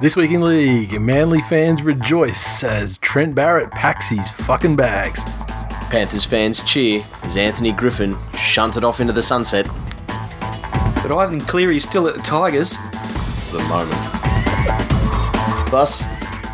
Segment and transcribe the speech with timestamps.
[0.00, 5.22] This week in league, Manly fans rejoice as Trent Barrett packs his fucking bags.
[5.90, 9.66] Panthers fans cheer as Anthony Griffin shunted off into the sunset
[11.02, 12.76] But Ivan Cleary is still at the Tigers.
[13.50, 14.00] for the moment.
[15.70, 16.04] Thus,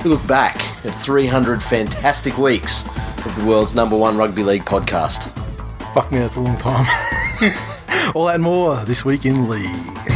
[0.03, 2.85] we look back at 300 fantastic weeks
[3.27, 5.31] of the world's number one rugby league podcast.
[5.95, 6.87] Fuck me, that's a long time.
[8.15, 10.16] All that and more this week in league.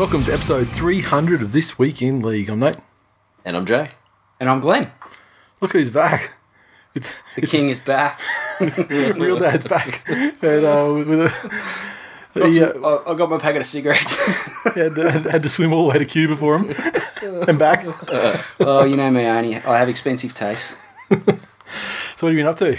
[0.00, 2.48] Welcome to episode 300 of This Week in League.
[2.48, 2.78] I'm Nate.
[3.44, 3.90] And I'm Jay.
[4.40, 4.90] And I'm Glenn.
[5.60, 6.32] Look who's back.
[6.94, 8.18] It's, The king is back.
[8.60, 10.02] real dad's back.
[10.08, 11.60] And, uh, with a,
[12.34, 14.16] Got he, some- uh, I I got my packet of cigarettes.
[14.74, 16.74] had, to, had to swim all the way to Cuba for him
[17.46, 17.82] and back.
[17.82, 17.92] So
[18.60, 19.62] oh, you know me, Arnie.
[19.66, 20.82] I have expensive tastes.
[21.10, 22.78] So, what have you been up to?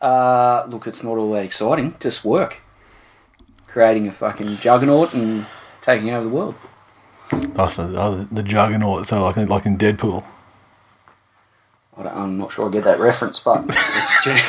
[0.00, 1.96] Uh, look, it's not all that exciting.
[2.00, 2.62] Just work.
[3.66, 5.46] Creating a fucking juggernaut and
[5.88, 6.54] taking over the world.
[7.30, 10.24] The, oh, the juggernaut, so like like in Deadpool.
[11.96, 14.42] I'm not sure I get that reference, but it's gen-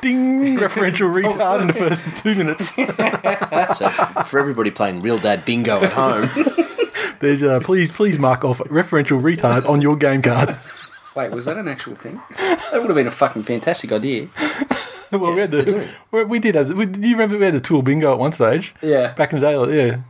[0.00, 0.56] Ding!
[0.58, 2.72] Referential retard in the first two minutes.
[3.76, 3.88] So,
[4.24, 6.30] for everybody playing Real Dad Bingo at home,
[7.20, 10.56] There's uh, please please mark off referential retard on your game card.
[11.14, 12.20] Wait, was that an actual thing?
[12.38, 14.28] That would have been a fucking fantastic idea.
[15.10, 16.70] well, we had the we, we did have.
[16.70, 18.74] We, do you remember we had the tool bingo at one stage?
[18.80, 19.12] Yeah.
[19.14, 20.00] Back in the day, like, yeah.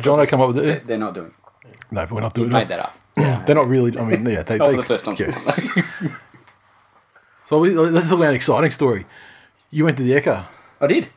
[0.00, 0.86] John come up with it.
[0.86, 1.32] They're not doing
[1.64, 1.74] it.
[1.90, 2.68] No, but we're not doing Made it.
[2.68, 2.96] that up.
[3.16, 3.96] Yeah, they're not really.
[3.98, 4.58] I mean, yeah, they.
[4.58, 5.16] Not they for the first time.
[5.18, 6.16] yeah.
[7.44, 9.06] So we, let's talk about an exciting story.
[9.72, 10.46] You went to the Ekka.
[10.80, 11.08] I did.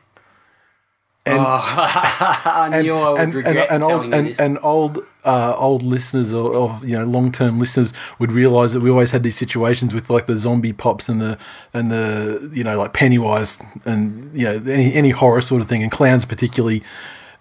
[1.26, 4.40] And- oh, I knew I would and, regret and, and telling old you this.
[4.40, 8.80] and old uh, old listeners or, or you know long term listeners would realize that
[8.80, 11.38] we always had these situations with like the zombie pops and the
[11.72, 15.82] and the you know like Pennywise and you know any any horror sort of thing
[15.82, 16.82] and clowns particularly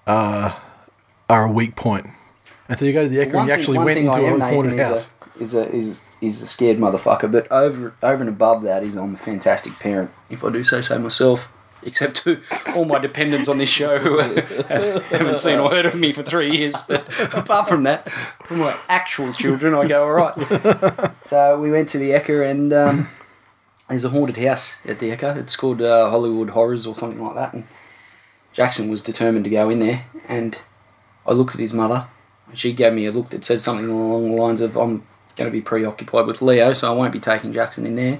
[0.07, 0.55] uh,
[1.33, 2.07] are a weak point.
[2.69, 5.09] And so you go to the Ekka and you actually went into a haunted house.
[5.39, 8.83] Is a, is a is is a scared motherfucker, but over over and above that
[8.83, 11.51] is I'm a fantastic parent, if I do say so myself.
[11.85, 12.39] Except to
[12.77, 14.19] all my dependents on this show who
[14.69, 16.81] haven't seen or heard of me for three years.
[16.81, 18.09] But apart from that,
[18.45, 21.11] for my actual children, I go all right.
[21.25, 23.09] So we went to the Ekka, and um,
[23.89, 25.35] there's a haunted house at the Ekka.
[25.35, 27.53] It's called uh, Hollywood Horrors or something like that.
[27.53, 27.67] And
[28.53, 30.57] Jackson was determined to go in there, and
[31.25, 32.07] I looked at his mother,
[32.49, 35.03] and she gave me a look that said something along the lines of, "I'm
[35.35, 38.19] going to be preoccupied with Leo, so I won't be taking Jackson in there."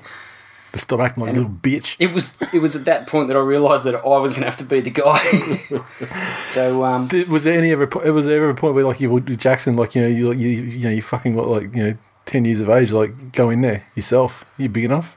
[0.75, 1.95] Stop acting like a little bitch.
[1.99, 4.49] It was it was at that point that I realised that I was going to
[4.49, 5.19] have to be the guy.
[6.49, 7.85] so um, Did- Was there any ever?
[7.85, 10.83] Was there ever a point where like you Jackson, like you know, you you you
[10.85, 13.85] know, you fucking what, like you know, ten years of age, like go in there
[13.93, 14.45] yourself.
[14.57, 15.15] You big enough?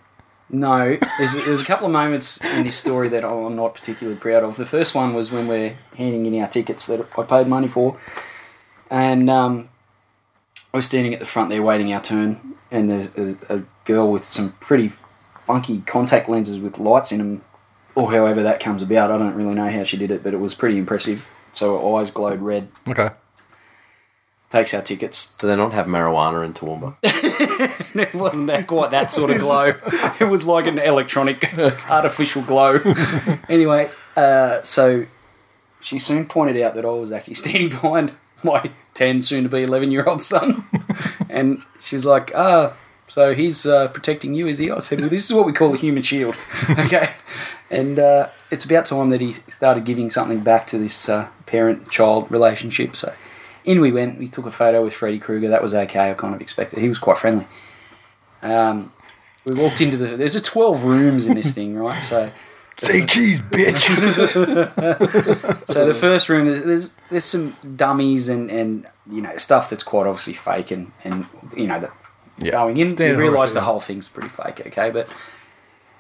[0.49, 4.45] No, there's, there's a couple of moments in this story that I'm not particularly proud
[4.45, 4.57] of.
[4.57, 7.99] The first one was when we're handing in our tickets that I paid money for,
[8.89, 9.69] and um,
[10.73, 14.13] I was standing at the front there waiting our turn, and there's a, a girl
[14.13, 14.93] with some pretty
[15.41, 17.45] funky contact lenses with lights in them,
[17.97, 19.11] or however that comes about.
[19.11, 21.29] I don't really know how she did it, but it was pretty impressive.
[21.53, 22.69] So her eyes glowed red.
[22.87, 23.11] Okay.
[24.51, 25.35] Takes our tickets.
[25.39, 26.97] do they not have marijuana in Toowoomba?
[27.03, 29.75] it wasn't that quite that sort of glow.
[30.21, 31.53] It was like an electronic,
[31.91, 32.81] artificial glow.
[33.49, 35.07] anyway, uh, so
[35.81, 39.65] she soon pointed out that I was actually standing behind my 10, soon to be
[39.65, 40.65] 11 year old son.
[41.29, 42.75] and she was like, ah,
[43.09, 44.71] so he's uh, protecting you, is he?
[44.71, 46.37] I said, well, this is what we call a human shield.
[46.71, 47.11] okay.
[47.71, 51.91] And uh, it's about time that he started giving something back to this uh, parent
[51.91, 52.95] child relationship.
[52.95, 53.13] So
[53.67, 54.19] in we went.
[54.19, 55.49] We took a photo with Freddy Krueger.
[55.49, 56.11] That was okay.
[56.11, 56.79] I kind of expected.
[56.79, 57.47] He was quite friendly.
[58.43, 58.93] Um,
[59.45, 60.17] we walked into the.
[60.17, 62.01] There's a 12 rooms in this thing, right?
[62.03, 62.31] So,
[62.79, 63.87] Say cheese, bitch.
[65.71, 69.83] so the first room is there's, there's some dummies and and you know stuff that's
[69.83, 71.27] quite obviously fake and and
[71.57, 71.93] you know that
[72.39, 72.51] Yeah.
[72.53, 74.67] going in Standard you realise the whole thing's pretty fake.
[74.67, 75.09] Okay, but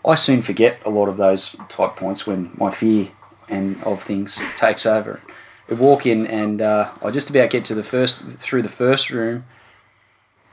[0.04, 3.08] I soon forget a lot of those type points when my fear
[3.48, 5.20] and of things takes over.
[5.68, 9.10] We walk in and uh, I just about get to the first through the first
[9.10, 9.44] room,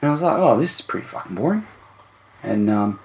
[0.01, 1.65] and I was like, "Oh, this is pretty fucking boring."
[2.41, 2.99] And um,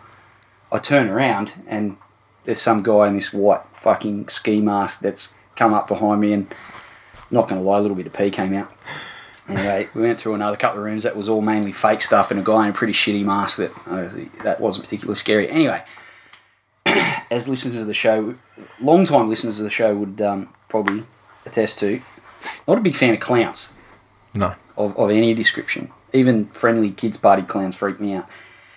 [0.73, 1.97] I turn around and
[2.45, 6.53] there's some guy in this white fucking ski mask that's come up behind me, and
[7.31, 8.73] not going to lie, a little bit of pee came out.
[9.49, 12.41] Anyway, we went through another couple of rooms that was all mainly fake stuff, and
[12.41, 15.49] a guy in a pretty shitty mask that obviously, that wasn't particularly scary.
[15.51, 15.83] Anyway,
[17.31, 18.35] as listeners of the show,
[18.81, 21.05] long time listeners of the show would um, probably
[21.49, 22.01] attest to,
[22.67, 23.75] not a big fan of clowns.
[24.35, 24.55] no.
[24.77, 25.91] of, of any description.
[26.13, 28.29] Even friendly kids' party clowns freak me out.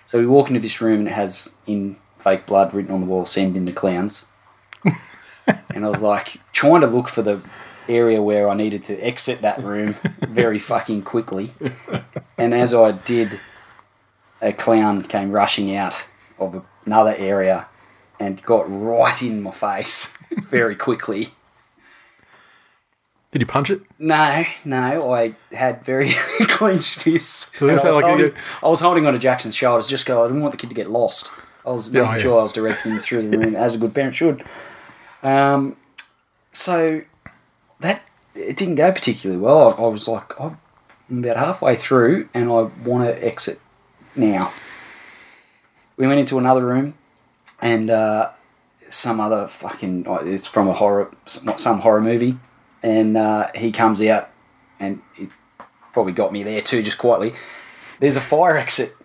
[0.06, 3.07] So we walk into this room and it has in fake blood written on the
[3.07, 4.25] wall, send in the clowns.
[5.73, 7.41] and I was like trying to look for the
[7.88, 11.53] area where I needed to exit that room very fucking quickly.
[12.38, 13.39] And as I did,
[14.41, 16.07] a clown came rushing out
[16.39, 17.68] of another area
[18.19, 20.18] and got right in my face
[20.50, 21.29] very quickly.
[23.31, 23.81] Did you punch it?
[23.98, 26.10] No, no, I had very
[26.42, 27.57] clenched fists.
[27.57, 30.18] So that's And I, was like holding, I was holding onto Jackson's shoulders just because
[30.19, 31.31] I didn't want the kid to get lost.
[31.66, 32.22] I was making Yeah, yeah.
[32.22, 34.44] sure I was directing him through the room as a good parent should.
[35.24, 35.78] Um,
[36.51, 37.01] so
[37.80, 38.01] that
[38.36, 39.69] it didn't go particularly well.
[39.78, 40.57] I, I was like, I'm
[41.10, 43.60] about halfway through, and I want to exit
[44.16, 44.51] now.
[45.98, 46.95] We went into another room,
[47.62, 48.31] and uh,
[48.89, 52.38] some other fucking it's from a horror some horror movie,
[52.83, 54.30] and uh, he comes out,
[54.80, 55.30] and it
[55.94, 57.33] probably got me there too, just quietly.
[58.00, 58.95] There's a fire exit,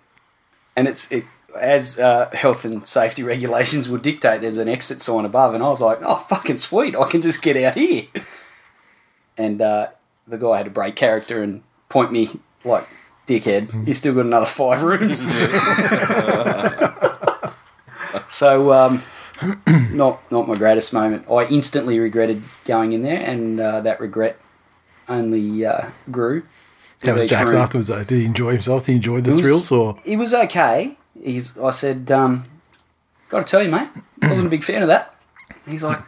[0.76, 1.25] and it's it
[1.61, 4.40] as uh, health and safety regulations would dictate.
[4.40, 7.43] There's an exit sign above, and I was like, oh fucking sweet, I can just
[7.43, 8.05] get out here.
[9.37, 9.88] And uh,
[10.26, 12.87] the guy had to break character and point me like,
[13.26, 15.26] dickhead, you still got another five rooms.
[18.28, 19.02] so um,
[19.90, 21.28] not not my greatest moment.
[21.30, 24.38] I instantly regretted going in there, and uh, that regret
[25.08, 26.42] only uh, grew.
[27.04, 27.62] How was Jackson room.
[27.62, 27.88] afterwards?
[27.88, 28.04] Though?
[28.04, 28.86] Did he enjoy himself?
[28.86, 29.72] Did he enjoy the was- thrills?
[29.72, 30.96] Or He was okay.
[31.22, 31.56] He's.
[31.58, 32.44] I said, um,
[33.28, 33.88] "Got to tell you, mate,
[34.22, 35.14] wasn't a big fan of that."
[35.68, 35.98] He's like,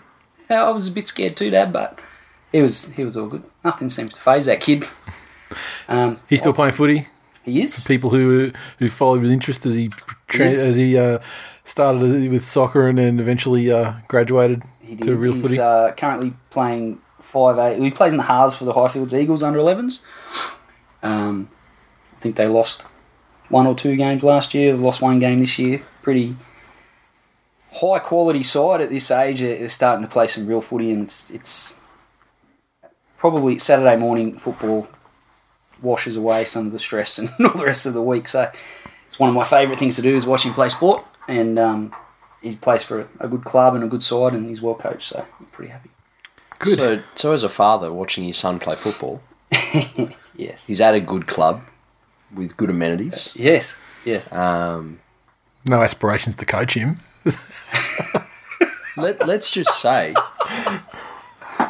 [0.51, 2.01] "Yeah, I was a bit scared too, Dad, but
[2.53, 2.93] he was.
[2.93, 3.45] He was all good.
[3.65, 4.85] Nothing seems to phase that kid."
[5.89, 7.07] Um, he's still playing footy.
[7.45, 7.87] he is.
[7.87, 9.91] People who who followed with interest as he
[10.27, 11.19] tra- as he uh,
[11.69, 14.63] started with soccer and then eventually uh, graduated
[15.03, 15.61] to real He's footy.
[15.61, 17.81] uh, currently playing five eight.
[17.83, 20.03] He plays in the halves for the Highfields Eagles under 11s.
[21.03, 21.51] Um,
[22.17, 22.83] I think they lost
[23.51, 24.73] one or two games last year.
[24.73, 25.83] They lost one game this year.
[26.03, 26.35] Pretty
[27.73, 29.41] high quality side at this age.
[29.41, 31.75] They're starting to play some real footy, and it's, it's
[33.19, 34.89] probably Saturday morning football
[35.83, 38.27] washes away some of the stress and all the rest of the week.
[38.27, 38.51] So
[39.07, 41.95] it's one of my favourite things to do is watch him play sport, and um,
[42.43, 45.09] he plays for a good club and a good side, and he's well coached.
[45.09, 45.91] So I'm pretty happy.
[46.59, 46.79] Good.
[46.79, 49.21] So, so as a father watching his son play football,
[50.35, 50.67] Yes.
[50.67, 51.63] he's at a good club
[52.35, 53.33] with good amenities.
[53.37, 53.77] Yes.
[54.05, 54.33] Yes.
[54.33, 55.01] Um,
[55.65, 56.99] no aspirations to coach him.
[58.97, 60.15] let, let's just say,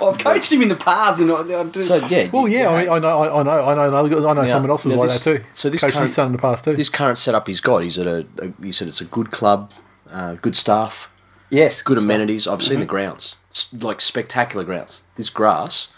[0.03, 1.83] I've coached him in the past, and I, I do.
[1.83, 2.29] so yeah.
[2.33, 4.47] Well, yeah, I, mean, I know, I know, I know, another, guy- I know Now-
[4.47, 5.45] someone else was now like this- that too.
[5.53, 6.75] so this coached current- his son in the past too.
[6.77, 9.71] this current setup he's got, he's at a, a you said it's a good club,
[10.11, 11.11] uh, good staff,
[11.51, 11.83] yes.
[11.83, 12.05] good stuff.
[12.09, 12.47] amenities.
[12.47, 15.05] I've seen the grounds, it's like spectacular grounds.
[15.17, 15.89] This grass,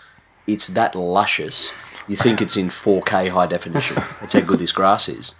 [0.47, 1.73] it's that luscious.
[2.09, 3.95] You think it's in 4K high definition.
[4.21, 5.35] That's how good this grass is.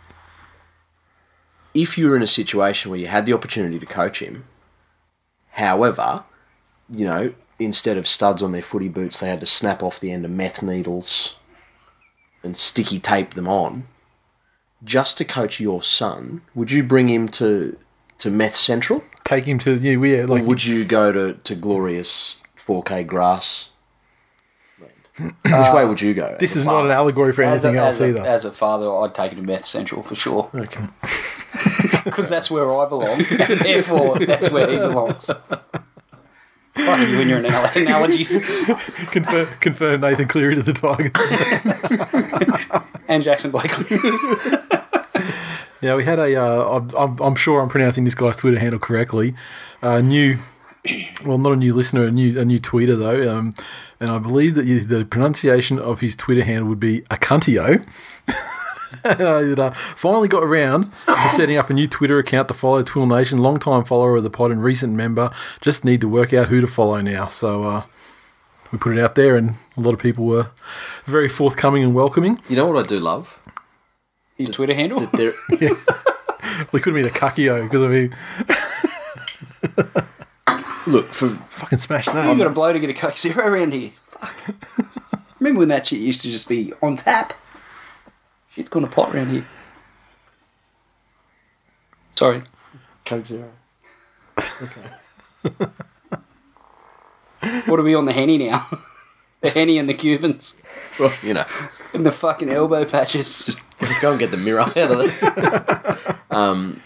[1.75, 4.45] If you're in a situation where you had the opportunity to coach him,
[5.53, 6.25] however,
[6.89, 10.11] you know, instead of studs on their footy boots, they had to snap off the
[10.11, 11.39] end of meth needles
[12.43, 13.87] and sticky tape them on.
[14.83, 17.77] Just to coach your son, would you bring him to
[18.19, 19.05] to Meth Central?
[19.25, 23.07] Take him to yeah, we yeah, like Or would you go to, to glorious 4K
[23.07, 23.73] grass?
[25.19, 26.37] Which uh, way would you go?
[26.41, 28.27] this as a is not an allegory for anything a, else as, a, either.
[28.27, 30.87] as a father, I'd take it to Meth Central for sure, okay.
[32.05, 33.27] because that's where I belong.
[33.31, 35.31] Therefore, that's where he belongs.
[36.75, 38.39] Fuck you and your anal- analogies.
[39.11, 41.11] confirm, confirm Nathan Cleary to the Tigers.
[43.09, 43.99] And Jackson Blakely.
[45.83, 46.37] Yeah, we had a.
[46.37, 49.35] Uh, I'm, I'm, I'm sure I'm pronouncing this guy's Twitter handle correctly.
[49.83, 50.37] Uh, new,
[51.25, 53.55] well, not a new listener, a new a new tweeter though, um,
[53.99, 57.83] and I believe that you, the pronunciation of his Twitter handle would be Acuntio.
[59.05, 63.07] It, uh, finally got around to setting up a new Twitter account to follow TWIL
[63.07, 63.39] Nation.
[63.39, 65.31] Long time follower of the pod and recent member.
[65.61, 67.29] Just need to work out who to follow now.
[67.29, 67.83] So uh,
[68.73, 70.51] we put it out there, and a lot of people were
[71.05, 72.41] very forthcoming and welcoming.
[72.49, 73.39] You know what I do love?
[74.37, 75.01] His Twitter handle.
[75.01, 75.71] That there,
[76.73, 78.15] We could have been a Kakio because I mean,
[80.93, 82.31] look, for fucking smash that.
[82.31, 83.91] You got a blow to get a Coke Zero around here.
[84.11, 84.37] Fuck.
[85.39, 87.33] Remember when that shit used to just be on tap?
[88.55, 89.47] Shit's gone to pot around here.
[92.15, 92.43] Sorry.
[93.05, 93.51] Coke Zero.
[94.39, 95.67] Okay.
[97.67, 98.67] What are we on the Henny now?
[99.41, 100.61] the Henny and the Cubans.
[100.99, 101.45] Well, you know,
[101.95, 103.45] And the fucking elbow patches.
[103.45, 103.61] just
[104.03, 106.19] go and get the mirror out of there.
[106.31, 106.83] um,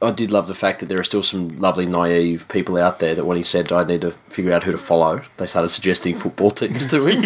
[0.00, 3.16] I did love the fact that there are still some lovely naive people out there
[3.16, 6.16] that when he said I need to figure out who to follow, they started suggesting
[6.16, 7.24] football teams to him.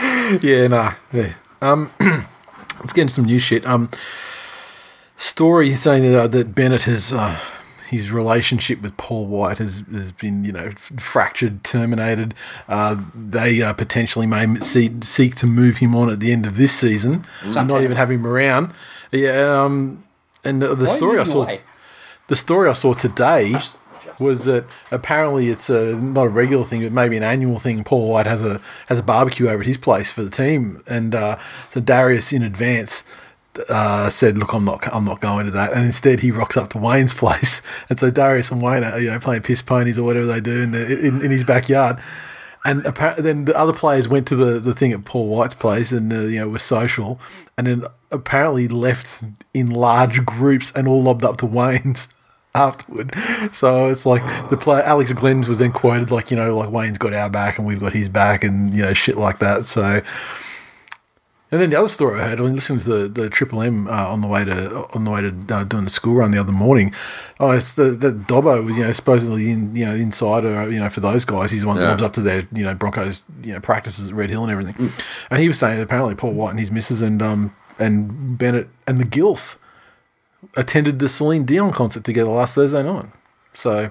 [0.42, 0.94] Yeah, nah.
[1.12, 1.34] Yeah.
[1.60, 3.66] Um, let's get into some new shit.
[3.66, 3.90] Um,
[5.16, 7.38] story saying that, uh, that Bennett has uh,
[7.88, 12.34] his relationship with Paul White has, has been you know f- fractured, terminated.
[12.68, 16.56] Uh, they uh, potentially may see, seek to move him on at the end of
[16.56, 18.72] this season, and not even have him around.
[19.10, 19.64] Yeah.
[19.64, 20.04] Um,
[20.44, 21.42] and the, the story I saw.
[21.42, 21.60] away?
[22.28, 23.56] The story I saw today
[24.20, 27.84] was that apparently it's a, not a regular thing, but maybe an annual thing.
[27.84, 31.14] Paul White has a has a barbecue over at his place for the team, and
[31.14, 31.38] uh,
[31.70, 33.04] so Darius in advance
[33.68, 36.70] uh, said, "Look, I'm not I'm not going to that," and instead he rocks up
[36.70, 40.04] to Wayne's place, and so Darius and Wayne are you know playing piss ponies or
[40.04, 41.98] whatever they do in the, in, in his backyard.
[42.62, 45.92] And apparently, then the other players went to the, the thing at Paul White's place
[45.92, 47.18] and uh, you know were social,
[47.56, 49.24] and then apparently left
[49.54, 52.12] in large groups and all lobbed up to Wayne's
[52.54, 53.14] afterward.
[53.52, 56.98] So it's like the player Alex Glenn was then quoted like you know like Wayne's
[56.98, 59.66] got our back and we've got his back and you know shit like that.
[59.66, 60.00] So.
[61.52, 63.88] And then the other story I heard, I was listening to the, the Triple M
[63.88, 66.38] uh, on the way to on the way to uh, doing the school run the
[66.38, 66.94] other morning.
[67.40, 70.88] Oh, it's the, the Dobbo was you know supposedly in you know insider you know
[70.88, 71.90] for those guys he's the one that Yeah.
[71.90, 74.92] lobs up to their you know Broncos you know practices at Red Hill and everything.
[75.28, 78.68] And he was saying that apparently Paul White and his missus and um and Bennett
[78.86, 79.56] and the Gilf
[80.56, 83.06] attended the Celine Dion concert together last Thursday night.
[83.54, 83.90] So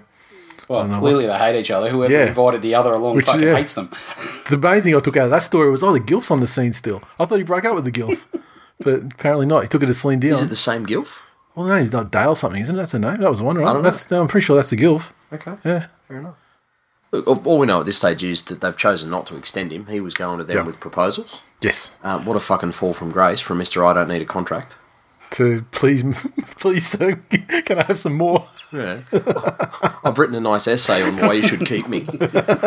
[0.68, 1.90] Well, know clearly they hate each other.
[1.90, 2.26] Whoever Yeah.
[2.28, 3.56] invited the other along Which- fucking yeah.
[3.56, 3.90] hates them.
[4.50, 6.48] the main thing I took out of that story was oh the Gilf's on the
[6.48, 7.02] scene still.
[7.20, 8.26] I thought he broke up with the Gilf.
[8.82, 9.64] But apparently not.
[9.64, 10.36] He took it to Celine Dion.
[10.36, 11.20] Is it the same Gilf?
[11.54, 12.78] Well, the name's not Dale something, isn't it?
[12.78, 13.18] That's a name.
[13.20, 13.68] That was the one, right?
[13.68, 13.90] I don't know.
[13.90, 15.12] That's, I'm pretty sure that's the Gilf.
[15.34, 15.88] Okay, Yeah.
[16.08, 16.36] fair enough.
[17.12, 19.74] Look, all- all we know at this stage is that they've chosen not to extend
[19.74, 19.88] him.
[19.88, 20.64] He was going to them Yeah.
[20.64, 21.42] with proposals.
[21.60, 21.92] Yes.
[22.06, 24.78] Uh, what a fucking fall from grace from Mister I don't need a contract.
[25.32, 26.04] To please,
[26.58, 27.16] please, sir,
[27.66, 28.48] can I have some more?
[28.72, 29.02] Yeah.
[30.04, 32.06] I've written a nice essay on why you should keep me.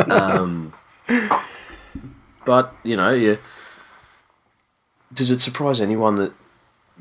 [0.09, 0.73] Um,
[2.45, 3.38] but, you know, you,
[5.12, 6.33] does it surprise anyone that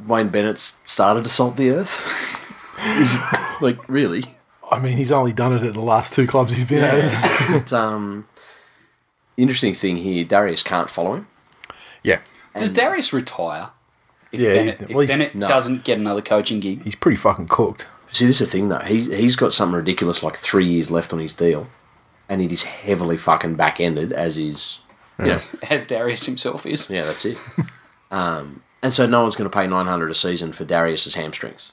[0.08, 2.38] Wayne Bennett's started to salt the earth?
[2.98, 4.24] Is it, like, really?
[4.72, 7.50] I mean, he's only done it at the last two clubs he's been at.
[7.52, 8.28] But, um,
[9.38, 11.28] interesting thing here, Darius can't follow him.
[12.04, 12.20] yeah.
[12.58, 13.70] Does Darius retire?
[14.32, 15.48] If Yeah, Bennett, he- if well, he's- Bennett no.
[15.48, 16.84] doesn't get another coaching gig.
[16.84, 17.88] He's pretty fucking cooked.
[18.12, 18.80] See, this is the thing, though.
[18.80, 21.68] He's, he's got something ridiculous like three years left on his deal,
[22.28, 24.80] and it is heavily fucking back ended, as is,
[25.20, 26.90] you know, As Darius himself is.
[26.90, 27.38] Yeah, that's it.
[28.12, 31.72] um, and so no one's going to pay nine hundred a season for Darius's hamstrings.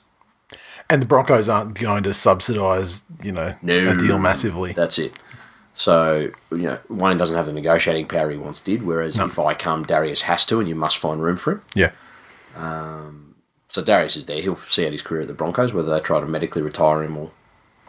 [0.90, 3.90] And the Broncos aren't going to subsidise, you know, No.
[3.90, 4.72] a deal massively.
[4.72, 5.12] That's it.
[5.74, 8.82] So you know, Wayne doesn't have the negotiating power he once did.
[8.84, 11.62] Whereas if I come, Darius has to, and you must find room for him.
[11.74, 11.90] yeah.
[12.58, 13.36] Um,
[13.68, 14.40] so Darius is there.
[14.40, 17.16] He'll see out his career at the Broncos, whether they try to medically retire him
[17.16, 17.30] or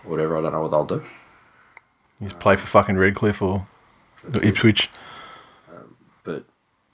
[0.03, 0.37] whatever.
[0.37, 1.03] I don't know what they'll do.
[2.19, 3.67] He's play for fucking Redcliffe or
[4.43, 4.89] Ipswich.
[5.73, 6.43] Um, but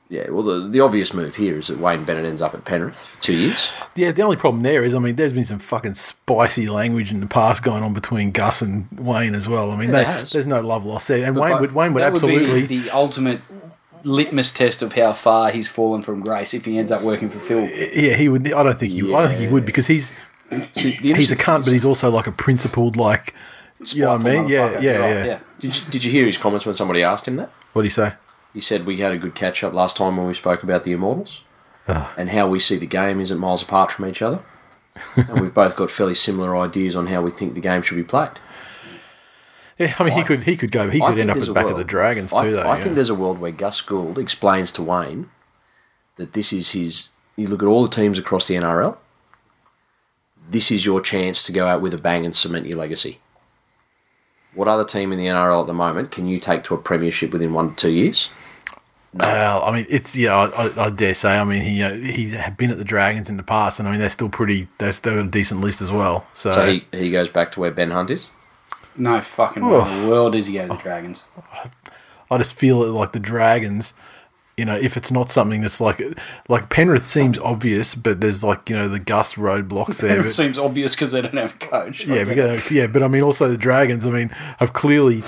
[0.07, 2.95] yeah, well, the, the obvious move here is that Wayne Bennett ends up at Penrith
[2.95, 3.71] for two years.
[3.95, 7.21] Yeah, the only problem there is, I mean, there's been some fucking spicy language in
[7.21, 9.71] the past going on between Gus and Wayne as well.
[9.71, 12.03] I mean, there they, there's no love lost there, and Wayne but would Wayne would
[12.03, 12.61] that absolutely.
[12.61, 13.41] would be the ultimate
[14.05, 17.39] litmus test of how far he's fallen from grace if he ends up working for
[17.39, 17.67] Phil.
[17.67, 18.53] yeah, he would.
[18.53, 19.01] I don't think he.
[19.01, 20.13] I don't think he would because he's
[20.75, 23.33] See, he's a cunt, but he's also like a principled, like
[23.93, 24.47] you know what I mean?
[24.47, 24.81] Yeah, motherfucker.
[24.81, 25.39] yeah, Right, yeah.
[25.59, 27.51] Did you, did you hear his comments when somebody asked him that?
[27.73, 28.13] What do you say?
[28.53, 30.91] He said we had a good catch up last time when we spoke about the
[30.91, 31.41] Immortals
[31.87, 32.13] ah.
[32.17, 34.39] and how we see the game isn't miles apart from each other.
[35.15, 38.03] and we've both got fairly similar ideas on how we think the game should be
[38.03, 38.29] played.
[39.77, 40.89] Yeah, I mean, he could he could go.
[40.89, 42.61] He could end up at the back of the Dragons too, I, though.
[42.61, 42.83] I yeah.
[42.83, 45.29] think there's a world where Gus Gould explains to Wayne
[46.15, 47.09] that this is his.
[47.35, 48.97] You look at all the teams across the NRL.
[50.49, 53.19] This is your chance to go out with a bang and cement your legacy.
[54.53, 57.31] What other team in the NRL at the moment can you take to a premiership
[57.31, 58.29] within one to two years?
[59.13, 60.35] Well, I mean, it's yeah.
[60.35, 61.37] I, I, I dare say.
[61.37, 63.99] I mean, he uh, he's been at the Dragons in the past, and I mean,
[63.99, 64.67] they're still pretty.
[64.77, 66.27] They're still a decent list as well.
[66.31, 68.29] So, So he, he goes back to where Ben Hunt is.
[68.97, 71.23] No fucking way in the world does he go to the Dragons.
[72.31, 73.93] I just feel it like the Dragons.
[74.57, 76.01] You know, if it's not something that's like
[76.47, 80.19] like Penrith seems obvious, but there's like you know the Gus roadblocks there.
[80.19, 82.05] it but- seems obvious because they don't have a coach.
[82.05, 84.05] Yeah, because, yeah, but I mean, also the Dragons.
[84.05, 85.23] I mean, have clearly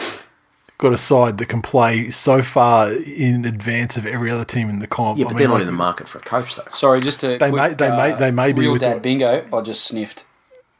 [0.77, 4.79] got a side that can play so far in advance of every other team in
[4.79, 5.17] the comp.
[5.19, 6.63] Yeah, I but mean, they're not like, in the market for a coach though.
[6.71, 9.01] Sorry, just to They may- they may- they may be uh, real with dad the-
[9.01, 9.45] bingo.
[9.51, 10.23] I just sniffed.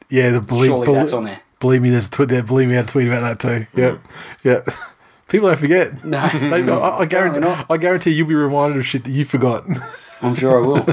[0.08, 1.40] Yeah, the believe, Surely that's on there.
[1.60, 2.42] Believe me, there's a tweet there.
[2.42, 3.66] Believe me, I had a tweet about that too.
[3.80, 4.00] Yep,
[4.44, 4.68] yep.
[5.28, 6.04] People don't forget.
[6.04, 7.38] No, They, I, I guarantee.
[7.38, 7.66] Apparently not.
[7.68, 9.64] I guarantee you'll be reminded of shit that you forgot.
[10.22, 10.84] I'm sure I will.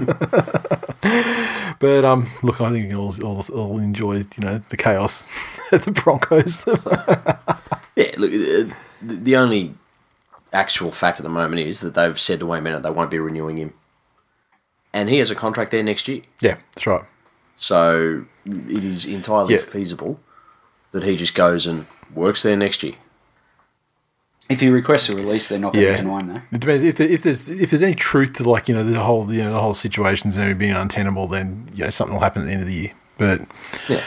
[1.79, 5.27] But um, look, I think I'll, I'll, I'll enjoy you know the chaos
[5.71, 6.63] at the Broncos.
[7.95, 9.75] Yeah, look, uh, the the only
[10.53, 13.19] actual fact at the moment is that they've said to Wayne Bennett they won't be
[13.19, 13.73] renewing him.
[14.93, 16.21] And he has a contract there next year.
[16.39, 17.03] yeah, that's right.
[17.57, 19.61] So it is entirely Yeah.
[19.61, 20.19] feasible
[20.95, 22.93] that he just goes and works there next year.
[24.49, 25.97] If he requests a release, they're not going to Yeah.
[25.97, 26.41] deny him though.
[26.51, 28.99] It depends if, there, if there's if there's any truth to like you know the
[28.99, 32.21] whole you know the whole situation's going to being untenable, then you know something will
[32.23, 32.91] happen at the end of the year.
[33.17, 33.41] But
[33.89, 34.03] Yeah.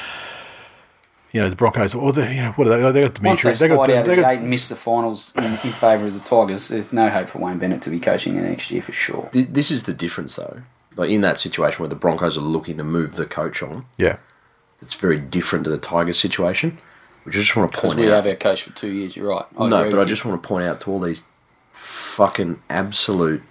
[1.32, 3.00] you know the Broncos, or the you know what are they?
[3.00, 3.58] They got Once they Demetrius.
[3.58, 5.72] They slide got, out of they the got gate and miss the finals in, in
[5.72, 8.70] favour of the Tigers, there's no hope for Wayne Bennett to be coaching the next
[8.70, 9.28] year for sure.
[9.32, 10.62] Th- This is the difference, though.
[10.96, 14.18] Like in that situation where the Broncos are looking to move the coach on, yeah.
[14.80, 16.78] It's very different to the Tigers situation.
[17.24, 18.24] Which I just want to Because point we out.
[18.24, 19.44] have our coach for two years, you're right.
[19.58, 20.14] I no, but I with you.
[20.14, 21.26] just want to point out to all these
[21.72, 23.42] fucking absolute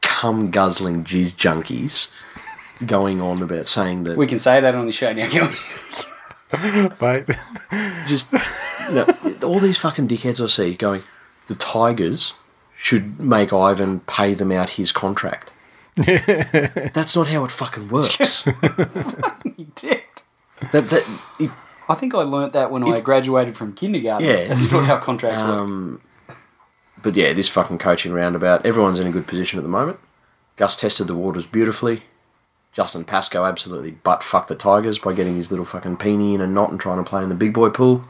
[0.00, 2.12] cum guzzling jizz junkies
[2.86, 6.88] going on about saying that We can say that on the show now, can we?
[7.00, 7.26] Mate,
[8.06, 9.04] just you know,
[9.42, 11.02] all these fucking dickheads I see going,
[11.48, 12.34] the Tigers
[12.76, 15.52] should make Ivan pay them out his contract.
[15.96, 18.48] That's not how it fucking works.
[19.82, 20.02] You did.
[20.72, 21.52] that, that, if,
[21.88, 24.26] I think I learnt that when I graduated from kindergarten.
[24.26, 24.48] Yeah.
[24.48, 25.48] That's not how contracts work.
[25.48, 26.00] um,
[27.02, 29.98] but yeah, this fucking coaching roundabout, everyone's in a good position at the moment.
[30.56, 32.02] Gus tested the waters beautifully.
[32.72, 36.46] Justin Pascoe absolutely butt fucked the Tigers by getting his little fucking peenie in a
[36.46, 38.04] knot and trying to play in the big boy pool.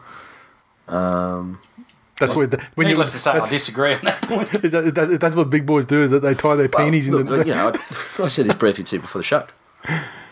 [0.87, 4.53] that's what the, when you Needless to say, I disagree on that point.
[4.65, 7.21] is that, that, that's what big boys do is that they tie their peenies Look,
[7.21, 7.73] into look, you know,
[8.19, 9.47] I, I said this briefly to you before the show.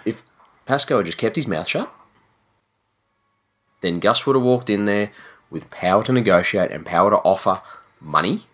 [0.05, 0.23] If
[0.66, 1.92] Pascoe had just kept his mouth shut,
[3.80, 5.11] then Gus would have walked in there
[5.50, 7.62] with power to negotiate and power to offer
[8.00, 8.46] money.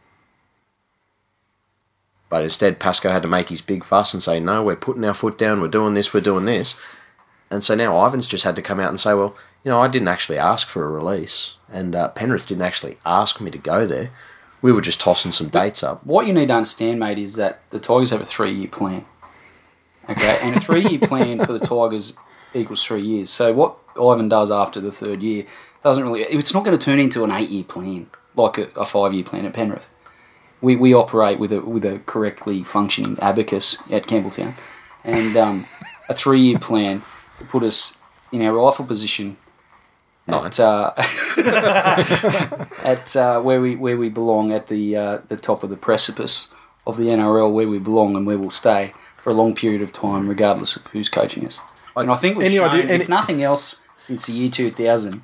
[2.29, 5.15] But instead, Pascoe had to make his big fuss and say, no, we're putting our
[5.15, 6.77] foot down, we're doing this, we're doing this.
[7.51, 9.89] And so now Ivan's just had to come out and say, well, you know, I
[9.89, 13.87] didn't actually ask for a release, and uh, Penrith didn't actually ask me to go
[13.87, 14.11] there.
[14.63, 16.05] We were just tossing some dates up.
[16.07, 19.05] What you need to understand, mate, is that the Tigers have a three-year plan.
[20.09, 22.17] Okay, and a three-year plan for the Tigers
[22.55, 23.31] equals three years.
[23.31, 25.45] So what Ivan does after the third year
[25.83, 26.23] doesn't really.
[26.23, 29.53] It's not going to turn into an eight-year plan like a, a five-year plan at
[29.53, 29.89] Penrith.
[30.61, 34.55] We, we operate with a with a correctly functioning abacus at Campbelltown,
[35.05, 35.67] and um,
[36.09, 37.03] a three-year plan
[37.39, 37.99] to put us
[38.31, 39.37] in our rifle position
[40.27, 40.61] Nice.
[40.61, 40.93] at uh,
[42.85, 46.55] at uh, where we where we belong at the uh, the top of the precipice
[46.87, 49.93] of the NRL, where we belong and where we'll stay for a long period of
[49.93, 51.59] time, regardless of who's coaching us.
[51.97, 54.71] And I think we've Any shown, idea- any- if nothing else, since the year two
[54.71, 55.23] thousand,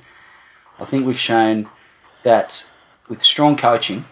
[0.81, 1.69] I think we've shown
[2.23, 2.67] that
[3.09, 4.05] with strong coaching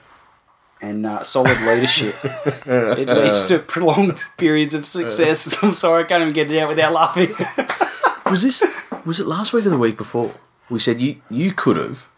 [0.81, 2.15] and uh, solid leadership,
[2.67, 5.63] it leads to prolonged periods of success.
[5.63, 7.31] I'm sorry, I can't even get it out without laughing.
[8.31, 8.63] Was this
[9.05, 10.35] was it last week or the week before?
[10.69, 12.09] We said you you could have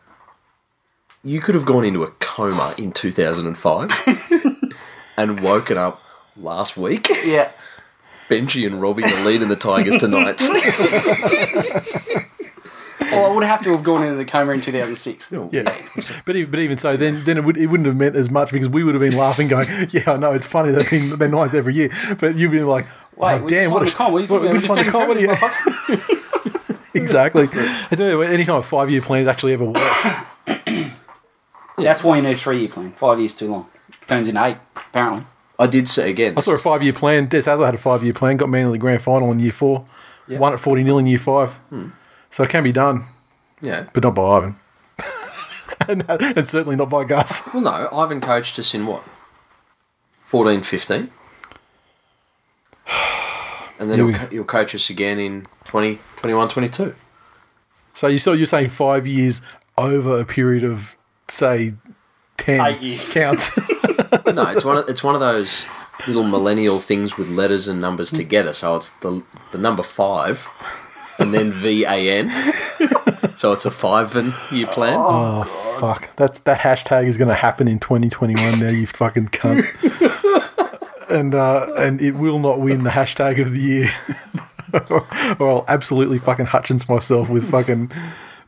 [1.23, 3.91] you could have gone into a coma in 2005
[5.19, 6.01] and woken up
[6.39, 7.09] last week.
[7.25, 7.51] yeah.
[8.29, 10.39] Benji and Robbie are leading the Tigers tonight.
[10.41, 10.51] Well,
[13.01, 15.33] oh, I would have to have gone into the coma in 2006.
[15.51, 15.63] Yeah,
[16.27, 18.51] but even, but even so, then then it, would, it wouldn't have meant as much
[18.53, 21.29] because we would have been laughing, going, "Yeah, I know it's funny they've been they're
[21.29, 23.83] ninth every year," but you'd be like, oh, Wait, oh, we "Damn, just what won
[23.83, 24.13] a the con.
[24.13, 25.09] We, what- we, we just won the con.
[25.09, 26.85] What do you-" motherfucker.
[26.95, 27.49] exactly?"
[27.91, 29.81] I tell you, what, anytime a five year plan's actually ever worked,
[31.79, 32.93] That's why you need a three-year plan.
[32.93, 33.69] Five years too long.
[34.07, 35.25] Turns into eight, apparently.
[35.59, 36.35] I did say again.
[36.37, 37.27] I saw a five year plan.
[37.27, 39.53] Des Hasler had a five year plan, got me into the grand final in year
[39.53, 39.87] four,
[40.29, 41.89] won at forty 0 in year five, hmm.
[42.31, 43.07] so it can be done,
[43.61, 43.87] Yeah.
[43.93, 44.57] but not by Ivan,
[45.89, 47.43] and, and certainly not by Gus.
[47.55, 49.03] Well, no, Ivan coached us in what?
[50.27, 51.11] 14, 15?
[53.81, 56.95] And then Yeah, he'll, we- he'll coach us again in 20, 21, 22.
[57.95, 59.41] So you saw you're saying five years
[59.77, 60.97] over a period of
[61.29, 61.75] say
[62.37, 63.13] ten Eight years.
[63.13, 63.51] counts.
[64.27, 65.67] No, it's one of it's one of those
[66.07, 68.53] little millennial things with letters and numbers together.
[68.53, 70.49] So it's the the number five,
[71.19, 72.31] and then V A N.
[73.37, 74.97] So it's a five and year plan.
[74.99, 75.45] Oh
[75.81, 76.15] fuck!
[76.17, 78.61] That's that hashtag is going to happen in 2021.
[78.61, 79.67] Now you fucking cunt.
[81.11, 83.91] and uh, and it will not win the hashtag of the year,
[85.39, 87.93] or I'll absolutely fucking Hutchins myself with fucking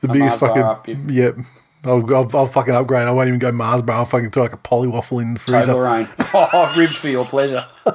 [0.00, 1.36] the biggest Mars bar fucking up, yep.
[1.84, 3.06] I'll, I'll, I'll fucking upgrade.
[3.06, 3.96] I won't even go Mars bar.
[3.96, 5.72] I'll fucking do like a Polly Waffle in the freezer.
[5.72, 6.08] Toblerone.
[6.52, 7.64] Oh, ribbed for your pleasure.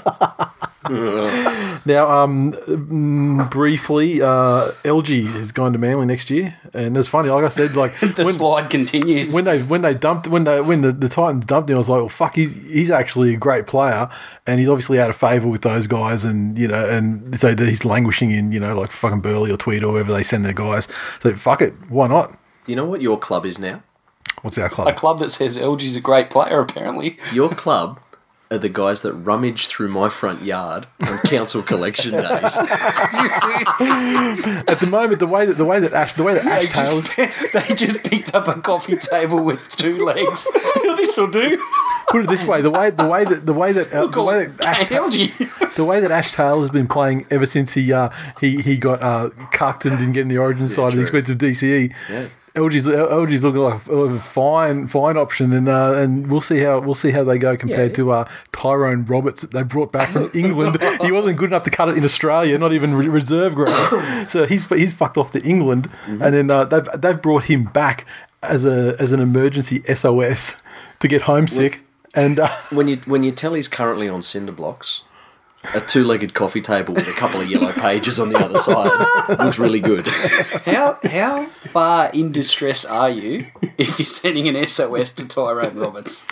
[1.85, 7.29] now, um, mm, briefly, uh, LG has gone to Manly next year, and it's funny.
[7.29, 9.33] Like I said, like The when, slide continues.
[9.33, 11.89] when they when they dumped when they when the, the Titans dumped him, I was
[11.89, 14.09] like, well, fuck, he's he's actually a great player,
[14.45, 17.85] and he's obviously out of favour with those guys, and you know, and so he's
[17.85, 20.87] languishing in you know like fucking Burleigh or Tweed or wherever they send their guys.
[21.19, 22.37] So fuck it, why not?
[22.65, 23.81] Do you know what your club is now?
[24.41, 24.87] What's our club?
[24.87, 24.97] a club?
[24.97, 27.17] club that says LG's a great player, apparently.
[27.33, 27.99] Your club
[28.51, 32.21] are the guys that rummage through my front yard on council collection days.
[34.67, 36.69] At the moment, the way that the way that Ash the way that They Ash
[36.69, 40.47] Taylor's just, they just picked up a coffee table with two legs.
[40.75, 41.57] this will do.
[42.09, 44.45] put it this way, the way the way that the way that uh, the way
[44.45, 45.73] that Ash, LG.
[45.75, 49.29] the way that Ash Taylor's been playing ever since he uh, he he got uh,
[49.51, 51.19] cucked and didn't get in the Origin side of the true.
[51.19, 51.93] expensive DCE.
[52.09, 52.27] Yeah.
[52.55, 56.79] LG's LG's looking like a, a fine fine option, and uh, and we'll see how
[56.79, 57.95] we'll see how they go compared Yeah.
[57.95, 60.77] to uh, Tyrone Roberts that they brought back from England.
[61.01, 63.69] he wasn't good enough to cut it in Australia, not even re- reserve grade.
[64.29, 66.21] so he's he's fucked off to England, Mm-hmm.
[66.21, 68.05] and then uh, they've they've brought him back
[68.41, 70.55] as a as an emergency SOS
[70.99, 71.81] to get homesick.
[72.13, 75.03] And uh, When you when you tell he's currently on cinder blocks,
[75.73, 78.91] a two-legged coffee table with a couple of yellow pages on the other side
[79.39, 80.05] looks really good.
[80.65, 83.47] How how far in distress are you
[83.77, 86.25] if you're sending an SOS to Tyrone Roberts?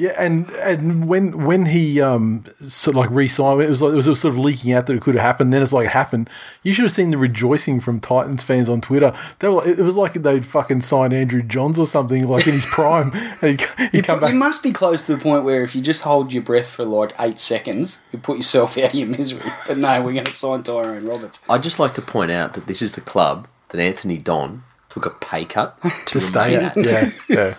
[0.00, 3.96] Yeah, and and when when he um sort of like re-signed, it was like it
[3.96, 5.52] was sort of leaking out that it could have happened.
[5.52, 6.30] Then it's like it happened.
[6.62, 9.12] You should have seen the rejoicing from Titans fans on Twitter.
[9.40, 12.52] They were like, it was like they'd fucking signed Andrew Johns or something like in
[12.52, 13.10] his prime.
[13.42, 14.34] and he'd, he'd come You back.
[14.34, 17.12] must be close to the point where if you just hold your breath for like
[17.18, 19.42] eight seconds, you put yourself out of your misery.
[19.66, 21.40] But no, we're going to sign Tyrone Roberts.
[21.50, 24.62] I'd just like to point out that this is the club that Anthony Don
[25.00, 27.54] took a pay cut to, To stay at, yeah, yeah.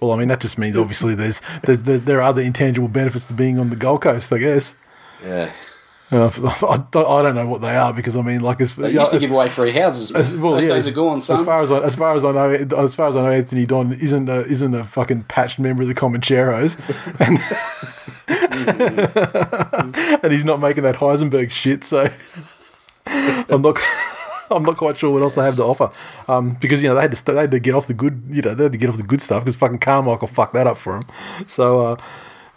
[0.00, 3.24] Well, I mean, that just means obviously there's, there's there, there are other intangible benefits
[3.26, 4.74] to being on the Gold Coast, I guess.
[5.24, 5.52] Yeah.
[6.10, 6.26] Uh,
[6.68, 9.12] I, don't- I don't know what they are because I mean, like, as, They used
[9.12, 10.14] to give away free houses.
[10.14, 11.38] As- well, Those yeah, days are gone, son.
[11.38, 13.64] As far as I, as far as I know, as far as I know, Anthony
[13.64, 16.76] Don isn't a, isn't a fucking patched member of the Comancheros,
[17.18, 17.38] and
[20.22, 21.82] and he's not making that Heisenberg shit.
[21.84, 22.10] So
[23.06, 23.78] I'm not.
[24.56, 25.90] I'm not quite sure what else they have to offer,
[26.28, 28.22] um, because you know they had to st- they had to get off the good,
[28.28, 30.66] you know, they had to get off the good stuff because fucking Karmichael fucked that
[30.66, 31.04] up for him.
[31.46, 31.96] So, uh,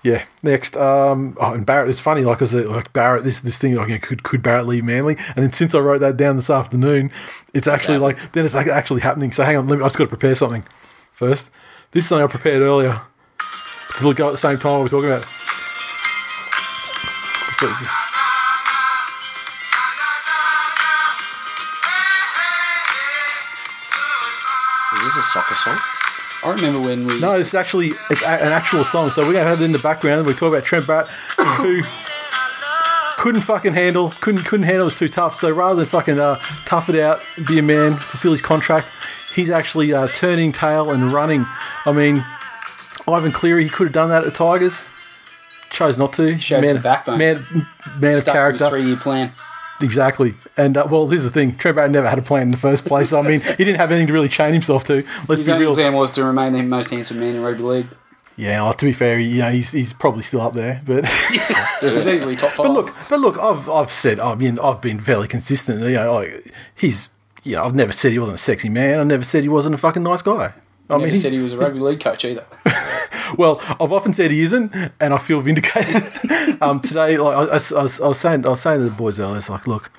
[0.04, 0.24] yeah.
[0.44, 1.90] Next, um, oh, and Barrett.
[1.90, 3.24] It's funny, like I said, like Barrett.
[3.24, 5.18] This this thing, like, you know, could could Barrett leave Manly?
[5.36, 7.12] And then since I wrote that down this afternoon,
[7.54, 9.32] it's actually like then it's like actually happening.
[9.32, 10.64] So hang on, let me, I just got to prepare something
[11.12, 11.50] first.
[11.92, 13.02] This is something I prepared earlier
[13.98, 15.24] to go at the same time we're talking about.
[17.58, 18.05] So-
[25.36, 25.78] soccer song?
[26.44, 27.20] I remember when we.
[27.20, 29.10] No, it's actually it's a, an actual song.
[29.10, 30.26] So we're gonna have it in the background.
[30.26, 31.82] We talk about Trent Barrett, who
[33.18, 34.84] couldn't fucking handle, couldn't couldn't handle.
[34.84, 35.36] It was too tough.
[35.36, 38.90] So rather than fucking uh, tough it out, be a man, fulfill his contract,
[39.34, 41.46] he's actually uh, turning tail and running.
[41.86, 42.24] I mean,
[43.08, 44.86] Ivan Cleary, he could have done that at the Tigers.
[45.72, 46.38] Chose not to.
[46.40, 47.18] Showed man, some backbone.
[47.18, 47.46] Man,
[48.00, 48.70] man of stuck to his character.
[48.70, 49.32] three year plan.
[49.82, 50.34] Exactly.
[50.58, 52.86] And uh, well, here's the thing: Trent Barrett never had a plan in the first
[52.86, 53.12] place.
[53.14, 55.06] I mean, he didn't have anything to really chain himself to.
[55.28, 55.74] Let's His be only real.
[55.76, 57.88] plan was to remain the most handsome man in rugby league.
[58.38, 61.06] Yeah, well, to be fair, you know, he's, he's probably still up there, but
[61.82, 62.66] He was easily top five.
[62.66, 65.82] but look, but look, I've I've said I mean I've been fairly consistent.
[65.82, 67.10] You know, like he's
[67.44, 69.00] you know I've never said he wasn't a sexy man.
[69.00, 70.52] I never said he wasn't a fucking nice guy.
[70.90, 72.46] I Never mean, he's- said he was a rugby league coach either.
[73.38, 76.04] well, I've often said he isn't, and I feel vindicated.
[76.62, 78.86] um, today, like I, I was- I was, I was saying, I was saying to
[78.86, 79.92] the boys earlier, it's like, look,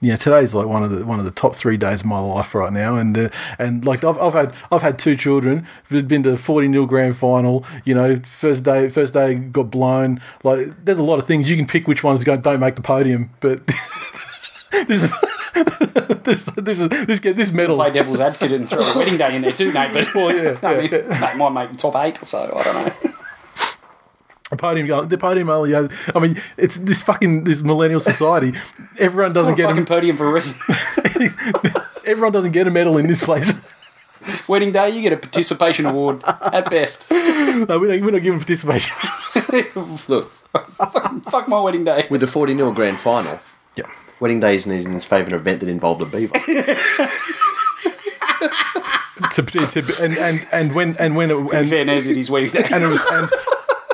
[0.00, 2.54] yeah, today's like one of the one of the top three days of my life
[2.54, 6.30] right now, and uh, and like I've, I've had I've had two children, been to
[6.30, 7.64] the forty nil grand final.
[7.84, 10.20] You know, first day first day got blown.
[10.44, 13.30] Like, there's a lot of things you can pick which ones don't make the podium,
[13.40, 13.60] but
[14.72, 15.10] this is.
[16.24, 17.76] this this is this get this medal.
[17.76, 19.92] Play devil's advocate and throw a wedding day in there too, Nate.
[19.92, 22.52] But Well, yeah, I yeah, mean, Nate might make top eight or so.
[22.56, 23.12] I don't know.
[24.52, 25.48] A podium, the podium.
[25.68, 28.52] yeah, I mean, it's this fucking this millennial society.
[28.98, 30.56] Everyone doesn't Not a get fucking a, podium for a reason.
[32.06, 33.60] everyone doesn't get a medal in this place.
[34.48, 37.10] wedding day, you get a participation award at best.
[37.10, 38.94] no, we don't, we're not giving participation.
[40.08, 40.30] Look,
[41.30, 42.06] Fuck my wedding day.
[42.10, 43.38] with the 40 0 grand final, yeah,
[44.20, 46.38] wedding day isn't his favourite event that involved a beaver.
[49.32, 52.68] to, to, and and and when and when it, and, Fair neither his wedding day.
[52.70, 53.30] and it was and,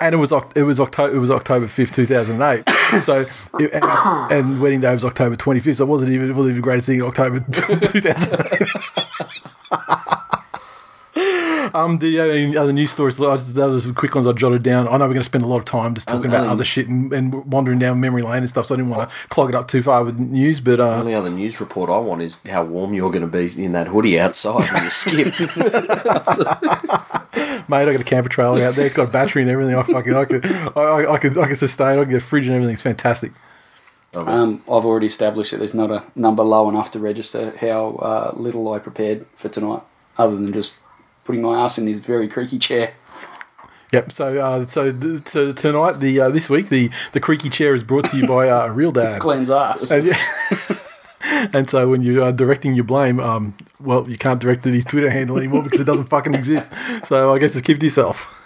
[0.01, 2.69] and it was it was October it was October fifth, two thousand eight.
[3.01, 3.27] So
[3.59, 3.85] it, and,
[4.33, 5.79] and wedding day was October twenty fifth.
[5.79, 8.69] So it wasn't even it wasn't even the greatest thing in October two thousand eight.
[11.73, 14.63] Um, the uh, any other news stories, I just, those were quick ones I jotted
[14.63, 14.87] down.
[14.89, 16.51] I know we're going to spend a lot of time just talking Um, about um,
[16.51, 19.15] other shit and, and wandering down memory lane and stuff, so I didn't want to
[19.29, 20.61] clog it up too far with news.
[20.61, 23.29] But The uh, only other news report I want is how warm you're going to
[23.29, 25.35] be in that hoodie outside when you skip.
[27.69, 28.87] mate, I got a camper trailer out there.
[28.87, 29.75] It's got a battery and everything.
[29.75, 31.99] I fucking, I could, I, I, I could, I could sustain.
[31.99, 32.75] I can get a fridge and everything.
[32.75, 33.33] It's fantastic.
[34.15, 38.33] Um, I've already established that there's not a number low enough to register how uh,
[38.37, 39.83] little I prepared for tonight,
[40.17, 40.81] other than just
[41.25, 42.95] putting my ass in this very creaky chair.
[43.93, 44.13] Yep.
[44.13, 47.85] So, uh, so, th- so tonight, the uh, this week, the the creaky chair is
[47.85, 49.21] brought to you by uh, Real Dad.
[49.21, 49.91] Glenn's ass.
[49.91, 50.13] And,
[51.55, 54.85] and so when you are directing your blame, um, well, you can't direct to his
[54.85, 56.73] Twitter handle anymore because it doesn't fucking exist.
[57.05, 58.44] So I guess just keep it to yourself.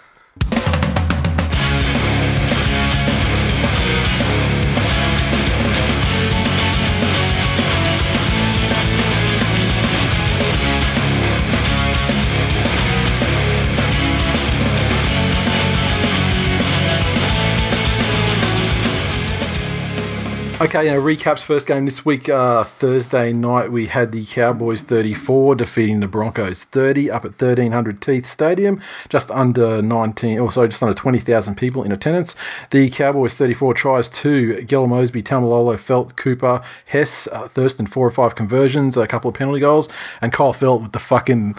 [20.61, 22.29] Okay, uh, recaps first game this week.
[22.29, 28.03] Uh, Thursday night, we had the Cowboys 34 defeating the Broncos 30 up at 1300
[28.03, 32.35] Teeth Stadium, just under 19, or just under 20,000 people in attendance.
[32.71, 38.11] The Cowboys 34 tries two Geller Mosby, Taumalolo, Feldt, Cooper, Hess, uh, Thurston, four or
[38.11, 39.89] five conversions, a couple of penalty goals,
[40.21, 41.55] and Kyle Feldt with the fucking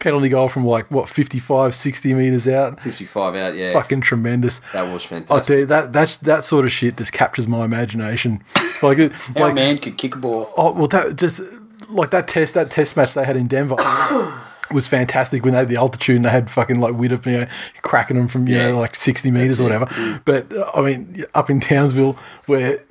[0.00, 2.80] penalty goal from like, what, 55, 60 metres out.
[2.80, 3.72] 55 out, yeah.
[3.72, 4.60] Fucking tremendous.
[4.72, 7.64] That was fantastic I tell you that that's that sort of shit just captures my
[7.64, 8.42] imagination.
[8.82, 10.50] Like, it, like man could kick a ball.
[10.56, 11.42] oh well, that just
[11.90, 13.74] like that test that test match they had in Denver
[14.70, 17.46] was fantastic when they had the altitude and they had fucking like Widdop, you know,
[17.82, 18.70] cracking them from you Yeah.
[18.70, 20.22] know like sixty meters or That's whatever.
[20.24, 22.82] But uh, I mean, up in Townsville where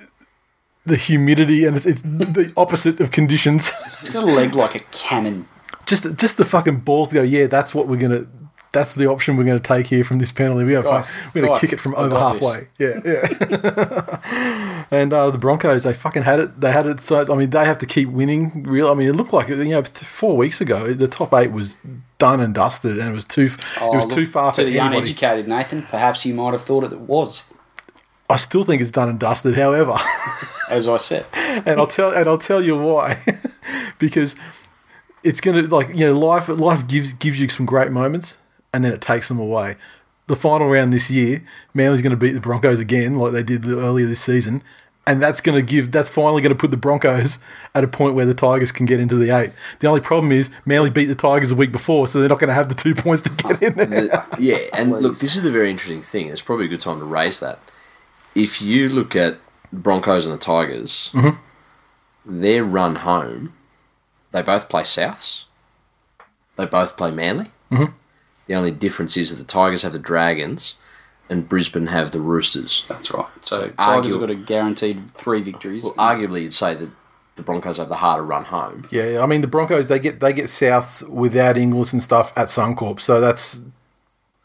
[0.86, 3.72] the humidity and it's, it's the opposite of conditions.
[4.00, 5.48] It's got a leg like a cannon.
[5.90, 7.22] Just just the fucking balls to go.
[7.22, 8.26] Yeah, that's what we're gonna.
[8.72, 10.62] That's the option we're going to take here from this penalty.
[10.62, 12.46] We're going to we're going guys, to kick it from over got this.
[12.46, 12.68] halfway.
[12.78, 14.84] Yeah, yeah.
[14.92, 16.60] and uh, the Broncos, they fucking had it.
[16.60, 17.00] They had it.
[17.00, 18.62] So I mean, they have to keep winning.
[18.62, 18.88] Real.
[18.88, 21.78] I mean, it looked like you know four weeks ago the top eight was
[22.18, 23.46] done and dusted, and it was too.
[23.46, 24.98] it was Oh, look, too far for to the anybody.
[24.98, 25.82] uneducated Nathan.
[25.82, 27.52] Perhaps you might have thought it was,
[28.28, 29.56] I still think it's done and dusted.
[29.56, 29.98] However.
[30.70, 31.26] as I said.
[31.34, 33.18] and I'll tell and I'll tell you why,
[33.98, 34.36] because
[35.22, 38.38] it's gonna like you know life life gives gives you some great moments
[38.72, 39.76] and then it takes them away.
[40.26, 43.66] The final round this year, Manly's going to beat the Broncos again, like they did
[43.66, 44.62] earlier this season,
[45.06, 47.38] and that's going to give that's finally going to put the Broncos
[47.74, 49.52] at a point where the Tigers can get into the eight.
[49.80, 52.48] The only problem is Manly beat the Tigers a week before, so they're not going
[52.48, 54.26] to have the two points to get in there.
[54.38, 56.28] Yeah, and look, this is the very interesting thing.
[56.28, 57.58] It's probably a good time to raise that.
[58.36, 59.38] If you look at
[59.72, 62.40] Broncos and the Tigers, mm-hmm.
[62.40, 63.52] their run home,
[64.32, 65.44] they both play Souths.
[66.56, 67.46] They both play Manly.
[67.70, 67.92] Mm-hmm.
[68.46, 70.74] The only difference is that the Tigers have the Dragons,
[71.28, 72.84] and Brisbane have the Roosters.
[72.88, 73.26] That's right.
[73.42, 75.84] So, So Tigers argue- have got a guaranteed three victories.
[75.84, 76.90] Well, arguably, you'd say that
[77.36, 78.86] the Broncos have the harder run home.
[78.90, 82.48] Yeah, I mean the Broncos they get they get Souths without Inglis and stuff at
[82.48, 83.60] Suncorp, so that's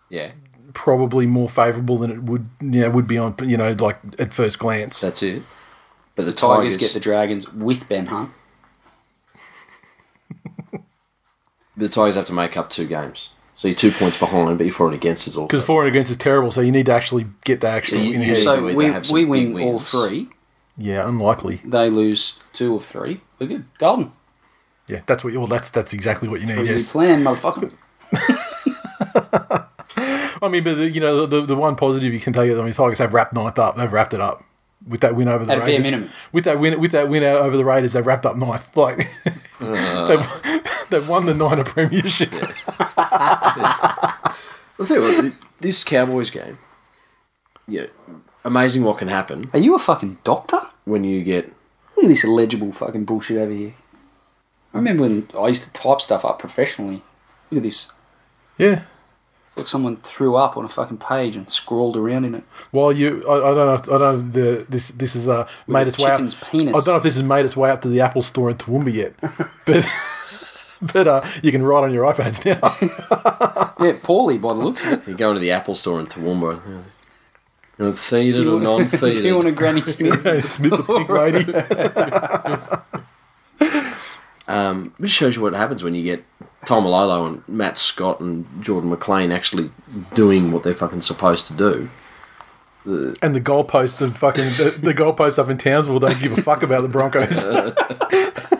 [0.10, 0.32] Yeah,
[0.74, 4.34] probably more favourable than it would you know would be on you know like at
[4.34, 5.02] first glance.
[5.02, 5.41] that's it.
[6.15, 8.32] But the Tigers Tigers, get the Dragons with Ben Hunt.
[11.77, 13.29] The Tigers have to make up two games.
[13.57, 15.47] So you're two points behind, but you're for and against is all.
[15.47, 17.99] Because for and against is terrible, so you need to actually get the actual.
[17.99, 20.27] So you- you- So we- we, they have some we big win all three.
[20.77, 21.61] yeah, unlikely.
[21.63, 23.21] They lose two of three.
[23.39, 23.65] We're good.
[23.79, 24.11] Golden.
[24.88, 25.33] Yeah, that's what.
[25.35, 26.53] Well, that's that's exactly what you need.
[26.55, 27.71] Pretty good Yes, plan, motherfucker.
[30.41, 32.51] I mean, but the, you know the, the one positive you can take.
[32.51, 33.77] I mean, Tigers have wrapped ninth up.
[33.77, 34.43] They've wrapped it up
[34.88, 35.86] with that win over the At a bare Raiders.
[35.86, 36.10] minimum.
[36.32, 38.76] With that win, with that win out over the Raiders, they've wrapped up ninth.
[38.78, 38.98] Like
[39.60, 40.28] they've,
[40.89, 42.32] they've won the Niner Premiership.
[44.78, 46.58] I'll tell you what, this Cowboys game,
[47.67, 47.86] yeah,
[48.43, 50.58] amazing what can happen Are you a fucking doctor?
[50.86, 51.45] when you get.
[51.95, 53.74] Look at this illegible fucking bullshit over here.
[54.74, 57.02] I remember when I used to type stuff up professionally.
[57.50, 57.91] Look at this.
[58.58, 58.82] Yeah.
[59.56, 62.44] It's like someone threw up on a fucking page and scrawled around in it.
[62.74, 63.74] Well, you, I, I don't know.
[63.76, 64.15] If, I don't know.
[64.28, 66.20] If the this this has uh, made a its way up.
[66.52, 66.76] penis.
[66.76, 68.58] I don't know if this has made its way up to the Apple Store in
[68.58, 69.13] Toowoomba yet,
[69.65, 69.88] but
[70.94, 73.72] but uh, you can write on your iPads now.
[73.86, 75.08] Yeah, poorly by the looks of it.
[75.08, 76.62] You go into the Apple store in Toowoomba.
[76.65, 79.46] You know, theated or non Do you want theated.
[79.46, 80.50] a Granny Smith?
[80.50, 81.46] Smith the pig lady.
[84.48, 86.24] Um, which shows you what happens when you get
[86.65, 89.71] Taumalolo and Matt Scott and Jordan McLean actually
[90.13, 91.89] doing what they're fucking supposed to do.
[92.86, 96.62] And the goalpost, the fucking the, the goalpost up in Townsville don't give a fuck
[96.63, 97.43] about the Broncos.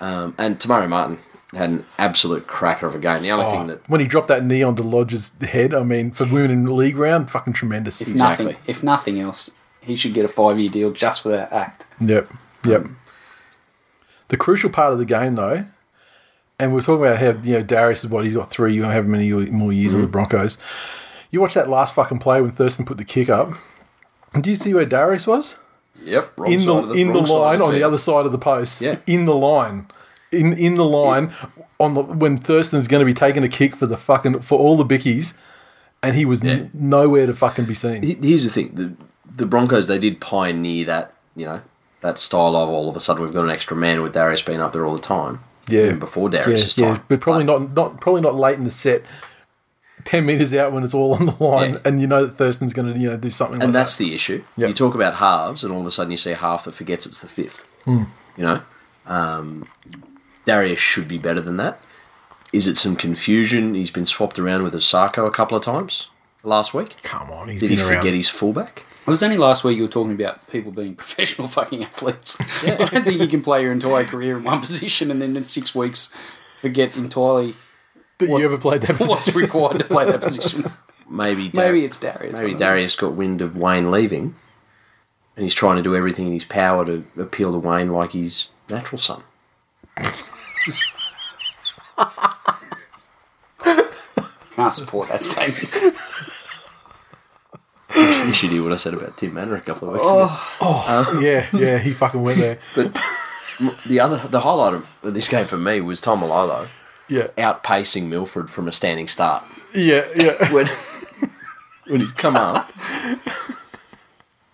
[0.00, 1.18] Um, and Te Maire Martin,
[1.52, 3.20] had an absolute cracker of a game.
[3.22, 6.10] The only Oh, thing that when he dropped that knee onto Lodge's head, I mean,
[6.10, 8.00] for women in the league round, fucking tremendous.
[8.00, 8.46] If Exactly.
[8.46, 9.50] nothing, if nothing else,
[9.82, 11.84] he should get a five-year deal just for that act.
[12.00, 12.32] Yep,
[12.64, 12.86] yep.
[14.28, 15.66] The crucial part of the game, though,
[16.60, 18.90] and we're talking about how you know Darius is what he's got three, you don't
[18.90, 20.12] have many more years on the mm.
[20.12, 20.58] Broncos.
[21.30, 23.52] You watch that last fucking play when Thurston put the kick up.
[24.32, 25.56] And do you see where Darius was?
[26.02, 28.26] yep wrong in side the, in the wrong side of line on the other side
[28.26, 28.80] of the post.
[28.82, 28.98] Yeah.
[29.06, 29.86] In the line.
[30.32, 31.34] In in the line
[31.78, 34.76] on the when Thurston's going to be taking a kick for the fucking for all
[34.76, 35.34] the bickies,
[36.02, 36.52] and he was Yeah.
[36.52, 38.02] n- nowhere to fucking be seen.
[38.02, 38.92] Here's the thing: the
[39.36, 41.62] the Broncos they did pioneer that you know
[42.00, 44.60] that style of all of a sudden we've got an extra man with Darius being
[44.60, 45.40] up there all the time.
[45.68, 45.86] Yeah.
[45.86, 48.70] even before yeah, Darius' yeah, time, but probably not not probably not late in the
[48.70, 49.02] set.
[50.04, 51.78] Ten meters out when it's all on the line, Yeah.
[51.84, 53.56] and you know that Thurston's going to you know do something.
[53.62, 54.42] and like that's the issue.
[54.56, 54.68] Yep.
[54.68, 57.04] You talk about halves, and all of a sudden you see a half that forgets
[57.06, 57.68] it's the fifth.
[57.84, 58.04] Hmm.
[58.36, 58.62] You know,
[59.06, 59.66] um,
[60.46, 61.78] Darius should be better than that.
[62.52, 63.74] Is it some confusion?
[63.74, 66.08] He's been swapped around with Osako a couple of times
[66.42, 66.96] last week.
[67.02, 67.98] Come on, he's Did been he around.
[67.98, 68.82] forget his fullback?
[69.06, 72.40] It was only last week you were talking about people being professional fucking athletes.
[72.64, 75.46] I don't think you can play your entire career in one position and then in
[75.46, 76.14] six weeks
[76.58, 77.54] forget entirely
[78.18, 79.00] that you ever played that?
[79.08, 80.70] what's required to play that position.
[81.08, 82.34] Maybe Dar- Maybe it's Darius.
[82.34, 82.54] Maybe.
[82.54, 84.36] Darius got wind of Wayne leaving,
[85.34, 88.50] and he's trying to do everything in his power to appeal to Wayne like his
[88.68, 89.22] natural son.
[94.54, 95.96] Can't support that statement.
[97.96, 100.26] You should hear what I said about Tim Manor a couple of weeks ago.
[100.30, 102.58] Oh, oh um, yeah, yeah, he fucking went there.
[103.62, 106.68] But the other, the highlight of this game for me was Taumalolo
[107.08, 109.44] Yeah, outpacing Milford from a standing start.
[109.74, 110.50] yeah, yeah.
[110.52, 110.66] When
[111.86, 112.70] when he'd come up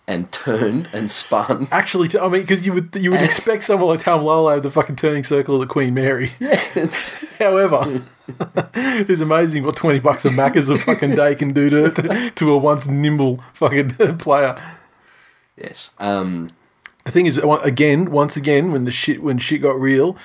[0.07, 1.67] and turned and spun.
[1.71, 4.95] Actually, I mean, because you would you would expect someone like Taumalolo have the fucking
[4.95, 6.31] turning circle of the Queen Mary.
[7.39, 8.01] However,
[8.73, 12.57] it's amazing what twenty bucks of Macca's a fucking day can do to to a
[12.57, 14.59] once nimble fucking player.
[15.57, 15.93] yes.
[15.99, 16.51] Um,
[17.05, 20.17] The thing is, again, once again, when the shit when shit got real,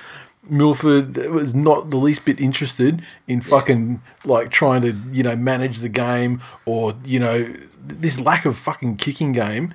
[0.49, 5.79] Milford was not the least bit interested in fucking like trying to you know manage
[5.79, 7.53] the game or you know
[7.85, 9.73] this lack of fucking kicking game.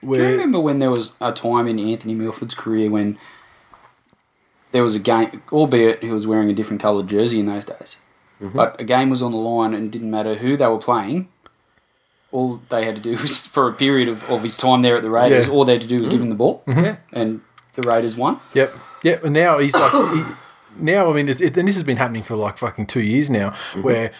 [0.00, 3.18] Do you remember when there was a time in Anthony Milford's career when
[4.70, 8.00] there was a game, albeit he was wearing a different coloured jersey in those days,
[8.40, 8.56] mm-hmm.
[8.56, 11.28] but a game was on the line and it didn't matter who they were playing.
[12.30, 15.02] All they had to do was, for a period of, of his time there at
[15.02, 15.52] the Raiders, Yeah.
[15.52, 16.84] all they had to do was give him the ball, mm-hmm.
[16.84, 16.96] Yeah.
[17.12, 17.40] and
[17.74, 18.40] the Raiders won.
[18.54, 19.24] Yep, yep.
[19.24, 20.24] And now he's like, he,
[20.76, 23.30] now I mean, it's, it, and this has been happening for like fucking two years
[23.30, 23.82] now, mm-hmm.
[23.82, 24.12] where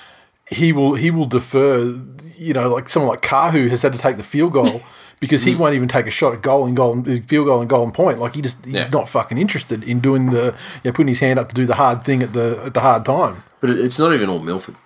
[0.50, 2.00] he will he will defer.
[2.37, 4.82] You know, like someone like Kahu has had to take the field goal
[5.20, 5.58] because he mm.
[5.58, 7.92] won't even take a shot at goal and goal and field goal and goal and
[7.92, 8.18] point.
[8.20, 8.88] Like he just he's Yeah.
[8.92, 11.74] not fucking interested in doing the you know, putting his hand up to do the
[11.74, 13.42] hard thing at the at the hard time.
[13.61, 14.76] but it's not even all Milford.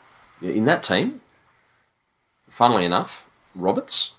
[0.40, 1.20] In that team,
[2.48, 4.14] funnily enough, Roberts,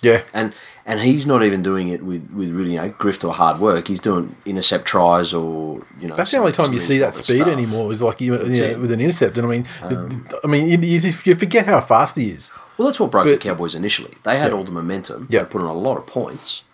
[0.00, 0.54] Yeah, and
[0.86, 3.88] and he's not even doing it with, with really you know grift or hard work.
[3.88, 6.14] He's doing intercept tries or you know.
[6.14, 7.48] that's the only time you see that speed stuff.
[7.48, 7.92] anymore.
[7.92, 11.34] Is like you, you know, with an intercept, and I mean, I mean, you, you
[11.34, 12.52] forget how fast he is.
[12.76, 14.14] Well, that's what broke But- the Cowboys initially.
[14.24, 15.26] They had all the momentum.
[15.30, 15.40] Yeah.
[15.40, 16.64] They put on a lot of points,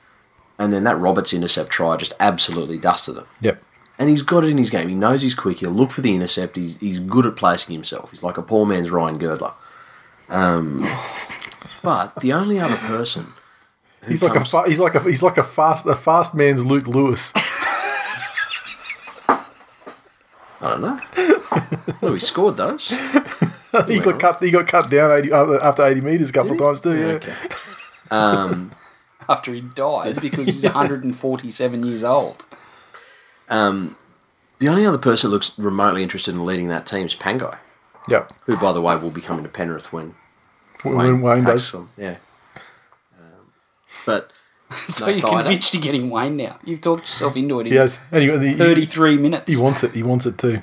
[0.58, 3.26] and then that Roberts intercept try just absolutely dusted them.
[3.40, 3.62] Yep.
[3.98, 4.88] And he's got it in his game.
[4.88, 5.58] He knows he's quick.
[5.58, 6.56] He'll look for the intercept.
[6.56, 8.10] He's, he's good at placing himself.
[8.10, 9.52] He's like a poor man's Ryan Girdler.
[10.30, 10.80] Um,
[11.82, 13.26] but the only other person
[14.08, 16.86] He's like a fa- he's like a he's like a fast a fast man's Luke
[16.86, 17.32] Lewis.
[20.62, 21.00] I don't know.
[22.02, 22.90] well, he scored those.
[23.86, 24.42] he got cut.
[24.42, 26.96] He got cut down eighty after after eighty meters a couple of times too.
[26.98, 27.06] Yeah.
[27.14, 27.34] Okay.
[28.10, 28.72] Um,
[29.28, 32.44] After he died because he's 147 years old.
[33.48, 33.96] um,
[34.58, 37.56] the only other person that looks remotely interested in leading that team is Pangai,
[38.08, 38.32] Yep.
[38.46, 40.16] who, by the way, will be coming to Penrith when
[40.82, 41.70] When Wayne, Wayne does.
[41.70, 41.90] them.
[41.96, 42.16] Yeah.
[44.06, 44.32] Um, but
[44.76, 45.42] So No you're Thaiday.
[45.42, 46.58] convinced you're getting Wayne now.
[46.64, 48.00] You've talked yourself into it in He.
[48.12, 49.46] And he, he, 33 minutes.
[49.48, 49.92] he wants it.
[49.94, 50.62] He wants it too.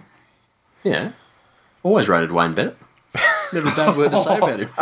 [0.84, 1.12] yeah,
[1.84, 2.78] always rated Wayne Bennett.
[3.54, 4.70] Never a bad word to say about him.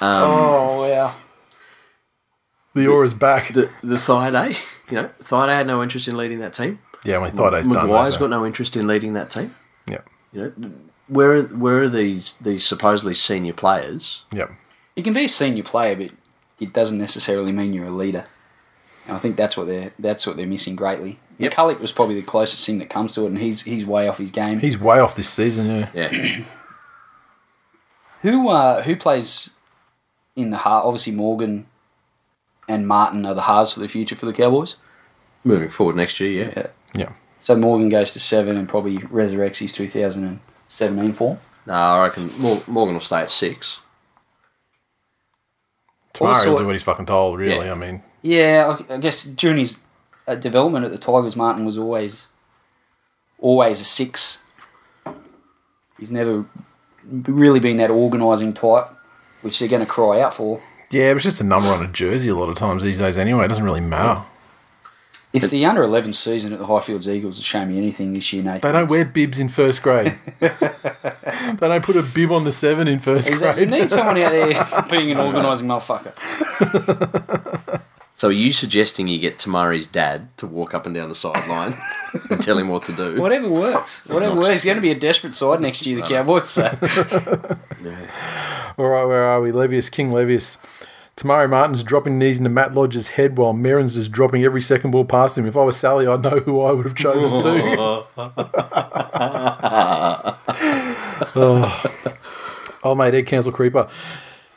[0.00, 1.14] oh, wow.
[2.74, 3.52] The aura's back.
[3.54, 4.58] The the Thaiday,
[4.90, 6.78] you know, Thaiday had no interest in leading that team.
[7.04, 7.64] yeah, my thought done.
[7.64, 9.54] McGuire's that, got no interest in leading that team.
[9.88, 10.08] Yep.
[10.32, 10.70] You know,
[11.08, 14.24] where are, where are these these supposedly senior players?
[14.32, 14.50] Yep.
[14.96, 16.10] You can be a senior player, but
[16.58, 18.26] it doesn't necessarily mean you're a leader.
[19.06, 21.18] And I think that's what they're that's what they're missing greatly.
[21.38, 21.52] Yep.
[21.52, 24.18] McCullough was probably the closest thing that comes to it, and he's he's way off
[24.18, 24.58] his game.
[24.58, 25.66] He's way off this season.
[25.66, 25.88] Yeah.
[25.94, 26.44] Yeah,
[28.22, 29.50] Who uh, who plays
[30.34, 30.84] in the heart?
[30.84, 31.66] Obviously, Morgan
[32.68, 34.76] and Martin are the halves for the future for the Cowboys.
[35.44, 36.46] moving forward next year.
[36.46, 36.66] Yeah, Yeah.
[36.94, 37.12] Yeah.
[37.42, 41.38] So Morgan goes to seven and probably resurrects his 2017 form.
[41.64, 43.82] No, I reckon Morgan will stay at six.
[46.16, 47.38] Tomorrow Also- he'll do what he's fucking told.
[47.38, 47.72] Really, Yeah.
[47.72, 49.78] I mean, Yeah, I, guess during his
[50.26, 52.28] uh, development at the Tigers, Martin was always
[53.38, 54.42] always a six.
[55.98, 56.44] He's never
[57.04, 58.88] really been that organising type,
[59.42, 60.60] which they're going to cry out for.
[60.90, 63.16] yeah, but it's just a number on a jersey a lot of times these days.
[63.18, 64.22] Anyway, it doesn't really matter.
[65.36, 68.42] If the under 11 season at the Highfields Eagles has shown me anything this year,
[68.42, 70.14] Nathan, They don't wear bibs in first grade.
[70.40, 70.48] they
[71.60, 74.30] don't put a bib on the seven in first Is that, you need someone out
[74.30, 76.12] there being an organising motherfucker.
[78.16, 81.14] So are you suggesting you get Te Maire's dad to walk up and down the
[81.14, 81.76] sideline
[82.30, 83.20] and tell him what to do?
[83.20, 84.06] Whatever works.
[84.06, 84.48] Whatever works.
[84.48, 86.48] It's going to be a desperate side next year, the Cowboys.
[86.48, 86.64] So.
[88.78, 89.52] All right, where are we?
[89.52, 90.56] Levius, King Levius.
[91.16, 94.90] Te Maire Martin's dropping knees into Matt Lodge's head while Merrin's is dropping every second
[94.90, 95.46] ball past him.
[95.46, 98.04] If I was Sally, I'd know who I would have chosen too.
[101.34, 101.82] oh.
[102.82, 103.88] Old mate Ed Council Creeper.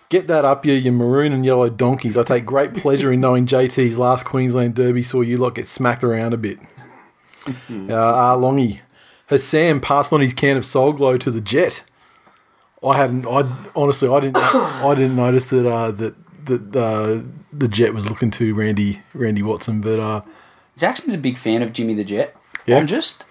[0.09, 2.17] Get that up, you, you maroon and yellow donkeys.
[2.17, 6.03] I take great pleasure in knowing JT's last Queensland Derby saw you lot get smacked
[6.03, 6.59] around a bit.
[7.47, 8.35] uh, R.
[8.35, 8.81] Longy.
[9.27, 11.85] Has Sam passed on his can of Soul Glow to the Jet?
[12.83, 13.25] I hadn't.
[13.27, 14.37] I honestly, I didn't.
[14.43, 15.65] I didn't notice that.
[15.65, 16.15] Uh, that
[16.49, 17.21] that uh,
[17.53, 20.21] the Jet was looking to Randy Randy Watson, but uh,
[20.77, 22.35] Jackson's a big fan of Jimmy the Jet.
[22.65, 22.77] Yeah.
[22.77, 23.25] I'm just.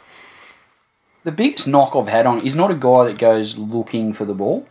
[1.25, 4.35] The biggest knock I've had on he's not a guy that goes looking for the
[4.35, 4.67] ball.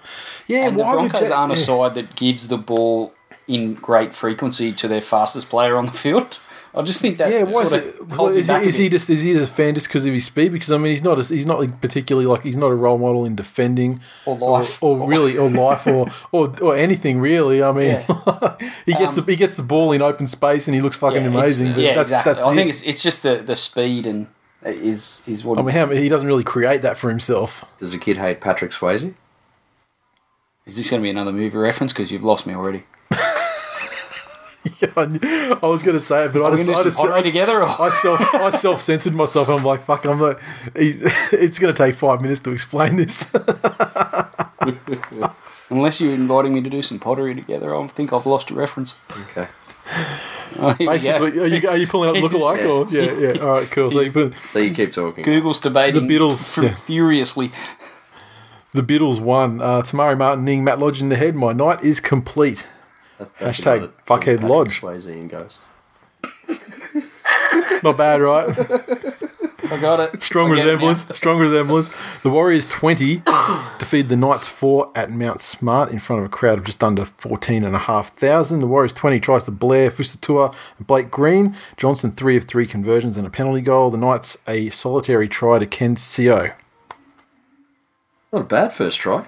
[0.47, 1.61] yeah, and the Broncos Jet- aren't a yeah.
[1.61, 3.13] side that gives the ball
[3.47, 6.39] in great frequency to their fastest player on the field.
[6.75, 7.99] I just think that Yeah, why is sort it?
[7.99, 9.87] of well, holds is, he, back is he just is he just a fan just
[9.87, 10.51] because of his speed?
[10.51, 11.19] Because I mean, he's not.
[11.19, 14.81] A, he's not like particularly like he's not a role model in defending Or life.
[14.83, 17.63] or, or really or life or, or or anything really.
[17.63, 17.97] I mean,
[18.85, 21.27] he gets the he gets the ball in open space and he looks fucking Yeah,
[21.29, 21.73] amazing.
[21.73, 22.33] But yeah, that's, exactly.
[22.33, 22.55] that's I it.
[22.55, 24.27] think it's, it's just the, the speed and
[24.65, 27.63] is is what I mean, how, he doesn't really create that for himself.
[27.79, 29.13] Does the kid hate Patrick Swayze?
[30.65, 32.83] is this going to be another movie reference because you've lost me already.
[34.79, 35.19] Yeah, I, knew-
[35.61, 37.21] I was going to say it, but I Are we just, gonna I just, I,
[37.21, 37.63] together?
[37.63, 37.81] Or?
[37.81, 39.49] I self, I self censored myself.
[39.49, 40.39] I'm like, fuck, I'm like,
[40.75, 43.33] it's going to take five minutes to explain this.
[45.69, 48.95] Unless you're inviting me to do some pottery together, I think I've lost your reference.
[49.31, 49.47] Okay.
[50.59, 50.91] Oh, here we go.
[50.93, 53.41] Basically, are you, are you pulling up It's- lookalike or yeah, yeah?
[53.41, 53.91] All right, cool.
[53.91, 55.23] So you put So you keep talking.
[55.23, 56.75] Google's debating The Beatles, fu- yeah.
[56.75, 57.51] furiously.
[58.73, 59.61] the Beatles won.
[59.61, 61.35] Uh, Te Maire Martin, Ning, Matt Lodge in the head.
[61.35, 62.65] My night is complete.
[63.17, 64.81] That's, Hashtag fuckhead Lodge.
[64.81, 65.59] Swayze and Ghost.
[67.83, 68.47] Not bad, right?
[69.69, 70.23] I got it.
[70.23, 70.73] Strong I get it now.
[70.87, 71.17] resemblance.
[71.17, 71.89] Strong resemblance.
[72.23, 73.23] The Warriors 20
[73.79, 77.05] defeated the Knights 4 at Mount Smart in front of a crowd of just under
[77.05, 78.59] 14,500.
[78.61, 81.55] The Warriors 20 tries to Blair, Fusitu'a, and Blake Green.
[81.75, 83.89] Johnson, 3 of 3 conversions and a penalty goal.
[83.89, 86.53] The Knights, a solitary try to Ken Seo.
[88.31, 89.25] Not a bad first try.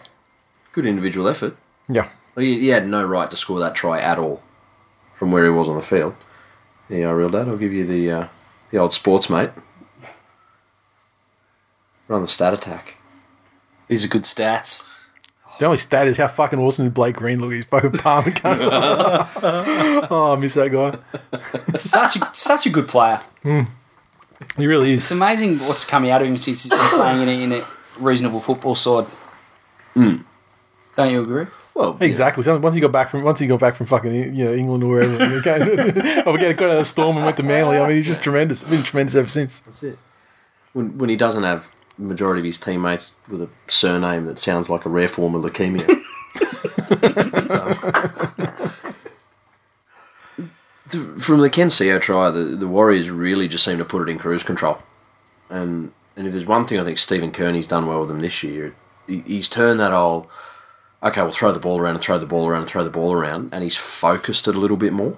[0.71, 1.57] Good individual effort.
[1.87, 2.09] Yeah.
[2.39, 4.41] Well, he, he had no right to score that try at all
[5.13, 6.15] from where he was on the field.
[6.87, 7.49] Yeah, real dad.
[7.49, 8.27] I'll give you the uh,
[8.71, 9.49] the old sports mate.
[12.07, 12.95] Run the stat attack.
[13.89, 14.87] These are good stats.
[15.59, 17.51] The only stat is how fucking awesome did Blake Green look.
[17.51, 18.59] His fucking palm and cunt.
[20.09, 21.77] oh, I miss that guy.
[21.77, 23.19] Such a, such a good player.
[24.55, 25.01] He really is.
[25.01, 27.67] It's amazing what's coming out of him since he's been playing in a, in a
[27.99, 29.07] reasonable football side.
[29.93, 31.47] Don't you agree?
[31.79, 32.43] Well, Exactly.
[32.43, 34.83] So once he got back from once he got back from fucking you know England
[34.83, 35.61] or wherever, and came,
[36.25, 37.77] oh, we got got out of the storm and went to Manly.
[37.77, 38.65] I mean, he's just tremendous.
[38.65, 39.59] Been tremendous ever since.
[39.59, 39.97] That's it.
[40.73, 44.69] When, when he doesn't have the majority of his teammates with a surname that sounds
[44.69, 45.85] like a rare form of leukemia.
[51.19, 54.17] From the Ken Seo try, the, the Warriors really just seem to put it in
[54.17, 54.79] cruise control.
[55.49, 58.43] And and if there's one thing I think Stephen Kearney's done well with them this
[58.43, 58.75] year,
[59.07, 60.27] he, he's turned that old,
[61.03, 63.13] okay, we'll throw the ball around and throw the ball around and throw the ball
[63.13, 65.13] around, and he's focused it a little bit more.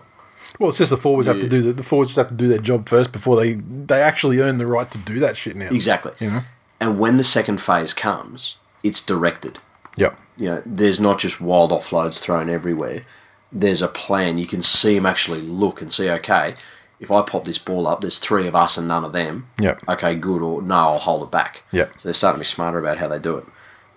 [0.60, 2.48] Well, it's just the forwards have to do the, the forwards just have to do
[2.48, 5.70] their job first before they they actually earn the right to do that shit now.
[5.70, 6.12] Exactly.
[6.20, 6.42] You know.
[6.80, 9.60] And when the second phase comes, it's directed.
[9.98, 10.18] Yep.
[10.38, 13.04] you know, there's not just wild offloads thrown everywhere.
[13.52, 14.38] There's a plan.
[14.38, 16.56] You can see him actually look and see, okay,
[17.00, 19.48] if I pop this ball up, there's three of us and none of them.
[19.60, 19.84] Yep.
[19.90, 20.42] Okay, good.
[20.42, 21.64] Or no, I'll hold it back.
[21.72, 21.94] Yep.
[21.96, 23.46] So they're starting to be smarter about how they do it.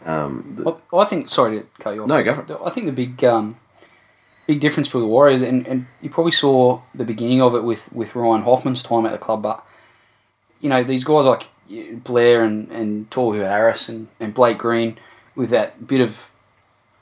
[0.04, 1.28] Um, th- I, I think.
[1.28, 2.08] Sorry to cut you off.
[2.08, 2.58] No, go for it.
[2.64, 3.56] I think the big, um,
[4.46, 7.92] big difference for the Warriors, and, and you probably saw the beginning of it with,
[7.92, 9.64] with Ryan Hoffman's time at the club, but
[10.60, 11.48] you know these guys like
[12.04, 14.98] Blair and and Tohu Harris and, and Blake Green
[15.34, 16.30] with that bit of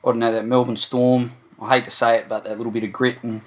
[0.04, 1.32] I don't know that Melbourne Storm.
[1.60, 3.42] I hate to say it, but that little bit of grit and,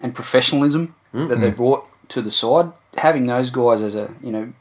[0.00, 2.72] and professionalism that they brought to the side.
[2.96, 4.52] Having those guys as a you know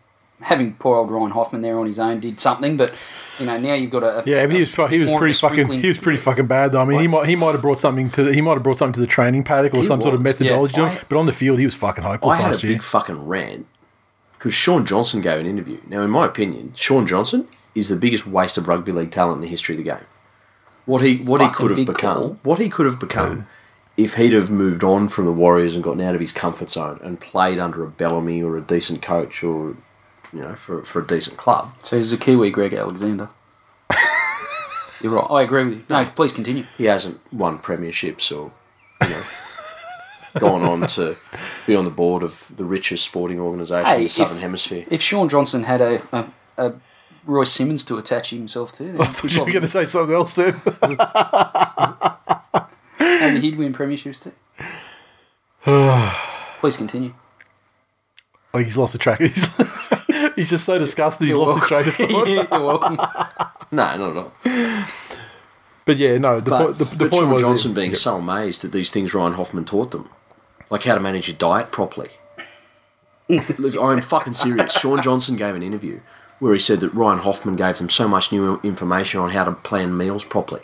[0.42, 2.94] having poor old Ryan Hoffman there on his own did something, but
[3.40, 5.88] you know now you've got a Yeah, but he was he was pretty fucking he
[5.88, 6.82] was pretty fucking bad though.
[6.82, 8.94] I mean, he might he might have brought something to he might have brought something
[8.94, 10.90] to the training paddock or He some sort of methodology, yeah.
[10.90, 12.34] to him, but on the field he was fucking hopeless.
[12.34, 12.76] I hopeless had a year.
[12.78, 13.68] big fucking rant
[14.38, 15.80] because Shaun Johnson gave an interview.
[15.88, 19.42] Now, in my opinion, Shaun Johnson is the biggest waste of rugby league talent in
[19.42, 20.06] the history of the game.
[20.86, 22.40] What he what he fucking could have become, call.
[22.44, 23.48] what he could have become,
[23.96, 27.00] if he'd have moved on from the Warriors and gotten out of his comfort zone
[27.04, 29.76] and played under a Bellamy or a decent coach or
[30.34, 31.74] you know for for a decent club.
[31.82, 33.30] So he's a Kiwi, Greg Alexander.
[35.02, 35.28] You're right.
[35.30, 35.84] I agree with you.
[35.90, 36.66] No, please continue.
[36.78, 38.52] He hasn't won premierships or
[39.02, 39.24] you know.
[40.40, 41.16] gone on to
[41.66, 44.86] be on the board of the richest sporting organisation in the Southern if- Hemisphere.
[44.90, 46.26] If Shaun Johnson had a, a,
[46.58, 46.74] a
[47.26, 50.14] Royce Simmons to attach himself to, then I thought you were going to say something
[50.14, 50.60] else then.
[53.00, 54.34] maybe he'd win premierships too.
[56.60, 57.14] please continue.
[58.54, 59.22] oh, he's lost the track.
[60.20, 61.28] He's, he's just so disgusted.
[61.28, 62.28] He's lost his train of thought.
[62.52, 62.96] You're welcome.
[63.72, 64.34] No, not at all.
[65.86, 66.40] But yeah, no.
[66.40, 68.92] The, But, point, the, the but point Shaun was Johnson being so amazed at these
[68.92, 70.10] things Ryan Hoffman taught them,
[70.70, 72.10] like how to manage your diet properly.
[73.30, 74.74] Look, I'm fucking serious.
[74.74, 76.00] Shaun Johnson gave an interview
[76.40, 79.52] where he said that Ryan Hoffman gave them so much new information on how to
[79.52, 80.62] plan meals properly.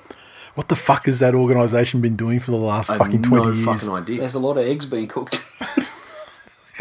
[0.55, 3.29] what the fuck has that organisation been doing for the last I have fucking no
[3.29, 3.65] twenty years?
[3.65, 4.19] fucking idea.
[4.19, 5.45] There's a lot of eggs being cooked.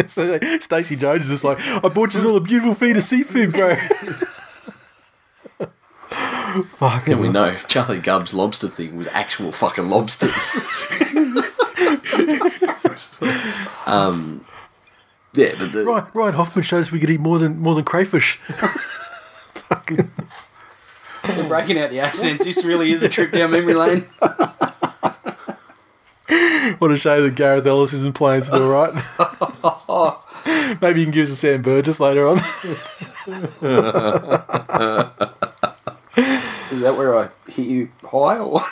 [0.08, 3.52] So, Stacey Jones is just like, I bought you all a beautiful feed of seafood,
[3.52, 3.76] bro.
[6.62, 10.54] Fuck And we know Charlie Gubb's lobster thing was actual fucking lobsters.
[13.86, 14.44] um,
[15.32, 17.84] yeah, but the, Right, Ryan Hoffman showed us we could eat more than more than
[17.84, 18.36] crayfish.
[19.54, 20.10] Fucking
[21.28, 22.44] We're breaking out the accents.
[22.44, 24.06] This really is a trip down memory lane.
[26.78, 28.92] What a shame that Gareth Ellis isn't playing still, right?
[30.80, 32.38] Maybe you can give us a Sam Burgess later on.
[36.70, 38.70] Is that where I hit you high or what?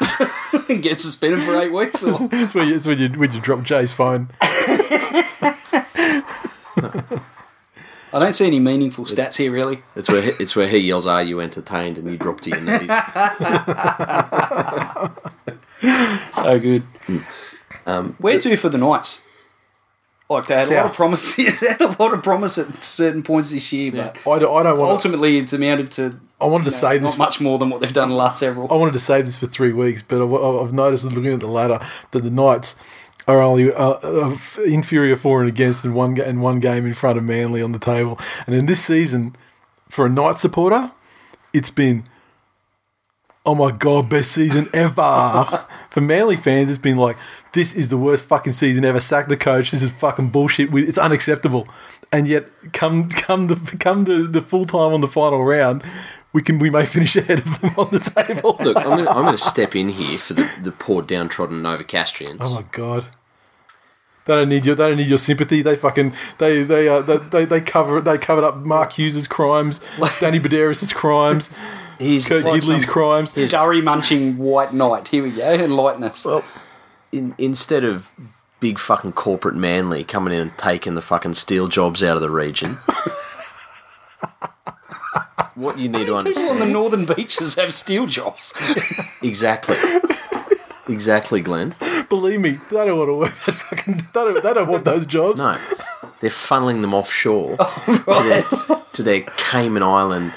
[0.83, 2.03] Get suspended for eight weeks?
[2.05, 2.29] Or?
[2.33, 4.31] it's when you, it's when you when you drop Jay's phone.
[8.15, 9.83] I don't see any meaningful stats here, really.
[9.97, 12.61] it's where he, it's where he yells, "Are you entertained?" and you drop to your
[12.61, 12.91] knees.
[16.29, 16.83] So good.
[17.07, 17.19] Hmm.
[17.87, 19.27] Um, Where to for the Knights?
[20.29, 21.37] Like they had a lot of promise.
[21.37, 24.63] they had a lot of promise at certain points this year, but I don't, I
[24.63, 24.89] don't want.
[24.89, 27.11] To, ultimately it's amounted to I wanted to you know, say this.
[27.11, 28.73] not much more than what they've done the last several.
[28.73, 31.47] I wanted to say this for three weeks, but I've, I've noticed looking at the
[31.47, 31.81] ladder
[32.11, 32.75] that the Knights
[33.29, 36.95] are only uh, uh, inferior for and against and one ga- in one game in
[36.95, 38.19] front of Manly on the table.
[38.47, 39.37] And in this season,
[39.89, 40.91] for a Knight supporter,
[41.53, 42.09] it's been
[43.45, 45.67] oh my god, best season ever.
[45.93, 47.17] for Manly fans, it's been like
[47.53, 48.99] this is the worst fucking season ever.
[48.99, 49.71] Sack the coach.
[49.71, 50.73] This is fucking bullshit.
[50.73, 51.69] It's unacceptable.
[52.11, 55.83] And yet, come come the come the, the full time on the final round,
[56.33, 58.57] we can we may finish ahead of them on the table.
[58.61, 62.39] Look, I'm going I'm to step in here for the, the poor downtrodden Novocastrians.
[62.41, 63.07] Oh my god.
[64.25, 65.63] They don't need your they don't need your sympathy.
[65.63, 69.81] They fucking they they uh, they, they, they cover they covered up Mark Hughes's crimes,
[70.21, 71.53] Danny Buderus' crimes,
[72.03, 72.61] Here's Kurt the thing.
[72.61, 73.33] Gidley's crimes.
[73.33, 75.09] Durry munching white knight.
[75.09, 75.53] Here we go.
[75.55, 76.25] Enlighten us.
[76.25, 76.45] Well,
[77.13, 78.11] in, instead of
[78.61, 82.31] big fucking corporate Manly coming in and taking the fucking steel jobs out of the
[82.31, 82.71] region,
[85.55, 86.49] what you need to understand.
[86.49, 88.53] People on the northern beaches have steel jobs.
[89.23, 89.77] exactly,
[90.89, 91.75] exactly, Glenn.
[92.09, 93.35] Believe me, they don't want to work.
[93.45, 95.41] That fucking, they, don't, they don't want those jobs.
[95.41, 95.59] No,
[96.21, 100.33] they're funneling them offshore oh, to, their, to their Cayman Island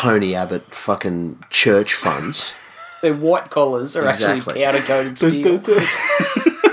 [0.00, 2.56] Tony Abbott fucking church funds.
[3.02, 4.64] Their white collars are actually Exactly.
[4.64, 5.58] powder coated There's steel.
[5.58, 6.70] the- the-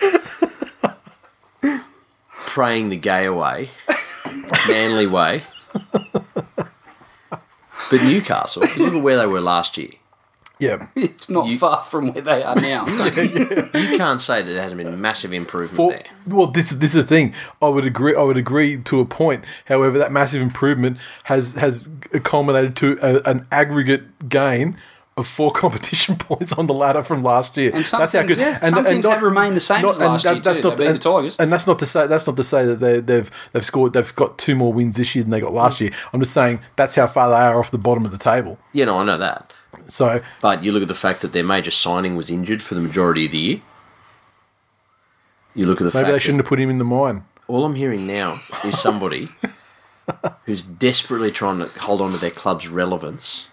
[2.30, 3.70] praying the gay away,
[4.68, 5.42] manly way.
[7.90, 9.90] But Newcastle, look at where they were last year.
[10.64, 10.86] Yeah.
[10.96, 12.86] It's not You- far from where they are now.
[13.84, 16.04] You can't say that there hasn't been massive improvement For, there.
[16.26, 17.34] well, this this is the thing.
[17.60, 18.14] I would agree.
[18.14, 19.44] I would agree to a point.
[19.66, 21.88] However, that massive improvement has has
[22.22, 24.76] culminated to a, an aggregate gain
[25.16, 27.70] of four competition points on the ladder from last year.
[27.74, 30.40] And some things, yeah, some things have remained the same as and last year too.
[30.40, 31.36] They beat the and, Tigers.
[31.38, 34.14] and that's not to say that's not to say that they, they've they've scored they've
[34.14, 35.82] got two more wins this year than they got last mm.
[35.82, 35.90] year.
[36.12, 38.58] I'm just saying that's how far they are off the bottom of the table.
[38.72, 39.52] You know, I know that.
[39.88, 42.80] So But you look at the fact that their major signing was injured for the
[42.80, 43.60] majority of the year.
[45.54, 47.24] You look at the maybe they shouldn't have put him in the mine.
[47.46, 49.28] all I'm hearing now is somebody
[50.46, 53.50] who's desperately trying to hold on to their club's relevance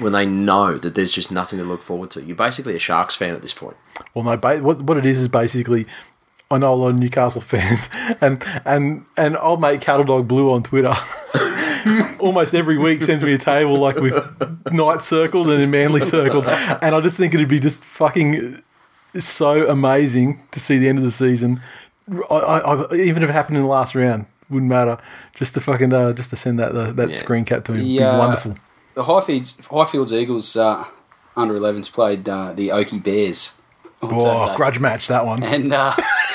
[0.00, 2.22] when they know that there's just nothing to look forward to.
[2.22, 3.76] You're basically a Sharks fan at this point.
[4.14, 4.36] Well, no.
[4.36, 5.86] Ba- what what it is is basically,
[6.50, 7.90] I know a lot of Newcastle fans,
[8.20, 10.94] and and and old mate Cattle Dog Blue on Twitter.
[12.18, 14.14] Almost every week sends me a table like with
[14.72, 18.62] Knight circled and Manly circled, and I just think it'd be just fucking
[19.18, 21.60] so amazing to see the end of the season.
[22.30, 24.98] I, I, I, even if it happened in the last round, wouldn't matter.
[25.34, 27.16] Just to fucking uh, just to send that uh, that Yeah.
[27.16, 28.56] screen cap to him, be wonderful.
[28.94, 30.84] The Highfields, Highfields Eagles uh,
[31.36, 33.60] under 11s played uh, the Oakey Bears
[34.02, 34.56] Oh, Saturday.
[34.56, 35.42] grudge match that one.
[35.42, 35.92] And uh,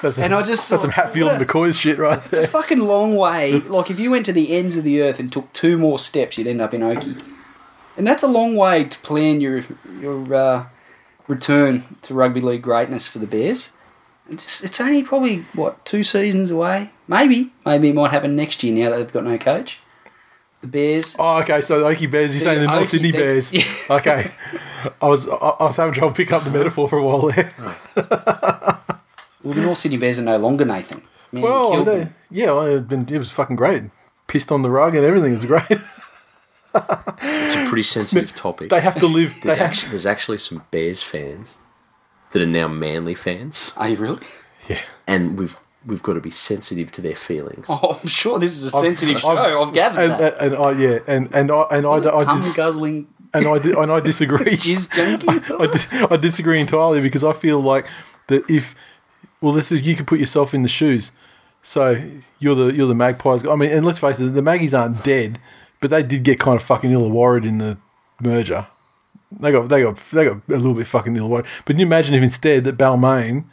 [0.00, 2.40] That's, and I just that's some Hatfield and a- McCoy's shit right there.
[2.40, 3.58] It's a fucking long way.
[3.60, 6.38] Like if you went to the ends of the earth and took two more steps,
[6.38, 7.16] you'd end up in Oakey.
[7.96, 9.64] And that's a long way to plan your
[10.00, 10.66] your uh,
[11.26, 13.72] return to rugby league greatness for the Bears.
[14.30, 16.90] It's, just, it's only probably what two seasons away.
[17.08, 19.80] Maybe maybe it might happen next year now that they've got no coach.
[20.60, 21.16] The Bears.
[21.18, 21.60] Oh, okay.
[21.60, 23.52] So the Oakey Bears, you're saying the North Sydney Bears?
[23.52, 23.62] yeah.
[23.90, 24.30] Okay.
[25.02, 27.52] I was I, I was having trouble picking up the metaphor for a while there.
[29.44, 31.02] Well, the North Sydney Bears are no longer Nathan.
[31.32, 33.84] Man, you Well, killed they, yeah, well, it'd been, it was fucking great.
[34.26, 35.32] Pissed on the rug and everything.
[35.32, 35.80] It was great.
[37.22, 38.70] It's a pretty sensitive topic.
[38.70, 39.34] They have to live.
[39.36, 41.56] They There's have, actually, there's actually some Bears fans
[42.32, 44.20] that are now Manly fans, Are you really?
[44.68, 44.80] yeah.
[45.06, 47.66] and we've we've got to be sensitive to their feelings.
[47.70, 49.28] Oh, I'm sure this is a sensitive show.
[49.28, 50.36] I've- I've, gathered And, that.
[50.40, 53.58] and, and I yeah, and and I and I, I, Cum dis- guzzling and I
[53.58, 54.38] di- and I disagree.
[54.56, 55.60] jizz junkies.
[55.60, 57.86] I, dis- I disagree entirely because I feel like
[58.28, 58.74] that if
[59.40, 61.12] well, this is you can put yourself in the shoes.
[61.62, 62.02] So
[62.38, 63.46] you're the you're the Magpies.
[63.46, 65.38] I mean, and let's face it, the Maggies aren't dead,
[65.80, 67.78] but they did get kind of fucking ill worried in the
[68.20, 68.66] merger.
[69.38, 71.46] They got they got they got a little bit fucking ill worried.
[71.66, 73.44] But can you imagine if instead that Balmain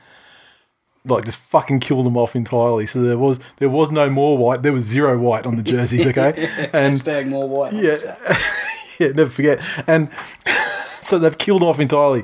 [1.08, 2.86] like just fucking killed them off entirely?
[2.88, 4.64] So there was there was no more white.
[4.64, 6.06] There was zero white on the jerseys.
[6.08, 7.74] Okay, and Hashtag more white.
[7.74, 7.96] yeah,
[9.00, 9.60] yeah, never forget.
[9.88, 10.10] And
[11.02, 12.24] so they've killed off entirely.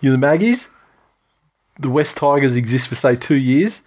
[0.00, 0.70] You're the Maggies.
[1.78, 3.82] The West Tigers exist for say two years.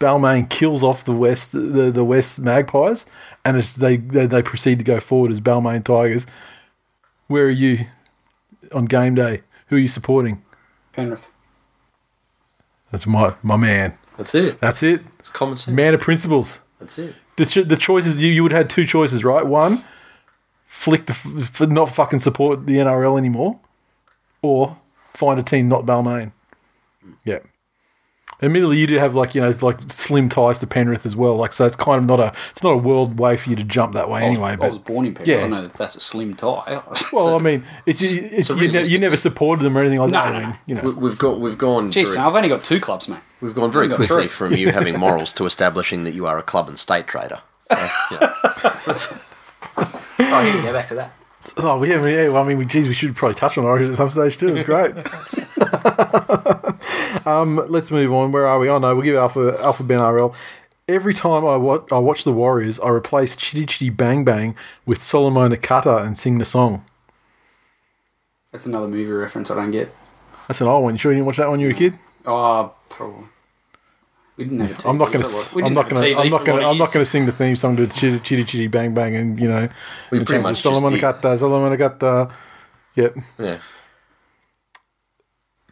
[0.00, 3.06] Balmain kills off the West the, the West Magpies,
[3.44, 6.26] and it's, they, they they proceed to go forward as Balmain Tigers.
[7.28, 7.86] Where are you
[8.72, 9.42] on game day?
[9.68, 10.42] Who are you supporting?
[10.92, 11.30] Penrith.
[12.90, 13.96] That's my my man.
[14.18, 14.60] That's it.
[14.60, 15.02] That's it.
[15.20, 15.74] It's common sense.
[15.74, 16.62] Man of principles.
[16.80, 17.14] That's it.
[17.36, 19.46] the, ch- the choices you you would have had two choices, right?
[19.46, 19.84] One,
[20.72, 23.60] flick the f- for not fucking support the NRL anymore,
[24.40, 24.78] or
[25.12, 26.32] find a team not Balmain.
[27.24, 27.40] Yeah.
[28.40, 31.36] Admittedly, you do have like you know it's like slim ties to Penrith as well.
[31.36, 33.62] Like so, it's kind of not a it's not a world way for you to
[33.62, 34.50] jump that way anyway.
[34.50, 35.28] I was, but I was born in Penrith.
[35.28, 35.44] yeah.
[35.44, 36.82] I know that that's a slim tie.
[37.12, 40.10] well, I mean, it's, it's, so you, ne- you never supported them or anything like
[40.10, 40.30] No, that.
[40.32, 40.56] no, I mean, no.
[40.66, 43.20] you know, We- We've got we've gone Jeez, very, I've only got two clubs, mate.
[43.40, 44.28] we've gone very got quickly three.
[44.28, 47.40] from you having morals to establishing that you are a club and state trader.
[47.70, 47.76] So,
[48.10, 48.34] yeah.
[49.76, 50.72] Oh, here we go.
[50.72, 51.12] Back to that.
[51.56, 52.28] Oh yeah, yeah.
[52.28, 54.54] Well, I mean, we, geez, we should probably touch on Origin at some stage too.
[54.54, 54.94] It's great.
[57.26, 58.32] um, let's move on.
[58.32, 58.68] Where are we?
[58.68, 60.34] Oh no, we'll give Alpha Alpha Ben RL.
[60.88, 65.00] Every time I watch, I watch the Warriors, I replace Chitty Chitty Bang Bang with
[65.00, 66.84] Solomone Kata and sing the song.
[68.50, 69.94] That's another movie reference I don't get.
[70.48, 70.94] That's an old one.
[70.94, 71.98] You sure you didn't watch that when you were a kid?
[72.26, 73.26] Oh, probably.
[74.36, 74.88] We didn't have a TV.
[74.88, 75.64] I'm not going to.
[75.64, 76.18] I'm not going to.
[76.18, 76.66] I'm not going to.
[76.66, 79.38] I'm not going to sing the theme song to Chitty Chitty Chitty Bang Bang and
[79.38, 79.68] you know.
[80.10, 80.92] We and pretty much Solomon.
[80.94, 81.36] Akata.
[81.36, 82.32] Solomone Kata.
[82.94, 83.16] Yep.
[83.38, 83.58] yeah.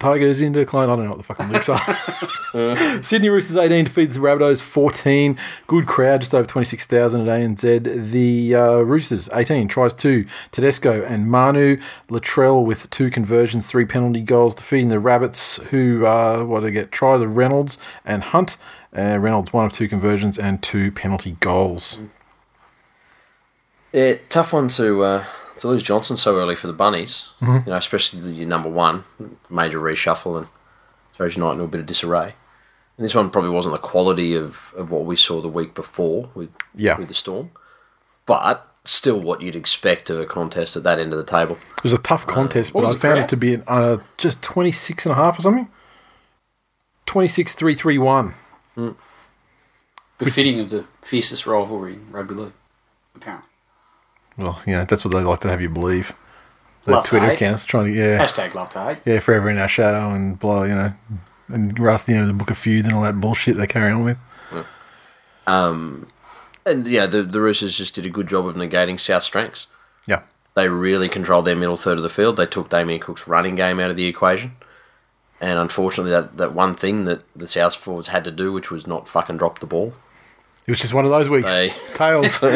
[0.00, 0.88] Tigers in decline.
[0.88, 3.02] I don't know what the fucking lyrics are.
[3.02, 5.38] Sydney Roosters 18 defeats the Rabbitohs 14.
[5.66, 8.10] Good crowd, just over 26,000 at ANZ.
[8.10, 10.24] The uh, Roosters 18 tries two.
[10.52, 11.78] Tedesco and Manu.
[12.08, 16.90] Latrell with two conversions, three penalty goals, defeating the Rabbits, who, uh, what they get?
[16.90, 18.56] Try the Reynolds and Hunt.
[18.96, 21.98] Uh, Reynolds, one of two conversions and two penalty goals.
[23.92, 25.24] Yeah, tough one to uh,
[25.60, 27.30] to lose Johnson so early for the Bunnies.
[27.40, 27.66] Mm-hmm.
[27.66, 29.04] You know, especially the, your number one
[29.48, 30.46] major reshuffle and
[31.14, 32.34] throws night into a bit of disarray.
[32.96, 36.30] And this one probably wasn't the quality of, of what we saw the week before
[36.34, 36.98] with Yeah.
[36.98, 37.50] with the Storm,
[38.26, 41.58] but still what you'd expect of a contest at that end of the table.
[41.78, 43.18] It was a tough uh, contest, what but I found crowd?
[43.24, 45.68] it to be uh, just 26 and a half or something.
[47.06, 48.34] 26 3 3 1.
[48.76, 48.96] Mm.
[50.18, 52.59] Befitting of the fiercest rivalry in rugby league, apparently.
[54.40, 56.12] Well, you know, that's what they like to have you believe.
[56.84, 57.34] The Love to Twitter hate.
[57.34, 58.98] accounts trying to, yeah, Hashtag love to hate.
[59.04, 60.92] yeah, forever in our shadow and blah, you know,
[61.48, 64.04] and Rust, you know, the Book of Feuds and all that bullshit they carry on
[64.04, 64.18] with.
[65.46, 66.06] Um,
[66.64, 69.66] and yeah, the the Roosters just did a good job of negating South's strengths.
[70.06, 70.22] Yeah.
[70.54, 72.36] They really controlled their middle third of the field.
[72.36, 74.56] They took Damien Cook's running game out of the equation.
[75.40, 78.86] And unfortunately, that, that one thing that the South forwards had to do, which was
[78.86, 79.94] not fucking drop the ball.
[80.66, 81.50] It was just one of those weeks.
[81.94, 82.38] Tails.
[82.42, 82.48] I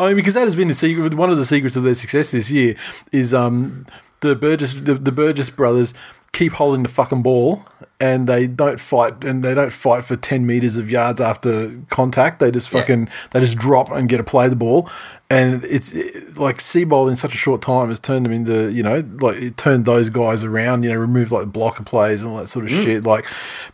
[0.00, 1.14] mean, because that has been the secret.
[1.14, 2.74] One of the secrets of their success this year
[3.12, 3.86] is um,
[4.20, 5.94] the Burgess the, the Burgess brothers
[6.32, 7.64] keep holding the fucking ball,
[7.98, 12.38] and they don't fight, and they don't fight for ten meters of yards after contact.
[12.38, 12.80] They just Yeah.
[12.80, 14.88] fucking they just drop and get to play the ball,
[15.30, 18.82] and it's it, like Seibold in such a short time has turned them into you
[18.82, 20.84] know like it turned those guys around.
[20.84, 23.04] You know, removed like blocker plays and all that sort of shit.
[23.04, 23.24] Like,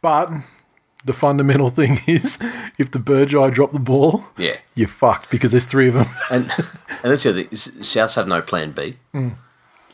[0.01, 0.31] but.
[1.05, 2.39] The fundamental thing is,
[2.79, 4.57] if the Burgeye drop the ball, Yeah.
[4.75, 6.07] you're fucked because there's three of them.
[6.31, 7.51] And and that's the other thing.
[7.83, 8.97] Souths have no plan B.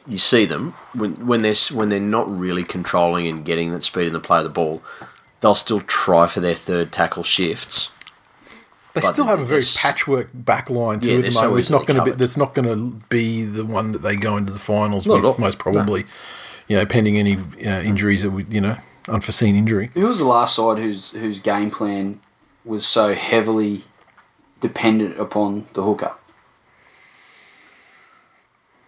[0.07, 4.07] You see them when when they're when they're not really controlling and getting that speed
[4.07, 4.83] in the play of the ball,
[5.41, 7.93] they'll still try for their third tackle shifts.
[8.93, 11.87] They still have a very patchwork back line too Yeah, at they're so it's not
[11.87, 12.11] going to be.
[12.13, 15.39] That's not going to be the one that they go into the finals Not with,
[15.39, 16.07] most probably.
[16.67, 18.77] You know, pending any uh, injuries that would you know
[19.09, 19.91] unforeseen injury.
[19.95, 22.21] Who was the last side whose whose game plan
[22.65, 23.85] was so heavily
[24.61, 26.15] dependent upon the hooker?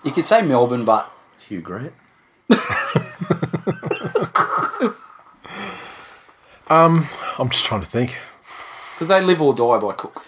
[0.04, 1.10] You could say Melbourne, but
[1.48, 1.92] Hugh Grant.
[6.68, 7.06] Um,
[7.38, 8.18] I'm just trying to think.
[8.94, 10.24] because they live or die by Cook.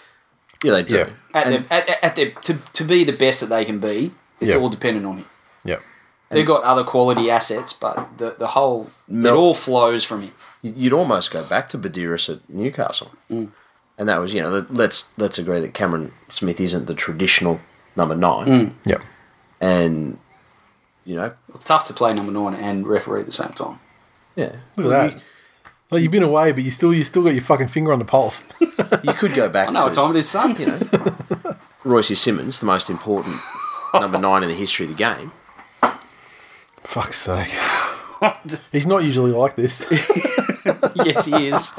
[0.63, 0.97] Yeah, they do.
[0.97, 1.09] Yeah.
[1.33, 3.79] At, And- their, at, at- at their, to, to be the best that they can
[3.79, 4.57] be, it's Yeah.
[4.57, 5.25] all dependent on him.
[5.63, 5.81] Yep.
[6.29, 10.31] They've got other quality assets, but the, the whole Mel- it all flows from him.
[10.63, 13.49] you'd almost go back to Buderus at Newcastle, Mm.
[13.97, 17.61] and that was you know let- let's let's agree that Cameron Smith isn't the traditional
[17.95, 18.71] number nine, Mm.
[18.85, 19.03] Yep.
[19.61, 20.17] and
[21.05, 21.31] you know
[21.63, 23.79] Tough to play number nine and referee at the same time.
[24.35, 25.21] yeah Look at that.
[25.91, 28.05] Well, you've been away, but you still you still got your fucking finger on the
[28.05, 28.43] pulse.
[29.03, 30.55] You could go back I know to what time it is, son.
[30.59, 30.79] you know
[31.83, 33.35] Royce Simmons, the most important
[33.93, 35.31] number nine in the history of the game.
[36.85, 37.49] Fuck's sake.
[38.45, 39.81] Just- He's not usually like this.
[40.95, 41.71] yes, he is.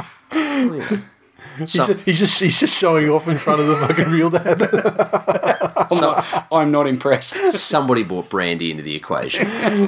[1.58, 4.30] he's, Some- just, he's just he's just showing off in front of the fucking real
[4.30, 4.62] dad.
[5.90, 7.34] I'm not, I'm not impressed.
[7.52, 9.46] Somebody brought brandy into the equation,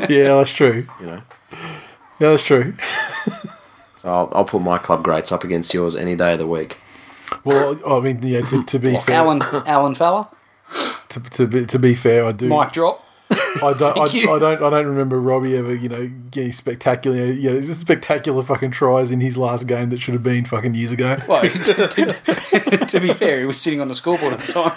[0.09, 0.87] yeah, that's true.
[1.01, 1.23] you know.
[2.21, 2.75] Yeah, that's true.
[4.01, 6.79] So I'll, I'll put my club greats up against yours any day of the week.
[7.45, 8.41] Well, I mean, yeah.
[8.47, 10.31] To, to be fair, Alan, Alan fella,
[11.11, 12.49] to, to, be, to be fair, I do.
[12.49, 13.05] mic drop.
[13.63, 13.99] I don't.
[13.99, 14.63] I, I don't.
[14.63, 19.21] I don't remember Robbie ever, you know, getting spectacular, you know, spectacular fucking tries in
[19.21, 21.17] his last game that should have been fucking years ago.
[21.29, 24.73] Well, to, to- to be fair, he was sitting on the scoreboard at the time.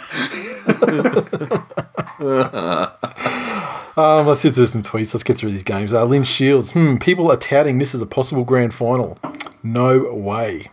[3.98, 5.14] Um, let's get to some tweets.
[5.14, 5.94] Let's get through these games.
[5.94, 6.72] Uh, Lynn Shields.
[6.72, 6.96] Hmm.
[6.96, 9.20] People are touting this as a possible grand final.
[9.64, 10.72] No way.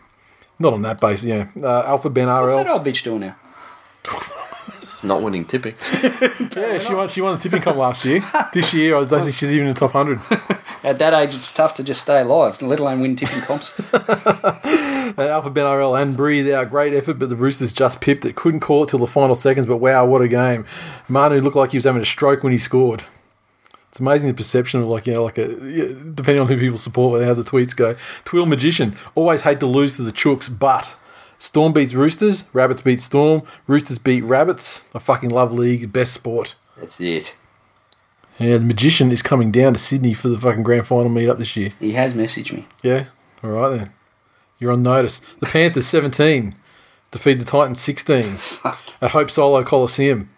[0.60, 1.24] Not on that basis.
[1.24, 1.48] Yeah.
[1.60, 2.42] Uh, Alpha Ben RL.
[2.42, 3.36] What's that old bitch doing now?
[5.02, 5.74] Not winning tipping.
[6.56, 7.08] Yeah, she won.
[7.08, 8.20] She won the tipping comp last year.
[8.52, 10.20] This year, I don't think she's even in the top hundred.
[10.82, 13.80] At that age, it's tough to just stay alive, let alone win tipping comps.
[15.16, 16.68] Uh, Alpha Ben RL and breathe out.
[16.68, 18.36] Great effort, but the Roosters just pipped it.
[18.36, 20.66] Couldn't call it till the final seconds, but wow, what a game.
[21.08, 23.04] Manu looked like he was having a stroke when he scored.
[23.88, 25.48] It's amazing the perception of like, you know, like a,
[25.94, 27.96] depending on who people support, how the tweets go.
[28.24, 30.94] Twill Magician, always hate to lose to the Chooks, but
[31.38, 34.84] Storm beats Roosters, Rabbits beat Storm, Roosters beat Rabbits.
[34.94, 36.56] I fucking love league, best sport.
[36.76, 37.36] That's it.
[38.38, 41.38] Yeah, the Magician is coming down to Sydney for the fucking grand final meet up
[41.38, 41.72] this year.
[41.80, 42.66] He has messaged me.
[42.82, 43.06] Yeah.
[43.42, 43.92] All right then.
[44.58, 45.20] You're on notice.
[45.40, 46.54] The Panthers 17
[47.10, 48.38] defeat the Titans 16
[49.00, 50.30] at Hope Solo Coliseum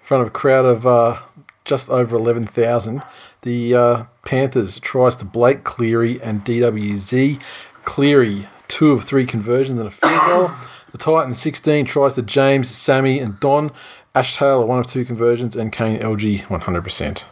[0.00, 1.18] in front of a crowd of uh,
[1.64, 3.02] just over 11,000.
[3.42, 7.40] The uh, Panthers tries to Blake Cleary and DWZ.
[7.84, 10.50] Cleary two of three conversions and a field goal.
[10.92, 13.72] The Titans 16 tries to James, Sammy, and Don.
[14.14, 17.24] Ash Taylor one of two conversions and Kane Elgey 100%.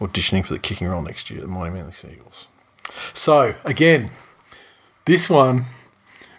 [0.00, 2.48] Auditioning for the kicking role next year at the Mighty Manly Seagulls.
[3.12, 4.10] So again,
[5.04, 5.66] this one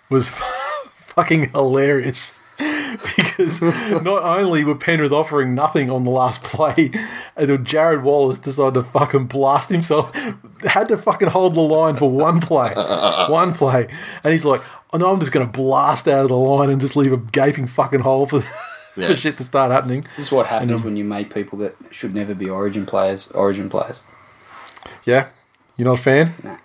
[0.09, 0.29] was
[0.93, 2.38] fucking hilarious
[3.15, 6.91] because not only were Penrith offering nothing on the last play,
[7.37, 10.13] until Jared Wallace decided to fucking blast himself.
[10.63, 12.73] Had to fucking hold the line for one play,
[13.29, 13.87] one play,
[14.23, 16.69] and he's like, oh, "I know I'm just going to blast out of the line
[16.69, 18.43] and just leave a gaping fucking hole for."
[18.97, 19.09] Yeah.
[19.09, 20.01] For shit to start happening.
[20.17, 23.69] This is what happens when you make people that should never be Origin players, Origin
[23.69, 24.01] players.
[25.05, 25.29] Yeah,
[25.77, 26.33] you're not a fan.
[26.43, 26.57] Nah.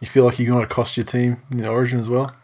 [0.00, 2.34] You feel like you're going to cost your team in the Origin as well.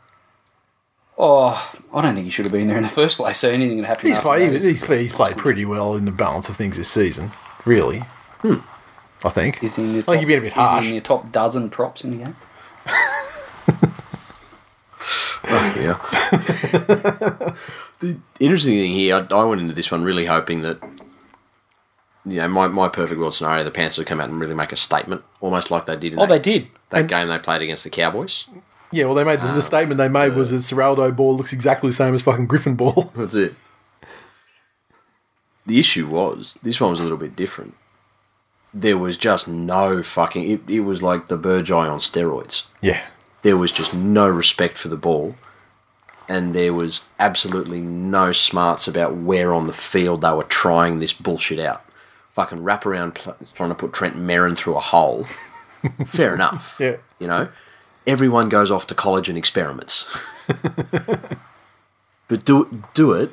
[1.18, 3.38] Oh, I don't think he should have been there in the first place.
[3.38, 4.08] So anything that happened.
[4.08, 4.50] He's after played.
[4.50, 7.32] that is- He's, played- he's played pretty well in the balance of things this season.
[7.64, 8.00] Really,
[8.42, 8.56] hmm.
[9.24, 9.58] I think.
[9.60, 10.86] He's in the I top, think you're being a bit he's harsh.
[10.88, 12.36] in the top dozen props in the game.
[15.48, 15.98] Yeah.
[18.00, 20.82] the interesting thing here, I, I went into this one really hoping that,
[22.24, 24.72] you know, my, my perfect world scenario, the Panthers would come out and really make
[24.72, 26.68] a statement, almost like they did in Oh, that, they did.
[26.90, 28.46] that And- game they played against the Cowboys.
[28.96, 31.52] Yeah, well, they made the, the ah, statement they made was that Ciraldo ball looks
[31.52, 33.12] exactly the same as fucking Griffin ball.
[33.14, 33.54] That's it.
[35.66, 37.74] the issue was this one was a little bit different.
[38.72, 40.50] There was just no fucking.
[40.50, 42.68] It, it was like the Burgeye on steroids.
[42.80, 43.02] Yeah.
[43.42, 45.36] There was just no respect for the ball,
[46.26, 51.12] and there was absolutely no smarts about where on the field they were trying this
[51.12, 51.84] bullshit out.
[52.32, 55.26] Fucking wrap around pl- trying to put Trent Merrin through a hole.
[56.06, 56.76] Fair enough.
[56.80, 56.96] Yeah.
[57.18, 57.48] You know,
[58.06, 60.14] everyone goes off to college and experiments.
[62.28, 63.30] but do do it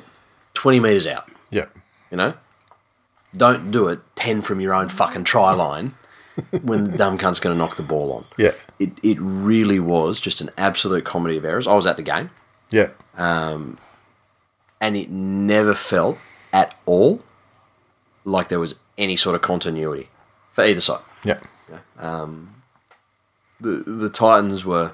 [0.54, 1.28] twenty meters out.
[1.50, 1.66] Yeah.
[2.10, 2.34] You know,
[3.36, 5.92] don't do it ten from your own fucking try line
[6.62, 8.24] when the dumb cunt's going to knock the ball on.
[8.36, 8.52] Yeah.
[8.78, 11.66] It it really was just an absolute comedy of errors.
[11.66, 12.30] I was at the game,
[12.70, 12.88] Yeah.
[13.16, 13.78] Um,
[14.80, 16.18] and it never felt
[16.52, 17.22] at all
[18.24, 20.08] like there was any sort of continuity
[20.52, 21.02] for either side.
[21.24, 21.38] Yeah.
[23.60, 24.92] The the Titans were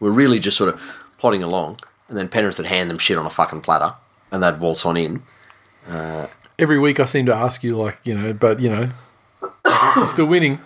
[0.00, 0.80] were really just sort of
[1.18, 3.94] plodding along, and then Penrith would hand them shit on a fucking platter,
[4.30, 5.22] and they'd waltz on in.
[5.88, 6.26] Uh,
[6.58, 8.90] Every week I seem to ask you, like, you know, but, you know,
[9.96, 10.58] you're still winning.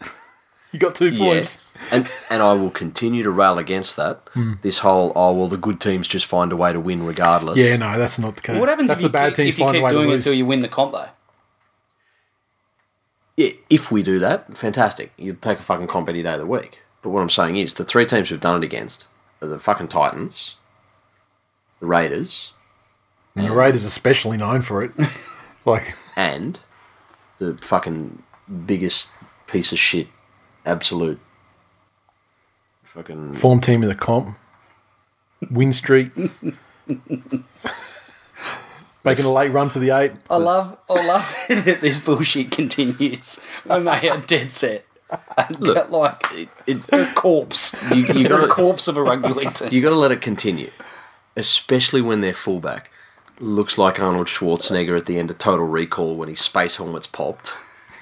[0.72, 1.64] you got two points.
[1.90, 4.20] and and I will continue to rail against that.
[4.34, 4.54] Hmm.
[4.62, 7.56] This whole oh well, the good teams just find a way to win regardless.
[7.58, 8.58] Yeah, no, that's not the case.
[8.60, 9.90] What happens that's if you, the bad keep, teams if you find a keep way
[9.92, 11.06] to doing it until you win the comp, though?
[13.38, 15.12] Yeah, if we do that, fantastic.
[15.16, 16.80] You take a fucking comp any day of the week.
[17.02, 19.06] But what I'm saying is, the three teams we've done it against
[19.40, 20.56] are the fucking Titans,
[21.78, 22.54] the Raiders,
[23.36, 24.90] and the Raiders are especially known for it.
[25.64, 26.58] like, and
[27.38, 28.24] the fucking
[28.66, 29.12] biggest
[29.46, 30.08] piece of shit,
[30.66, 31.20] absolute
[32.82, 34.36] fucking form team in the comp,
[35.48, 36.10] win streak,
[39.08, 40.12] making a late run for the eight.
[40.30, 44.84] I love, I love that this bullshit continues when they are dead set.
[45.38, 47.74] And Look, like it, it, a corpse.
[47.90, 49.68] You- you They're a corpse of a rugby league team.
[49.72, 50.70] you got to let it continue,
[51.34, 52.90] especially when their fullback
[53.40, 57.54] looks like Arnold Schwarzenegger at the end of Total Recall when his space helmet's popped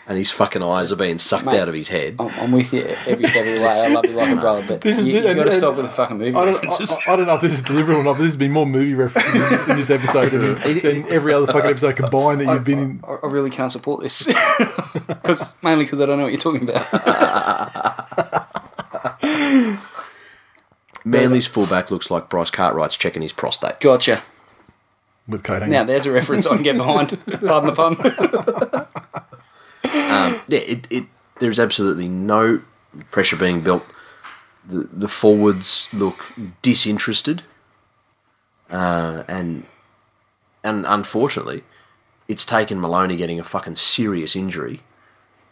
[0.08, 2.16] and his fucking eyes are being sucked Mate, out of his head.
[2.18, 3.66] I'm, I'm with you every step of the way.
[3.66, 5.52] I love you like a brother, but This is you, the- you got to and-
[5.58, 6.92] stop with the fucking movie I don't, references.
[7.06, 8.66] I, I don't know if this is deliberate or not, but this has been more
[8.66, 12.52] movie references in this, in this episode than, than every other fucking episode combined that
[12.52, 13.00] you've been in.
[13.04, 14.26] I, I really can't support this
[15.08, 16.86] because mainly because I don't know what you're talking about.
[21.04, 23.78] Manly's fullback looks like Bryce Cartwright's checking his prostate.
[23.80, 24.22] Gotcha.
[25.28, 27.10] With coat Now there's a reference I can get behind.
[27.46, 29.35] Pardon the pun.
[29.96, 31.04] Yeah, it, it
[31.38, 32.62] there's absolutely no
[33.10, 33.84] pressure being built.
[34.66, 36.24] The the forwards look
[36.62, 37.42] disinterested,
[38.70, 39.66] uh, and
[40.64, 41.62] and unfortunately,
[42.28, 44.82] it's taken Maloney getting a fucking serious injury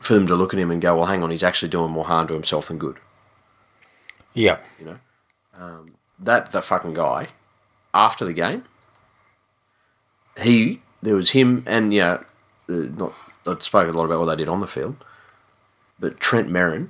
[0.01, 2.07] for them to look at him and go, "Well, hang on, he's actually doing more
[2.07, 2.99] harm to himself than good."
[4.32, 4.59] Yeah.
[4.80, 4.99] You know,
[5.57, 7.28] um, that that fucking guy
[7.92, 8.64] after the game,
[10.40, 12.24] he there was him and yeah,
[12.68, 13.12] uh, not
[13.47, 14.97] I spoke a lot about what they did on the field,
[15.99, 16.88] but Trent Merrin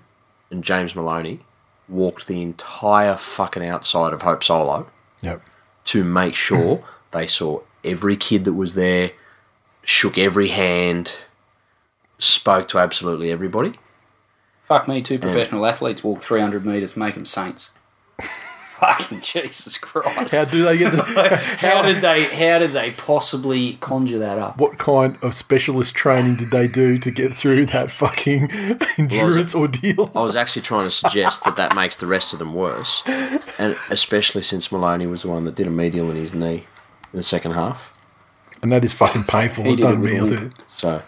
[0.50, 1.40] and James Maloney
[1.88, 4.88] walked the entire fucking outside of Hope Solo
[5.20, 5.42] Yep.
[5.86, 9.10] to make sure they saw every kid that was there,
[9.84, 11.16] shook every hand,
[12.18, 13.74] spoke to absolutely everybody.
[14.62, 17.72] Fuck me, two professional athletes walk 300 metres, make them saints.
[18.86, 20.34] Fucking Jesus Christ.
[20.34, 21.02] How do they get the.
[21.58, 22.24] How did they?
[22.24, 24.58] How did they possibly conjure that up?
[24.58, 28.50] What kind of specialist training did they do to get through that fucking
[28.98, 30.10] endurance ordeal?
[30.14, 33.76] I was actually trying to suggest that that makes the rest of them worse, and
[33.90, 36.66] especially since Maloney was the one that did a medial in his knee
[37.12, 37.92] in the second half.
[38.62, 39.64] And that is fucking painful.
[39.64, 40.40] He It did it doesn't with a to.
[40.42, 40.54] wink.
[40.76, 41.02] So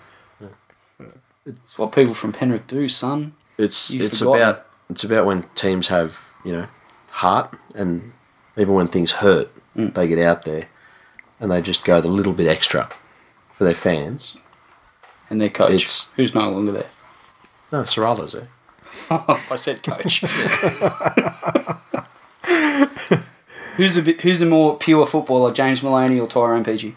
[1.47, 3.35] It's what people from Penrith do, son.
[3.59, 4.43] it's You've it's forgotten.
[4.43, 6.67] about it's about when teams have you know
[7.11, 8.13] heart, and
[8.57, 9.95] even when things hurt, mm.
[9.95, 10.67] they get out there
[11.39, 12.89] and they just go the little bit extra
[13.53, 14.39] for their fans.
[15.29, 16.87] And their coach, It's- who's no longer there.
[17.73, 18.49] No, Sorala's there.
[19.11, 20.21] I said coach.
[23.77, 26.95] who's a bit, Who's a more pure footballer, James Maloney or Tyrone Peachey?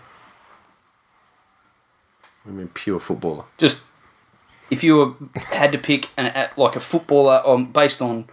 [2.47, 3.45] I mean, pure footballer.
[3.57, 3.83] Just
[4.69, 8.27] if you were, had to pick an like a footballer on based on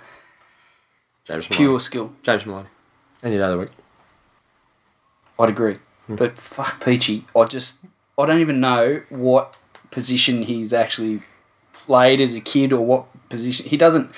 [1.26, 1.56] James Maloney.
[1.56, 2.68] pure skill, James Maloney.
[3.22, 3.70] Any day of the week.
[5.38, 5.78] I'd agree.
[6.06, 6.16] Hmm.
[6.16, 7.78] But fuck Peachey, I just
[8.18, 9.56] I don't even know what
[9.90, 11.22] position he's actually
[11.72, 14.10] played as a kid or what position he doesn't.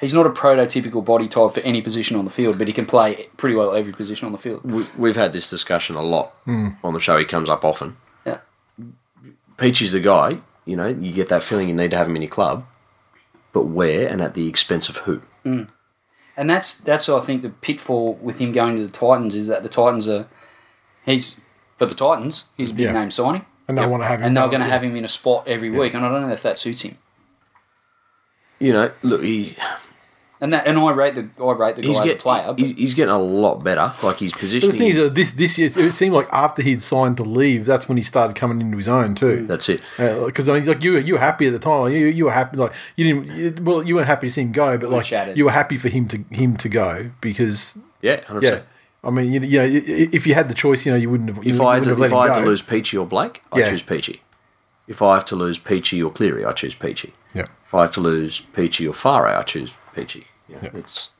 [0.00, 2.86] He's not a prototypical body type for any position on the field, but he can
[2.86, 4.64] play pretty well every position on the field.
[4.64, 6.70] We, we've had this discussion a lot hmm.
[6.82, 7.18] on the show.
[7.18, 7.98] He comes up often.
[8.24, 8.38] Yeah.
[9.58, 12.22] Peachey's the guy, you know, you get that feeling you need to have him in
[12.22, 12.64] your club,
[13.52, 15.20] but where and at the expense of who?
[15.42, 15.64] Hmm.
[16.40, 19.62] And that's that's I think the pitfall with him going to the Titans is that
[19.62, 20.26] the Titans are
[21.04, 21.38] he's
[21.76, 22.48] for the Titans.
[22.56, 22.92] He's a big Yeah.
[22.92, 23.44] name signing.
[23.68, 24.26] And they want to have him.
[24.28, 26.32] And they're going to have him in a spot every week, and I don't know
[26.32, 26.96] if that suits him.
[28.58, 29.54] You know, look, he,
[30.42, 32.54] And that, and I rate the I rate the guy he's, as a player.
[32.56, 33.92] He's, he's getting a lot better.
[34.02, 34.72] Like his But positioning.
[34.72, 37.66] the thing is, uh, this this year it seemed like after he'd signed to leave,
[37.66, 39.46] that's when he started coming into his own too.
[39.46, 39.82] that's it.
[39.98, 41.82] Because I mean, like you, were- you were happy at the time.
[41.82, 42.56] Like, you, you were happy.
[42.56, 43.36] Like you didn't.
[43.36, 45.36] You, well, you weren't happy to see him go, but like chatted.
[45.36, 48.50] you were happy for him to him to go because Yeah, hundred yeah.
[48.50, 48.66] percent.
[49.04, 51.28] I mean, you, you know, i- if you had the choice, you know, you wouldn't
[51.34, 51.44] have.
[51.44, 53.58] you If I had, to, have if I had to lose Peachey or Blake, I
[53.58, 53.66] Yeah.
[53.68, 54.20] choose Peachey.
[54.88, 57.10] If I have to lose Peachey or Cleary, I choose Peachey.
[57.34, 60.24] yeah, If I have to lose Peachey or Fare, I choose Peachey.
[60.50, 60.70] Yeah, Yeah.
[60.74, 61.10] it's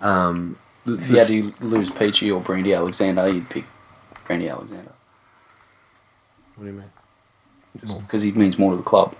[0.00, 1.26] um, the- if the you had
[1.58, 3.64] to lose Peachey or Brandy Alexander, you'd pick
[4.26, 4.92] Brandy Alexander
[6.56, 6.90] what do you mean?
[8.02, 9.14] because he means more to the club.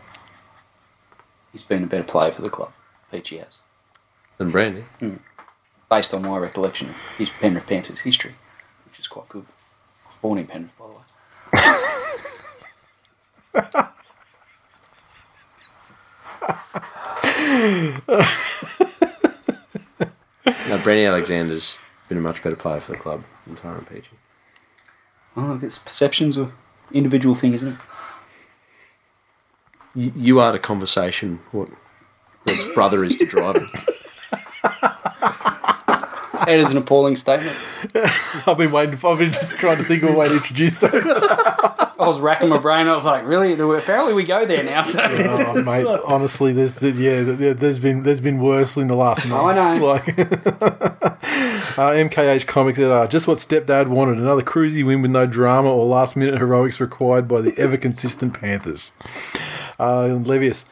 [1.52, 2.72] He's been a better player for the club.
[3.12, 3.58] Peachey has,
[4.38, 4.84] Than Brandy.
[5.88, 8.34] based on my recollection of his Penrith Panthers history,
[8.86, 9.46] which is quite good.
[10.04, 11.02] I was born in Penrith, by the way.
[20.68, 21.78] No, Brandy Alexander's
[22.08, 24.04] been a much better player for the club than Tyrone Peachey.
[25.36, 26.52] Oh, I guess perception's a
[26.92, 27.78] individual thing, isn't it?
[29.94, 31.70] You, you are the conversation what
[32.46, 33.68] Rob's brother is to driving.
[36.48, 37.56] That is an appalling statement.
[38.46, 38.96] I've been waiting.
[38.96, 40.94] For, I've been just trying to think of a way to introduce that.
[41.98, 42.86] I was racking my brain.
[42.86, 43.54] I was like, really?
[43.54, 44.82] Apparently, we go there now.
[44.82, 49.26] So Oh, mate, honestly, there's yeah, there- there's been there's been worse in the last
[49.26, 49.56] month.
[49.58, 49.84] I know.
[49.84, 55.26] Like, uh, MKH Comics said, uh, just what stepdad wanted: another cruisy win with no
[55.26, 58.92] drama or last minute heroics required by the ever consistent Panthers.
[59.78, 60.64] Uh, Levius,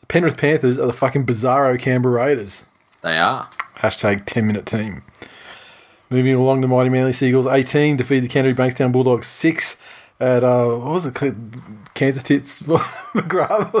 [0.00, 2.64] the Penrith Panthers are the fucking bizarro Canberra Raiders.
[3.02, 3.48] They are.
[3.78, 5.02] Hashtag 10 minute team.
[6.10, 9.76] Moving along, the Mighty Manly Seagulls 18 defeat the Canterbury Bankstown Bulldogs 6
[10.20, 11.14] at, uh, what was it?
[11.14, 11.60] called?
[11.94, 13.72] Kansas Tits McGrath McGrath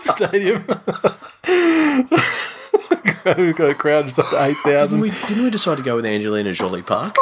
[0.02, 0.64] Stadium.
[3.38, 5.00] We've got a crowd just up to Didn't 8,000.
[5.00, 7.14] we, didn't we decide to go with Angelina Jolie Park?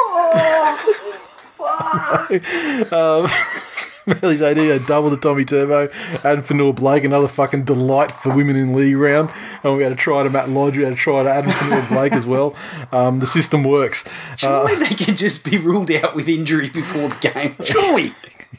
[4.21, 5.83] Manly's 18 a double to Tommy Turbo
[6.23, 9.31] and Fonua Blake, another fucking delight for women in league round.
[9.63, 11.87] And we had to try to Matt Lodge, we had to try to Adam Fonua
[11.93, 12.55] Blake as well.
[12.91, 14.03] Um, the system works.
[14.37, 17.55] surely they could just be ruled out with injury before the game.
[17.63, 18.11] Surely.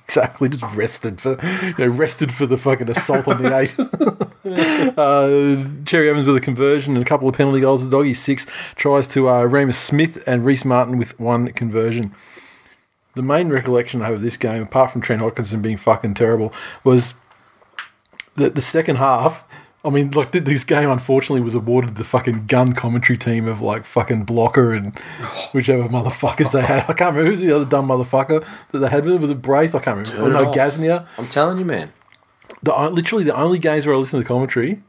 [0.06, 3.74] Exactly, just rested for you know, rested for the fucking assault on the eight.
[4.98, 7.84] uh, Cherry Evans with a conversion and a couple of penalty goals.
[7.84, 12.14] The doggy six tries to uh, Ramus Smith and Rhyse Martin with one conversion.
[13.14, 16.52] The main recollection I have of this game, apart from Trent Hodkinson being fucking terrible,
[16.82, 17.14] was
[18.36, 19.44] that the second half.
[19.84, 23.84] I mean, like this game, unfortunately, was awarded the fucking gun commentary team of like
[23.84, 24.98] fucking Blocker and
[25.52, 26.84] whichever motherfuckers they had.
[26.88, 29.04] I can't remember who's the other dumb motherfucker that they had.
[29.04, 29.74] Was it Braith?
[29.74, 30.32] I can't remember.
[30.32, 30.52] Turn no.
[30.52, 31.06] Gasnier.
[31.18, 31.92] I'm telling you, man.
[32.62, 34.82] The literally the only games where I listen to the commentary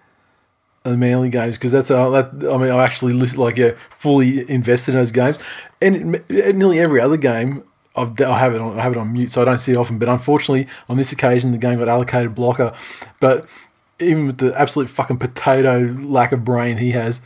[0.85, 2.27] are the Manly games because that's uh, that.
[2.49, 5.39] I mean, I actually listen like yeah, fully invested in those games,
[5.81, 7.63] and nearly every other game.
[7.95, 8.79] I've, I have it on.
[8.79, 9.97] I have it on mute, so I don't see it often.
[9.97, 12.73] But unfortunately, on this occasion, the game got allocated blocker.
[13.19, 13.45] But
[13.99, 17.21] even with the absolute fucking potato lack of brain he has,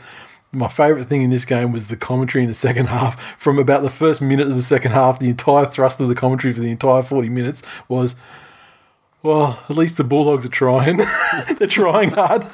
[0.52, 3.20] my favourite thing in this game was the commentary in the second half.
[3.40, 6.54] From about the first minute of the second half, the entire thrust of the commentary
[6.54, 8.14] for the entire forty minutes was
[9.22, 10.96] well, at least the Bulldogs are trying.
[11.58, 12.46] They're trying hard.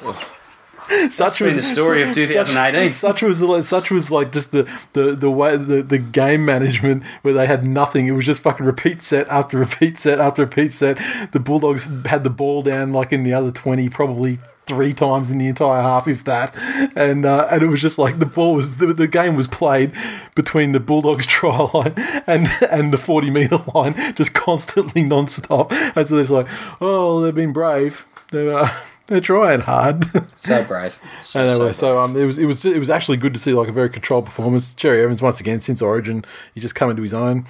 [1.09, 2.93] Such was the story of 2018.
[2.93, 7.03] Such, was like- such was like just the, the, the way the, the game management
[7.21, 8.07] where they had nothing.
[8.07, 10.97] It was just fucking repeat set after repeat set after repeat set.
[11.31, 15.37] The Bulldogs had the ball down like in the other twenty, probably three times in
[15.37, 16.53] the entire half, if that.
[16.95, 19.91] And uh, and it was just like the ball was the, the game was played
[20.35, 21.93] between the Bulldogs try line
[22.27, 25.71] and and the forty meter line, just constantly non-stop.
[25.71, 26.47] And so it's like,
[26.81, 28.05] oh, they've been brave.
[28.31, 28.73] They're uh,
[29.07, 30.05] they're trying hard.
[30.37, 31.01] So brave.
[31.23, 33.53] So, Anyway, so so um, it was it was it was actually good to see
[33.53, 34.73] like a very controlled performance.
[34.75, 37.45] Cherry Evans once again since Origin, he's just come into his own,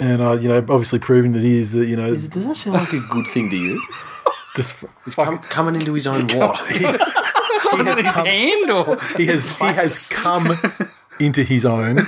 [0.00, 2.56] and uh, you know obviously proving that he is the you know It, Does that
[2.56, 3.80] sound like a good thing to you?
[4.56, 6.60] just f- Come, coming into his own what?
[6.60, 6.70] was
[7.98, 8.96] it his hand or?
[9.16, 10.56] he has he has come
[11.20, 12.00] into his own.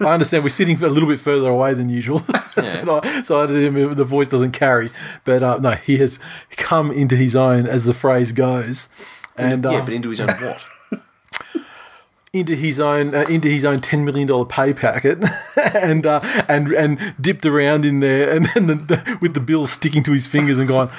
[0.00, 2.22] I understand we're sitting a little bit further away than usual,
[2.56, 2.84] Yeah.
[3.02, 4.90] I- so I, the voice doesn't carry.
[5.24, 6.18] But uh, no, he has
[6.50, 8.88] come into his own, as the phrase goes,
[9.36, 10.64] and uh, yeah, but into his own what?
[12.32, 15.22] into his own uh, into his own ten million dollar pay packet,
[15.74, 19.66] and uh, and and dipped around in there, and then the, the, with the bill
[19.66, 20.90] sticking to his fingers and gone,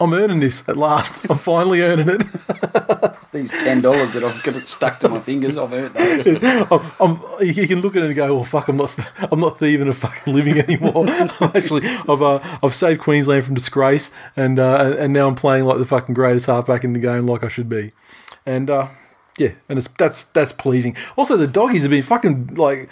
[0.00, 1.24] I'm earning this at last.
[1.30, 2.22] I'm finally earning it.
[3.32, 6.26] These ten dollars that I've got it stuck to my fingers, I've earned those.
[6.42, 8.96] I'm, I'm, you can look at it and go, "Oh fuck, I'm not,
[9.30, 13.54] I'm not thieving a fucking living anymore." I'm actually, I've, uh, I've saved Queensland from
[13.54, 17.26] disgrace, and uh, and now I'm playing like the fucking greatest halfback in the game,
[17.26, 17.92] like I should be,
[18.44, 18.88] and uh,
[19.38, 20.96] yeah, and it's that's that's pleasing.
[21.16, 22.88] Also, the doggies have been fucking like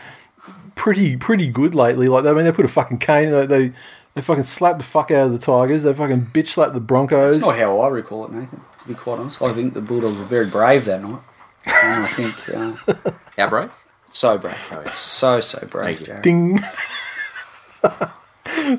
[0.74, 2.06] pretty pretty good lately.
[2.06, 3.30] Like, I mean, they put a fucking cane.
[3.30, 3.72] They they,
[4.20, 5.82] they fucking slapped the fuck out of the Tigers.
[5.84, 7.36] They fucking bitch slapped the Broncos.
[7.36, 8.60] That's not how I recall it, Nathan.
[8.82, 11.20] To be quite honest, I think the Bulldogs were very brave that night.
[11.66, 12.76] And I think uh,
[13.38, 13.72] How brave?
[14.12, 14.54] so brave,
[14.92, 16.06] so so brave, Thank you.
[16.06, 16.22] Jared.
[16.22, 16.60] Ding.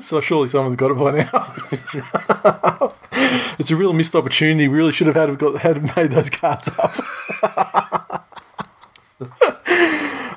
[0.00, 2.92] so surely someone's got it by now.
[3.58, 4.68] it's a real missed opportunity.
[4.68, 8.28] We really should have had got had made those cards up.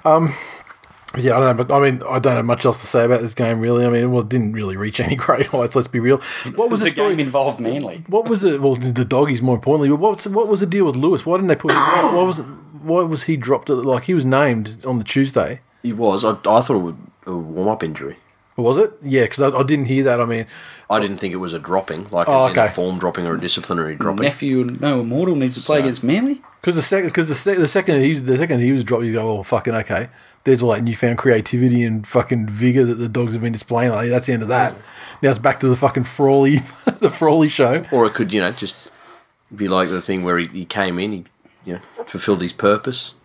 [0.04, 0.34] um,
[1.18, 3.22] yeah, I don't know, but I mean, I don't have much else to say about
[3.22, 3.60] this game.
[3.60, 5.76] Really, I mean, well, it didn't really reach any great heights.
[5.76, 6.18] Let's be real.
[6.56, 7.16] What was the, the story?
[7.16, 8.04] game involved Manly.
[8.08, 8.62] What was it?
[8.62, 9.90] Well, the doggies more importantly.
[9.90, 11.26] But what's what was the deal with Lewis?
[11.26, 11.72] Why didn't they put?
[11.72, 12.40] Him, why, why was?
[12.40, 13.70] Why was he dropped?
[13.70, 15.62] At, like he was named on the Tuesday.
[15.84, 16.24] He was.
[16.26, 16.96] I, I thought it was
[17.26, 18.18] a warm up injury.
[18.58, 18.94] Was it?
[19.02, 20.22] Yeah, because I, I didn't hear that.
[20.22, 20.46] I mean,
[20.90, 22.74] I didn't think it was a dropping, like Oh, as in a okay.
[22.74, 24.24] form dropping or a disciplinary dropping.
[24.24, 26.42] Nephew no immortal needs to play So- against Manly.
[26.62, 29.14] Because the second, because the, sec- the second he's the second he was dropped, you
[29.14, 30.08] go, oh fucking okay.
[30.46, 33.92] There's all that newfound creativity and fucking vigor that the dogs have been displaying.
[33.92, 34.76] Like that's the end of that.
[35.22, 36.58] Now it's back to the fucking Frawley,
[37.00, 37.86] the Frawley show.
[37.92, 38.90] Or it could, you know, just
[39.56, 41.26] be like the thing where he, he came in, he,
[41.66, 43.16] you know, fulfilled his purpose.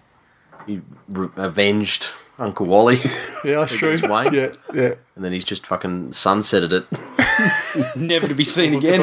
[0.66, 2.96] He re- avenged Uncle Wally,
[3.44, 3.94] Yeah, that's true.
[3.94, 4.94] Yeah, yeah.
[5.20, 7.94] And then he's just fucking sunsetted it.
[7.96, 9.02] Never to be seen again.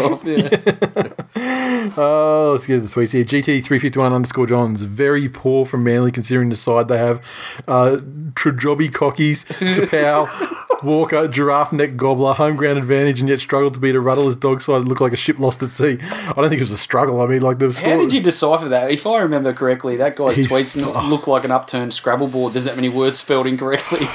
[1.96, 3.24] Oh, let's get the tweets here.
[3.24, 7.24] GT three fifty one underscore Johns very poor from Manly considering the side they have.
[7.68, 7.98] Uh,
[8.34, 9.46] Trajobi cockies,
[9.76, 10.28] Taupau,
[10.84, 14.62] Walker, giraffe neck gobbler, home ground advantage, and yet struggled to beat a rudderless dog
[14.62, 16.00] side that looked like a ship lost at sea.
[16.02, 17.22] I don't think it was a struggle.
[17.22, 17.90] I mean, like the score.
[17.92, 18.90] How did you decipher that?
[18.90, 22.54] If I remember correctly, that guy's He's- tweets n- look like an upturned Scrabble board.
[22.54, 24.08] There's that many words spelled incorrectly.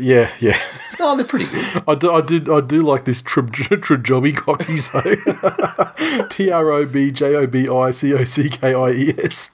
[0.00, 0.58] Yeah, yeah.
[0.98, 1.84] No, they're pretty good.
[1.86, 6.28] I do, I did, I do like this Trajobi cockies though.
[6.28, 9.50] T R O B J O B I C O C K I E S.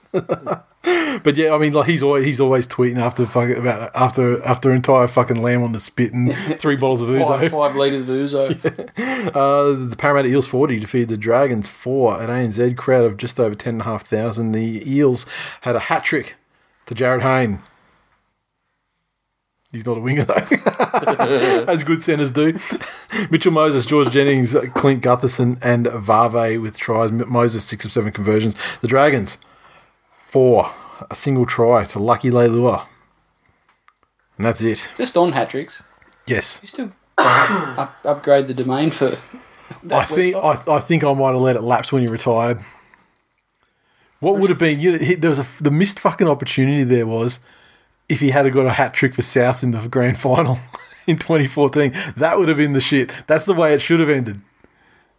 [1.22, 4.72] But yeah, I mean, like he's always he's always tweeting after fucking about after after
[4.72, 7.51] entire fucking lamb on the spit and three bottles of five, ouzo.
[7.51, 8.90] five litres of ouzo.
[9.28, 13.55] Uh, the Parramatta Eels forty defeated the Dragons four at ANZ crowd of just over
[13.55, 14.53] ten and a half thousand.
[14.53, 15.26] The Eels
[15.61, 16.34] had a hat trick
[16.86, 17.62] to Jarryd Hayne.
[19.72, 20.34] He's not a winger though,
[21.66, 22.58] as good centers do.
[23.30, 27.10] Mitchell Moses, George Jennings, Clint Gutherson, and Varve with tries.
[27.10, 28.54] Moses six of seven conversions.
[28.82, 29.38] The Dragons
[30.26, 30.70] four,
[31.10, 32.86] a single try to Lucky Leilua,
[34.36, 34.92] and that's it.
[34.98, 35.82] Just on hat tricks.
[36.26, 39.16] Yes, You still up, upgrade the domain for
[39.90, 40.36] I think?
[40.36, 42.60] I, I think I might have let it lapse when he retired.
[44.20, 44.78] What would have been?
[44.78, 46.84] You he, there was a the missed fucking opportunity.
[46.84, 47.40] There was
[48.12, 50.58] if he had got a hat trick for South in the grand final
[51.06, 51.92] in 2014.
[52.16, 53.10] That would have been the shit.
[53.26, 54.40] That's the way it should have ended.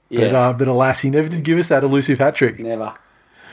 [0.09, 2.59] yeah, But uh, but alas, he never did give us that elusive hat trick.
[2.59, 2.93] never.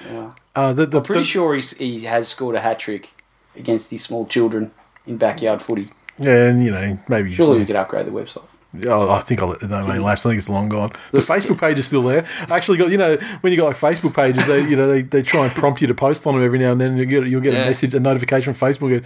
[0.04, 0.32] Yeah.
[0.54, 3.10] Uh, the, the, Pretty the- sure he's, he has scored a hat trick
[3.56, 4.70] against these small children
[5.06, 5.90] in backyard footy.
[6.18, 7.32] Yeah, and you know maybe.
[7.32, 8.44] Surely we could upgrade the website.
[8.86, 10.24] Oh, I think I'll let the domain lapse.
[10.24, 10.92] I think it's long gone.
[11.10, 12.24] The Facebook page is still there.
[12.48, 15.02] I actually got you know when you got like Facebook pages, they you know they,
[15.02, 16.96] they try and prompt you to post on them every now and then.
[16.96, 19.04] You get you'll get a message, a notification from Facebook.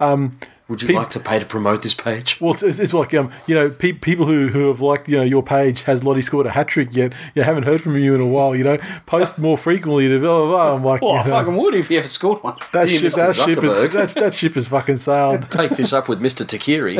[0.00, 0.32] Um,
[0.68, 2.40] Would you like to pay to promote this page?
[2.40, 5.22] well, it's, it's like um, you know pe- people who, who have liked you know
[5.22, 7.12] your page has Lote scored a hat trick yet?
[7.36, 8.56] You haven't heard from you in a while.
[8.56, 10.08] You know, post more frequently.
[10.08, 10.74] To blah, blah, blah.
[10.74, 12.56] I'm like, Well, you I know, fucking would if he ever scored one.
[12.72, 13.16] that Dear ship, Mr.
[13.16, 15.42] that ship, is, that, that ship has fucking sailed.
[15.50, 16.44] Take this up with Mr.
[16.44, 16.96] Tuqiri.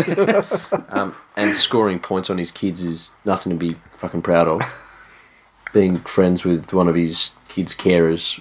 [0.97, 4.61] um, and scoring points on his kids is nothing to be fucking proud of.
[5.73, 8.41] Being friends with one of his kids' carers,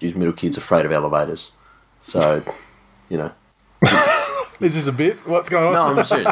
[0.00, 1.52] his middle kid's afraid of elevators.
[2.00, 2.42] So,
[3.08, 3.32] you know.
[4.60, 5.16] Is this a bit?
[5.26, 5.72] What's going on?
[5.94, 6.00] No.
[6.00, 6.30] I'm serious.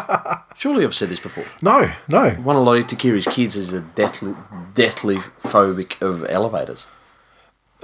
[0.56, 1.44] Surely I've said this before.
[1.62, 2.30] No, no.
[2.30, 4.34] One of Lote Tuqiri's kids is a deathly,
[4.74, 6.86] deathly phobic of elevators.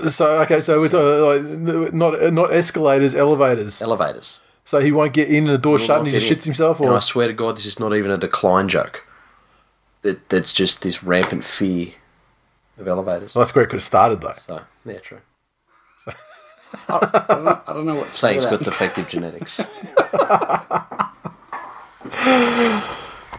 [0.09, 3.83] So okay, so we're talking, uh, like, not uh, not escalators, elevators.
[3.83, 4.41] Elevators.
[4.65, 6.91] So he won't get in and the door shut and he just shits himself, And
[6.91, 9.05] I swear to God, this is not even a decline joke.
[10.03, 11.93] That that's just this rampant fear
[12.79, 13.35] of elevators.
[13.35, 14.35] well, that's where it could have started though.
[14.39, 15.21] So yeah, true.
[16.89, 18.19] I don't know, I don't know what to say.
[18.29, 19.61] Saying it's to got defective genetics.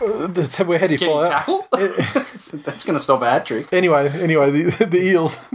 [0.04, 1.30] We're how do you Getting follow that?
[1.30, 1.68] tackle?
[1.72, 3.72] That's going to stop a hat trick.
[3.72, 5.38] Anyway, anyway, the, the Eels,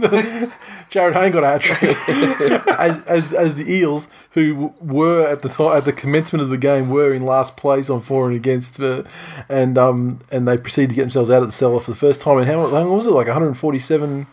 [0.89, 2.69] Jarryd Hayne got a hat trick.
[2.79, 6.57] as, as as the Eels, who were at the time, at the commencement of the
[6.57, 9.03] game, were in last place on for and against, uh,
[9.47, 12.21] and um and they proceeded to get themselves out of the cellar for the first
[12.21, 13.11] time And how how long was it?
[13.11, 14.27] Like 147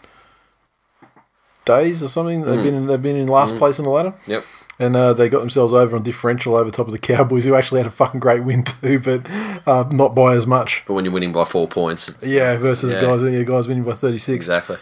[1.67, 2.43] days or something.
[2.43, 4.15] They've been in, they've been in last place on the ladder.
[4.27, 4.45] Yep.
[4.79, 7.81] And uh, they got themselves over on differential over top of the Cowboys, who actually
[7.81, 9.23] had a fucking great win too, but
[9.67, 10.83] uh, not by as much.
[10.87, 13.01] But when you're winning by four points, Yeah, versus Yeah.
[13.01, 14.37] guys, yeah, guys winning by thirty six.
[14.45, 14.77] exactly.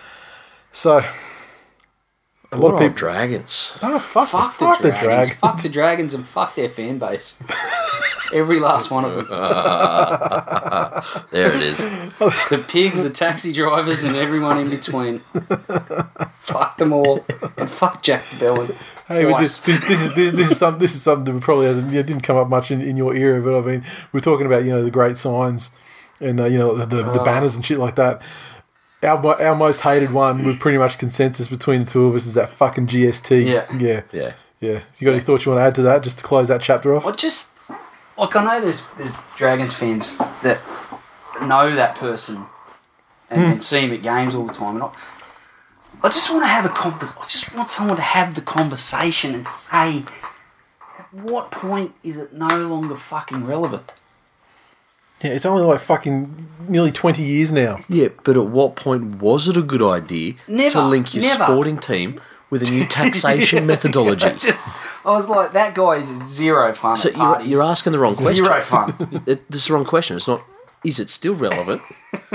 [0.73, 1.05] So
[2.55, 2.95] a lot of people.
[2.97, 3.79] dragons.
[3.83, 5.29] Oh, fuck, Fuck, the, fuck the, the, dragons.
[5.29, 5.39] drag.
[5.39, 7.37] Fuck the dragons and fuck their fan base.
[8.33, 9.27] Every last one of them.
[11.31, 11.79] There it is.
[11.79, 15.21] The pigs, the taxi drivers, and everyone in between.
[16.41, 17.25] fuck them all.
[17.57, 18.75] And fuck Jack de Belin.
[19.07, 19.61] Hey, Twice.
[19.61, 22.23] this, this is this, this is something this is something that probably hasn't yeah, didn't
[22.23, 24.83] come up much in, in your era, but I mean we're talking about you know
[24.83, 25.71] the great signs
[26.21, 27.25] and uh, you know the, the, the Oh.
[27.25, 28.23] banners and shit like that.
[29.05, 32.35] Our, our most hated one with pretty much consensus between the two of us is
[32.35, 33.47] that fucking GST.
[33.47, 33.67] Yeah.
[33.77, 34.33] yeah, Yeah.
[34.61, 34.81] yeah.
[34.99, 36.95] You got any thoughts you want to add to that just to close that chapter
[36.95, 37.07] off?
[37.07, 37.53] I just
[38.17, 40.61] like I know there's there's Dragons fans that
[41.43, 42.47] know that person
[43.31, 43.51] and, hmm.
[43.53, 44.91] and see him at games all the time, and I,
[46.03, 47.15] I just want to have a convers.
[47.21, 50.05] I just want someone to have the conversation and say,
[50.99, 53.93] at what point is it no longer fucking relevant?
[55.23, 57.79] Yeah, it's only like fucking nearly twenty years now.
[57.89, 61.45] Yeah, but at what point was it a good idea to link your never.
[61.45, 62.21] sporting team
[62.51, 64.27] with a new taxation methodology?
[64.27, 64.69] I just
[65.07, 66.97] I was like, that guy is zero fun.
[66.97, 67.49] So at you're, parties.
[67.49, 68.45] you're asking the wrong question.
[68.45, 69.23] zero fun.
[69.27, 70.17] It, this is the wrong question.
[70.17, 70.45] It's not.
[70.85, 71.81] Is it still relevant?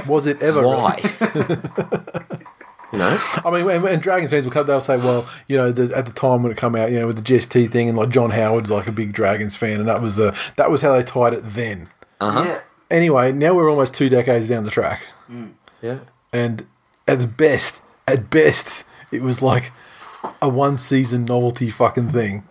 [0.08, 0.66] Was it ever?
[0.66, 1.00] Why?
[2.92, 3.18] you know.
[3.46, 4.66] I mean, and, and Dragons fans will come.
[4.66, 7.06] They'll say, "Well, you know, the, at the time when it come out, you know,
[7.08, 10.02] with the GST thing, and like John Howard's like a big Dragons fan, and that
[10.02, 11.90] was the that was how they tied it then."
[12.20, 12.44] Uh huh.
[12.48, 12.62] Yeah.
[12.90, 15.52] Anyway, now we're almost two decades down the track, mm.
[15.82, 16.00] Yeah.
[16.34, 16.66] and
[17.08, 19.72] at best, at best, it was like
[20.42, 22.44] a one season novelty fucking thing,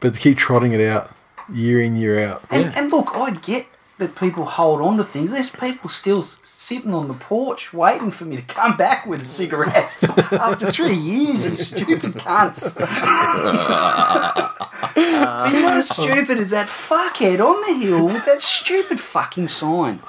[0.00, 1.14] but to keep trotting it out
[1.52, 2.42] year in year out.
[2.50, 3.66] And, and look, I get
[3.98, 5.30] that people hold on to things.
[5.30, 10.18] There's people still sitting on the porch waiting for me to come back with cigarettes
[10.32, 12.76] after three years, you stupid cunts.
[14.94, 19.48] but you're not as stupid as that fuckhead on the hill with that stupid fucking
[19.48, 20.00] sign.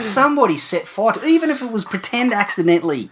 [0.00, 3.10] Somebody set fire to even if it was pretend accidentally.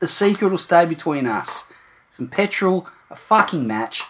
[0.00, 1.72] The secret will stay between us.
[2.10, 4.02] Some petrol, a fucking match,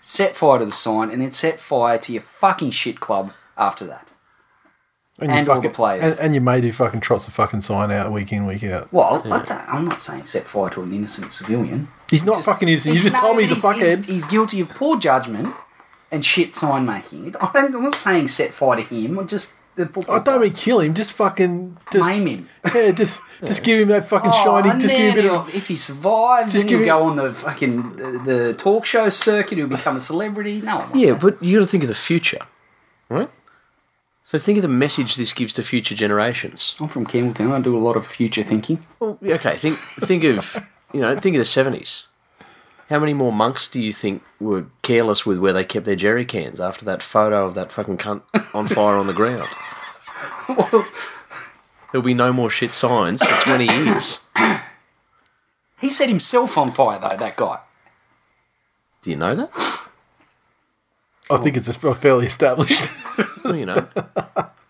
[0.00, 3.84] set fire to the sign, and then set fire to your fucking shit club after
[3.86, 4.12] that.
[5.18, 6.18] And, And you all the players.
[6.18, 8.92] and, and your mate who fucking trots the fucking sign out week in week out.
[8.92, 11.88] Well, I I'm not saying set fire to an innocent civilian.
[12.10, 12.94] He's not fucking innocent.
[12.96, 13.96] You He's- just told me he's a he's, fuckhead.
[13.96, 15.54] He's, he's guilty of poor judgment
[16.12, 17.34] and shit sign making.
[17.40, 19.18] I don't, I'm not saying set fire to him.
[19.18, 20.16] I'm just the football.
[20.16, 20.92] I oh, don't mean kill him.
[20.92, 22.48] Just fucking just Maim him.
[22.74, 24.82] Yeah, just just give him that fucking Oh, shiny.
[24.82, 25.54] Just give him a bit of.
[25.54, 29.08] if he survives, Just then he'll give go on the fucking the, the talk show
[29.08, 29.56] circuit.
[29.56, 30.60] He'll become a celebrity.
[30.60, 31.20] No one wants Yeah, that.
[31.22, 32.40] but you got to think of the future,
[33.08, 33.30] right?
[34.26, 36.74] So think of the message this gives to future generations.
[36.80, 37.52] I'm from Campbelltown.
[37.52, 38.84] I do a lot of future thinking.
[38.98, 42.08] Well, okay, think think of you know think of the seventies.
[42.90, 46.24] How many more monks do you think were careless with where they kept their jerry
[46.24, 48.22] cans after that photo of that fucking cunt
[48.52, 49.48] on fire on the ground?
[51.92, 54.28] There'll be no more shit signs for twenty years.
[55.80, 57.16] He set himself on fire though.
[57.16, 57.60] That guy.
[59.02, 59.50] Do you know that?
[61.30, 62.90] I think it's a fairly established.
[63.46, 63.86] Well, you know.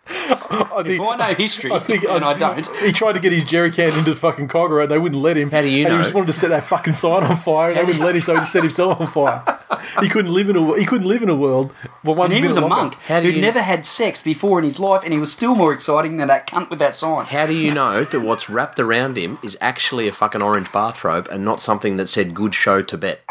[0.09, 2.65] I If I know history, I think and I don't.
[2.79, 5.37] He tried to get his jerry can into the fucking cogger and they wouldn't let
[5.37, 5.51] him.
[5.51, 5.97] How do you and know?
[5.99, 8.23] He just wanted to set that fucking sign on fire and they wouldn't let him,
[8.23, 9.43] so he just set himself on fire.
[10.01, 11.73] He couldn't live in a he couldn't live in a world.
[12.03, 12.77] Well, one And he was a longer.
[12.77, 15.33] monk How do who'd you- never had sex before in his life, and he was
[15.33, 17.27] still more exciting than that cunt with that sign.
[17.27, 21.29] How do you know that what's wrapped around him is actually a fucking orange bathrobe
[21.31, 23.21] and not something that said "Good show Tibet"?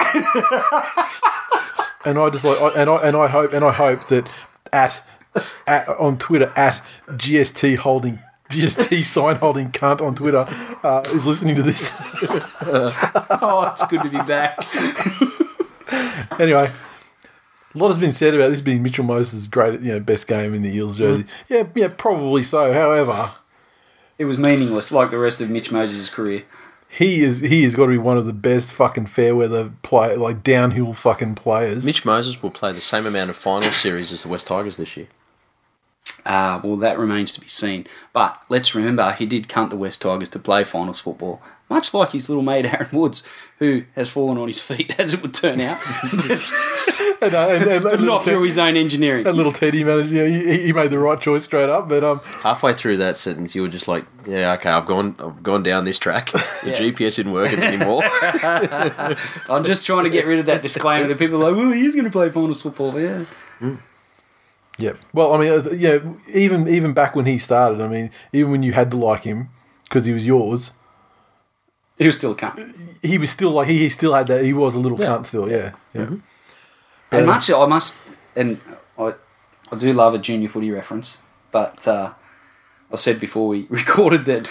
[2.05, 4.29] And I just like I, and I and I hope and I hope that
[4.71, 5.01] at,
[5.67, 10.45] at on Twitter at GST holding GST sign holding cunt on Twitter
[10.83, 11.91] uh, is listening to this.
[12.67, 14.57] Oh, it's good to be back.
[16.39, 16.71] anyway,
[17.73, 20.53] a lot has been said about this being Mitchell Moses' great, you know, best game
[20.53, 21.25] in the Eels jersey.
[21.49, 22.73] Yeah, yeah, probably so.
[22.73, 23.33] However,
[24.17, 26.43] It was meaningless, like the rest of Mitch Moses' career.
[26.87, 30.15] he is he has got to be one of the best fucking fair weather play
[30.15, 31.85] like downhill fucking players.
[31.85, 34.95] Mitch Moses will play the same amount of final series as the West Tigers this
[34.95, 35.07] year.
[36.25, 37.85] Ah, well, that remains to be seen.
[38.13, 42.11] But let's remember, he did cunt the West Tigers to play finals football much like
[42.11, 43.23] his little mate Aaron Woods,
[43.59, 45.79] who has fallen on his feet, as it would turn out,
[47.21, 49.25] And, uh, and, and, and not through his own engineering.
[49.25, 50.11] A little Teddy managed.
[50.11, 51.87] Yeah, he, he made the right choice straight up.
[51.87, 55.41] But um, Halfway through that sentence, you were just like, "Yeah, okay, I've gone, I've
[55.41, 56.31] gone down this track.
[56.33, 56.73] The Yeah.
[56.77, 58.03] GPS isn't working anymore."
[59.49, 61.85] I'm just trying to get rid of that disclaimer that people are like, well, he
[61.85, 62.99] is going to play finals football.
[62.99, 63.23] Yeah.
[64.77, 64.93] Yeah.
[65.13, 65.99] Well, I mean, uh, yeah.
[66.33, 69.49] Even even back when he started, I mean, even when you had to like him
[69.83, 70.73] because he was yours,
[71.97, 72.75] He was still a cunt.
[73.01, 74.43] he was still like he, he still had that.
[74.43, 75.49] He was a little cunt still.
[75.49, 76.09] Yeah, yeah.
[77.11, 77.97] And Uh, much, I must,
[78.35, 78.59] and
[78.97, 79.13] I,
[79.71, 81.19] I do love a junior footy reference,
[81.51, 82.13] but uh,
[82.91, 84.49] I said before we recorded that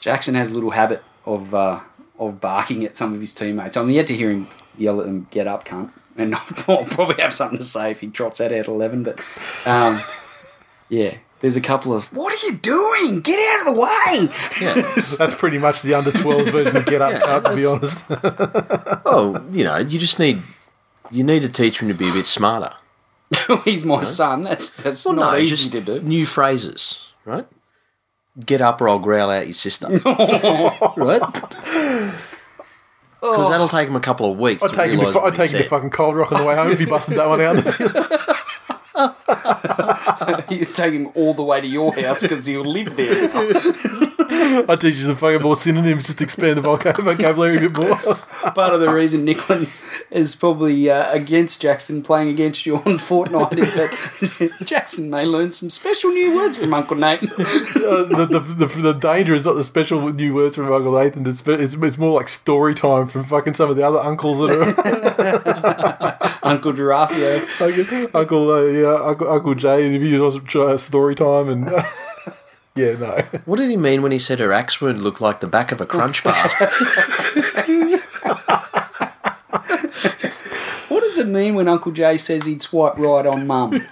[0.00, 1.80] Jackson has a little habit of uh,
[2.18, 3.76] of barking at some of his teammates.
[3.76, 4.48] I'm yet to hear him
[4.78, 6.34] yell at them, "Get up, cunt!" And
[6.68, 9.02] I'll probably have something to say if he trots out at eleven.
[9.02, 9.18] But
[9.66, 10.00] um,
[10.88, 13.20] yeah, there's a couple of "What are you doing?
[13.20, 14.28] Get out of the way!"
[14.60, 14.94] yeah.
[15.18, 18.04] That's pretty much the under 12s version of Get Up, Yeah, to be honest.
[19.08, 20.42] Oh, you know, you just need,
[21.10, 22.72] you need to teach him to be a bit smarter.
[23.64, 24.44] He's my son.
[24.44, 26.00] That's that's Well, not no, easy just to do.
[26.00, 27.46] new phrases, right?
[28.44, 29.88] Get up or I'll growl out your sister.
[30.96, 31.22] right?
[33.32, 33.50] Because oh.
[33.50, 35.00] that'll take him a couple of weeks I'd to take him.
[35.00, 37.16] To, I'd take him to fucking Cold Rock on the way home if he busted
[37.18, 37.56] that one out.
[40.50, 43.30] you take him all the way to your house because he'll live there.
[44.68, 47.96] I'd teach you some fucking more synonyms, just expand the vocabulary a bit more.
[48.16, 49.68] Part of the reason Nicklin
[50.10, 55.52] is probably uh, against Jackson playing against you on Fortnite is that Jackson may learn
[55.52, 57.22] some special new words from Uncle Nate.
[57.86, 61.26] Uh, the, the, the, the danger is not the special new words from Uncle Nathan.
[61.26, 64.50] It's, it's, it's more like story time from fucking some of the other uncles that
[64.50, 67.46] are Uncle Girafio.
[67.60, 69.94] like, Uncle uh, yeah Uncle, Uncle Jay.
[69.94, 71.64] If he was uh, story time and
[72.76, 73.22] yeah no.
[73.44, 75.80] What did he mean when he said her axe wound looked like the back of
[75.80, 76.34] a crunch bar?
[80.88, 83.72] What does it mean when Uncle Jay says he'd swipe right on mum?
[83.72, 83.82] Hang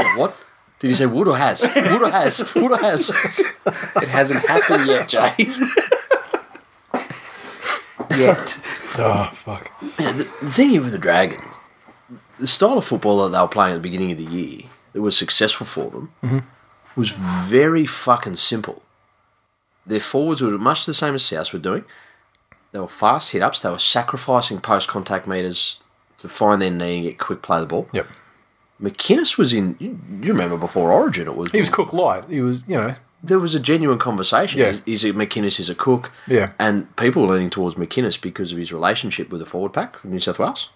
[0.00, 0.36] on, what?
[0.80, 1.62] Did he say would or has?
[1.62, 2.54] Would or has?
[2.54, 3.10] Would or has?
[3.10, 5.34] It hasn't happened yet, Jay.
[8.16, 8.60] Yet.
[8.94, 9.70] Oh fuck.
[9.96, 11.40] the thing here with the Dragon,
[12.38, 15.00] the style of football that they were playing at the beginning of the year that
[15.00, 16.38] was successful for them mm-hmm.
[16.94, 18.82] was very fucking simple.
[19.86, 21.84] Their forwards were much the same as South were doing.
[22.72, 23.60] They were fast hit ups.
[23.60, 25.80] They were sacrificing post contact meters
[26.18, 27.88] to find their knee and get quick play the ball.
[27.92, 28.06] Yep.
[28.80, 29.76] McInnes was in.
[29.78, 31.28] You, you remember before Origin?
[31.28, 32.24] It was He was cook light.
[32.28, 34.60] He was you know there was a genuine conversation.
[34.60, 34.66] Yeah.
[34.68, 36.10] Is, is it McInnes is a cook?
[36.26, 36.52] Yeah.
[36.58, 40.20] And people leaning towards McInnes because of his relationship with the forward pack from New
[40.20, 40.70] South Wales.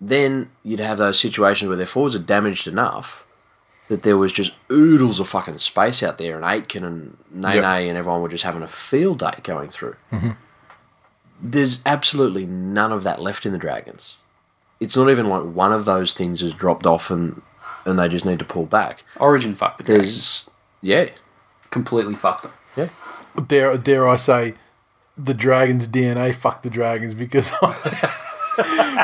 [0.00, 3.26] Then you'd have those situations where their forwards are damaged enough
[3.88, 7.64] that there was just oodles of fucking space out there, and Aitken and Nene Yep.
[7.64, 9.96] and everyone were just having a field day going through.
[10.10, 10.30] Mm-hmm.
[11.42, 14.16] There's absolutely none of that left in the Dragons.
[14.80, 17.42] It's not even like one of those things has dropped off and
[17.84, 19.02] and they just need to pull back.
[19.18, 20.06] Origin fucked the Dragons.
[20.14, 20.50] There's
[20.82, 21.10] yeah,
[21.70, 22.52] Completely fucked them.
[22.76, 22.88] yeah.
[23.46, 24.54] dare dare I say
[25.16, 27.50] the Dragons DNA fuck the Dragons because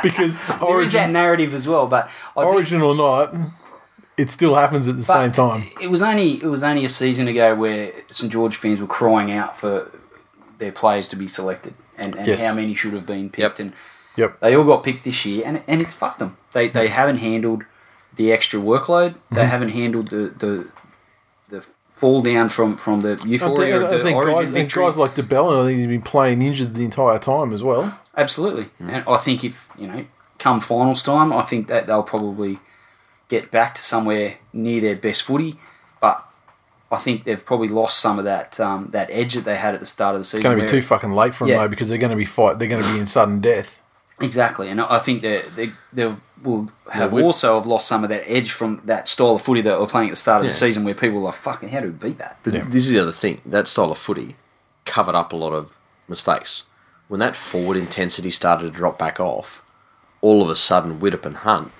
[0.02, 3.34] because There is origin, that narrative as well, but I think- origin or not,
[4.16, 5.70] it still happens at the same time.
[5.80, 9.30] It was only it was only a season ago where St George fans were crying
[9.32, 9.90] out for
[10.58, 12.44] their players to be selected and, and Yes.
[12.46, 13.58] how many should have been picked, Yep.
[13.60, 13.72] and
[14.16, 14.40] Yep.
[14.40, 16.36] they all got picked this year, and and it's fucked them.
[16.52, 17.64] They they haven't handled
[18.20, 19.14] the extra workload.
[19.14, 19.50] They Mm-hmm.
[19.54, 20.52] haven't handled the the
[21.50, 21.60] the
[21.94, 24.52] fall down from from the I think, euphoria of the I think Origin guys, I
[24.52, 24.84] think victory.
[24.84, 27.84] guys like de Belin, I think he's been playing injured the entire time as well.
[28.16, 28.88] Absolutely, Mm.
[28.94, 30.04] and I think if you know
[30.38, 32.58] come finals time, I think that they'll probably
[33.28, 35.58] get back to somewhere near their best footy,
[36.00, 36.26] but.
[36.92, 39.80] I think they've probably lost some of that um, that edge that they had at
[39.80, 40.40] the start of the season.
[40.40, 41.58] It's going to be too fucking late for them Yeah.
[41.62, 42.58] though because they're going to be fight.
[42.58, 43.79] They're going to be in sudden death.
[44.20, 48.10] Exactly, and I think they they they will have we- also have lost some of
[48.10, 50.46] that edge from that style of footy that they were playing at the start of
[50.46, 52.64] the season, where people were like, "Fucking, how do we beat that?" But Yeah.
[52.66, 53.40] this is the other thing.
[53.46, 54.36] That style of footy
[54.84, 55.76] covered up a lot of
[56.08, 56.64] mistakes.
[57.08, 59.62] When that forward intensity started to drop back off,
[60.20, 61.72] all of a sudden Widdop and Hunt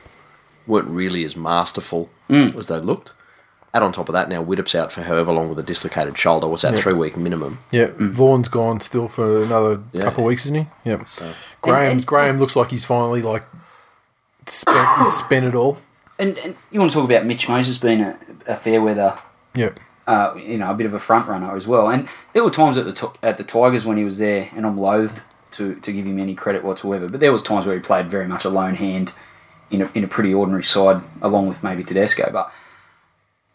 [0.67, 2.57] weren't really as masterful Mm.
[2.59, 3.13] as they looked.
[3.73, 6.49] Add on top of that, now Widdop's out for however long with a dislocated shoulder.
[6.49, 6.81] What's that, Yeah.
[6.81, 7.59] three week minimum?
[7.71, 10.03] Yeah, Vaughan's gone still for another Yeah.
[10.03, 10.67] couple of weeks, isn't he?
[10.85, 11.05] Yeah.
[11.63, 13.45] Graham and- Graham looks like he's finally like
[14.47, 15.79] spent he's spent it all.
[16.19, 19.19] And, and you want to talk about Mitch Moses being a, a fair weather,
[19.55, 19.71] Yeah.
[20.07, 21.89] uh, you know, a bit of a front runner as well.
[21.89, 24.67] And there were times at the Ti- at the Tigers when he was there, and
[24.67, 27.09] I'm loath to, to give him any credit whatsoever.
[27.09, 29.13] But there was times where he played very much a lone hand
[29.71, 32.29] in a, in a pretty ordinary side, along with maybe Tedesco.
[32.31, 32.53] But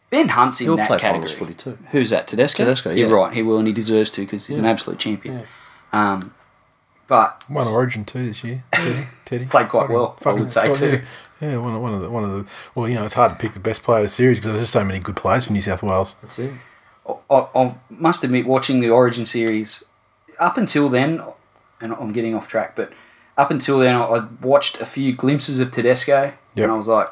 [0.10, 1.32] Ben Hunt's in He'll that play category.
[1.32, 1.78] footy too.
[1.92, 2.28] Who's that?
[2.28, 2.64] Tedesco.
[2.64, 3.34] Tedesco, You're right.
[3.34, 5.44] He will, and he deserves to because he's an absolute champion.
[5.94, 6.34] Um,
[7.08, 8.64] but Won Origin too this year.
[8.74, 9.04] Teddy.
[9.26, 9.46] Teddy.
[9.46, 10.74] Played quite well, I would say, yeah.
[10.74, 11.02] too.
[11.42, 12.46] Yeah, one of, one of the one of the.
[12.74, 14.62] Well, you know, it's hard to pick the best player of the series because there's
[14.62, 16.16] just so many good players for New South Wales.
[16.22, 16.54] That's it.
[17.30, 19.84] I, I must admit, watching the Origin series
[20.40, 21.22] up until then,
[21.82, 22.92] and I'm getting off track, but
[23.38, 26.64] up until then, I, I watched a few glimpses of Tedesco, Yep.
[26.64, 27.10] and I was like,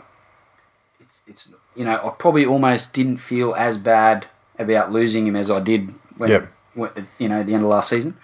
[0.99, 5.51] it's it's you know, I probably almost didn't feel as bad about losing him as
[5.51, 6.51] I did when, Yep.
[6.75, 8.17] when you know, the end of last season.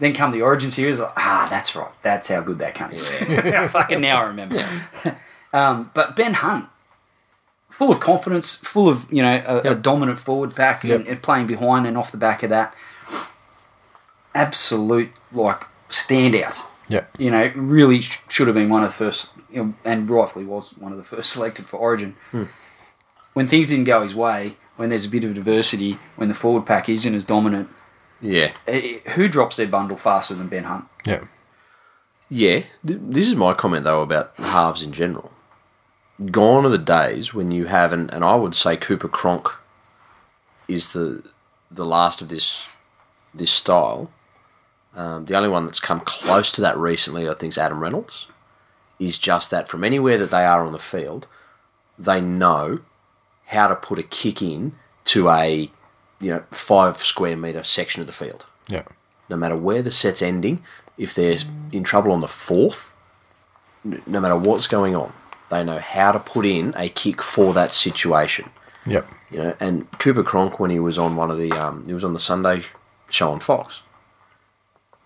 [0.00, 3.10] Then come the Origin series, like, ah, that's right, that's how good that cunt is.
[3.72, 4.64] Fucking now I remember.
[5.52, 6.66] um, but Ben Hunt,
[7.68, 11.04] full of confidence, full of you know a, a dominant forward pack and, Yep.
[11.08, 12.74] and playing behind and off the back of that,
[14.34, 16.64] absolute like standout.
[16.88, 17.04] Yeah.
[17.18, 20.44] You know, really sh- should have been one of the first, you know, and rightfully
[20.44, 22.16] was one of the first selected for Origin.
[23.34, 26.66] When things didn't go his way, when there's a bit of diversity, when the forward
[26.66, 27.68] pack isn't as dominant,
[28.20, 28.52] Yeah.
[28.66, 30.86] eh, who drops their bundle faster than Ben Hunt?
[31.04, 31.24] Yeah.
[32.28, 32.62] Yeah.
[32.84, 35.30] This is my comment though about halves in general.
[36.30, 39.48] Gone are the days when you have, and, and I would say Cooper Cronk
[40.66, 41.22] is the
[41.70, 42.68] the last of this
[43.32, 44.10] this style.
[44.96, 48.26] Um, the only one that's come close to that recently, I think, is Adam Reynolds.
[48.98, 51.28] Is just that from anywhere that they are on the field,
[51.96, 52.80] they know
[53.46, 54.72] how to put a kick in
[55.04, 55.70] to a
[56.20, 58.82] you know five square meter section of the field Yeah.
[59.28, 60.62] no matter where the set's ending,
[60.96, 61.38] if they're
[61.72, 62.92] in trouble on the fourth,
[63.84, 65.12] no matter what's going on,
[65.50, 68.50] they know how to put in a kick for that situation.
[68.86, 69.06] Yep.
[69.30, 72.04] You know, and Cooper Cronk when he was on one of the um, he was
[72.04, 72.62] on the Sunday
[73.10, 73.82] show on Fox.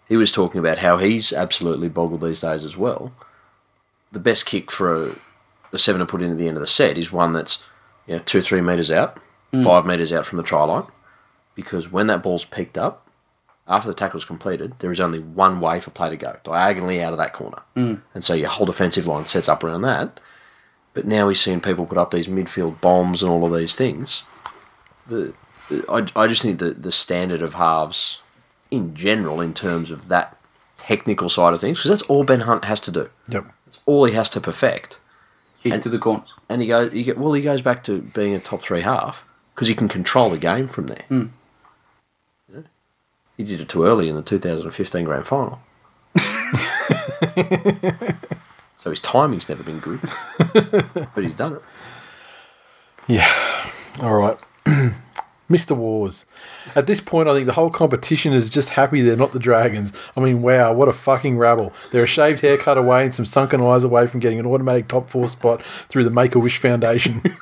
[0.09, 3.13] He was talking about how he's absolutely boggled these days as well.
[4.13, 5.15] The best kick for a,
[5.73, 7.65] a seven to put in at the end of the set is one that's
[8.07, 9.19] you know two three meters out,
[9.65, 10.85] five meters out from the try line,
[11.55, 13.07] because when that ball's picked up,
[13.69, 17.13] after the tackle's completed, there is only one way for play to go, diagonally out
[17.13, 17.63] of that corner.
[17.77, 18.01] Mm.
[18.15, 20.19] And so your whole defensive line sets up around that.
[20.95, 24.25] But now we're seeing people put up these midfield bombs and all of these things.
[25.07, 25.33] The,
[25.89, 28.21] I, I just think that the standard of halves
[28.71, 30.37] in general, in terms of that
[30.79, 33.09] technical side of things, because that's all Ben Hunt has to do.
[33.29, 33.47] Yep.
[33.69, 34.99] It's all he has to perfect.
[35.63, 36.35] Kick And- to the corners.
[36.49, 39.25] And he goes, he well, he goes back to being a top three half
[39.55, 41.05] because he can control the game from there.
[41.09, 41.29] Know?
[43.37, 45.61] He did it too early in the 2015 grand final.
[48.79, 50.01] so his timing's never been good,
[51.15, 51.63] but he's done it.
[53.09, 53.29] Yeah.
[54.01, 54.39] All right.
[55.53, 55.77] Mr.
[55.77, 56.27] Wars.
[56.75, 59.93] At this point, I think the whole competition is just happy they're not the Dragons.
[60.17, 61.73] I mean, wow, what a fucking rabble.
[61.91, 65.11] They're a shaved haircut away and some sunken eyes away from getting an automatic top
[65.11, 67.23] four spot through the Make a Wish Foundation.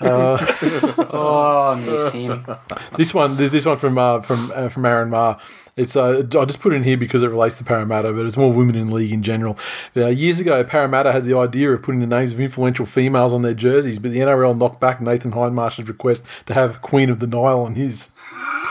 [0.00, 2.46] Oh, I miss him.
[2.96, 5.40] this one, this, this one from uh, from uh, from Aaron Marr.
[5.76, 8.36] It's uh, I just put it in here because it relates to Parramatta, but it's
[8.36, 9.58] more women in league in general.
[9.94, 13.42] Uh, years ago, Parramatta had the idea of putting the names of influential females on
[13.42, 17.26] their jerseys, but the NRL knocked back Nathan Hindmarsh's request to have Queen of the
[17.26, 18.10] Nile on his.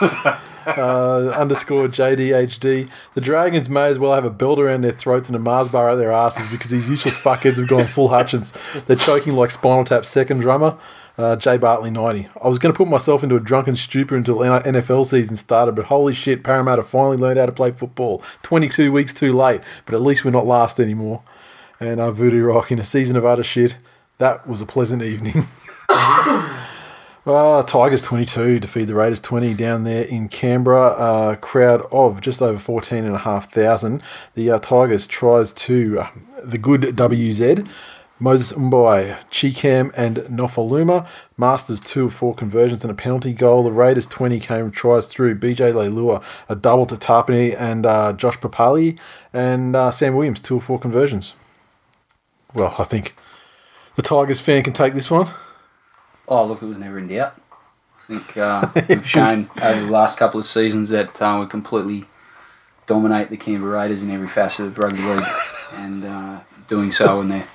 [0.66, 2.90] uh, underscore JDHD.
[3.14, 5.88] The Dragons may as well have a belt around their throats and a Mars bar
[5.88, 8.52] out their asses because these useless fuckheads have gone full Hutchence.
[8.86, 10.76] They're choking like Spinal Tap's second drummer,
[11.18, 12.28] uh, Jay Bartley 90.
[12.42, 15.86] I was going to put myself into a drunken stupor until NFL season started, but
[15.86, 18.22] holy shit, Parramatta finally learned how to play football.
[18.42, 21.22] 22 weeks too late, but at least we're not last anymore.
[21.80, 23.76] And uh, Voodoo Rock in a season of utter shit.
[24.18, 25.44] That was a pleasant evening.
[27.26, 30.90] Uh, Tigers 22 defeat the Raiders 20 down there in Canberra.
[30.90, 34.00] Uh, crowd of just over 14,500.
[34.34, 36.10] The uh, Tigers tries to uh,
[36.44, 37.68] the good WZ.
[38.18, 41.06] Moses Mbye, Chikam, and Nofoaluma.
[41.36, 43.62] Marsters two of four conversions and a penalty goal.
[43.62, 45.38] The Raiders 20 came tries through.
[45.38, 48.98] BJ Leilua, a double to Tarpany and uh, Josh Papalii.
[49.32, 51.34] And uh, Sam Williams, two of four conversions.
[52.54, 53.14] Well, I think
[53.96, 55.28] the Tigers fan can take this one.
[56.26, 57.38] Oh, look, it was never in doubt.
[57.98, 62.04] I think uh, we've shown over the last couple of seasons that uh, we completely
[62.86, 65.24] dominate the Canberra Raiders in every facet of rugby league,
[65.74, 67.46] and uh, doing so in their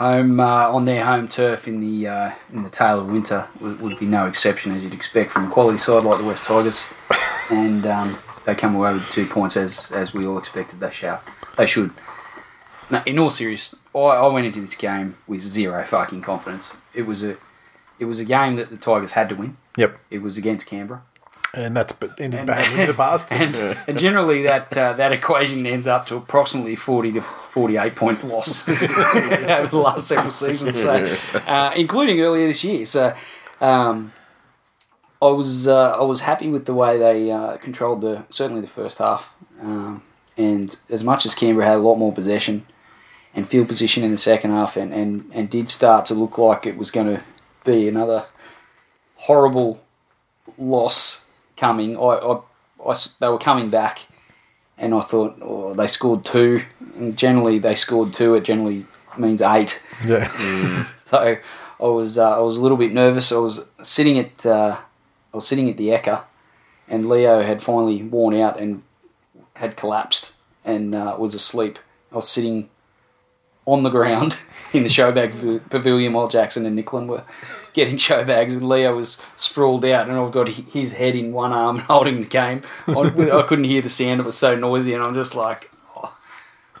[0.00, 3.80] home uh, on their home turf in the uh, in the tail of winter would,
[3.80, 6.90] would be no exception, as you'd expect from a quality side like the West Tigers,
[7.52, 8.16] and um,
[8.46, 11.22] they come away with two points as as we all expected they shall.
[11.56, 11.90] They should.
[12.90, 16.72] Now, in all seriousness, I, I went into this game with zero fucking confidence.
[16.92, 17.36] It was a,
[18.00, 19.56] it was a game that the Tigers had to win.
[19.76, 20.00] Yep.
[20.10, 21.02] It was against Canberra.
[21.52, 23.28] And that's but ended badly in the past.
[23.30, 28.24] and, and generally that uh, that equation ends up to approximately 40 to 48 point
[28.24, 31.16] loss over the last several seasons so
[31.46, 33.14] uh, including earlier this year so
[33.60, 34.12] um,
[35.20, 38.68] I was uh, I was happy with the way they uh, controlled the certainly the
[38.68, 40.02] first half um,
[40.36, 42.66] and as much as Canberra had a lot more possession
[43.34, 46.66] and field position in the second half and, and, and did start to look like
[46.66, 47.22] it was going to
[47.64, 48.24] be another
[49.16, 49.80] horrible
[50.58, 51.26] loss
[51.60, 51.96] coming.
[51.96, 52.40] I, I,
[52.88, 54.06] I they were coming back,
[54.78, 56.62] and I thought, oh, they scored two.
[56.96, 58.34] And generally, they scored two.
[58.34, 59.82] It generally means eight.
[60.06, 60.26] yeah,
[61.06, 63.30] So I was uh, I was a little bit nervous.
[63.30, 64.78] I was sitting at uh,
[65.32, 66.24] I was sitting at the Ekka,
[66.88, 68.82] and Leo had finally worn out and
[69.54, 70.34] had collapsed
[70.64, 71.78] and uh, was asleep.
[72.12, 72.70] I was sitting
[73.66, 74.38] on the ground
[74.72, 77.24] in the showbag pavilion while Jackson and Nicklin were
[77.72, 81.52] getting show bags, and Leo was sprawled out, and I've got his head in one
[81.52, 82.62] arm and holding the game.
[82.86, 85.70] I, I couldn't hear the sound; it was so noisy, and I'm just like.
[85.96, 86.14] "Oh,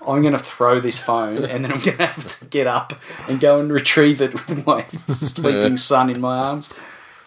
[0.06, 2.94] I'm going to throw this phone and then I'm going to have to get up
[3.28, 6.72] and go and retrieve it with my sleeping son in my arms.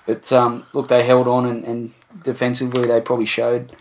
[0.05, 3.75] But um, look, they held on and, and defensively they probably showed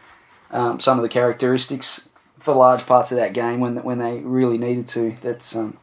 [0.50, 4.58] um, some of the characteristics for large parts of that game when when they really
[4.58, 5.16] needed to.
[5.22, 5.78] That's um,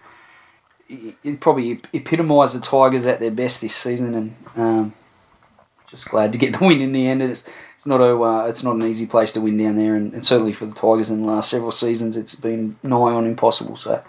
[0.90, 4.94] it, probably epitomised the Tigers at their best this season, and um,
[5.88, 7.22] just glad to get the win in the end.
[7.22, 9.96] And it's it's not a uh, it's not an easy place to win down there,
[9.96, 13.26] and, and certainly for the Tigers in the last several seasons, it's been nigh on
[13.26, 13.76] impossible.
[13.76, 14.04] So.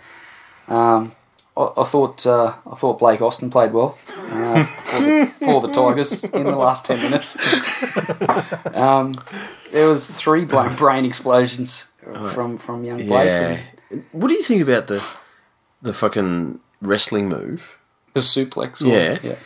[0.69, 1.13] Um,
[1.57, 5.69] I, I thought uh, I thought Blake Austin played well uh, for, the, for the
[5.69, 7.37] Tigers in the last ten minutes.
[8.75, 9.17] um,
[9.73, 11.91] there was three brain, brain explosions
[12.31, 13.27] from from young Blake.
[13.27, 13.61] Yeah.
[14.13, 15.05] What do you think about the
[15.83, 17.77] the fucking wrestling move?
[18.13, 18.83] The suplex.
[18.83, 19.19] or- Yeah.
[19.23, 19.37] yeah.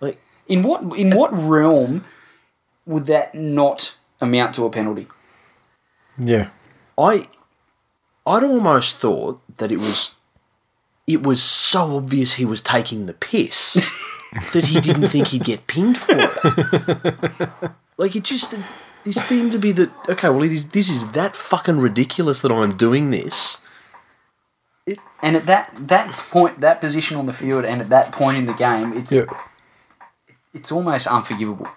[0.00, 2.04] Like, In what in what realm
[2.86, 5.06] would that not amount to a penalty?
[6.18, 6.48] yeah,
[6.98, 7.26] I
[8.26, 10.12] I'd almost thought that it was
[11.06, 13.74] it was so obvious he was taking the piss
[14.52, 17.70] that he didn't think he'd get pinged for it.
[17.96, 18.54] like it just
[19.04, 22.52] this seemed to be that okay, well it is this is that fucking ridiculous that
[22.52, 23.64] I'm doing this.
[25.22, 28.46] And at that that point, that position on the field, and at that point in
[28.46, 29.26] the game, it's yeah,
[30.54, 31.68] it's almost unforgivable.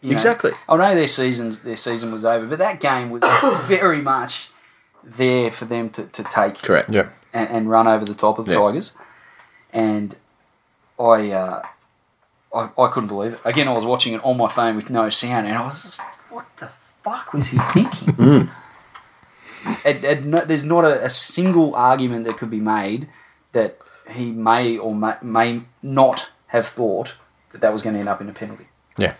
[0.00, 0.12] You know?
[0.12, 0.52] Exactly.
[0.68, 3.22] I know their seasons their season was over, but that game was
[3.66, 4.50] very much
[5.02, 6.90] there for them to, to take Correct.
[6.90, 7.08] yeah.
[7.32, 8.58] and, and run over the top of the Yeah.
[8.58, 8.94] Tigers.
[9.72, 10.16] And
[10.98, 11.62] I, uh,
[12.54, 13.40] I I couldn't believe it.
[13.44, 16.00] Again, I was watching it on my phone with no sound, and I was just,
[16.30, 16.68] what the
[17.02, 18.50] fuck was he thinking?
[19.84, 23.08] It- it no- there's not a, a single argument that could be made
[23.52, 23.78] that
[24.10, 27.14] he may or may, may not have thought
[27.52, 28.66] that that was going to end up in a penalty.
[28.96, 29.14] Yeah.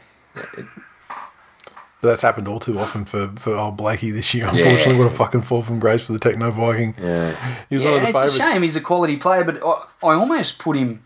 [2.00, 4.46] But that's happened all too often for, for old Blakey this year.
[4.46, 4.98] Unfortunately, Yeah.
[4.98, 6.94] what a fucking fall from grace for the Techno Viking.
[6.96, 7.34] Yeah.
[7.68, 8.34] He was Yeah, one of the it's favourites.
[8.38, 8.62] a shame.
[8.62, 11.04] He's a quality player, but I, I almost put him.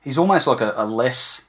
[0.00, 1.46] He's almost like a, a less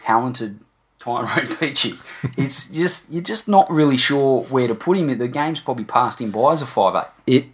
[0.00, 0.58] talented
[1.02, 1.98] Tyrone Peachey.
[2.38, 5.16] It's just you're just not really sure where to put him.
[5.18, 6.94] The game's probably passed him by as a five
[7.26, 7.34] eight.
[7.34, 7.44] It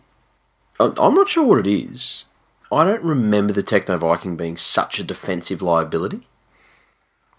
[0.79, 2.27] I- I'm not sure what it is.
[2.70, 6.27] I don't remember the Techno Viking being such a defensive liability.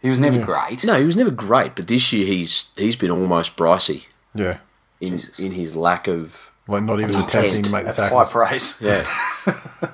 [0.01, 0.83] He was never great.
[0.85, 4.57] No, he was never great, but this year he's he's been almost Brycey Yeah.
[4.99, 7.73] in in his lack of Like not even That's attempting to intent.
[7.85, 8.81] make the That's high praise.
[8.81, 9.05] yeah.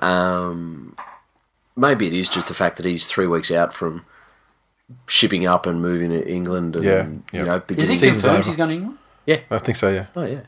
[0.00, 0.96] um,
[1.76, 4.04] maybe it is just the fact that he's three weeks out from
[5.08, 6.76] shipping up and moving to England.
[6.76, 7.40] And, Yeah, yeah.
[7.40, 8.98] you know, Is he confirmed he's going to England?
[9.26, 10.06] Yeah, I think so, yeah.
[10.14, 10.40] Oh yeah,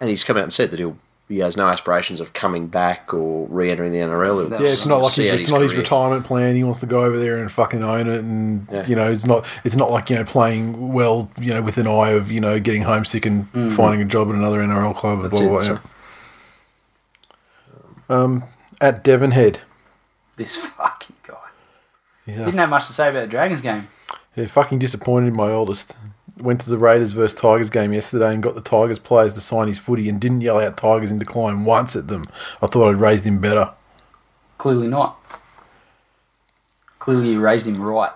[0.00, 0.96] and he's come out and said that he'll
[1.28, 4.50] he has no aspirations of coming back or re-entering the NRL.
[4.50, 6.54] Yeah, Yeah, it's not like his, out it's not his retirement plan.
[6.56, 8.86] He wants to go over there and fucking own it, and Yeah.
[8.86, 11.86] you know, it's not it's not like you know playing well, you know, with an
[11.86, 15.20] eye of you know getting homesick and finding a job at another NRL club.
[15.20, 15.28] Mm-hmm.
[15.28, 15.80] That's blah, blah, it, blah, so-
[18.10, 18.14] yeah.
[18.22, 18.44] Um,
[18.80, 19.60] at Devonhead,
[20.36, 21.01] This fucking
[22.28, 23.88] uh, didn't have much to say about the Dragons game.
[24.36, 25.96] yeah, fucking disappointed in my oldest.
[26.38, 29.68] Went to the Raiders versus Tigers game yesterday and got the Tigers players to sign
[29.68, 32.26] his footy and didn't yell out Tigers in decline once at them.
[32.60, 33.70] I thought I'd raised him better.
[34.58, 35.18] Clearly not.
[36.98, 38.12] Clearly, you raised him right.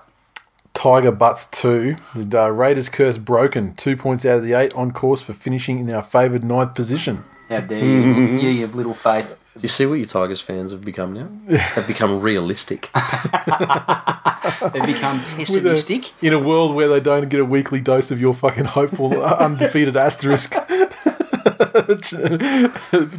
[0.73, 1.97] Tiger butts two.
[2.15, 3.75] The uh, Raiders curse broken.
[3.75, 7.25] Two points out of the eight on course for finishing in our favoured ninth position.
[7.49, 9.39] How dare you, you have little faith.
[9.61, 11.29] You see what your Tigers fans have become now?
[11.75, 12.91] They've become realistic.
[12.95, 16.13] They've become pessimistic.
[16.23, 19.37] In a world where they don't get a weekly dose of your fucking hopeful, uh,
[19.39, 20.53] undefeated asterisk.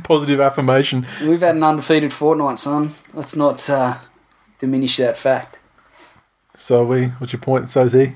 [0.04, 1.08] Positive affirmation.
[1.22, 2.94] We've had an undefeated fortnight, son.
[3.14, 3.98] Let's not uh,
[4.60, 5.60] diminish that fact.
[6.56, 7.08] So are we.
[7.08, 7.70] What's your point?
[7.70, 8.14] So's he.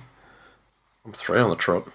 [1.05, 1.87] I'm three on the trot.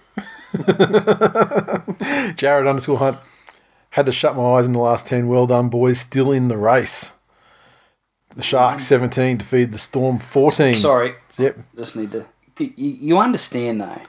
[2.37, 3.17] Jared underscore Hunt
[3.97, 5.27] had to shut my eyes in the last 10.
[5.27, 5.99] Well done, boys.
[5.99, 7.13] Still in the race.
[8.35, 8.87] The Sharks mm.
[8.87, 10.75] 17 defeated the Storm 14.
[10.75, 11.57] Sorry, Yep.
[11.75, 12.25] just need to.
[12.59, 14.01] You, understand though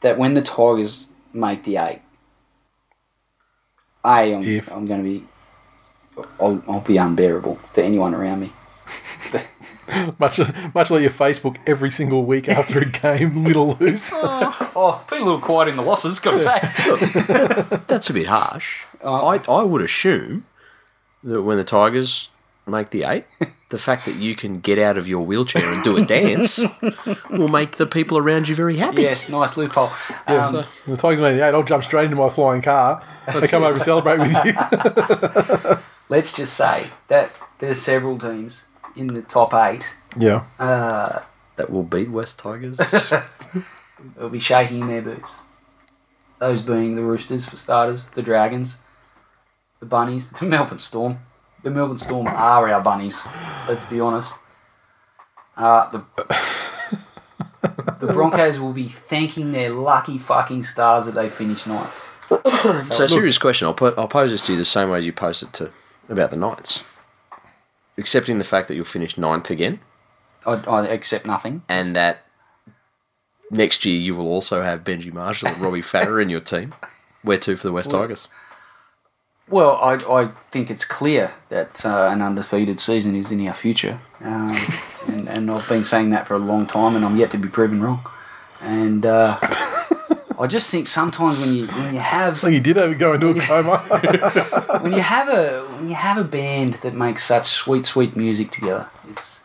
[0.00, 2.00] that when the Tigers make the eight,
[4.02, 4.72] a I'm, If.
[4.72, 5.26] I'm going to be,
[6.40, 8.52] I'll, I'll be unbearable to anyone around me.
[10.18, 10.38] Much,
[10.74, 14.12] much like your Facebook every single week after a game, little loose.
[14.76, 17.76] Oh, be a little quiet in the losses, got to say.
[17.88, 18.82] That's a bit harsh.
[19.04, 20.46] I, I would assume
[21.22, 22.30] that when the Tigers
[22.66, 23.24] make the eight,
[23.68, 26.64] the fact that you can get out of your wheelchair and do a dance
[27.30, 29.02] will make the people around you very happy.
[29.02, 29.90] yes, nice loophole.
[30.26, 31.54] Um, So, the Tigers made the eight.
[31.54, 35.78] I'll jump straight into my flying car and come over and celebrate with you.
[36.08, 38.64] let's just say that there's several teams
[38.96, 39.96] in the top eight.
[40.16, 40.44] yeah.
[40.58, 41.20] Uh,
[41.56, 42.78] That will beat West Tigers.
[44.16, 45.40] will be shaking in their boots.
[46.38, 48.80] Those being the Roosters for starters, the Dragons,
[49.80, 51.18] the Bunnies, the Melbourne Storm.
[51.62, 53.26] The Melbourne Storm are our bunnies.
[53.68, 54.34] Let's be honest.
[55.56, 56.04] Uh, the
[58.00, 62.00] the Broncos will be thanking their lucky fucking stars that they finished ninth.
[62.92, 63.66] so, serious question.
[63.66, 65.70] I'll, put, I'll pose this to you the same way as you posed it to
[66.08, 66.84] about the Knights.
[67.96, 69.80] Accepting the fact that you'll finish ninth again,
[70.46, 71.62] I, I accept nothing.
[71.68, 72.24] and that
[73.50, 76.74] next year you will also have Benji Marshall and Robbie Farah in your team.
[77.22, 78.28] Where to for the West Tigers?
[79.48, 84.00] Well, I, I think it's clear that uh, an undefeated season is in our future.
[84.20, 84.56] Um,
[85.06, 87.48] and, and I've been saying that for a long time, and I'm yet to be
[87.48, 88.00] proven wrong.
[88.60, 89.38] And uh,
[90.38, 93.12] I just think sometimes when you when you have I think he did have go
[93.14, 93.78] into a coma.
[94.82, 98.50] when you have a when you have a band that makes such sweet sweet music
[98.50, 99.42] together, it's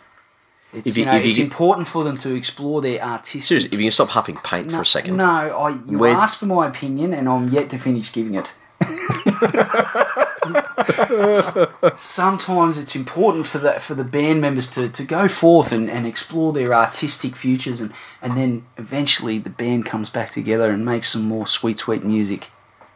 [0.73, 3.01] it's If you, you- know if you it's get- important for them to explore their
[3.01, 3.43] artistic.
[3.43, 5.17] Seriously, if you can stop huffing paint for a second.
[5.17, 8.53] No, I you Where- asked for my opinion, and I'm yet to finish giving it.
[11.95, 16.05] Sometimes it's important for the for the band members to, to go forth and, and
[16.05, 21.09] explore their artistic futures, and, and then eventually the band comes back together and makes
[21.09, 22.49] some more sweet sweet music.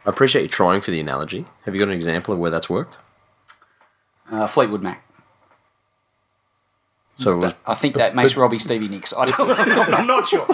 [0.06, 1.46] I appreciate you trying for the analogy.
[1.64, 2.98] Have you got an example of where that's worked?
[4.30, 5.04] Uh, Fleetwood Mac.
[7.18, 9.14] So it was I think that makes Robbie Stevie Nicks.
[9.16, 9.50] I don't,
[9.94, 10.46] I'm not sure.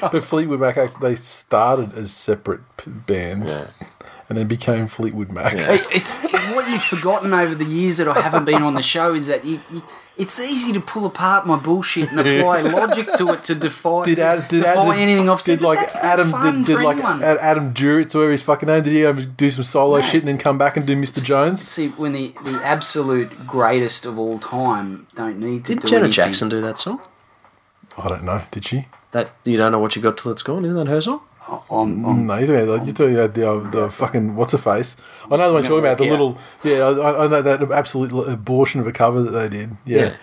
[0.00, 2.60] but Fleetwood Mac, they started as separate
[3.06, 3.86] bands Yeah.
[4.28, 5.52] And then became Fleetwood Mac.
[5.54, 9.14] It- It's what you've forgotten over the years that I haven't been on the show
[9.14, 9.82] is that you, you,
[10.16, 14.20] it's easy to pull apart my bullshit and apply logic to it to defy, Did,
[14.20, 15.58] Ad, did, defy Ad, anything I've said.
[15.58, 17.22] did but like that's not Adam fun did, did for like anyone.
[17.22, 20.02] Ad- Adam Duritz, whatever his fucking name, did he um, do some solo No.
[20.04, 21.24] shit and then come back and do Mr.
[21.24, 21.66] Jones?
[21.66, 26.04] See, when the, the absolute greatest of all time don't need to Did do Janet
[26.04, 26.12] anything.
[26.12, 27.00] Jackson do that song?
[27.98, 28.42] I don't know.
[28.52, 28.86] Did she?
[29.12, 30.64] That you don't know what you got till it's gone.
[30.64, 31.20] Isn't that her song?
[31.70, 34.58] I'm, I'm, No, you're talking about, you're talking about the, uh, the fucking what's her
[34.58, 34.96] face.
[35.30, 35.98] I know the one you're talking about.
[35.98, 36.10] The Yeah.
[36.10, 39.76] little yeah, I, I know that absolute abortion of a cover that they did.
[39.84, 40.16] Yeah,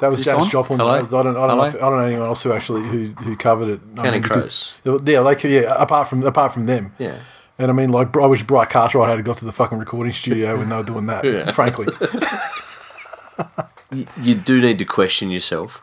[0.00, 0.48] that was Is Janis?
[0.48, 0.78] Joplin.
[0.80, 0.92] Hello?
[0.94, 1.64] I don't, I don't know.
[1.64, 3.80] If, I don't know anyone else who actually who, who covered it.
[3.98, 5.00] I Counting because- Crows.
[5.06, 5.72] Yeah, like yeah.
[5.80, 6.94] Apart from apart from them.
[6.98, 7.18] Yeah.
[7.58, 10.56] And I mean, like, I wish Bright Cartwright had got to the fucking recording studio
[10.56, 11.24] when they were doing that.
[11.24, 11.52] Yeah.
[11.52, 11.86] Frankly,
[13.92, 15.82] You, you do need to question yourself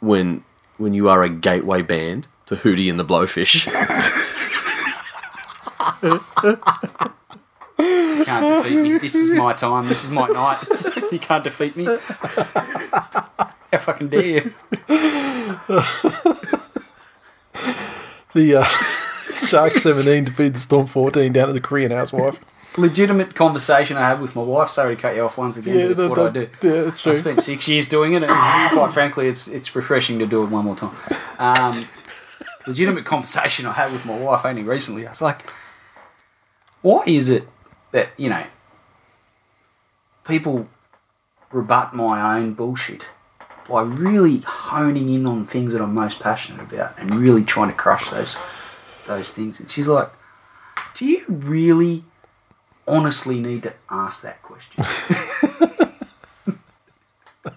[0.00, 0.44] when
[0.78, 3.66] when you are a gateway band to Hootie and the Blowfish.
[7.78, 8.98] you can't defeat me.
[8.98, 9.88] This is my time.
[9.88, 10.58] This is my night.
[11.12, 11.84] you can't defeat me.
[11.84, 14.52] How fucking dare you?
[18.32, 18.64] the uh,
[19.46, 22.40] Sharks 17 defeated the Storm 14 down at the Korean housewife.
[22.76, 24.68] legitimate conversation I had with my wife.
[24.68, 25.74] Sorry to cut you off once again.
[25.76, 26.48] Yeah, but it's that- what I do.
[26.62, 28.32] yeah, that's I spent six years doing it, and
[28.72, 30.94] quite frankly, it's it's refreshing to do it one more time.
[31.38, 31.86] Um,
[32.66, 35.06] legitimate conversation I had with my wife only recently.
[35.06, 35.42] I was like,
[36.82, 37.48] "Why is it
[37.92, 38.44] that you know
[40.26, 40.68] people
[41.52, 43.06] rebut my own bullshit
[43.68, 47.76] by really honing in on things that I'm most passionate about and really trying to
[47.76, 48.36] crush those
[49.06, 50.10] those things?" And she's like,
[50.94, 52.04] "Do you really?"
[52.88, 54.84] honestly need to ask that question.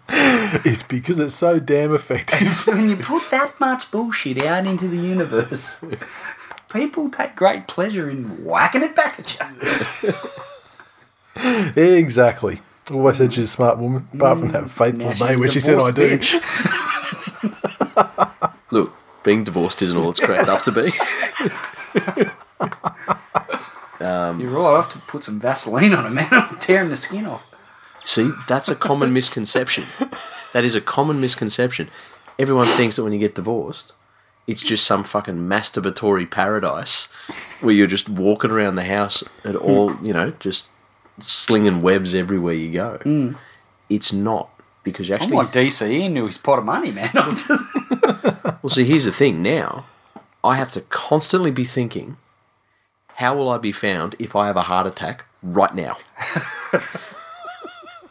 [0.66, 2.54] It's because it's so damn effective.
[2.56, 5.86] so when you put that much bullshit out into the universe,
[6.72, 9.40] people take great pleasure in whacking it back at
[11.36, 11.76] you.
[11.84, 12.62] exactly.
[12.92, 15.52] Always said she's a smart woman, apart from that mm, fateful Now day she's where
[15.52, 16.40] she said, I divorced do.
[18.72, 20.92] Look, being divorced isn't all it's cracked up to be.
[24.00, 26.28] You're right, I have to put some Vaseline on it, man.
[26.32, 27.49] I'm tearing the skin off.
[28.06, 29.86] See, that's a common misconception.
[30.54, 31.90] That is a common misconception.
[32.38, 33.94] Everyone thinks that when you get divorced,
[34.48, 37.14] it's just some fucking masturbatory paradise
[37.62, 40.70] where you're just walking around the house at all, you know, just
[41.22, 43.00] slinging webs everywhere you go.
[43.04, 43.38] Mm.
[43.90, 44.50] It's not
[44.84, 47.12] because you I'm like DC knew his pot of money, man.
[47.14, 47.50] I'm just,
[48.64, 49.42] Well, see, here's the thing.
[49.42, 49.86] Now,
[50.44, 52.18] I have to constantly be thinking,
[53.16, 55.98] how will I be found if I have a heart attack right now?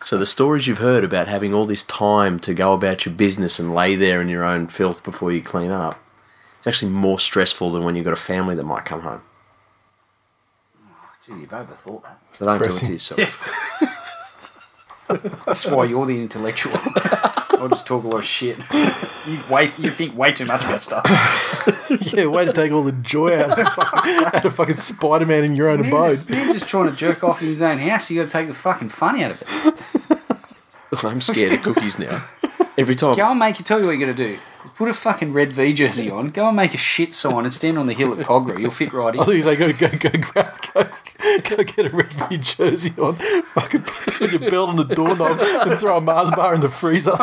[0.09, 3.59] so the stories you've heard about having all this time to go about your business
[3.59, 6.01] and lay there in your own filth before you clean up,
[6.56, 9.20] it's actually more stressful than when you've got a family that might come home.
[10.82, 12.22] Oh, gee, you've overthought that.
[12.32, 13.76] So don't do it to yourself.
[15.44, 16.72] That's why you're the intellectual.
[17.60, 18.59] I just talk a lot of shit.
[19.26, 19.78] You wait.
[19.78, 21.05] You think way too much about stuff.
[22.12, 25.44] yeah, way to take all the joy out of fucking, out of fucking Spider Man
[25.44, 26.10] in your own Man abode.
[26.10, 28.10] just, man's just trying to jerk off in his own house.
[28.10, 31.05] You got to take the fucking fun out of it.
[31.05, 32.24] I'm scared of cookies now.
[32.78, 33.16] Every time.
[33.16, 33.59] Go and make.
[33.59, 34.39] You tell you what you got to do.
[34.76, 36.30] Put a fucking red V jersey on.
[36.30, 38.60] Go and make a shit sign and stand on the hill at Kogarah.
[38.60, 39.20] You'll fit right in.
[39.20, 39.26] I in.
[39.26, 40.89] think he's like, go, go, go, grab, go,
[41.43, 43.16] go get a red V jersey on,
[43.55, 47.11] fucking put your belt on the doorknob and throw a Mars bar in the freezer.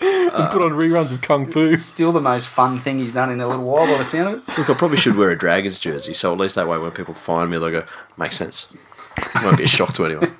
[0.00, 1.76] and put on reruns of Kung Fu.
[1.76, 4.48] Still the most fun thing he's done in a little while by the sound of
[4.48, 4.58] it.
[4.58, 7.14] Look, I probably should wear a Dragons jersey, so at least that way when people
[7.14, 7.86] find me, they'll go,
[8.16, 8.68] makes sense.
[9.16, 10.34] It won't be a shock to anyone.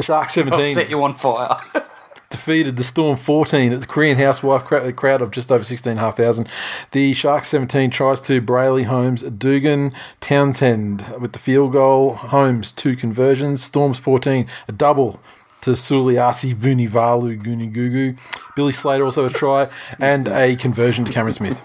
[0.00, 0.52] Shark 17.
[0.52, 1.56] I'll set you on fire.
[2.32, 6.50] defeated the Storm 14 at the Korean Housewife crowd of just over 16,500.
[6.90, 12.14] The Sharks 17 tries to Brailey, Holmes, Dugan, Townsend with the field goal.
[12.14, 13.62] Holmes, two conversions.
[13.62, 15.20] Storms 14, a double
[15.60, 18.18] to Suliasi Vunivalu Gunigugu.
[18.56, 19.68] Billy Slater also a try
[20.00, 21.62] and a conversion to Cameron Smith.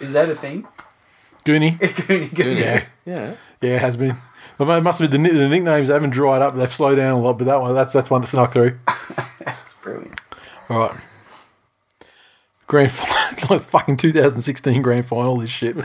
[0.00, 0.66] Is that a thing?
[1.44, 1.78] Goonie?
[1.80, 2.58] Goonie.
[2.58, 2.84] Yeah.
[3.04, 3.34] Yeah.
[3.60, 4.16] Yeah, it has been.
[4.68, 6.56] It must have been the, the nicknames haven't dried up.
[6.56, 8.78] They've slowed down a lot, but that one, that's that's one that snuck through.
[9.44, 10.20] That's brilliant.
[10.68, 11.00] All right.
[12.66, 15.76] Grand final, like fucking 2016 grand final, this shit.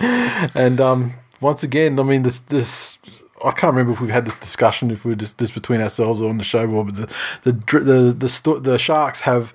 [0.00, 2.98] and um, once again, I mean, this this
[3.44, 6.30] I can't remember if we've had this discussion if we're just this between ourselves or
[6.30, 9.52] on the show, but the the the the, sto- the Sharks have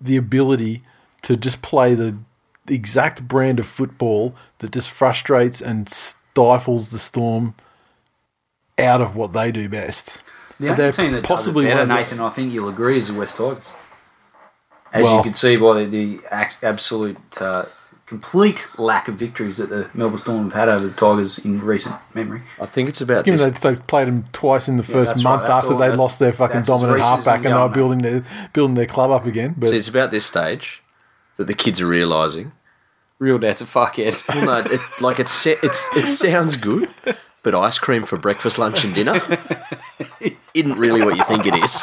[0.00, 0.82] the ability
[1.22, 2.16] to just play the
[2.68, 5.88] exact brand of football that just frustrates and
[6.34, 7.54] stifles the Storm
[8.78, 10.20] out of what they do best.
[10.58, 12.68] The But only team that possibly does it better, of the- Nathan, I think you'll
[12.68, 13.70] agree, is the West Tigers.
[14.92, 17.66] As Well- you can see by the, the absolute uh,
[18.06, 21.94] complete lack of victories that the Melbourne Storm have had over the Tigers in recent
[22.14, 22.42] memory.
[22.60, 23.60] I think it's about Given this.
[23.60, 25.96] that they've played them twice in the first that's right, month that's after they that-
[25.98, 29.10] lost their fucking dominant halfback you and they go, were building their building their club
[29.12, 29.54] up again.
[29.56, 30.82] But See, it's about this stage
[31.36, 32.52] that the kids are realizing.
[33.18, 34.20] Real dad's a fuckhead.
[34.28, 36.88] Well, no, it, like it's se- it's it sounds good,
[37.42, 39.20] but ice cream for breakfast, lunch, and dinner
[40.54, 41.82] isn't really what you think it is.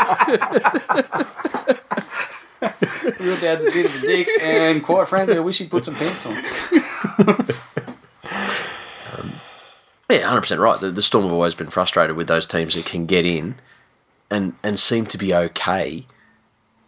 [3.19, 5.95] Real dad's a bit of a dick, and quite frankly, I wish he'd put some
[5.95, 6.35] pants on.
[10.09, 10.79] Yeah, hundred percent right.
[10.79, 13.55] The, the Storm have always been frustrated with those teams that can get in
[14.29, 16.05] and and seem to be okay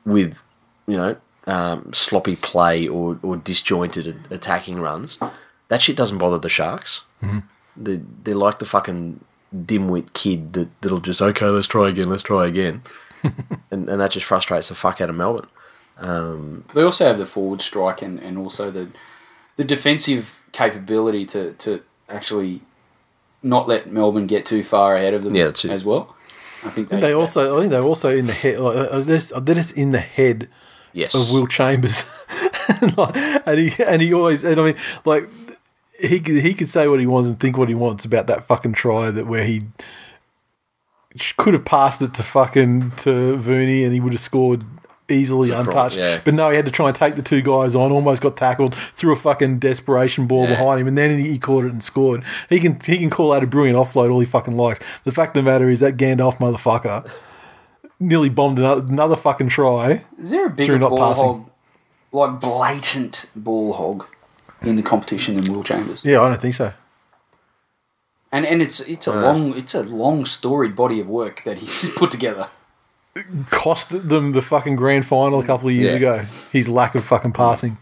[0.06, 0.44] with
[0.88, 1.16] you know
[1.48, 5.20] um, sloppy play or, or disjointed attacking runs.
[5.70, 7.06] That shit doesn't bother the Sharks.
[7.22, 7.40] Mm-hmm.
[7.76, 9.20] They they're like the fucking
[9.56, 12.84] dimwit kid that that'll just okay, let's try again, let's try again,
[13.72, 15.48] and and that just frustrates the fuck out of Melbourne.
[16.74, 18.90] They also have the forward strike and, and also the
[19.56, 22.62] the defensive capability to, to actually
[23.42, 26.16] not let Melbourne get too far ahead of them Yeah, that's as well.
[26.64, 28.60] I think they, they also, I think they're also in the head.
[28.60, 30.48] Like, uh, they're, just- they're just in the head
[30.94, 32.06] Yes, of Will Chambers,
[32.82, 34.76] and, like, and he and he always and I mean
[35.06, 35.28] like
[36.00, 38.46] he could he could say what he wants and think what he wants about that
[38.46, 39.64] fucking try that where he
[41.38, 44.64] could have passed it to fucking to Verney and he would have scored
[45.10, 45.98] easily untouched.
[45.98, 46.20] yeah.
[46.24, 47.92] But no, he had to try and take the two guys on.
[47.92, 50.56] Almost got tackled, threw a fucking desperation ball Yeah.
[50.56, 52.24] behind him, and then he, he caught it and scored.
[52.50, 54.80] He can he can call out a brilliant offload all he fucking likes.
[55.04, 57.08] The fact of the matter is that Gandalf motherfucker
[58.04, 60.04] nearly bombed another, another fucking try.
[60.20, 61.26] Is there a bigger through not ball passing.
[61.26, 61.50] hog,
[62.12, 64.06] like blatant ball hog,
[64.62, 66.04] in the competition than Will Chambers?
[66.06, 66.74] Yeah, I don't think so.
[68.32, 71.90] And and it's it's a long it's a long storied body of work that he's
[71.96, 72.50] put together.
[73.52, 75.98] cost them the fucking grand final a couple of years Yeah.
[75.98, 76.26] ago.
[76.52, 77.78] His lack of fucking passing.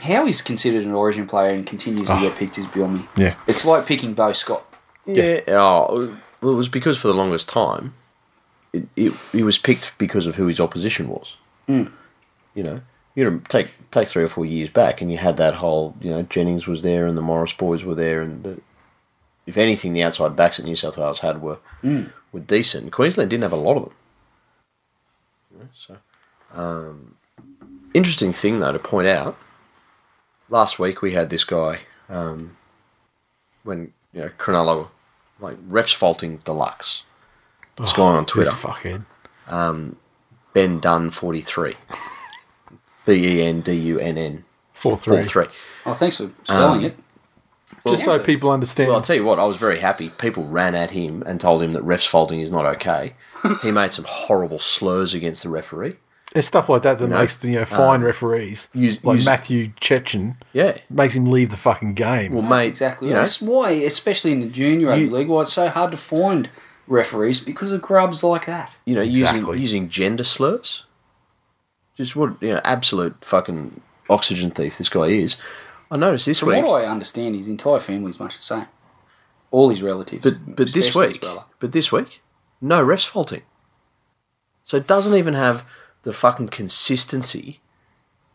[0.00, 2.20] How he's considered an Origin player and continues to ah.
[2.20, 3.04] get picked is beyond me.
[3.16, 3.34] Yeah.
[3.46, 4.64] It's like picking Beau Scott.
[5.04, 5.40] Yeah.
[5.48, 7.92] Oh, well, it was because for the longest time,
[8.72, 11.36] it, it, he was picked because of who his opposition was.
[11.68, 11.90] Mm.
[12.54, 12.80] You know,
[13.14, 16.10] you know, take take three or four years back, and you had that whole, you
[16.10, 18.60] know, Jennings was there, and the Morris boys were there, and the,
[19.46, 22.10] if anything, the outside backs that New South Wales had were Mm.
[22.32, 22.92] were decent.
[22.92, 23.94] Queensland didn't have a lot of them.
[25.74, 25.96] So,
[26.54, 27.16] um,
[27.94, 29.36] interesting thing though to point out.
[30.48, 32.56] Last week we had this guy um,
[33.62, 34.88] when you know Cronulla,
[35.38, 36.38] like refs faulting
[37.80, 37.90] deluxe.
[37.90, 38.50] It's going on Twitter.
[38.50, 39.04] This fuckhead.
[39.48, 39.96] Um,
[40.52, 41.74] ben Dunn forty three.
[43.06, 44.44] B E N D U N N
[44.74, 45.16] Four three.
[45.16, 45.46] four three.
[45.86, 46.98] Oh, thanks for spelling um, it.
[47.84, 48.88] Well, Just so people understand.
[48.88, 50.10] Well, I'll tell you what, I was very happy.
[50.10, 53.14] People ran at him and told him that refs faulting is not okay.
[53.62, 55.96] he made some horrible slurs against the referee.
[56.34, 59.24] It's stuff like that that know, makes you know fine um, referees use- like use-
[59.26, 60.76] Matthew Cecchin Yeah.
[60.88, 62.32] makes him leave the fucking game.
[62.34, 63.18] Well, That's mate, exactly you right.
[63.18, 66.48] know, That's why, especially in the junior You- league, why it's so hard to find
[66.90, 68.76] referees because of grubs like that.
[68.84, 69.38] you know, Exactly.
[69.40, 70.84] using using gender slurs.
[71.96, 73.80] Just what you know, absolute fucking
[74.10, 75.36] oxygen thief this guy is.
[75.90, 78.66] I noticed this From week, what I understand, his entire family is much the same.
[79.50, 80.22] All his relatives.
[80.22, 81.24] but but this week,
[81.58, 82.20] but this week,
[82.60, 83.42] no refs faulting.
[84.64, 85.64] So it doesn't even have
[86.02, 87.60] the fucking consistency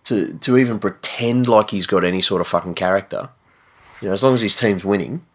[0.03, 3.29] to to even pretend like he's got any sort of fucking character.
[4.01, 5.25] You know, as long as his team's winning,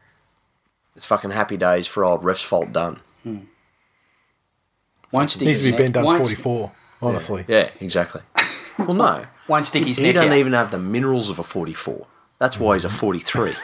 [0.95, 3.01] it's fucking happy days for old refs fault done.
[5.13, 6.73] Won't stick needs to be bent down won't forty st- four.
[7.03, 8.21] Honestly, Yeah, exactly.
[8.79, 10.37] well, no, Won't stick his he neck doesn't out.
[10.39, 12.07] even have the minerals of a forty-four.
[12.39, 13.55] That's why he's a forty-three.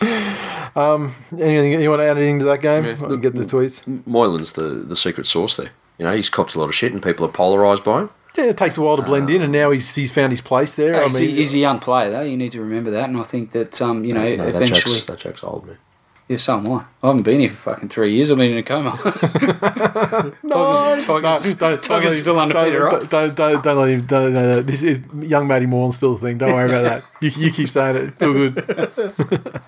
[0.76, 2.84] um, anything you want to add anything to that game?
[2.84, 3.84] Yeah, I look- get the tweets.
[4.04, 5.70] Moylan's the, the secret sauce there.
[5.98, 8.10] You know, he's copped a lot of shit and people are polarised by him.
[8.36, 10.74] Yeah, it takes a while to blend in, and now he's he's found his place
[10.74, 10.94] there.
[10.94, 12.22] Hey, I he's, mean, a, he's a young player, though.
[12.22, 13.08] You need to remember that.
[13.08, 14.94] And I think that, um, you know, No, that eventually.
[14.96, 15.78] joke's, that joke's old, man.
[16.26, 16.84] Yeah, so am I.
[17.02, 18.30] I haven't been here for fucking three years.
[18.30, 18.92] I've been in a coma.
[20.42, 23.10] No, Tigers- no, Tigers- don't Tigers still undefeated, don't, right?
[23.10, 24.06] Don't, don't, don't let him.
[24.06, 26.38] Don't, no, no, this is young Matty Moore still a thing.
[26.38, 27.04] Don't worry about that.
[27.20, 28.02] You, you keep saying it.
[28.14, 29.60] It's all good.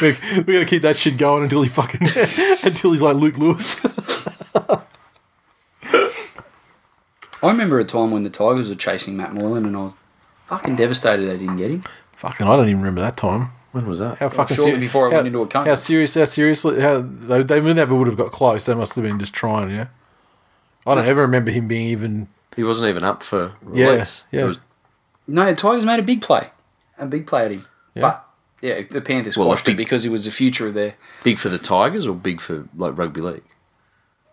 [0.00, 2.00] we, we got to keep that shit going until he fucking
[2.62, 3.84] until he's like Luke Lewis.
[7.42, 9.94] I remember a time when the Tigers were chasing Matt Moylan, and I was
[10.46, 11.84] fucking devastated they didn't get him.
[12.12, 13.50] fucking, I don't even remember that time.
[13.72, 14.18] When was that?
[14.18, 15.68] How fucking shortly seri- before I how, went into a coma.
[15.68, 16.14] How serious?
[16.14, 16.80] How seriously?
[16.80, 18.66] How they, they never would have got close.
[18.66, 19.70] They must have been just trying.
[19.70, 19.86] Yeah.
[20.86, 22.28] I don't ever remember him being even.
[22.56, 24.24] He wasn't even up for Yeah, release.
[24.32, 24.40] yeah.
[24.40, 24.58] It was,
[25.28, 26.48] No, the Tigers made a big play.
[26.98, 27.66] A big play at him.
[27.94, 28.02] Yeah.
[28.02, 28.26] But,
[28.60, 30.94] yeah, the Panthers Well, squashed like it big- because he was the future of their.
[31.22, 33.44] big for the Tigers or big for like rugby league?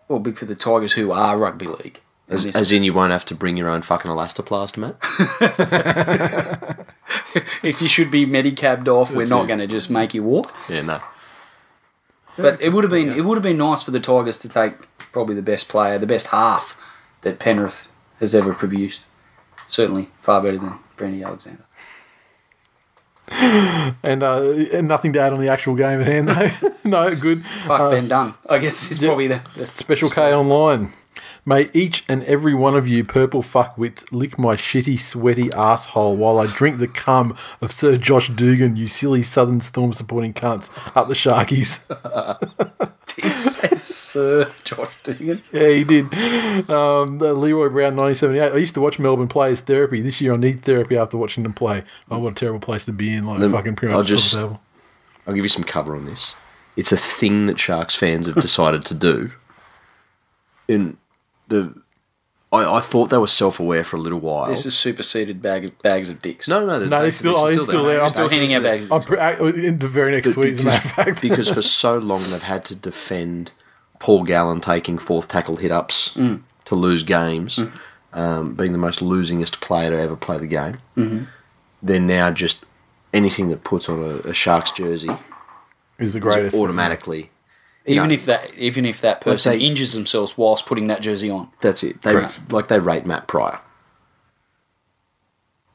[0.08, 2.00] Well, big for the Tigers who are rugby league.
[2.30, 4.96] As, And as in, you won't have to bring your own fucking elastoplast, Matt.
[7.62, 10.54] if you should be medicabbed off, we're not going to just make you walk.
[10.68, 11.00] Yeah, no.
[12.36, 14.74] But it would have been it would have been nice for the Tigers to take
[15.12, 16.76] probably the best player, the best half
[17.22, 17.88] that Penrith
[18.20, 19.06] has ever produced.
[19.66, 21.64] Certainly far better than Brandy Alexander.
[24.02, 24.40] And, uh,
[24.72, 26.50] and nothing to add on the actual game at hand, though.
[26.84, 27.44] no, good.
[27.44, 28.34] Fuck Uh, Ben Dunn.
[28.48, 29.08] I guess it's yeah.
[29.08, 30.92] probably the, the Special K online.
[31.48, 36.38] May each and every one of you purple fuckwits lick my shitty, sweaty asshole while
[36.38, 41.08] I drink the cum of Sir Josh Dugan, you silly Southern Storm supporting cunts, up
[41.08, 41.84] the Sharkies.
[43.20, 45.42] He says Sir Josh Dugan.
[45.50, 46.04] yeah, he did.
[46.70, 48.52] Um, the Leroy Brown, 1978.
[48.52, 50.00] I used to watch Melbourne play as therapy.
[50.02, 51.82] This year I need therapy after watching them play.
[52.10, 53.26] Oh, what a terrible place to be in.
[53.26, 54.36] Like, Then fucking pretty I'll much of just-.
[54.36, 54.60] I'll
[55.26, 56.36] give you some cover on this.
[56.76, 59.32] It's a thing that Sharks fans have decided to do.
[60.68, 60.96] In
[61.48, 61.74] the,
[62.52, 64.46] I, I thought they were self-aware for a little while.
[64.48, 66.48] This is superseded bag of, bags of dicks.
[66.48, 68.02] no, no, No, they- he's still, oh, they're he's still there.
[68.02, 69.08] I'm, still handing out bags of I'm dicks.
[69.10, 71.22] pre- uh, in the very next But tweet, as a matter of fact.
[71.22, 73.50] because for so long they've had to defend
[73.98, 76.42] Paul Gallen taking fourth tackle hit ups Mm.
[76.66, 77.60] to lose games,
[78.12, 80.78] um, being the most losingest player to ever play the game.
[80.96, 81.24] Mm-hmm.
[81.82, 82.64] They're now just
[83.12, 85.10] anything that puts on a, a Sharks jersey
[85.98, 86.56] is the is greatest.
[86.56, 87.30] automatically.
[87.88, 88.14] Even No.
[88.14, 91.48] if that even if that person they- injures themselves whilst putting that jersey on.
[91.60, 92.02] That's it.
[92.02, 92.40] They Correct.
[92.52, 93.58] like they rate Matt Prior.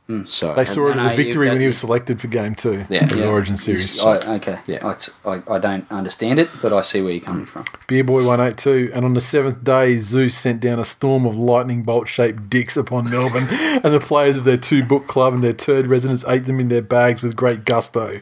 [0.07, 0.25] Hmm.
[0.25, 3.05] So They saw it as a victory when he was selected for game two Yeah.
[3.05, 3.97] of the Origin series.
[4.03, 4.59] I, okay.
[4.67, 4.95] Yeah.
[5.25, 7.63] I don't understand it, but I see where you're coming from.
[7.87, 11.25] Beer Boy one eight two, and on the seventh day, Zeus sent down a storm
[11.25, 15.33] of lightning bolt shaped dicks upon Melbourne, and the players of their two book club
[15.33, 18.19] and their turd residents ate them in their bags with great gusto.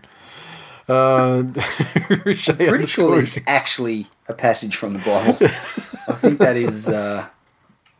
[0.90, 1.44] Uh,
[2.26, 5.38] Richie Pretty sure underscore- it's actually a passage from the Bible.
[6.08, 7.28] I think that is uh,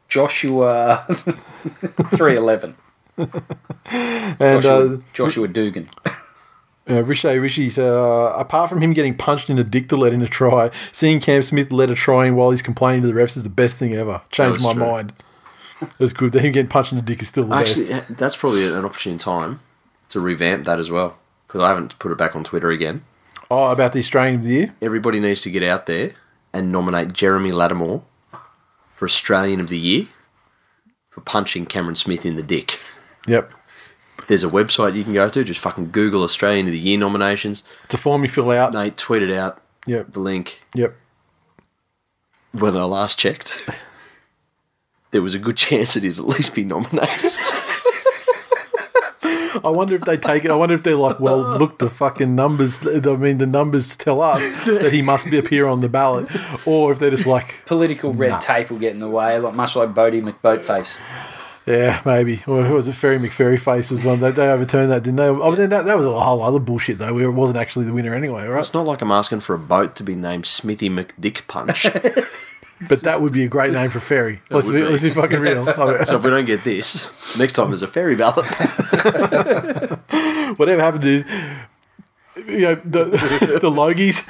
[0.10, 1.06] Joshua
[2.16, 2.76] three eleven.
[3.18, 5.90] and Joshua, uh, Joshua Dugan.
[6.90, 10.22] Uh, Riche Rishi's, uh, apart from him getting punched in a dick to let in
[10.24, 13.38] a try, seeing Cam Smith let a try in while he's complaining to the refs
[13.38, 14.22] is the best thing ever.
[14.32, 14.82] Changed my true.
[14.86, 15.14] mind.
[16.00, 16.32] It's good.
[16.34, 18.18] That him getting punched in the dick is still the actually, best.
[18.18, 19.60] that's probably an opportune time
[20.10, 21.18] to revamp that as well
[21.52, 23.04] because I haven't put it back on Twitter again.
[23.50, 24.76] Oh, about the Australian of the year?
[24.82, 26.12] Everybody needs to get out there
[26.54, 28.04] and nominate Jeremy Latimore
[28.94, 30.06] for Australian of the Year
[31.10, 32.80] for punching Cameron Smith in the dick.
[33.28, 33.52] Yep.
[34.30, 35.44] There's a website you can go to.
[35.44, 37.64] Just fucking Google Australian of the Year nominations.
[37.84, 38.72] It's a form you fill out.
[38.72, 40.14] Nate tweeted out Yep.
[40.14, 40.96] the link Yep.
[42.54, 43.68] when I last checked.
[45.12, 47.34] There was a good chance that he'd at least be nominated.
[49.64, 50.52] I wonder if they take it.
[50.52, 52.86] I wonder if they're like, well, look, the fucking numbers.
[52.86, 56.28] I mean, the numbers tell us that he must be appear on the ballot,
[56.66, 59.76] or if they're just like, Political red tape will get in the way, like much
[59.76, 61.00] like Boaty McBoatface.
[61.66, 62.44] yeah, maybe.
[62.48, 62.94] Or was it?
[62.94, 64.20] Ferry McFerry face was one.
[64.20, 65.28] They, they overturned that, didn't they?
[65.28, 67.94] Oh, then that, that was a whole other bullshit though, where it wasn't actually the
[67.94, 68.60] winner anyway, right?
[68.60, 71.86] it's not like I'm asking for a boat to be named Smithy McDick Punch.
[72.88, 74.42] But that would be a great name for Ferry.
[74.50, 74.84] Let's be, be.
[74.84, 75.66] let's be fucking real.
[76.06, 78.46] So if we don't get this, next time there's a ferry ballot.
[80.58, 81.26] whatever happens is,
[82.36, 83.06] you know, the,
[83.62, 84.26] the Logies,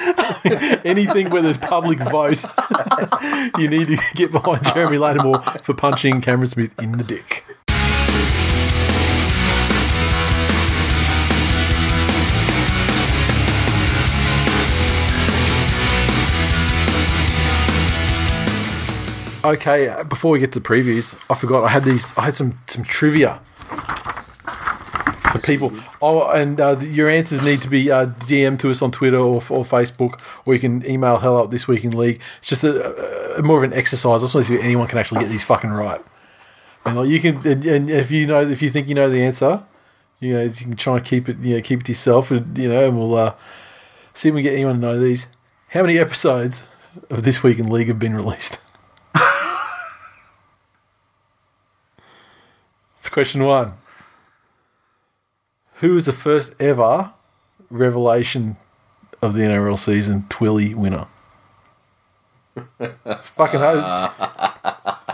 [0.86, 2.44] anything where there's public vote,
[3.58, 7.46] you need to get behind Jeremy Latimore for punching Cameron Smith in the dick.
[19.44, 22.16] Okay, uh, before we get to the previews, I forgot I had these.
[22.16, 23.42] I had some some trivia
[25.32, 25.74] for people.
[26.02, 29.38] Oh, and uh, your answers need to be uh, DM to us on Twitter or,
[29.38, 32.22] or Facebook, or you can email hello at this week in league.
[32.40, 34.22] It's just a, a, more of an exercise.
[34.22, 36.04] I just want to see if anyone can actually get these fucking right.
[36.86, 39.24] And like you can, and, and if you know, if you think you know the
[39.24, 39.64] answer,
[40.20, 42.58] you know, you can try and keep it, you know, keep it to yourself, and,
[42.58, 43.34] you know, and we'll uh,
[44.14, 45.28] see if we get anyone to know these.
[45.70, 46.66] How many episodes
[47.10, 48.60] of this week in league have been released?
[53.02, 53.74] It's question one.
[55.78, 57.14] Who was the first ever
[57.72, 58.58] revelation
[59.24, 61.08] of the NRL season Twilly winner?
[62.80, 64.14] It's fucking hard.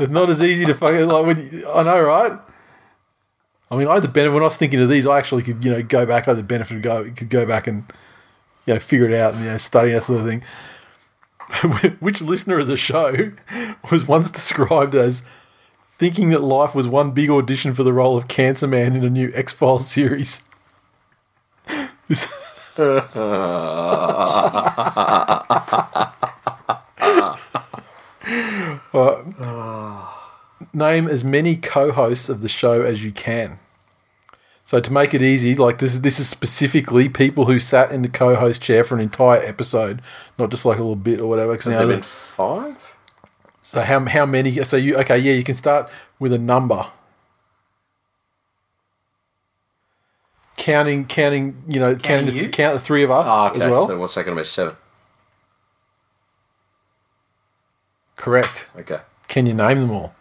[0.02, 2.38] It's not as easy to fucking like when you, I know, right?
[3.72, 5.08] I mean, I had the benefit when I was thinking of these.
[5.08, 6.28] I actually could, you know, go back.
[6.28, 7.86] I had the benefit of go could go back and
[8.66, 10.44] you know figure it out and you know study that sort of thing.
[12.02, 13.32] Which listener of the show
[13.90, 15.24] was once described as
[15.98, 19.10] thinking that life was one big audition for the role of Cancer Man in a
[19.10, 20.42] new X Files series.
[22.08, 22.28] This-
[28.94, 30.08] Uh,
[30.74, 33.60] name as many co-hosts of the show as you can.
[34.66, 38.10] So to make it easy, like this, this is specifically people who sat in the
[38.10, 40.02] co-host chair for an entire episode,
[40.38, 41.56] not just like a little bit or whatever.
[41.56, 42.77] 'cause now been five?
[43.68, 44.64] So how how many?
[44.64, 45.18] So you okay?
[45.18, 45.90] Yeah, you can start
[46.20, 46.88] with a number.
[50.56, 52.50] Counting, counting, you know, counting, the, you?
[52.50, 53.64] count the three of us Oh, okay.
[53.64, 53.88] as well.
[53.88, 54.46] So what's that going to be?
[54.46, 54.76] Seven.
[58.16, 58.70] Correct.
[58.78, 59.00] Okay.
[59.28, 60.16] Can you name them all?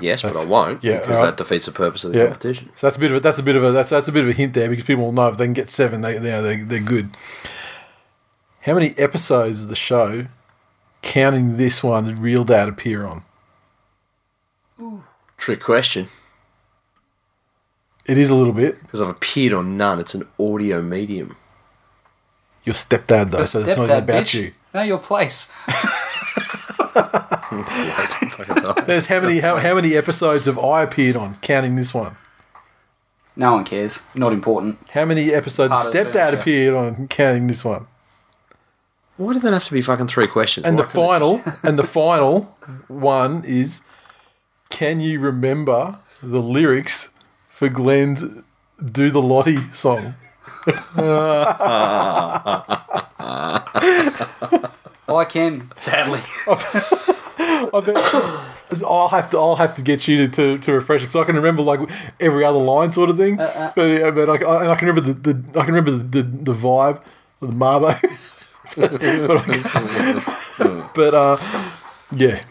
[0.00, 1.36] Yes, but I won't yeah, because alright.
[1.36, 2.24] that defeats the purpose of the Yeah.
[2.26, 2.70] competition.
[2.74, 4.24] So that's a bit of a, that's a bit of a that's that's a bit
[4.24, 6.40] of a hint there because people will know if they can get seven, they they
[6.40, 7.10] they they're good.
[8.60, 10.26] How many episodes of the show,
[11.06, 13.22] counting this one, did Real Dad appear on?
[15.38, 16.08] Trick question.
[18.04, 18.82] It is a little bit.
[18.82, 20.00] Because I've appeared on none.
[20.00, 21.36] It's an audio medium.
[22.64, 24.34] Your stepdad though, so it's not Stepdad, about bitch.
[24.34, 24.52] you.
[24.74, 25.52] Know your place.
[28.86, 32.16] There's how many how, how many episodes have I appeared on, counting this one?
[33.36, 34.02] No one cares.
[34.16, 34.78] Not important.
[34.90, 36.36] How many episodes Part of Stepdad furniture.
[36.36, 37.86] appeared on, counting this one?
[39.16, 40.66] Why did that have to be fucking three questions?
[40.66, 42.56] And Why the final and the final
[42.88, 43.80] one is,
[44.70, 47.10] can you remember the lyrics
[47.48, 48.24] for Glenn's
[48.84, 50.14] "Do the Lottie" song?
[55.08, 56.20] I can, sadly.
[57.38, 61.06] I bet I'll have to I'll have to get you to, to, to refresh it
[61.06, 61.80] because I can remember like
[62.18, 63.38] every other line sort of thing.
[63.38, 65.92] Uh, but yeah, but I, I- and I can remember the, the I can remember
[65.92, 67.00] the, the, the vibe
[67.40, 67.96] of the Marbo.
[68.76, 69.00] But
[70.94, 71.36] but, uh,
[72.12, 72.42] yeah.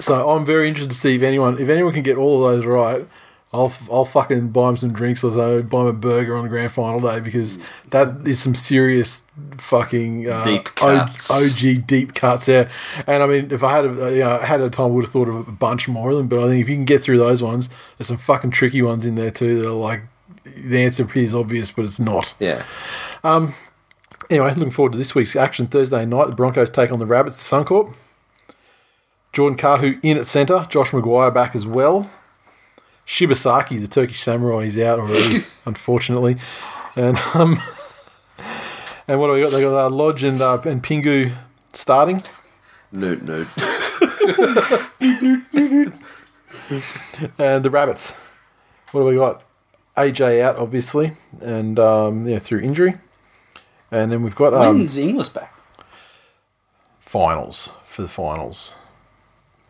[0.00, 2.66] So I'm very interested to see if anyone if anyone can get all of those
[2.66, 3.06] right.
[3.52, 6.48] I'll, I'll fucking buy him some drinks or so, buy him a burger on the
[6.48, 7.58] grand final day because
[7.90, 9.22] that is some serious
[9.56, 11.30] fucking uh, Deep cuts.
[11.30, 12.68] OG deep cuts, yeah.
[13.06, 15.12] And I mean, if I had a, you know, had a time, I would have
[15.12, 16.28] thought of a bunch more of them.
[16.28, 19.06] But I think if you can get through those ones, there's some fucking tricky ones
[19.06, 19.62] in there too.
[19.62, 20.02] That are like
[20.44, 22.34] the answer appears obvious, but it's not.
[22.38, 22.64] Yeah.
[24.28, 26.26] Anyway, looking forward to this week's action Thursday night.
[26.26, 27.94] The Broncos take on the Rabbits to Suncorp.
[29.32, 30.66] Jordan Kahu in at centre.
[30.68, 32.10] Josh McGuire back as well.
[33.06, 36.38] Shibasaki, the Turkish samurai, is out already, unfortunately.
[36.96, 37.60] And um,
[39.08, 39.52] and what do we got?
[39.52, 41.36] They got uh, Lodge and uh, and Pingu
[41.72, 42.24] starting.
[42.90, 43.48] Noot, noot.
[47.38, 48.12] and the Rabbits.
[48.90, 49.42] What do we got?
[49.96, 52.94] AJ out, obviously, and um, yeah, through injury.
[53.90, 55.52] And then we've got um, When's Inglis back?
[57.00, 58.74] finals for the finals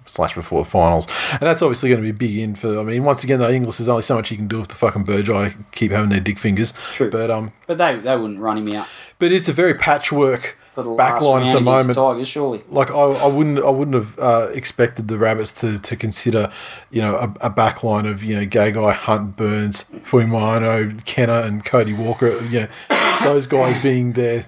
[0.09, 2.79] slash before the finals, and that's obviously going to be big in for.
[2.79, 4.77] I mean, once again, though, Inglis is only so much you can do if the
[4.77, 6.73] fucking Burgeye keep having their dick fingers.
[6.95, 7.11] True.
[7.11, 8.87] but um, But they they wouldn't run him out
[9.19, 11.87] but it's a very patchwork for the back last line round at the moment.
[11.89, 12.63] the Tigers, surely.
[12.69, 16.53] like I, I wouldn't I wouldn't have uh, expected the rabbits to, to consider
[16.91, 21.65] you know a, a back line of you know Gagai, Hunt, Burns, Fuimano, Kenner, and
[21.65, 22.41] Cody Walker.
[22.45, 22.69] You know,
[23.25, 24.45] those guys being their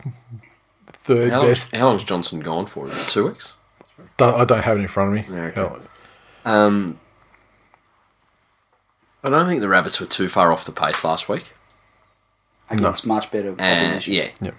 [0.93, 1.77] third How, long's, best.
[1.77, 2.87] how long's Johnson gone for?
[2.89, 3.55] Is it two weeks?
[4.19, 5.35] Don't- I don't have it in front of me.
[5.35, 5.83] Yeah, okay.
[6.45, 7.01] Um,
[9.25, 11.53] I don't think the Rabbits were too far off the pace last week.
[12.71, 14.13] Against much better And opposition.
[14.15, 14.51] yeah, Yeah.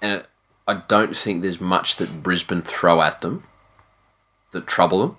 [0.00, 0.24] and
[0.66, 3.44] I don't think there's much that Brisbane throw at them
[4.52, 5.16] that trouble them.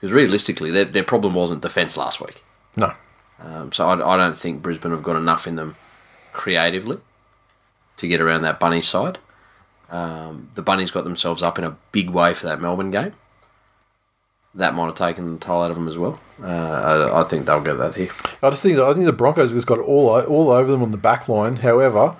[0.00, 2.42] Because realistically, their, their problem wasn't defence last week.
[2.76, 2.92] No.
[3.38, 5.76] Um, so I, I don't think Brisbane have got enough in them
[6.32, 6.98] creatively
[7.96, 9.18] to get around that bunny side.
[9.88, 13.12] Um, the bunnies got themselves up in a big way for that Melbourne game.
[14.54, 16.18] That might have taken the toll out of them as well.
[16.42, 18.10] Uh, I, I think they'll get that here.
[18.42, 20.96] I just think I think the Broncos has got all all over them on the
[20.96, 21.56] back line.
[21.56, 22.16] However,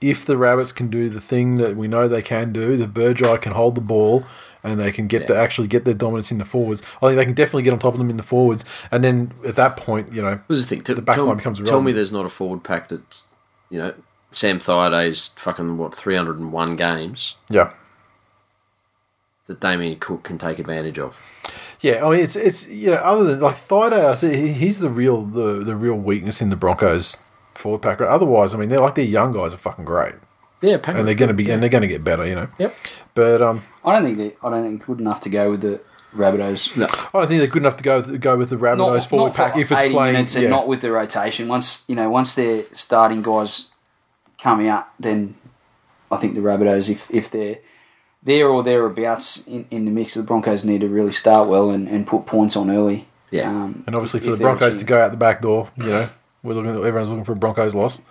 [0.00, 3.40] if the Rabbits can do the thing that we know they can do, the Burgeye
[3.42, 4.24] can hold the ball
[4.62, 6.82] and they can get the actually get their dominance in the forwards.
[7.02, 9.32] I think they can definitely get on top of them in the forwards, and then
[9.46, 10.80] at that point, you know, the thing?
[10.82, 13.00] T- The back tell, line becomes tell me there's not a forward pack that,
[13.70, 13.94] you know,
[14.32, 17.72] Sam Thaiday's fucking, what, 301 games yeah,
[19.46, 21.16] that Damien Cook can take advantage of.
[21.80, 22.04] yeah.
[22.06, 24.90] I mean, it's it's you know, other than like Thaiday, I see he- he's the
[24.90, 27.18] real the the real weakness in the Broncos
[27.60, 28.00] forward pack.
[28.00, 30.14] Otherwise, I mean, they're like their young guys are fucking great,
[30.60, 32.48] Yeah, pack and they're going to be and they're going to get better, you know.
[32.58, 32.74] Yep.
[33.14, 35.80] But um, I don't think they I don't think good enough to go with the
[36.14, 36.76] Rabbitohs.
[36.76, 36.86] No.
[36.86, 39.36] I don't think they're good enough to go with, go with the Rabbitohs forward for
[39.36, 40.12] pack if it's 80 playing.
[40.14, 40.50] minutes and yeah.
[40.50, 41.46] not with the rotation.
[41.48, 43.70] Once you know, once their starting guys
[44.42, 45.36] come out, then
[46.10, 47.58] I think the Rabbitohs, if if they're
[48.22, 51.88] there or thereabouts in, in the mix, the Broncos need to really start well and,
[51.88, 53.08] and put points on early.
[53.30, 53.48] Yeah.
[53.48, 55.84] Um, And obviously if- for if the Broncos to go out the back door, you
[55.86, 56.08] know,
[56.42, 56.74] we're looking.
[56.74, 58.02] Everyone's looking for a Broncos loss.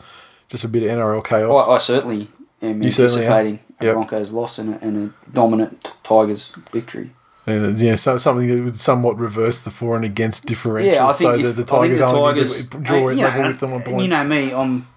[0.50, 1.68] Just a bit of NRL chaos.
[1.68, 2.28] I, I certainly
[2.62, 3.94] am You certainly anticipating a Yep.
[3.94, 7.12] Broncos loss and a, and a dominant Tigers victory.
[7.46, 10.92] and uh, yeah, so, something that would somewhat reverse the for and against differential.
[10.94, 13.16] Yeah, I think so if, that the I think Tigers the only Tigers draw it
[13.18, 14.04] you level know, with them on points.
[14.04, 14.88] You know me, I'm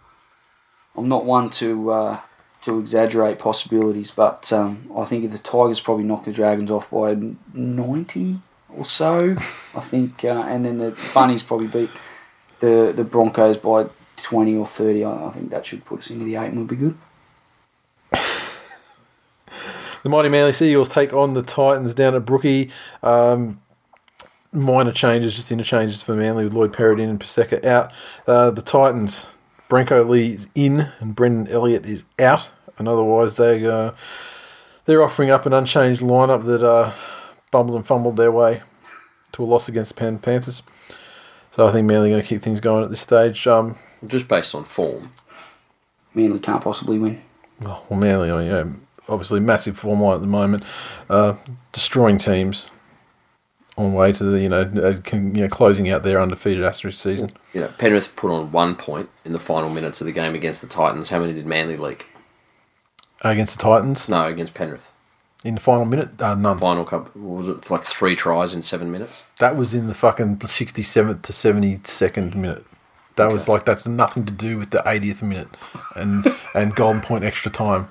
[0.97, 2.21] I'm not one to uh,
[2.63, 6.91] to exaggerate possibilities, but um, I think if the Tigers probably knock the Dragons off
[6.91, 7.17] by
[7.55, 9.37] ninety or so,
[9.77, 11.91] I think, uh, and then the Bunnies probably beat
[12.63, 13.87] the the Broncos by
[14.17, 15.05] twenty or thirty.
[15.05, 16.97] I, I think that should put us into the eight and would be good.
[20.03, 22.71] The mighty Manly Seagulls take on the Titans down at Brookie.
[23.05, 23.61] Um,
[24.53, 27.93] minor changes, just interchanges for Manly with Lloyd Perrett in and Paseka out.
[28.27, 29.39] Uh, the Titans,
[29.71, 32.53] Branko Lee is in and Brendan Elliott is out.
[32.79, 33.93] And otherwise, they, uh,
[34.87, 36.93] they're offering up an unchanged lineup that uh,
[37.53, 38.63] bumbled and fumbled their way
[39.31, 40.65] to a loss against the Pan- Panthers.
[41.53, 43.47] So I think Manly are going to keep things going at this stage.
[43.47, 45.13] Um, Just based on form.
[46.15, 47.23] Manly can't possibly win.
[47.65, 48.65] Oh, well, Manly, mean, yeah,
[49.09, 50.65] obviously massive form line at the moment,
[51.11, 51.35] uh,
[51.73, 52.71] destroying teams
[53.77, 57.01] on way to the you know, uh, can, you know closing out their undefeated Asterisk
[57.03, 57.33] season.
[57.53, 60.61] You know, Penrith put on one point in the final minutes of the game against
[60.63, 61.11] the Titans.
[61.11, 62.07] How many did Manly leak?
[63.21, 64.91] Against the Titans No, against Penrith.
[65.45, 66.59] In the final minute, uh, none.
[66.59, 69.23] Final cup was it like three tries in seven minutes?
[69.39, 72.65] That was in the fucking sixty seventh to seventy second minute.
[73.17, 75.49] That was like that's nothing to do with the 80th minute
[75.95, 77.89] and and golden point extra time.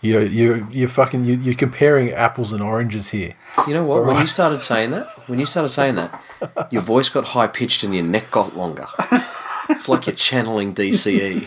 [0.00, 3.34] You you you fucking you, you're comparing apples and oranges here.
[3.66, 4.04] You know what?
[4.04, 6.22] When you started saying that, when you started saying that,
[6.70, 8.86] your voice got high pitched and your neck got longer.
[9.70, 10.74] it's like you're channeling.
[10.74, 11.46] DCE.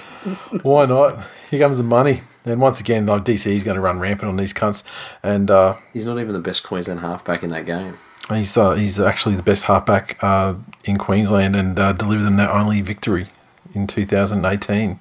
[0.64, 1.24] Why not?
[1.50, 2.24] Here comes the money.
[2.46, 4.84] And once again, like DC is going to run rampant on these cunts,
[5.22, 7.98] and uh, He's not even the best Queensland halfback in that game.
[8.30, 12.52] he's uh, he's actually the best halfback uh, in Queensland, and uh, delivered them their
[12.52, 13.30] only victory
[13.74, 15.00] in 2018.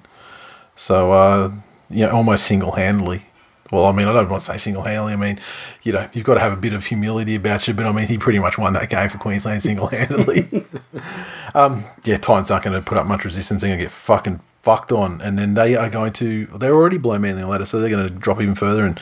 [0.75, 1.51] So uh,
[1.89, 3.25] you know, almost single handedly.
[3.71, 5.13] Well, I mean, I don't want to say single handedly.
[5.13, 5.39] I mean,
[5.81, 7.73] you know, you've got to have a bit of humility about you.
[7.73, 10.65] But I mean, he pretty much won that game for Queensland single handedly.
[11.55, 13.61] um, yeah, Titans aren't going to put up much resistance.
[13.61, 16.45] They're going to get fucking fucked on, and then they are going to.
[16.47, 18.99] They're already below Manly ladder, so they're going to drop even further and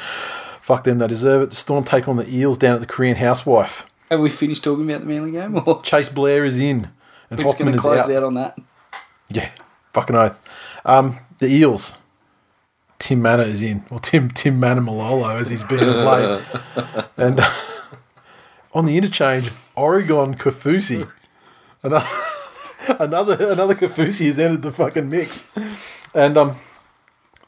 [0.62, 1.00] fuck them.
[1.00, 1.50] They deserve it.
[1.50, 3.86] The Storm take on the Eels down at the Korean Housewife.
[4.10, 6.90] Have we finished talking about the Manly game, or Chase Blair is in,
[7.30, 8.12] and we're just Hoffman going to is close out.
[8.12, 8.60] out on that?
[9.30, 9.50] Yeah,
[9.94, 10.40] fucking oath.
[10.86, 11.98] Um, the Eels.
[12.98, 16.42] Tim Mannah is in, or Tim Tim Mannah Malolo as he's been played,
[17.18, 17.40] and
[18.74, 21.10] on the interchange, Oregon Kaufusi.
[21.82, 22.06] Another,
[23.00, 25.48] another, another Kaufusi has entered the fucking mix.
[26.14, 26.56] And um,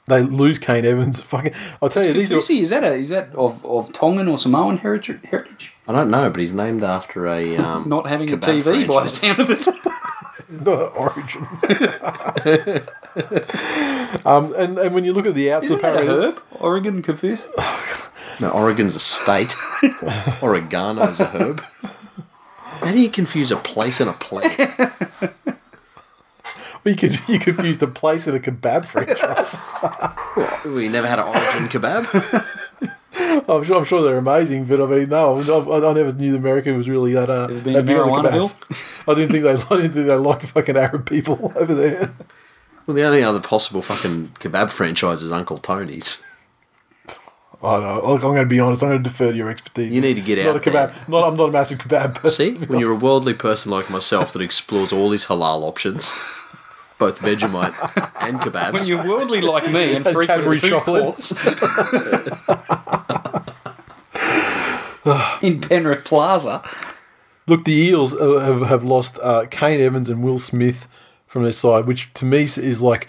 [0.07, 1.21] they lose Kane Evans.
[1.31, 2.37] Fucking, I'll tell you, these are.
[2.37, 5.19] Is that a, is that of, of Tongan or Samoan heritage?
[5.23, 5.73] heritage?
[5.87, 9.03] I don't know, but he's named after a um, Not having a kebab TV by
[9.03, 9.65] the sound of it.
[10.49, 11.47] the origin.
[14.25, 16.41] um, and, and when you look at the outs, Isn't that a herb?
[16.59, 17.47] Oregon Kaufusi?
[18.39, 19.55] No, Oregon's a state.
[20.41, 21.61] Oregano's a herb.
[22.81, 24.57] How do you confuse a place and a plant?
[26.83, 29.57] you could you confused a place and a kebab franchise.
[30.65, 32.47] we never had an Origin kebab.
[33.47, 36.73] I'm sure I'm sure they're amazing, but I mean, no, I, I never knew America
[36.73, 37.29] was really that.
[37.29, 39.03] Uh, Ever been that to big on the kebabs.
[39.07, 42.13] I didn't think they I didn't think they liked fucking Arab people over there.
[42.87, 46.25] Well, the only other possible fucking kebab franchise is Uncle Tony's.
[47.63, 48.13] I don't know.
[48.13, 48.81] Look, I'm going to be honest.
[48.81, 49.93] I'm going to defer to your expertise.
[49.93, 51.07] You need to get not out a kebab.
[51.07, 52.55] Not, I'm not a massive kebab person.
[52.57, 56.11] See, when you're a worldly person like myself that explores all these halal options,
[56.97, 57.75] both Vegemite
[58.21, 58.73] and kebabs.
[58.73, 61.03] When you're worldly like me and frequent Cadbury food chocolate.
[61.03, 61.31] courts
[65.43, 66.63] in Penrith Plaza.
[67.47, 70.87] Look, the Eels uh, have, have lost uh, Kane Evans and Will Smith
[71.27, 73.07] from their side, which to me is like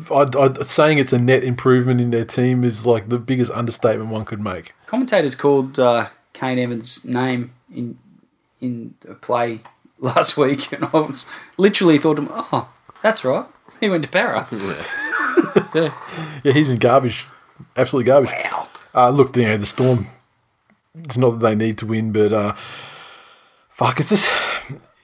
[0.00, 3.50] f- I'd, I'd, saying it's a net improvement in their team is like the biggest
[3.52, 4.72] understatement one could make.
[4.86, 7.98] Commentators called uh, Kane Evans' name in
[8.60, 9.60] in a play
[9.98, 12.68] last week, and I was literally thought to him, "Oh,
[13.02, 13.46] that's right,
[13.80, 14.48] he went to Para."
[16.42, 17.26] Yeah, he's been garbage,
[17.76, 18.30] absolutely garbage.
[18.30, 18.68] Wow.
[18.94, 20.08] Uh, look, you know the Storm.
[20.94, 22.54] It's not that they need to win, but uh,
[23.68, 24.30] fuck, it's just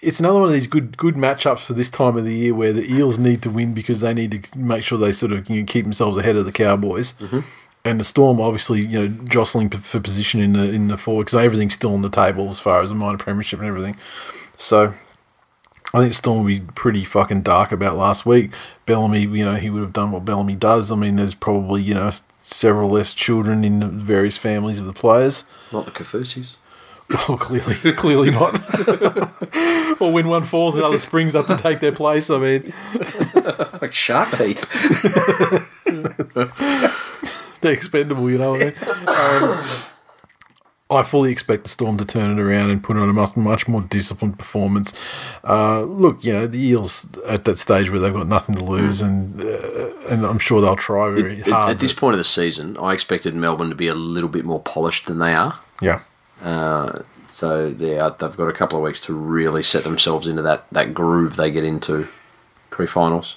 [0.00, 2.72] it's another one of these good good matchups for this time of the year where
[2.72, 5.60] the Eels need to win because they need to make sure they sort of you
[5.60, 7.14] know, keep themselves ahead of the Cowboys.
[7.14, 7.40] Mm-hmm.
[7.84, 11.36] And the Storm, obviously, you know, jostling for position in the in the forward because
[11.36, 13.96] everything's still on the table as far as the minor premiership and everything.
[14.56, 14.94] So
[15.94, 18.50] I think Storm will be pretty fucking dark about last week.
[18.86, 20.90] Bellamy, you know, he would have done what Bellamy does.
[20.90, 22.10] I mean, there's probably, you know,
[22.42, 25.44] several less children in the various families of the players.
[25.72, 26.56] Not the Kaufusis.
[27.08, 28.54] Well, clearly, clearly not.
[30.00, 32.30] or when one falls, another springs up to take their place.
[32.30, 32.72] I mean,
[33.80, 34.64] Like shark teeth.
[37.60, 39.52] they're expendable, you know what I mean?
[39.52, 39.64] Um,
[40.88, 43.66] I fully expect the Storm to turn it around and put on a much, much
[43.66, 44.92] more disciplined performance.
[45.42, 49.00] Uh, look, you know, the Eels at that stage where they've got nothing to lose,
[49.02, 51.70] and uh, and I'm sure they'll try very At, hard.
[51.72, 54.60] at this point of the season, I expected Melbourne to be a little bit more
[54.60, 55.58] polished than they are.
[55.82, 56.02] yeah.
[56.42, 60.66] Uh, so yeah, they've got a couple of weeks to really set themselves into that,
[60.72, 62.08] that groove they get into
[62.70, 63.36] pre-finals.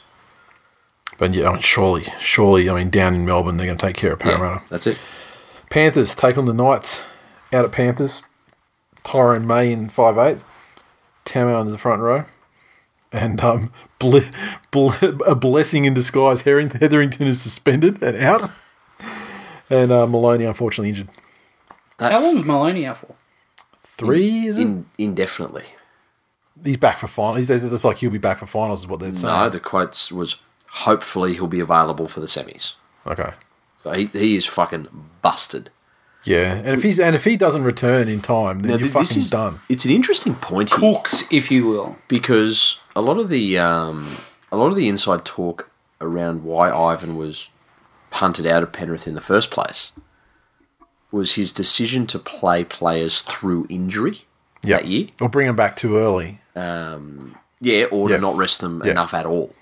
[1.17, 3.97] But yeah, I mean, surely, surely, I mean, down in Melbourne, they're going to take
[3.97, 4.61] care of Parramatta.
[4.61, 4.97] Yeah, that's it.
[5.69, 7.03] Panthers take on the Knights
[7.51, 8.23] out at Panthers.
[9.03, 10.41] Tyrone May in five eight.
[11.25, 12.23] Tamou in the front row.
[13.11, 14.21] And um, ble-
[14.71, 14.93] ble-
[15.25, 16.41] a blessing in disguise.
[16.41, 18.49] Herring- Hetherington is suspended and out.
[19.69, 21.09] And uh, Maloney, unfortunately, injured.
[21.99, 23.15] How long was Maloney out for?
[23.83, 24.61] Three, is it?
[24.61, 25.65] In, indefinitely.
[26.63, 27.49] He's back for finals.
[27.49, 29.33] It's it's like he'll be back for finals, is what they're saying.
[29.33, 32.75] No, the quotes was hopefully he'll be available for the semis.
[33.07, 33.31] Okay.
[33.83, 34.87] So he, he is fucking
[35.21, 35.69] busted.
[36.25, 38.93] Yeah, and if he's and if he doesn't return in time, then Now, you're th-
[38.93, 39.59] this fucking is done.
[39.69, 41.97] It's an interesting point here Cooks, if you will.
[42.09, 44.17] because a lot of the um,
[44.51, 45.69] a lot of the inside talk
[46.01, 47.49] around why Ivan was
[48.11, 49.93] punted out of Penrith in the first place
[51.11, 54.25] was his decision to play players through injury
[54.61, 55.07] that year.
[55.19, 56.39] or bring them back too early.
[56.55, 58.17] Um, yeah, or Yeah.
[58.17, 58.91] to not rest them Yeah.
[58.91, 59.53] enough at all.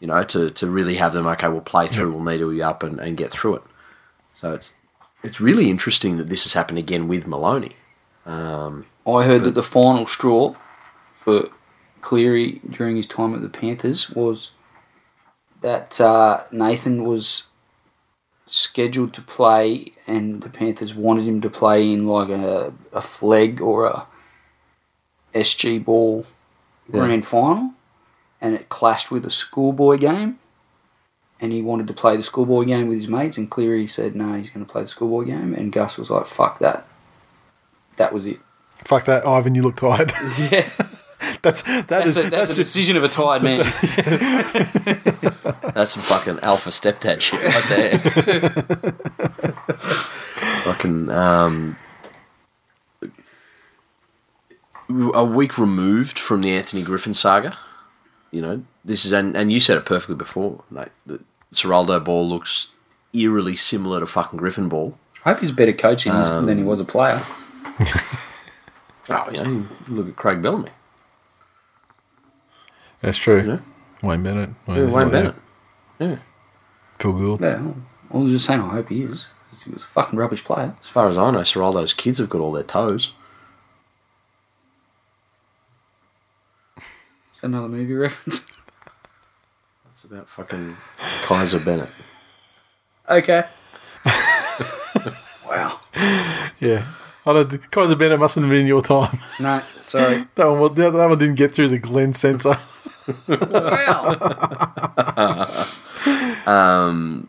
[0.00, 2.82] You know, to, to really have them, okay, we'll play through, we'll needle you up
[2.82, 3.62] and, and get through it.
[4.40, 4.72] So it's
[5.22, 7.76] it's really interesting that this has happened again with Maloney.
[8.26, 10.56] Um, I heard that the final straw
[11.12, 11.48] for
[12.00, 14.50] Cleary during his time at the Panthers was
[15.60, 17.44] that uh, Nathan was
[18.52, 23.60] scheduled to play, and the Panthers wanted him to play in like a, a flag
[23.60, 24.06] or a
[25.34, 26.26] SG ball
[26.90, 27.72] grand final,
[28.40, 30.38] and it clashed with a schoolboy game.
[31.40, 34.34] And he wanted to play the schoolboy game with his mates, and Cleary said no,
[34.34, 35.54] he's going to play the schoolboy game.
[35.54, 36.86] And Gus was like, "Fuck that."
[37.96, 38.38] That was it.
[38.84, 39.54] Fuck that, Ivan.
[39.54, 40.12] You look tired.
[40.38, 40.70] Yeah.
[41.42, 43.58] That's that That's, is a, that's, that's a just decision of a tired man.
[45.74, 47.98] That's some fucking alpha stepdad shit right there.
[50.62, 51.76] fucking um,
[55.14, 57.56] a week removed from the Anthony Griffin saga.
[58.30, 60.88] You know, this is and, and you said it perfectly before, mate.
[61.06, 61.20] The
[61.54, 62.68] Ciraldo ball looks
[63.12, 64.96] eerily similar to fucking Griffin ball.
[65.24, 67.22] I hope he's a better coach in this than he was a player.
[69.08, 70.70] Oh, you know, you look at Craig Bellamy.
[73.02, 73.42] That's true.
[73.46, 73.60] Yeah.
[74.08, 74.50] Wayne Bennett.
[74.66, 75.34] Yeah, Wayne Bennett.
[75.98, 76.16] Yeah.
[76.98, 77.40] Phil Gould.
[77.40, 77.72] Yeah,
[78.12, 78.60] I was just saying.
[78.60, 79.26] I hope he is.
[79.64, 80.74] He was a fucking rubbish player.
[80.80, 83.14] As far as I know, Sir, all those kids have got all their toes.
[86.76, 88.46] Is that another movie reference?
[89.84, 90.76] That's about fucking
[91.22, 91.90] Kaiser Bennett.
[93.08, 93.44] okay.
[95.46, 95.78] wow.
[96.58, 96.86] Yeah.
[97.24, 99.20] I don't, Kaiser Bennett mustn't have been your time.
[99.38, 100.26] No, sorry.
[100.34, 102.56] That one, that, that one didn't get through the Glen censor.
[103.28, 104.16] Wow.
[106.46, 107.28] Um,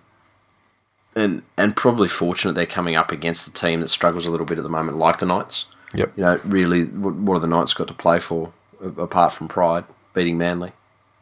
[1.15, 4.57] and and probably fortunate they're coming up against a team that struggles a little bit
[4.57, 5.65] at the moment, like the Knights.
[5.93, 6.13] Yep.
[6.15, 8.51] You know, really, what, what have the Knights got to play for
[8.97, 9.83] apart from pride,
[10.15, 10.71] beating Manly?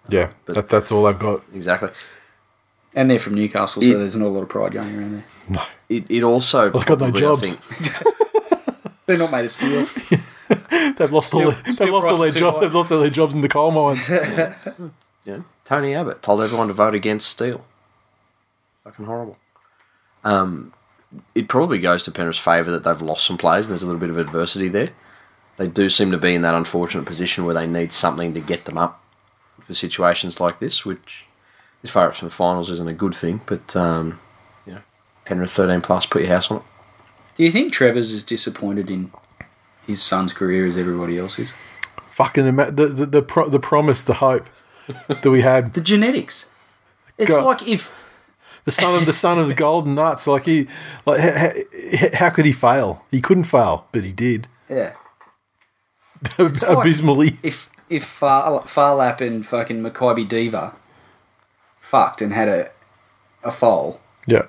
[0.08, 0.32] Yeah.
[0.46, 1.42] But- that, that's all I've got.
[1.54, 1.90] Exactly.
[2.94, 3.98] And they're from Newcastle, so Yeah.
[3.98, 5.26] there's not a lot of pride going around there.
[5.50, 5.64] No.
[5.90, 7.54] It, it also I've got no probably, jobs.
[7.56, 9.86] think, They're not made of steel.
[10.98, 12.62] They've lost all their, they've lost all their jobs.
[12.62, 14.08] They've lost all their jobs in the coal mines.
[15.26, 17.66] you know, Tony Abbott told everyone to vote against steel.
[18.86, 19.38] Fucking horrible.
[20.24, 20.74] Um,
[21.36, 24.00] it probably goes to Penrith's favour that they've lost some players and there's a little
[24.00, 24.90] bit of adversity there.
[25.58, 28.64] They do seem to be in that unfortunate position where they need something to get
[28.64, 29.04] them up
[29.60, 31.26] for situations like this, which,
[31.84, 33.42] as far as from the finals, isn't a good thing.
[33.46, 34.20] But um,
[34.66, 34.82] you know,
[35.26, 36.64] Penrith thirteen plus, put your house on it.
[37.36, 39.12] Do you think Trevor's is disappointed in
[39.92, 41.52] his son's career as everybody else's.
[42.10, 44.48] Fucking ima- the the the, pro- the promise, the hope
[45.08, 45.74] that we had.
[45.74, 46.48] The genetics.
[47.18, 47.46] It's God.
[47.46, 47.92] like if
[48.66, 50.28] The son of the son of the golden nuts.
[50.28, 50.68] Like he,
[51.06, 51.52] like how,
[52.16, 53.06] how could he fail?
[53.12, 54.94] He couldn't fail, but he did yeah,
[56.68, 57.38] abysmally.
[57.44, 60.76] if if Far, Phar Lap and fucking Makybe Diva
[61.80, 62.70] fucked and had a
[63.44, 64.44] a foal, Yeah.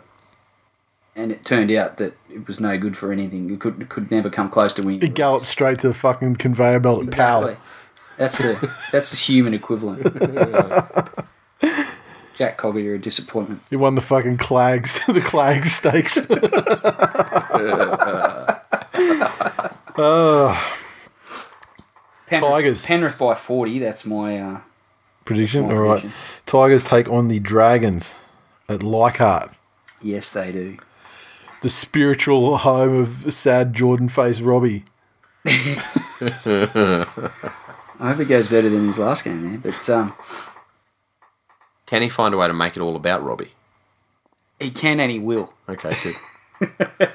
[1.15, 3.53] And it turned out that it was no good for anything.
[3.53, 5.01] It could could never come close to winning.
[5.01, 7.57] The galloped straight to the fucking conveyor belt at Exactly.
[8.17, 10.03] That's the that's the human equivalent.
[12.35, 13.61] Jack Cogger, you're a disappointment.
[13.69, 16.19] You won the fucking Clags, the Clags stakes.
[19.99, 19.99] oh,
[22.27, 22.87] Penrith, Tigers.
[22.87, 23.79] Penrith by forty.
[23.79, 24.39] That's my.
[24.39, 24.61] Uh,
[25.25, 25.67] prediction.
[25.67, 26.01] My All right.
[26.01, 26.13] prediction.
[26.47, 28.17] Tigers take on the Dragons
[28.69, 29.51] at Leichhardt,
[30.01, 30.79] yes, they do.
[31.63, 34.85] The spiritual home of sad Jordan face Robbie.
[35.47, 37.07] I
[37.99, 39.59] hope it goes better than his last game, man.
[39.59, 40.15] But um,
[41.87, 43.53] Can he find a way to make it all about Robbie?
[44.61, 45.53] he can and he will.
[45.69, 47.09] Okay, good.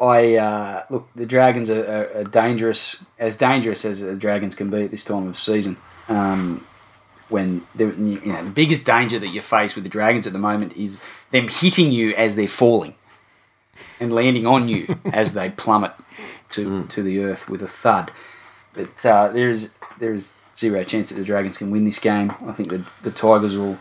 [0.00, 1.08] I uh, look.
[1.14, 5.04] The Dragons are, are, are dangerous, as dangerous as the Dragons can be at this
[5.04, 5.76] time of season.
[6.08, 6.66] Um,
[7.28, 10.72] when you know the biggest danger that you face with the Dragons at the moment
[10.76, 10.98] is
[11.30, 12.94] them hitting you as they're falling,
[14.00, 15.92] and landing on you as they plummet
[16.50, 18.10] to to the earth with a thud.
[18.72, 22.34] But uh, there is there is zero chance that the Dragons can win this game.
[22.46, 23.78] I think the the Tigers will.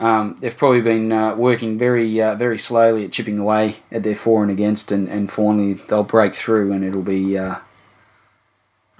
[0.00, 4.14] Um, they've probably been uh, working very, uh, very slowly at chipping away at their
[4.14, 7.56] for and against, and, and finally they'll break through, and it'll be uh,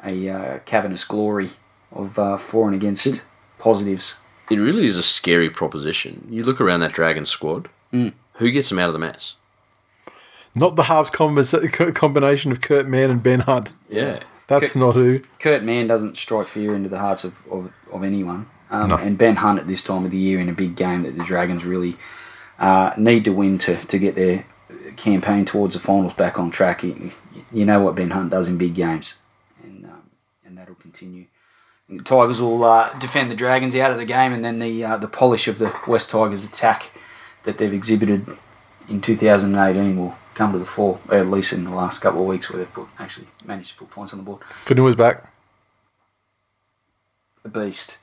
[0.03, 1.51] a uh, cavernous glory
[1.93, 3.25] of uh, for and against
[3.61, 4.21] positives.
[4.51, 6.27] It really is a scary proposition.
[6.31, 7.69] You look around that Dragon squad.
[7.93, 9.37] Who gets them out of the mess?
[10.59, 13.73] Not the halves combis- combination of Kurt Mann and Ben Hunt.
[13.89, 14.21] Yeah.
[14.47, 15.21] That's Kurt- not who.
[15.41, 18.47] Kurt Mann doesn't strike fear into the hearts of, of, of anyone.
[18.71, 18.97] Um, No.
[18.97, 21.25] And Ben Hunt at this time of the year in a big game that the
[21.25, 21.97] Dragons really
[22.59, 24.45] uh, need to win to, to get their
[24.97, 26.83] campaign towards the finals back on track.
[26.83, 27.13] You,
[27.53, 29.15] you know what Ben Hunt does in big games,
[29.63, 30.11] and um,
[30.45, 31.27] and that'll continue.
[31.89, 34.85] And the Tigers will uh, defend the Dragons out of the game, and then the
[34.85, 36.91] uh, the polish of the West Tigers attack
[37.45, 38.27] that they've exhibited
[38.89, 42.49] in 2018 will come to the fore, at least in the last couple of weeks
[42.49, 44.41] where they've put, actually managed to put points on the board.
[44.65, 45.33] Fonua's back.
[47.43, 47.99] The Beast.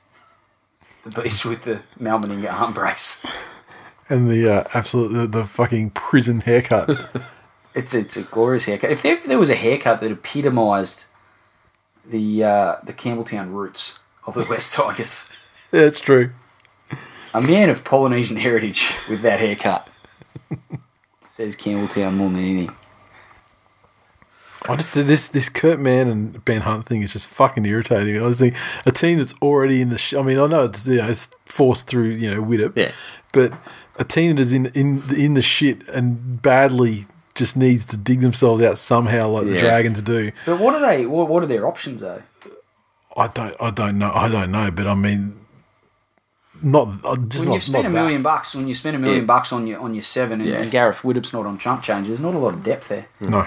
[1.04, 3.24] The Beast with the Malmaninga arm brace.
[4.10, 6.90] And the uh, absolute, the, the fucking prison haircut.
[7.76, 8.90] It's it's a glorious haircut.
[8.90, 11.04] If there, if there was a haircut that epitomised
[12.06, 15.28] the uh, the Campbelltown roots of the West Tigers,
[15.72, 16.30] yeah, it's true.
[17.34, 19.90] a man of Polynesian heritage with that haircut
[21.36, 22.74] says Campbelltown more than anything.
[24.68, 28.16] I just this this Kurt Mann and Ben Hunt thing is just fucking irritating.
[28.20, 29.98] I was thinking a team that's already in the.
[29.98, 32.90] Sh- I mean, I know it's, you know, it's forced through you know Widdop, Yeah.
[33.32, 33.52] but
[33.96, 38.20] a team that is in in in the shit and badly just needs to dig
[38.22, 40.32] themselves out somehow, like the Dragons do.
[40.46, 41.04] But what are they?
[41.06, 42.22] What, what are their options though?
[43.16, 45.38] I don't I don't know I don't know, but I mean,
[46.62, 48.00] not uh, just When not, you spend not a that.
[48.02, 49.26] million bucks, when you spend a million Yeah.
[49.26, 50.56] bucks on your on your seven, and, Yeah.
[50.56, 53.06] and Gareth Widdop's not on chump change, there's not a lot of depth there.
[53.20, 53.46] No,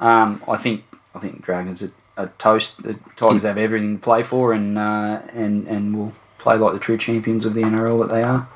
[0.00, 2.82] Um, I think I think Dragons are a toast.
[2.82, 6.78] The Tigers have everything to play for, and uh, and and will play like the
[6.78, 8.46] true champions of the NRL that they are.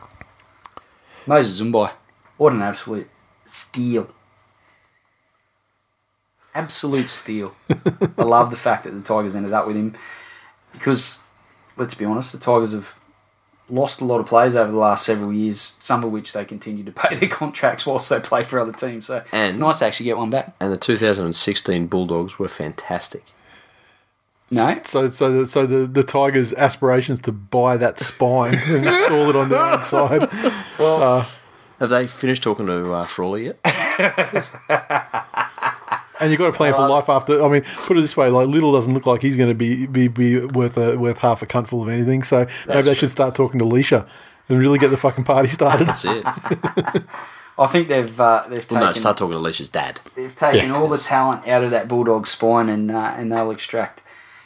[1.26, 1.90] Moses Mbye,
[2.36, 3.08] what an absolute
[3.44, 4.08] steal!
[6.54, 7.54] Absolute steal.
[8.18, 9.94] I love the fact that the Tigers ended up with him
[10.72, 11.20] because,
[11.76, 12.97] let's be honest, the Tigers have
[13.70, 16.84] lost a lot of players over the last several years, some of which they continue
[16.84, 19.06] to pay their contracts whilst they play for other teams.
[19.06, 20.54] So it's And- nice to actually get one back.
[20.60, 23.24] And the 2016 Bulldogs were fantastic.
[24.50, 24.80] No?
[24.84, 29.36] So, so, the, so the, the Tigers' aspirations to buy that spine and install it
[29.36, 30.22] on their own side.
[31.78, 33.60] Have they finished talking to uh, Frawley yet?
[36.20, 37.44] And you've got to plan for life after.
[37.44, 39.86] I mean, put it this way: like Little doesn't look like he's going to be
[39.86, 42.22] be, be worth a, worth half a cunt full of anything.
[42.22, 42.94] So maybe they true.
[42.94, 44.08] should start talking to Leisha
[44.48, 45.88] and really get the fucking party started.
[45.88, 46.24] That's it.
[47.60, 50.00] I think they've uh, they've well, no, start talking to Alicia's dad.
[50.14, 50.76] they've taken Yeah.
[50.76, 54.02] all the talent out of that bulldog spine, and uh, and they'll extract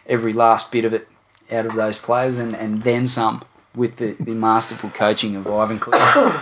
[0.07, 1.09] every last bit of it
[1.51, 3.43] out of those players, and, and then some
[3.75, 6.39] with the, the masterful coaching of Ivan Cleary.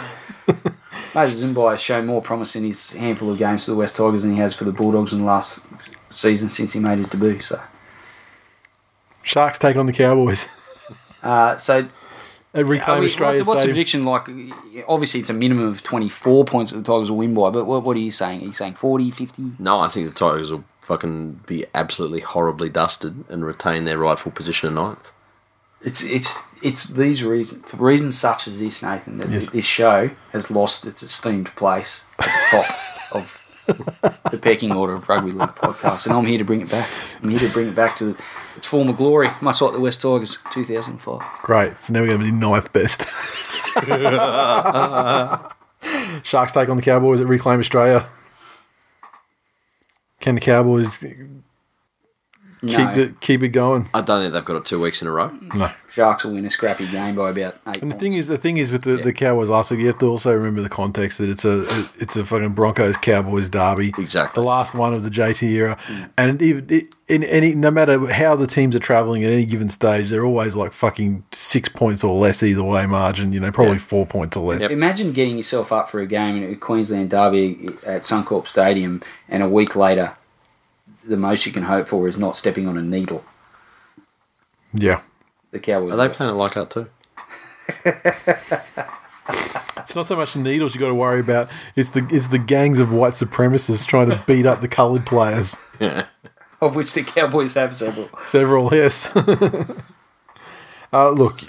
[1.14, 4.22] Moses Mbye has shown more promise in his handful of games for the West Tigers
[4.22, 5.60] than he has for the Bulldogs in the last
[6.08, 7.40] season since he made his debut.
[7.40, 7.60] So,
[9.22, 10.48] Sharks take on the Cowboys
[11.22, 11.88] uh, so
[12.54, 14.28] at Are Reclaim we- Australia what's, what's the prediction like?
[14.88, 17.82] Obviously, it's a minimum of 24 points that the Tigers will win by, but what,
[17.84, 18.42] what are you saying?
[18.42, 19.52] Are you saying 40, 50?
[19.58, 24.32] No, I think the Tigers will fucking be absolutely horribly dusted and retain their rightful
[24.32, 25.12] position in ninth.
[25.82, 29.48] It's it's it's these reasons for reasons such as this, Nathan, that Yes.
[29.50, 32.66] this show has lost its esteemed place at the top
[33.12, 33.36] of
[34.30, 36.88] the pecking order of rugby league podcasts, and I'm here to bring it back.
[37.22, 38.16] I'm here to bring it back to
[38.56, 41.20] its former glory, much like the West Tigers, 2005.
[41.42, 41.80] Great.
[41.80, 43.02] So now we're going to be the ninth best.
[46.24, 48.06] Sharks take on the Cowboys at Reclaim Australia.
[50.20, 51.02] Can the Cowboys
[52.60, 53.88] keep No, it keep it going?
[53.94, 55.30] I don't think they've got it two weeks in a row.
[55.54, 55.70] No.
[55.90, 57.82] Sharks will win a scrappy game by about eight.
[57.82, 58.00] And the points.
[58.00, 60.32] thing is, the thing is with the, the Cowboys last week, you have to also
[60.32, 61.62] remember the context that it's a
[61.98, 64.40] it's a fucking Broncos Cowboys derby, Exactly.
[64.40, 66.08] the last one of the JT era, mm.
[66.16, 70.10] and even in any no matter how the teams are traveling at any given stage,
[70.10, 73.32] they're always like fucking six points or less either way margin.
[73.32, 73.78] You know, probably Yeah.
[73.80, 74.70] four points or less.
[74.70, 79.42] Imagine getting yourself up for a game in a Queensland derby at Suncorp Stadium, and
[79.42, 80.12] a week later,
[81.04, 83.24] the most you can hope for is not stepping on a needle.
[84.72, 85.02] Yeah,
[85.50, 85.92] The Cowboys.
[85.92, 86.88] Are they playing it like that too?
[89.78, 92.38] it's not so much the needles you got to worry about; it's the it's the
[92.38, 95.56] gangs of white supremacists trying to beat up the coloured players.
[95.80, 96.06] Yeah.
[96.60, 98.10] Of which the Cowboys have several.
[98.22, 99.10] Several, yes.
[99.16, 101.40] uh, look,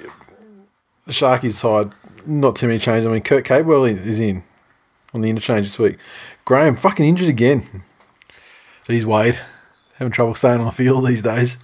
[1.10, 1.91] Sharky's side,
[2.26, 3.06] not too many changes.
[3.07, 4.44] I mean, Kurt Capewell is in
[5.14, 5.98] on the interchange this week.
[6.45, 7.84] Graham, fucking injured again.
[8.88, 9.40] He's Wade.
[9.95, 11.58] Having trouble staying on the field these days.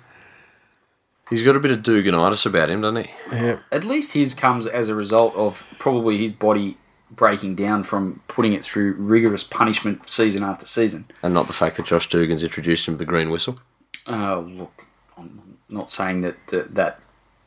[1.29, 3.11] He's got a bit of Dugonitis about him, doesn't he?
[3.31, 3.59] Yeah.
[3.71, 6.77] At least his comes as a result of probably his body
[7.11, 11.05] breaking down from putting it through rigorous punishment season after season.
[11.23, 13.59] And not the fact that Josh Dugan's introduced him to the green whistle.
[14.07, 14.85] Uh, look,
[15.17, 16.99] I'm not saying that, that that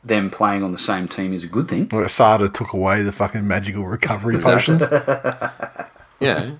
[0.03, 1.87] them playing on the same team is a good thing.
[1.91, 4.83] Like Sada took away the fucking magical recovery potions.
[6.19, 6.51] Yeah.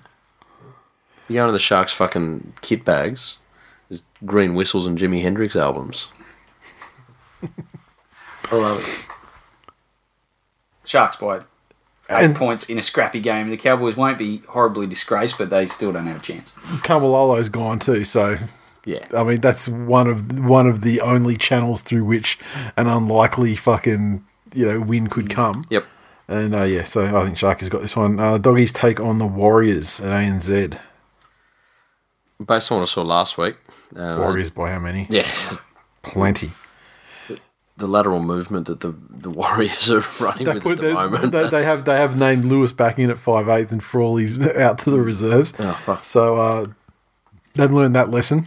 [1.28, 3.38] You go into the Sharks' fucking kit bags.
[3.88, 6.08] There's green whistles and Jimi Hendrix albums.
[8.50, 9.08] I love it.
[10.84, 11.44] Sharks by eight
[12.10, 13.48] And- points in a scrappy game.
[13.50, 16.54] The Cowboys won't be horribly disgraced, but they still don't have a chance.
[16.84, 18.38] Taumalolo's gone too, so
[18.84, 19.04] Yeah.
[19.16, 22.38] I mean that's one of one of the only channels through which
[22.76, 25.64] an unlikely fucking you know win could come.
[25.70, 25.86] Yep.
[26.28, 28.18] And uh, yeah, so I think Sharky's got this one.
[28.18, 30.78] Uh, Doggies take on the Warriors at ANZ.
[32.46, 33.56] Based on what I saw last week,
[33.96, 35.06] uh, Warriors by how many?
[35.10, 35.30] yeah,
[36.02, 36.52] Plenty.
[37.76, 40.92] the lateral movement that the, the Warriors are running They, with put, at the they,
[40.94, 41.32] moment.
[41.32, 44.78] they, they have they have named Lewis back in at five eighth and Frawley's out
[44.80, 45.52] to the reserves.
[45.58, 46.00] Oh.
[46.02, 46.66] So uh,
[47.54, 48.46] they've learned that lesson.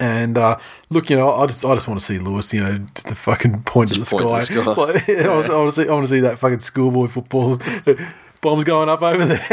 [0.00, 0.58] And uh,
[0.90, 3.14] look, you know, I just I just want to see Lewis, you know, just the
[3.14, 4.56] fucking point to the point sky.
[4.56, 4.74] the sky.
[4.82, 7.06] Like, I, want to, I want to see I want to see that fucking schoolboy
[7.06, 7.58] football
[8.40, 9.44] bombs going up over there.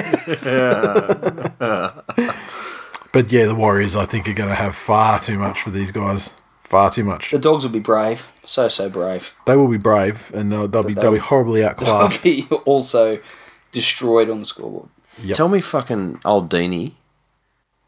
[3.13, 5.91] But yeah, the Warriors I think are going to have far too much for these
[5.91, 6.31] guys.
[6.63, 7.31] Far too much.
[7.31, 9.35] The Dogs will be brave, so so brave.
[9.45, 12.23] They will be brave, and they'll, they'll be they'll be horribly They'll outclassed.
[12.23, 13.19] be also
[13.73, 14.88] destroyed on the scoreboard
[15.21, 15.35] Yep.
[15.35, 16.93] Tell me fucking old Deanie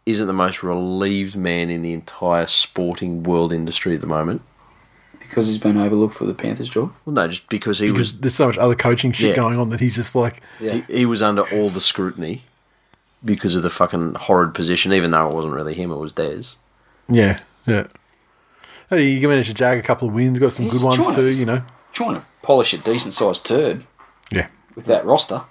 [0.05, 4.41] isn't the most relieved man in the entire sporting world industry at the moment.
[5.19, 6.93] because he's been overlooked for the Panthers job.
[7.05, 9.35] Well, no, just because he because there's so much other coaching shit Yeah.
[9.37, 10.81] going on that he's just like, Yeah.
[10.87, 12.43] he, he was under all the scrutiny
[13.23, 16.43] because of the fucking horrid position, even though it wasn't really him, it was Des.
[17.07, 17.87] yeah, yeah.
[18.89, 21.15] Hey, you managed to jag a couple of wins, got some He's good ones trying
[21.15, 21.29] too.
[21.31, 21.61] You know.
[21.93, 23.85] Trying to polish a decent sized turd
[24.31, 24.47] Yeah.
[24.75, 25.41] with that roster.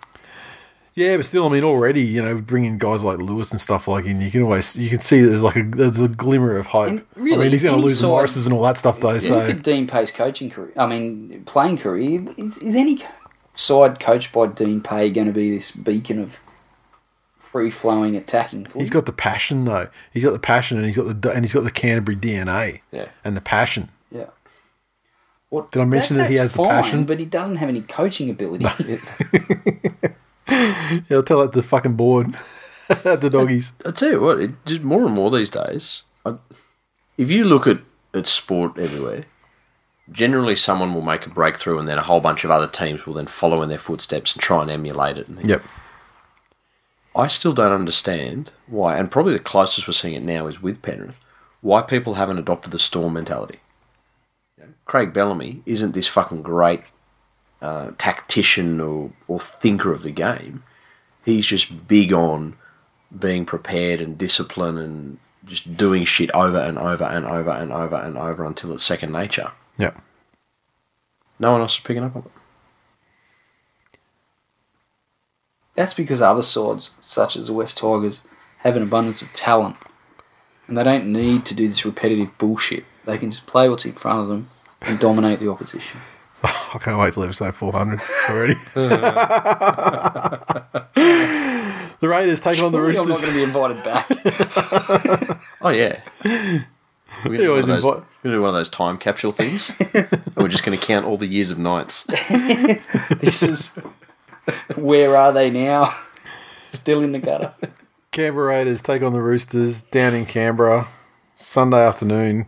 [0.94, 4.04] Yeah, but still, I mean, already, you know, bringing guys like Lewis and stuff like
[4.04, 6.88] in, you can always, you can see there's like a, there's a glimmer of hope.
[6.90, 9.12] And I mean, he's going to lose the side- Morrises and all that stuff though.
[9.12, 10.72] Look So at Dean Pay's coaching career.
[10.76, 12.26] I mean, playing career.
[12.36, 13.02] Is, is any
[13.54, 16.38] side coached by Dean Pay going to be this beacon of
[17.52, 18.66] free flowing attacking?
[18.74, 19.88] he's got the passion though.
[20.12, 22.80] He's got the passion, and he's got the and he's got the Canterbury DNA.
[22.90, 23.08] Yeah.
[23.24, 23.90] and the passion.
[24.10, 24.26] yeah.
[25.50, 27.04] What, Did I mention that he that's has the passion?
[27.04, 28.64] But he doesn't have any coaching ability.
[30.48, 32.34] Yeah, I'll tell that to the fucking board
[32.88, 33.74] at the doggies.
[33.84, 36.04] I tell you what, it just more and more these days.
[36.24, 36.36] I,
[37.18, 37.80] if you look at,
[38.14, 39.26] at sport everywhere,
[40.10, 43.14] generally someone will make a breakthrough, and then a whole bunch of other teams will
[43.14, 45.28] then follow in their footsteps and try and emulate it.
[45.28, 45.62] And Yep.
[47.14, 50.82] I still don't understand why, and probably the closest we're seeing it now is with
[50.82, 51.16] Penrith,
[51.60, 53.60] why people haven't adopted the Storm mentality.
[54.58, 56.82] You know, Craig Bellamy isn't this fucking great
[57.60, 60.64] uh, tactician or, or thinker of the game.
[61.24, 62.56] He's just big on
[63.16, 67.96] being prepared and disciplined and just doing shit over and over and over and over
[67.96, 69.52] and over until it's second nature.
[69.78, 69.98] Yep.
[71.38, 72.41] No one else is picking up on it.
[75.74, 78.20] That's because other swords, such as the West Tigers,
[78.58, 79.76] have an abundance of talent.
[80.68, 82.84] And they don't need to do this repetitive bullshit.
[83.04, 84.50] They can just play what's in front of them
[84.80, 86.00] and dominate the opposition.
[86.44, 88.00] I can't wait till episode 400
[88.30, 88.54] already.
[92.00, 94.08] the Raiders take on the Surely I'm not going to be invited back.
[95.60, 96.00] Oh yeah.
[96.24, 96.66] We're
[97.24, 99.72] gonna, do one of those, we're gonna do one of those time capsule things.
[99.94, 102.04] and we're just going to count all the years of nights.
[103.20, 103.78] this is.
[104.76, 105.92] Where are they now?
[106.66, 107.54] Still in the gutter.
[108.10, 110.88] Canberra Raiders take on the Roosters down in Canberra
[111.34, 112.46] Sunday afternoon.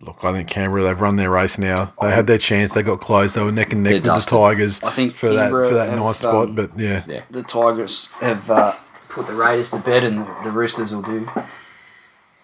[0.00, 1.94] Look, I think Canberra they've run their race now.
[2.02, 2.74] They had their chance.
[2.74, 3.34] They got close.
[3.34, 4.32] They were neck and neck They're with dusted.
[4.34, 6.34] the Tigers I think for that Canberra for that have, ninth spot.
[6.48, 7.22] um, But yeah, Yeah.
[7.30, 8.74] The Tigers have uh,
[9.08, 11.28] put the Raiders to bed, and the, the Roosters will do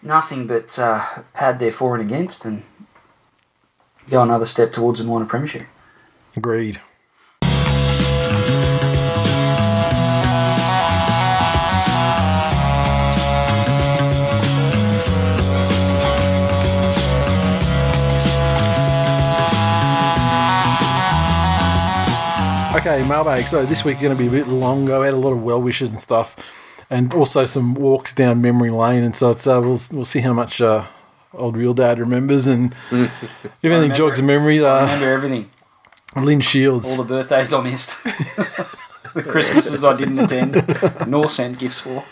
[0.03, 1.05] nothing but uh,
[1.35, 2.63] pad their for and against and
[4.09, 5.67] go another step towards a premiership.
[6.37, 6.81] agreed.
[22.81, 23.47] Okay, mailbag.
[23.47, 24.99] So this week going to be a bit longer.
[25.01, 26.35] We had a lot of well wishes and stuff,
[26.89, 29.03] and also some walks down memory lane.
[29.05, 30.87] And so it's uh, we'll we'll see how much uh,
[31.35, 33.11] old real dad remembers and if
[33.63, 34.23] anything jogs it.
[34.23, 34.65] memory.
[34.65, 35.51] I Uh, remember everything.
[36.17, 36.89] Lynn Shields.
[36.89, 38.03] All the birthdays I missed.
[39.15, 40.65] the Christmases I didn't attend,
[41.07, 42.03] nor send gifts for.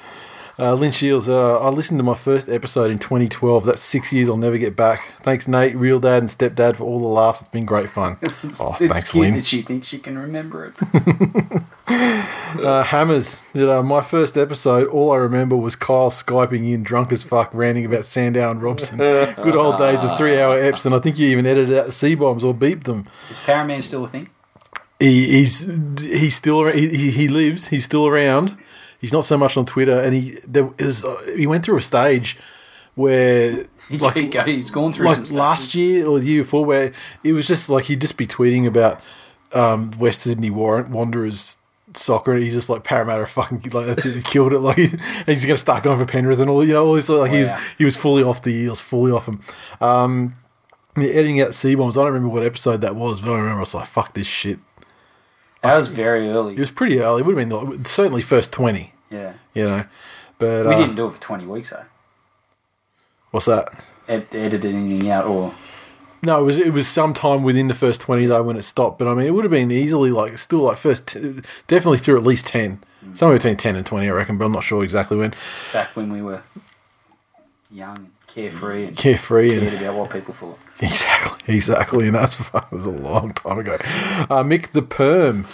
[0.61, 3.65] Uh, Lynn Shields, uh, I listened to my first episode in 2012.
[3.65, 5.13] That's six years I'll never get back.
[5.21, 7.43] Thanks, Nate, real dad, and stepdad for all the laughs.
[7.43, 8.17] It's been great fun.
[8.61, 9.35] Oh, it's thanks, Lynn.
[9.35, 11.63] that she thinks she can remember it.
[11.89, 17.13] Uh, Hammers, that, uh, my first episode, all I remember was Kyle Skyping in drunk
[17.13, 18.97] as fuck, ranting about Sandow and Robson.
[18.99, 21.93] Good old days of three hour eps, and I think you even edited out the
[21.93, 23.07] C bombs or beeped them.
[23.31, 24.31] Is Paraman still a thing?
[24.99, 25.71] He, he's
[26.01, 27.69] he's still he he lives.
[27.69, 28.57] He's still around.
[29.01, 31.83] He's not so much on Twitter, and he there is uh, he went through a
[31.83, 32.39] stage
[32.95, 36.93] where He, like he's gone through like some last year or the year before, where
[37.25, 39.01] it was just like he'd just be tweeting about
[39.53, 41.57] um, West Sydney War- Wanderers
[41.95, 44.59] soccer, and he's just like Parramatta fucking like that's it, he killed it.
[44.61, 44.89] Like he,
[45.27, 47.49] he's gonna start going for Penrith and all you know all this like he was
[47.51, 47.61] Wow.
[47.79, 49.41] he was fully off the eels, fully off him.
[49.81, 50.37] Um,
[50.97, 51.97] yeah, editing out C bombs.
[51.97, 54.27] I don't remember what episode that was, but I remember I was like, "Fuck this
[54.27, 54.59] shit."
[55.69, 56.55] That was very early.
[56.55, 57.21] It was pretty early.
[57.21, 59.35] It would have been like, certainly first twenty, yeah.
[59.55, 59.85] you know.
[60.39, 61.85] But We uh, didn't do it for 20 weeks, though.
[63.33, 63.73] What's that?
[64.07, 65.55] Ed- edit anything out or.
[66.23, 68.99] No, it was it was sometime within the first twenty though when it stopped.
[68.99, 72.17] But I mean, it would have been easily like still like first, t- definitely through
[72.17, 72.83] at least ten,
[73.15, 74.37] somewhere between ten and twenty, I reckon.
[74.37, 75.35] But I'm not sure exactly when.
[75.73, 76.43] back when we were
[77.71, 80.59] young carefree and Carefree cared and about what people thought.
[80.81, 83.75] exactly, exactly, and that's that was a long time ago.
[83.75, 85.47] Uh, Mick the Perm,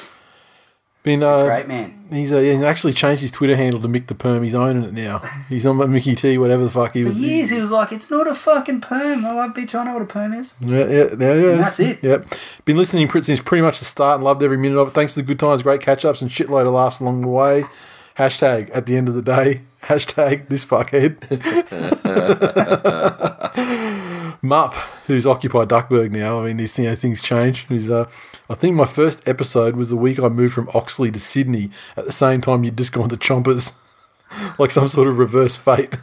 [1.05, 2.07] been uh, Great man.
[2.11, 4.43] He's, uh, he's actually changed his Twitter handle to Mick the Perm.
[4.43, 5.19] He's owning it now.
[5.49, 7.21] He's on Mickey T, whatever the fuck he For was.
[7.21, 9.25] years he was like, it's not a fucking perm.
[9.25, 10.55] I like bitch, I know what a perm is.
[10.61, 11.59] Yeah, yeah, is.
[11.59, 12.03] that's it.
[12.03, 12.27] Yep.
[12.65, 14.95] Been listening since pretty much the start and loved every minute of it.
[14.95, 17.65] Thanks for the good times, great catch ups, and shitload of laughs along the way.
[18.17, 19.63] Hashtag at the end of the day.
[19.85, 21.19] Hashtag this fuckhead.
[24.43, 24.73] Mupp,
[25.07, 26.41] who's occupied Duckburg now.
[26.41, 27.67] I mean, these you know, things change.
[27.69, 28.09] He's, uh,
[28.49, 31.71] I think my first episode was the week I moved from Oxley to Sydney.
[31.97, 33.75] At the same time, you'd just gone to Chompers,
[34.59, 35.95] like some sort of reverse fate.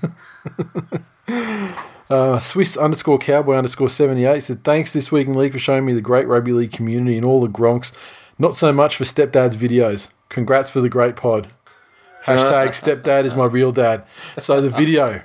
[2.12, 5.94] Uh, Swiss underscore cowboy underscore 78 said, Thanks this week in league for showing me
[5.94, 7.94] the great rugby league community and all the gronks.
[8.38, 10.10] Not so much for stepdad's videos.
[10.28, 11.50] Congrats for the great pod.
[12.26, 14.04] Hashtag uh, stepdad is my real dad.
[14.40, 15.22] So the video.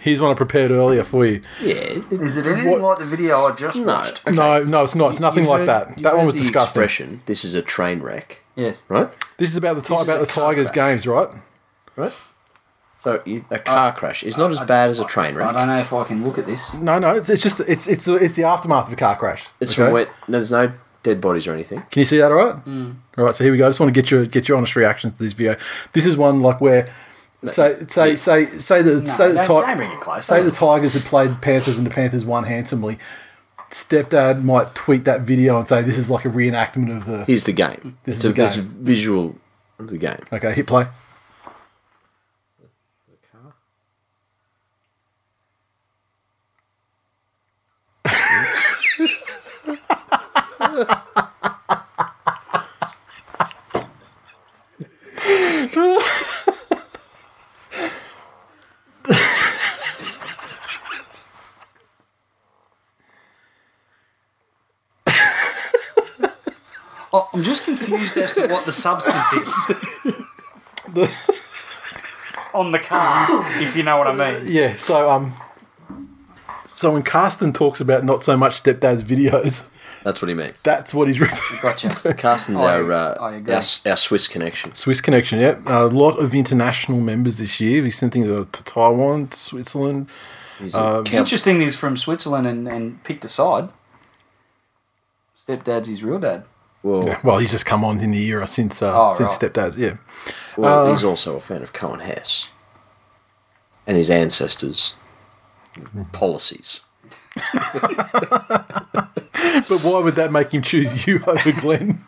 [0.00, 1.42] Here's one I prepared earlier for you.
[1.60, 1.74] Yeah.
[2.10, 3.84] Is it anything like the video I just No.
[3.84, 4.26] watched?
[4.26, 4.34] Okay.
[4.34, 5.12] No, no, it's not.
[5.12, 5.88] It's nothing You've like heard- that.
[5.90, 6.82] you've That one heard was the disgusting.
[6.82, 8.82] Expression, this is a train wreck, Yes.
[8.88, 9.08] right?
[9.36, 10.74] This is about the, ti- This is about a the Tigers crash.
[10.90, 11.28] games, right?
[11.94, 12.12] Right.
[13.04, 15.44] So you, a uh, car crash is not as bad as a train wreck.
[15.44, 15.56] I wreck.
[15.56, 16.74] don't know if I can look at this.
[16.74, 19.46] No, no, it's, it's just it's it's it's the aftermath of a car crash.
[19.60, 19.84] It's okay?
[19.84, 20.72] from where no, there's no
[21.02, 21.82] dead bodies or anything.
[21.90, 22.30] Can you see that?
[22.30, 22.54] All right.
[22.56, 22.92] Hmm.
[23.18, 23.34] All right.
[23.34, 23.66] So here we go.
[23.66, 25.56] I just want to get your get your honest reactions to this video.
[25.92, 26.88] This is one like where.
[27.46, 30.24] Say say say say the No, say the don't, Ti- don't close.
[30.26, 32.98] say the Tigers had played Panthers and the Panthers won handsomely.
[33.72, 37.24] Stepdad might tweet that video and say this is like a reenactment of the.
[37.24, 37.98] Here's the game.
[38.04, 38.70] This it's is a, the it's a game.
[38.84, 39.36] visual
[39.80, 40.20] of the game.
[40.32, 40.86] Okay, hit play.
[67.14, 69.54] Oh, I'm just confused as to what the substance is
[72.54, 73.26] on the car,
[73.62, 74.42] if you know what I mean.
[74.46, 74.76] Yeah.
[74.76, 75.32] So um.
[76.66, 79.68] So when Carsten talks about not so much stepdad's videos,
[80.04, 80.58] That's what he means.
[80.62, 81.60] that's what he's referring.
[81.62, 81.90] Gotcha.
[82.14, 83.52] Carsten's I- our, uh, I agree.
[83.54, 84.74] our our Swiss connection.
[84.74, 85.58] Swiss connection, yeah.
[85.66, 87.82] A lot of international members this year.
[87.82, 90.08] We sent things to Taiwan, Switzerland.
[90.58, 93.68] He's Um, a camp- Interesting he's from Switzerland and, and picked a side.
[95.46, 96.44] Stepdad's his real dad.
[96.82, 99.52] Well, Yeah, well, he's just come on in the era since uh, Oh, since right.
[99.52, 99.76] stepdads.
[99.76, 99.96] Yeah,
[100.56, 102.48] well, uh, he's also a fan of Cohen Hess
[103.86, 104.94] and his ancestors'
[106.12, 106.82] policies.
[107.52, 107.62] but
[109.82, 112.04] why would that make him choose you over Glenn?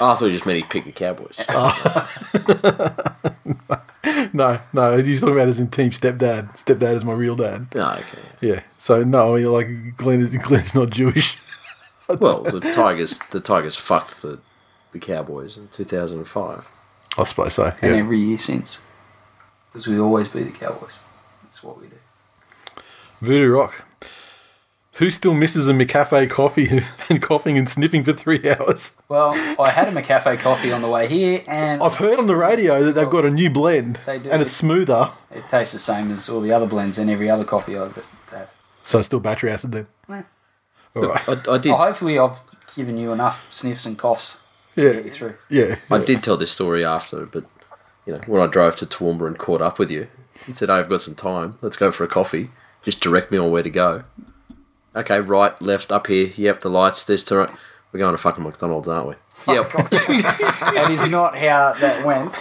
[0.00, 1.38] Oh, I thought he just meant he picked the Cowboys.
[4.32, 6.54] no, no, he's talking about as in team stepdad.
[6.56, 7.66] Stepdad is my real dad.
[7.74, 8.18] oh, okay.
[8.40, 11.38] Yeah, so no, I mean, like Glenn is Glenn's not Jewish.
[12.18, 14.38] Well, the Tigers, the Tigers fucked the
[14.92, 16.64] the Cowboys in 2005.
[17.18, 17.72] I suppose so.
[17.80, 17.98] And Yeah.
[18.00, 18.80] every year since.
[19.72, 20.98] Because we always beat the Cowboys.
[21.44, 21.96] That's what we do.
[23.20, 23.84] Voodoo Rock.
[24.94, 28.96] Who still misses a McCafe coffee and coughing and sniffing for three hours?
[29.08, 29.30] Well,
[29.60, 32.82] I had a McCafe coffee on the way here and I've heard on the radio
[32.84, 34.28] that they've got a new blend They do.
[34.30, 35.12] and it's smoother.
[35.30, 37.94] it tastes the same as all the other blends and every other coffee I've
[38.30, 38.48] had.
[38.82, 39.86] So it's still battery acid then.
[40.08, 40.22] Yeah.
[40.96, 41.28] All right.
[41.28, 41.70] I, I did.
[41.70, 42.40] Well, hopefully I've
[42.76, 44.38] given you enough sniffs and coughs
[44.74, 44.92] to Yeah.
[44.94, 45.34] get you through.
[45.48, 45.76] Yeah.
[45.90, 47.44] I did tell this story after, but
[48.06, 50.08] you know, when I drove to Toowoomba and caught up with you,
[50.46, 51.58] he said, "I've got some time.
[51.62, 52.50] Let's go for a coffee.
[52.82, 54.04] Just direct me on where to go."
[54.96, 56.30] Okay, right, left, up here.
[56.34, 57.04] Yep, the lights.
[57.04, 57.50] There's to right.
[57.92, 59.14] We're going to fucking McDonald's, aren't we?
[59.54, 59.70] Yep.
[59.90, 62.32] that is not how that went.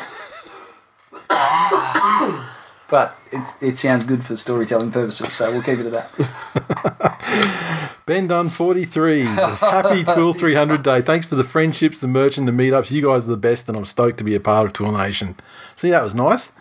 [2.90, 7.92] But it, it sounds good for storytelling purposes, so we'll keep it at that.
[8.06, 9.22] Ben Dunn, 43.
[9.26, 11.02] Happy TWIL 300 day.
[11.04, 12.90] Thanks for the friendships, the merch, and the meetups.
[12.90, 15.36] You guys are the best, and I'm stoked to be a part of TWIL Nation.
[15.76, 16.52] See, that was nice.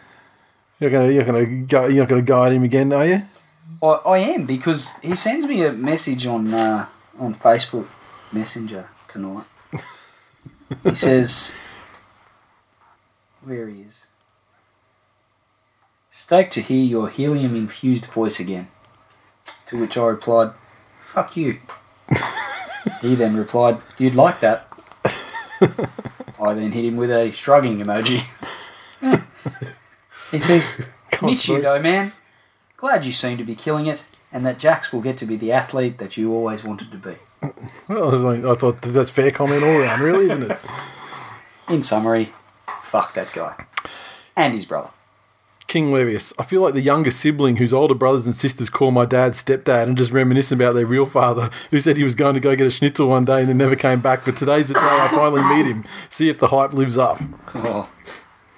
[0.79, 3.23] You're gonna, you're gonna go, you're not gonna guide him again, are you?
[3.83, 6.87] I, I am because he sends me a message on uh,
[7.19, 7.87] on Facebook
[8.31, 9.47] Messenger tonight.
[10.85, 11.57] he says,
[13.43, 14.08] "Where he is."
[16.29, 18.69] Stoked to hear your helium infused voice again.
[19.69, 20.51] To which I replied,
[21.01, 21.61] "Fuck you."
[23.01, 24.69] he then replied, "You'd like that."
[26.39, 28.29] I then hit him with a shrugging emoji.
[30.31, 30.79] he says,
[31.23, 32.13] "Miss you though, man.
[32.77, 35.53] Glad you seem to be killing it, and that Jax will get to be the
[35.53, 37.17] athlete that you always wanted to be."
[37.89, 40.59] Well, I, was like, I thought that's fair comment all around, really, isn't it?
[41.71, 42.35] In summary,
[42.83, 43.65] fuck that guy
[44.37, 44.91] and his brother.
[45.69, 46.33] King Levius.
[46.39, 49.85] I feel like the younger sibling whose older brothers and sisters call my dad stepdad
[49.85, 52.67] and just reminisce about their real father, who said he was going to go get
[52.67, 54.25] a schnitzel one day and then never came back.
[54.25, 55.85] But today's the day I finally meet him.
[56.09, 57.21] See if the hype lives up.
[57.55, 57.91] Well,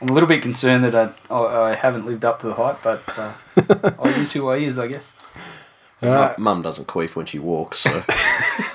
[0.00, 2.82] I'm a little bit concerned that I, I, I haven't lived up to the hype,
[2.82, 3.34] but uh,
[4.02, 5.16] I is who I is, I guess.
[6.00, 7.90] Uh, Mum doesn't queef when she walks, so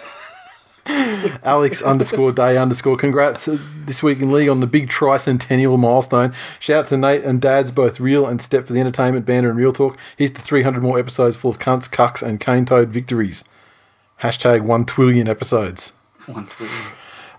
[1.43, 2.95] Alex underscore day underscore.
[2.95, 6.31] Congrats uh, this week in league on the big tricentennial milestone.
[6.59, 9.57] Shout out to Nate and Dads, both real and step for the entertainment, banner, and
[9.57, 9.97] real talk.
[10.15, 13.43] Here's to 300 more episodes full of cunts, cucks, and cane toad victories.
[14.21, 15.93] Hashtag one twillion episodes.
[16.27, 16.65] One for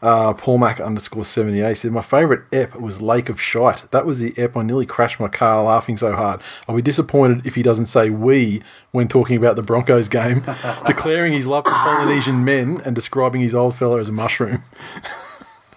[0.06, 3.90] Uh, Paul Mac underscore 78 said, My favourite ep was Lake of Shite.
[3.90, 6.40] That was the ep I nearly crashed my car laughing so hard.
[6.68, 8.62] I'll be disappointed if he doesn't say we
[8.92, 10.44] when talking about the Broncos game,
[10.86, 14.62] declaring his love for Polynesian men and describing his old fella as a mushroom.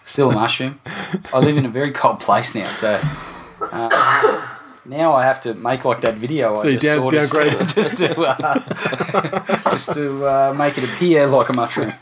[0.06, 0.80] Still a mushroom.
[1.34, 3.02] I live in a very cold place now, so
[3.72, 4.48] uh,
[4.86, 6.56] now I have to make like that video.
[6.62, 10.84] So I just down- saw just to, just to, uh, just to uh, make it
[10.84, 11.94] appear like a mushroom.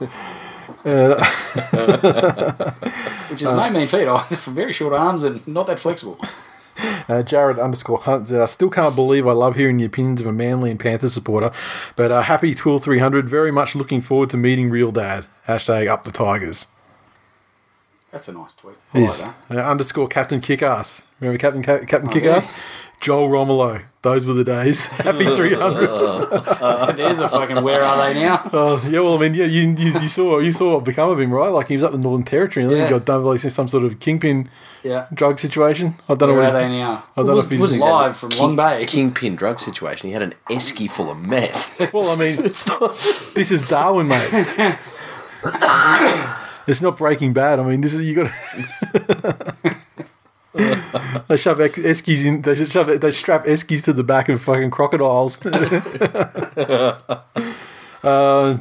[3.29, 4.07] Which is no mean feat.
[4.11, 6.17] I have very short arms and not that flexible.
[7.09, 10.27] Uh, Jared underscore Hunt said, I still can't believe I love hearing the opinions of
[10.27, 11.51] a Manly and Panther supporter,
[11.95, 13.27] but uh, happy TWIL 300.
[13.27, 15.25] Very much looking forward to meeting Real Dad.
[15.47, 16.67] Hashtag up the Tigers.
[18.11, 18.75] That's a nice tweet.
[18.93, 19.23] Yes.
[19.25, 19.35] like.
[19.51, 21.03] Uh, underscore Captain Kickass.
[21.19, 22.45] Remember Captain Ca- Captain Oh, Kickass?
[22.45, 22.51] yeah.
[23.01, 23.81] Joel Romolo.
[24.07, 24.85] Those were the days.
[25.07, 26.95] Happy 300.
[26.95, 28.49] There's a fucking where are they now?
[28.53, 31.19] Oh yeah, well, I mean, yeah, you, you, you saw you saw what become of
[31.19, 31.49] him, right?
[31.49, 32.85] Like he was up in Northern Territory, and then Yeah.
[32.87, 34.47] he got done with like some sort of kingpin
[34.81, 35.07] Yeah.
[35.13, 35.95] drug situation.
[36.07, 37.03] I don't know Where what are he's, they now?
[37.17, 38.85] I don't know if he's was live from Long Bay.
[38.85, 40.07] Kingpin drug situation.
[40.07, 41.91] He had an esky full of meth.
[41.93, 44.77] Well, I mean, this is Darwin, mate.
[46.65, 47.59] it's not Breaking Bad.
[47.59, 49.55] I mean, this is you got.
[51.27, 52.41] They shove eskies in.
[52.41, 52.99] They shove.
[52.99, 55.39] They strap eskies to the back of fucking crocodiles.
[58.03, 58.57] uh,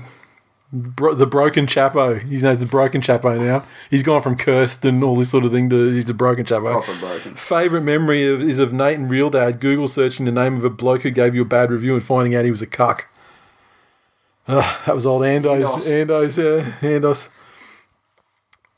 [0.73, 2.23] bro, the broken chapo.
[2.23, 3.65] He's known as the broken chapo now.
[3.91, 6.83] He's gone from cursed and all this sort of thing to he's a broken chapo.
[6.83, 7.35] Proper broken.
[7.35, 10.71] Favorite memory of, is of Nate and Real Dad Google searching the name of a
[10.71, 13.09] bloke who gave you a bad review and finding out he was a cuck.
[14.49, 15.91] Ugh, that was old Andos.
[15.91, 17.31] Andos, yeah, Andos.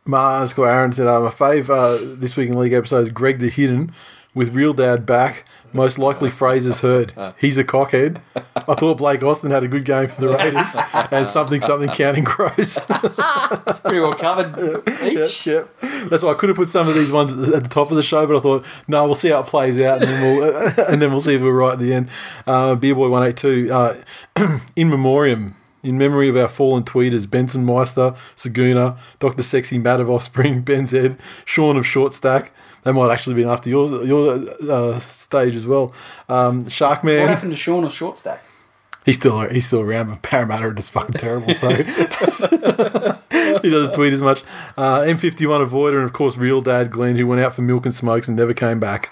[0.08, 3.38] Ma underscore Aaron said, uh, my fave uh, this week in league episode is Greg
[3.40, 3.92] the Hidden
[4.34, 5.44] with Real Dad back.
[5.74, 7.12] Most likely phrases heard.
[7.38, 8.22] He's a cockhead.
[8.56, 10.74] I thought Blake Austin had a good game for the Raiders
[11.10, 12.78] and something something counting crows.
[12.88, 14.56] Pretty well covered
[15.02, 15.46] each.
[15.46, 16.08] Yep, yep.
[16.08, 18.02] That's why I could have put some of these ones at the- top of the
[18.02, 20.44] show, but I thought, no, we'll see how it plays out, and then we'll
[20.88, 22.08] and then we'll see if we're right at the end.
[22.46, 24.02] Uh, Beerboy one eight two, uh,
[24.74, 30.10] in memoriam, in memory of our fallen tweeters, Benson Meister, Saguna, Doctor Sexy, Matt of
[30.10, 32.52] Offspring, Ben Zed, Sean of Short Stack.
[32.84, 35.92] They might actually be after your your uh, stage as well.
[36.28, 38.42] Um, What Sharkman, happened to Sean of Short Stack?
[39.04, 41.54] he's still he's still around, but Parramatta are just fucking terrible.
[41.54, 41.68] So
[43.62, 44.42] he doesn't tweet as much.
[44.76, 47.94] Uh, M51 Avoider, and of course, real dad Glenn, who went out for milk and
[47.94, 49.10] smokes and never came back.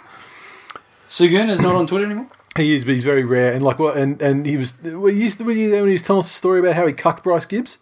[1.09, 2.27] Suguna's not on Twitter anymore?
[2.57, 3.53] He is, but he's very rare.
[3.53, 3.97] And like what?
[3.97, 4.75] And and he was.
[4.83, 6.93] Were you, were you there when he was telling us a story about how he
[6.93, 7.79] cucked Bryce Gibbs?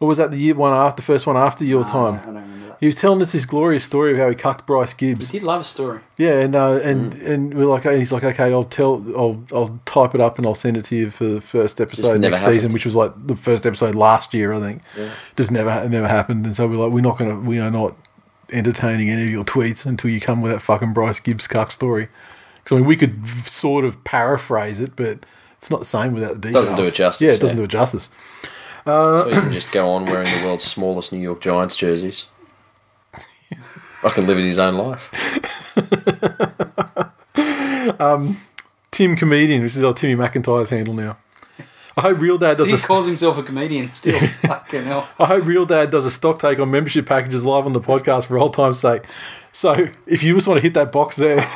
[0.00, 2.16] Or was that the year one after, first one after your I time?
[2.16, 2.76] don't remember that.
[2.80, 5.28] He was telling us this glorious story of how he cucked Bryce Gibbs.
[5.30, 6.00] He did love a story.
[6.16, 10.16] Yeah, and uh, and and we're like, he's like, okay, I'll tell, I'll I'll type
[10.16, 12.56] it up and I'll send it to you for the first episode never next happened.
[12.56, 14.82] season, which was like the first episode last year, I think.
[14.98, 15.12] Yeah.
[15.36, 17.94] Just never it never happened, and so we're like, we're not gonna, we are not
[18.50, 22.08] entertaining any of your tweets until you come with that fucking Bryce Gibbs cuck story.
[22.62, 25.24] Because I mean, we could v- sort of paraphrase it, but
[25.58, 26.66] it's not the same without the details.
[26.68, 27.60] Doesn't do it justice, Yeah, it doesn't yeah.
[27.60, 28.10] do it justice.
[28.84, 32.26] So you can just go on wearing the world's smallest New York Giants jerseys.
[34.04, 35.12] I can live living his own life.
[38.00, 38.36] um,
[38.90, 41.16] Tim Comedian, which is our Timmy McIntyre's handle now.
[41.96, 44.18] I hope Real Dad does He a calls himself a comedian still.
[44.42, 45.08] Fucking hell.
[45.18, 48.26] I hope Real Dad does a stock take on membership packages live on the podcast
[48.26, 49.02] for old time's sake.
[49.52, 51.46] So if you just want to hit that box there,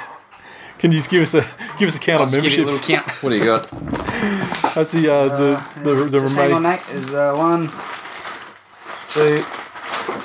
[0.79, 1.45] can you just give us a
[1.79, 2.89] give us a count I'll on just give you a memberships?
[2.89, 3.23] little count.
[3.23, 3.71] What do you got?
[4.75, 6.79] That's the uh, the the, the Just hang on, remaining.
[6.79, 6.85] Nate.
[6.91, 7.63] There's uh, one,
[9.09, 9.43] two,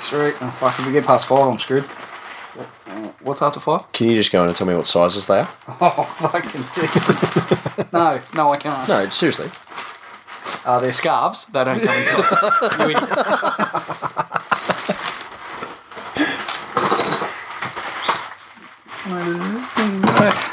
[0.00, 0.32] three.
[0.40, 1.84] Oh, fuck, if we get past five, I'm screwed.
[1.84, 3.90] What, uh, what's after five?
[3.92, 5.48] Can you just go in and tell me what sizes they are?
[5.80, 7.36] Oh, fucking Jesus.
[7.92, 8.88] no, no, I can't.
[8.88, 9.48] No, seriously.
[10.64, 11.46] Uh, they're scarves.
[11.46, 12.78] They don't come in sizes.
[12.78, 13.18] you idiots.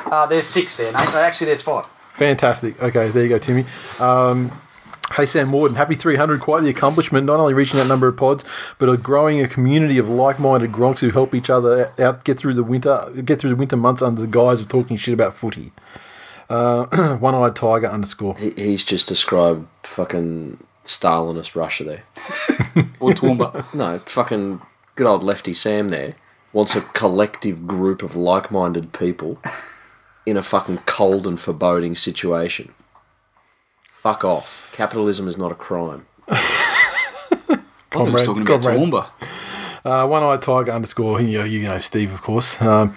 [0.10, 1.14] Uh, there's six there, Nate.
[1.16, 1.86] Actually, there's five.
[2.14, 2.82] Fantastic.
[2.82, 3.66] Okay, there you go, Timmy.
[4.00, 4.52] Um,
[5.14, 6.40] hey Sam Morden, happy 300.
[6.42, 7.26] Quite the accomplishment.
[7.26, 8.44] Not only reaching that number of pods,
[8.78, 12.56] but a growing a community of like-minded gronks who help each other out get through
[12.56, 15.72] the winter, get through the winter months under the guise of talking shit about footy.
[16.50, 18.36] Uh, one-eyed tiger underscore.
[18.38, 22.04] He, he's just described fucking Stalinist Russia there.
[23.00, 23.74] Or Toowoomba.
[23.74, 24.62] No, fucking
[24.96, 26.16] good old lefty Sam there
[26.52, 29.40] wants a collective group of like minded people
[30.26, 32.74] in a fucking cold and foreboding situation.
[33.84, 34.70] Fuck off.
[34.72, 36.06] Capitalism is not a crime.
[36.28, 37.58] I
[37.92, 38.80] was talking about comrade.
[38.80, 39.10] Toowoomba.
[39.84, 42.62] Uh, one eyed tiger underscore, you know, you know Steve, of course.
[42.62, 42.96] Um,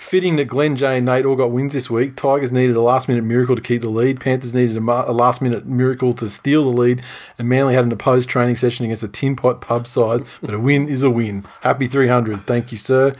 [0.00, 2.16] Fitting that Glenn, Jay, and Nate all got wins this week.
[2.16, 4.18] Tigers needed a last minute miracle to keep the lead.
[4.18, 7.02] Panthers needed a, ma- a last minute miracle to steal the lead.
[7.38, 10.22] And Manly had an opposed training session against a tin pot pub side.
[10.40, 11.44] But a win is a win.
[11.60, 12.46] Happy 300.
[12.46, 13.14] Thank you, sir.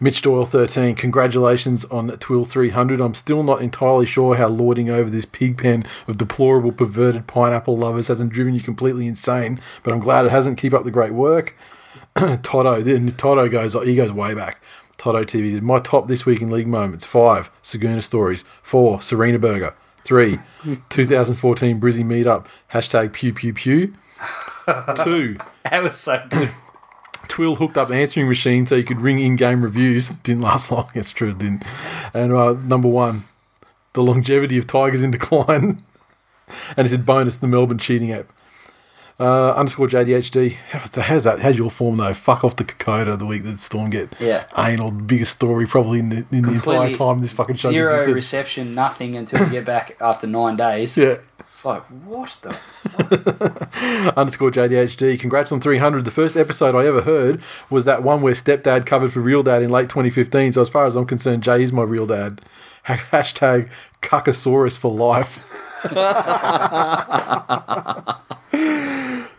[0.00, 0.94] Mitch Doyle 13.
[0.94, 3.00] Congratulations on TWIL 300.
[3.00, 7.76] I'm still not entirely sure how lording over this pig pen of deplorable, perverted pineapple
[7.76, 10.58] lovers hasn't driven you completely insane, but I'm glad it hasn't.
[10.58, 11.54] Keep up the great work.
[12.14, 14.60] Toto, then Toto goes, he goes way back.
[14.98, 19.38] Toto TV said, My top this week in league moments five, Saguna stories, four, Serena
[19.38, 19.74] Burger,
[20.04, 20.38] three,
[20.90, 23.94] 2014 Brizzy meetup, hashtag pew pew pew.
[24.96, 25.36] Two,
[25.70, 26.50] That was so good.
[27.28, 30.08] TWIL hooked up answering machine so you could ring in-game reviews.
[30.22, 30.90] Didn't last long.
[30.94, 31.64] It's true, it didn't.
[32.12, 33.24] And uh, number one,
[33.94, 35.78] the longevity of Tigers in decline.
[36.76, 38.26] and he said bonus the Melbourne cheating app.
[39.20, 40.54] Uh, underscore JDHD.
[40.72, 41.38] How's that?
[41.38, 41.56] How's?
[41.56, 42.12] Your form though?
[42.14, 44.44] Fuck off the Kokoda the week that Storm get Yeah.
[44.58, 44.90] anal.
[44.90, 48.12] Biggest story probably in the, in the entire time this fucking show Zero existed.
[48.14, 50.98] reception, nothing until we get back after nine days.
[50.98, 51.18] yeah.
[51.54, 52.50] It's like, what the?
[54.16, 55.20] underscore JDHD.
[55.20, 56.04] Congrats on 300.
[56.04, 59.62] The first episode I ever heard was that one where stepdad covered for real dad
[59.62, 60.54] in late 2015.
[60.54, 62.40] So as far as I'm concerned, Jay is my real dad.
[62.88, 63.70] Hashtag
[64.02, 65.48] Cuckosaurus for life.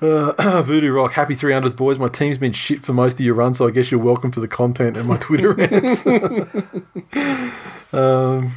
[0.01, 1.99] Uh, Voodoo Rock, happy 300th, boys.
[1.99, 4.39] My team's been shit for most of your run, so I guess you're welcome for
[4.39, 6.07] the content and my Twitter rants.
[7.93, 8.53] um,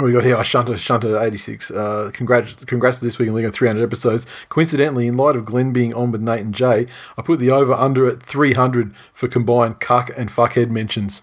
[0.00, 0.36] we got here?
[0.36, 1.70] Oh, Shunter, Shunter 86.
[1.70, 4.26] Uh, congrats, congrats to this week in League on 300 episodes.
[4.48, 6.86] Coincidentally, in light of Glenn being on with Nate and Jay,
[7.16, 11.22] I put the over under at 300 for combined cuck and fuckhead mentions.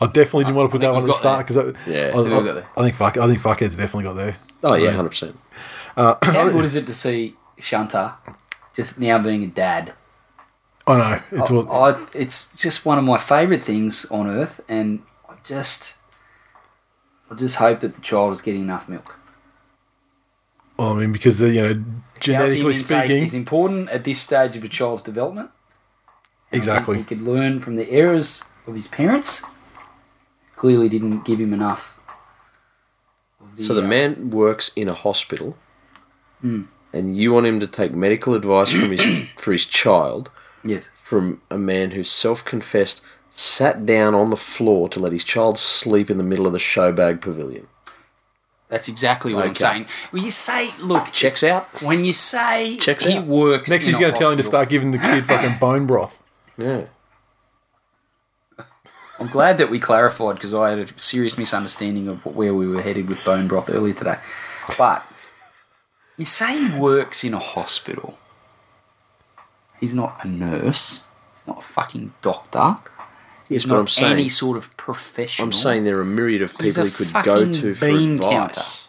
[0.00, 2.32] I definitely didn't want to put that one at the start because Yeah, I, we've
[2.32, 2.66] I.
[2.76, 4.36] I think fuck, I think fuckhead's definitely got there.
[4.62, 5.38] Oh yeah, hundred percent.
[5.96, 8.14] How good is it to see Shunter
[8.74, 9.94] just now being a dad?
[10.86, 15.02] I know it's all, I, it's just one of my favourite things on earth, and
[15.28, 15.95] I just,
[17.30, 19.18] I just hope that the child is getting enough milk.
[20.76, 21.84] well, I mean because you know
[22.20, 25.50] genetically Calcium speaking, is important at this stage of a child's development.
[26.52, 26.96] Exactly.
[26.96, 29.42] He, he could learn from the errors of his parents.
[30.54, 31.98] Clearly, didn't give him enough.
[33.40, 35.56] of So the uh, man works in a hospital,
[36.40, 36.62] Hmm.
[36.92, 40.30] and you want him to take medical advice from his for his child
[40.64, 43.02] yes, from a man who self-confessed
[43.38, 46.58] sat down on the floor to let his child sleep in the middle of the
[46.58, 47.66] showbag pavilion.
[48.68, 49.86] that's exactly what I'm saying.
[50.10, 51.68] When you say, look, Checks out.
[51.82, 53.26] when you say Checks he out.
[53.26, 55.86] works, Next, in he's going to tell him to start giving the kid fucking bone
[55.86, 56.22] broth.
[56.58, 56.86] Yeah.
[59.18, 62.82] I'm glad that we clarified because I had a serious misunderstanding of where we were
[62.82, 64.18] headed with bone broth earlier today.
[64.76, 65.06] But
[66.18, 68.18] you say he works in a hospital.
[69.80, 71.06] He's not a nurse.
[71.34, 72.76] He's not a fucking doctor.
[73.48, 75.46] Yes, but I'm saying any sort of professional.
[75.46, 78.88] I'm saying there are a myriad of people he could go to for bean advice.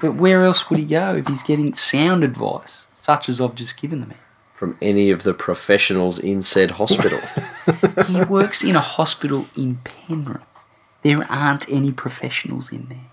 [0.00, 3.80] But where else would he go if he's getting sound advice, such as I've just
[3.80, 4.18] given the man?
[4.54, 7.18] From any of the professionals in said hospital.
[8.08, 10.40] He works in a hospital in Penrith.
[11.02, 13.06] There aren't any professionals in there.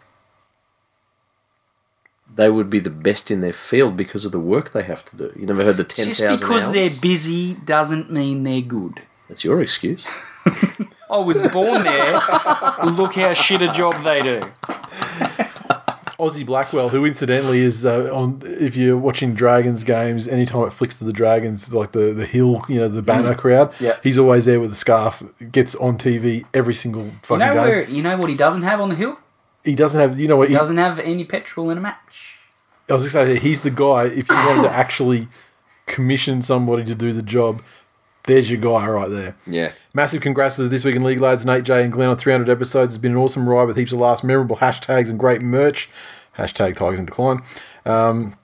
[2.33, 5.15] they would be the best in their field because of the work they have to
[5.17, 5.33] do.
[5.35, 6.73] You never heard the ten Just because hours?
[6.73, 9.01] they're busy doesn't mean they're good.
[9.29, 10.05] That's your excuse.
[11.11, 12.13] I was born there.
[12.85, 14.41] Look how shit a job they do.
[16.19, 20.97] Aussie Blackwell, who incidentally is uh, on, if you're watching Dragons games, anytime it flicks
[20.97, 23.95] to the Dragons, like the, the hill, you know, the banner crowd, Yeah.
[24.03, 27.63] he's always there with the scarf, gets on TV every single You fucking know game.
[27.63, 27.83] where?
[27.89, 29.17] You know what he doesn't have on the hill?
[29.63, 32.37] He doesn't have, you know what, He he, doesn't have any petrol in a match.
[32.89, 35.29] I was going to say, he's the guy, if you wanted to actually
[35.85, 37.61] commission somebody to do the job,
[38.23, 39.35] there's your guy right there.
[39.47, 39.71] Yeah.
[39.93, 42.95] Massive congrats to this week in League Lads, Nate J and Glenn on 300 episodes.
[42.95, 45.89] It's been an awesome ride with heaps of last memorable hashtags and great merch.
[46.37, 47.41] Hashtag Tigers in Decline.
[47.85, 48.37] Um,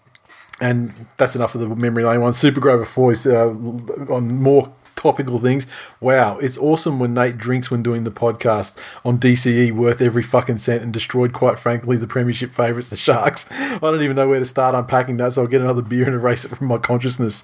[0.62, 2.34] and that's enough of the memory lane one.
[2.34, 5.68] Super Grover Boys uh, on more topical things.
[6.00, 10.58] Wow, it's awesome when Nate drinks when doing the podcast on DCE, worth every fucking
[10.58, 13.52] cent, and destroyed, quite frankly, the Premiership favourites, the Sharks.
[13.52, 16.16] I don't even know where to start unpacking that, so I'll get another beer and
[16.16, 17.44] erase it from my consciousness.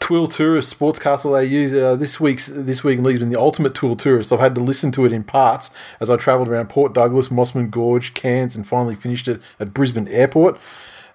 [0.00, 1.78] TWIL Tourist, Sportscastle AU.
[1.78, 4.32] Uh, this week's this week in been the ultimate TWIL Tourist.
[4.32, 7.70] I've had to listen to it in parts as I travelled around Port Douglas, Mossman
[7.70, 10.58] Gorge, Cairns, and finally finished it at Brisbane Airport.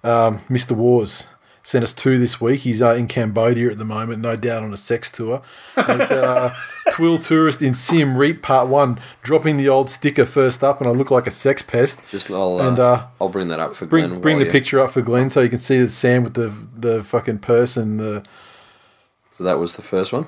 [0.02, 0.72] Um, Mr.
[0.72, 1.24] Wars
[1.66, 2.60] sent us two this week.
[2.60, 5.40] He's uh, in Cambodia at the moment, no doubt on a sex tour.
[5.76, 6.54] And It's uh,
[6.92, 10.92] TWIL Tourist in Siem Reap Part 1, dropping the old sticker first up, and I
[10.92, 12.00] look like a sex pest.
[12.10, 14.20] Just I'll uh, And, uh, I'll bring that up for Bring, Glenn.
[14.20, 16.52] bring the you- picture up for Glenn so you can see that Sam with the
[16.76, 18.22] the fucking purse and the
[19.32, 20.26] So that was the first one.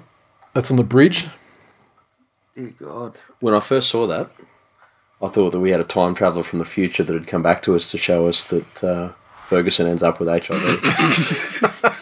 [0.55, 1.27] that's on the bridge.
[2.57, 3.19] Dear God.
[3.41, 4.31] When I first saw that,
[5.21, 7.61] I thought that we had a time traveler from the future that had come back
[7.63, 9.13] to us to show us that uh,
[9.47, 10.53] Ferguson ends up with HIV.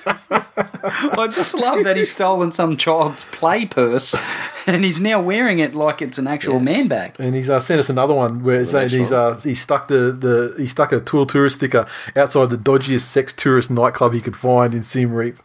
[1.17, 4.15] I just love that he's stolen some child's play purse
[4.67, 6.65] and he's now wearing it like it's an actual Yes.
[6.65, 7.15] man bag.
[7.19, 10.13] And he's uh, sent us another one where it's saying he's uh, he stuck the,
[10.13, 14.37] the he stuck a tour tourist sticker outside the dodgiest sex tourist nightclub he could
[14.37, 15.37] find in Siem Reap.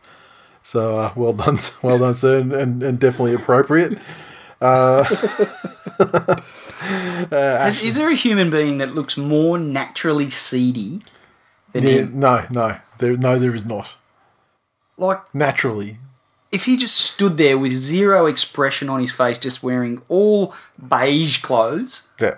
[0.64, 3.98] So uh, well done, well done, sir, and, and, and definitely appropriate.
[7.32, 11.02] Is, is there a human being that looks more naturally seedy
[11.74, 12.20] than Yeah, him?
[12.20, 13.96] no, no, there, no, there is not
[14.98, 15.98] Like, naturally.
[16.52, 20.54] if he just stood there with zero expression on his face, just wearing all
[20.88, 22.36] beige clothes, Yeah,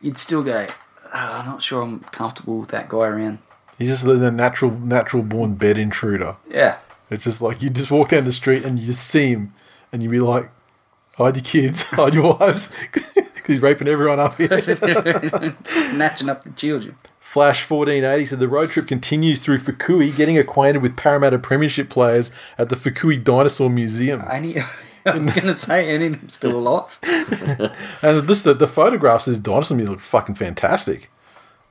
[0.00, 0.66] you'd still go,
[1.12, 3.38] "Ah, I'm not sure I'm comfortable with that guy around.
[3.78, 6.36] he's just a natural, natural born bed intruder.
[6.50, 6.78] Yeah.
[7.10, 9.54] It's just like you just walk down the street and you just see him,
[9.92, 10.50] and you be like,
[11.16, 14.48] hide your kids, hide your wives, because he's raping everyone up here.
[15.64, 16.96] Snatching up the children.
[17.28, 22.32] Flash 1480 said the road trip continues through Fukui, getting acquainted with Parramatta Premiership players
[22.56, 24.24] at the Fukui Dinosaur Museum.
[24.30, 24.56] Any,
[25.04, 26.98] I was going to say, any of them still alive?
[28.02, 31.10] And just the, the photographs of this dinosaur museum look fucking fantastic.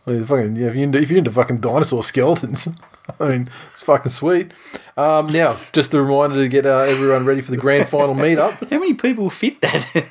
[0.06, 2.68] I mean, fucking, yeah, if, you're into, if you're into fucking dinosaur skeletons,
[3.20, 4.52] I mean, it's fucking sweet.
[4.96, 8.70] Um, now, just a reminder to get uh, everyone ready for the grand final meetup.
[8.70, 10.06] How many people fit that?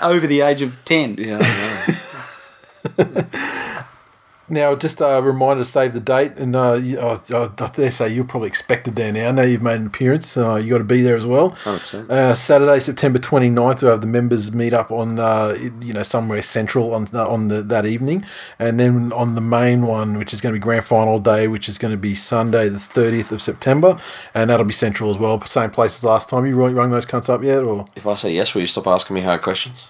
[0.00, 1.16] Over the age of 10.
[1.18, 1.94] yeah.
[4.50, 7.22] Now, just a reminder to save the date, and uh, oh,
[7.60, 9.30] I dare say you're probably expected there now.
[9.32, 11.50] Now you've made an appearance, uh, you got to be there as well.
[11.50, 12.08] 100%.
[12.10, 16.40] Uh, Saturday, September 29th, we have the members meet up on, uh, you know, somewhere
[16.40, 18.24] central on uh, on the, that evening,
[18.58, 21.68] and then on the main one, which is going to be grand final day, which
[21.68, 23.98] is going to be Sunday, the 30th of September,
[24.34, 26.46] and that'll be central as well, same place as last time.
[26.46, 29.14] You rung, those cunts up yet, or If I say yes, will you stop asking
[29.14, 29.88] me hard questions?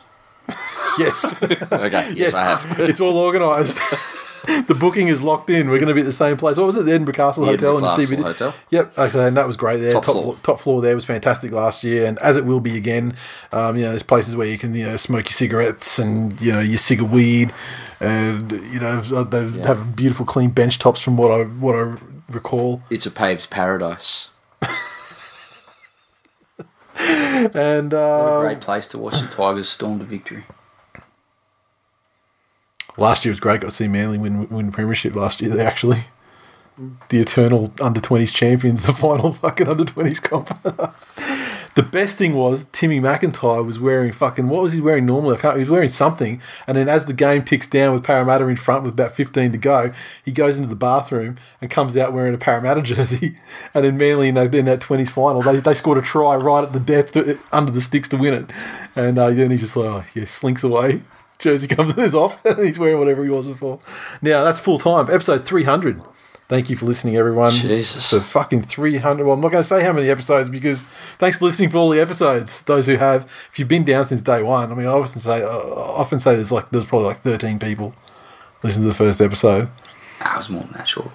[0.99, 2.81] yes, Okay, yes, I have.
[2.81, 3.79] it's all organised.
[4.67, 5.69] the booking is locked in.
[5.69, 6.57] We're going to be at the same place.
[6.57, 6.85] What was it?
[6.85, 8.23] The Edinburgh Castle The Hotel Edinburgh in the CBD.
[8.23, 8.55] Hotel.
[8.71, 8.99] Yep.
[8.99, 9.93] Okay, and that was great there.
[9.93, 10.37] Top Top, floor.
[10.43, 13.17] top floor there was fantastic last year, and as it will be again.
[13.53, 16.53] Um, you know, there's places where you can you know smoke your cigarettes and you
[16.53, 17.53] know your cigar weed,
[18.01, 21.97] and you know they have beautiful clean bench tops from what I what I
[22.29, 22.83] recall.
[22.91, 24.31] It's a paved paradise.
[27.01, 30.45] And What a uh, great place to watch the Tigers storm to victory.
[32.99, 33.61] Last year was great.
[33.61, 35.51] Got to see Manly win win the premiership last year.
[35.51, 36.05] They actually.
[37.09, 40.49] The eternal under twenties champions, the final fucking under twenties comp.
[41.75, 45.37] the best thing was Timmy McIntyre was wearing fucking what was he wearing normally?
[45.37, 45.57] I can't.
[45.57, 48.85] He was wearing something, and then as the game ticks down with Parramatta in front
[48.85, 49.93] with about fifteen to go,
[50.25, 53.39] he goes into the bathroom and comes out wearing a Parramatta jersey.
[53.75, 56.65] And then Manly in that, in that twenties final, they, they scored a try right
[56.65, 58.51] at the death to, under the sticks to win it,
[58.95, 61.03] and uh, then he just like oh, yeah slinks away.
[61.39, 63.79] Jersey comes and is off, and he's wearing whatever he was before.
[64.23, 65.09] Now that's full time.
[65.11, 66.03] Episode three hundred.
[66.49, 67.51] Thank you for listening, everyone.
[67.51, 68.07] Jesus.
[68.07, 69.23] So fucking 300.
[69.23, 70.83] Well, I'm not going to say how many episodes because
[71.19, 72.63] thanks for listening for all the episodes.
[72.63, 75.43] Those who have, if you've been down since day one, I mean, I often say,
[75.43, 77.95] uh, I often say there's like, there's probably like 13 people
[78.63, 79.69] listen to the first episode.
[80.21, 81.13] That was more than that, sure.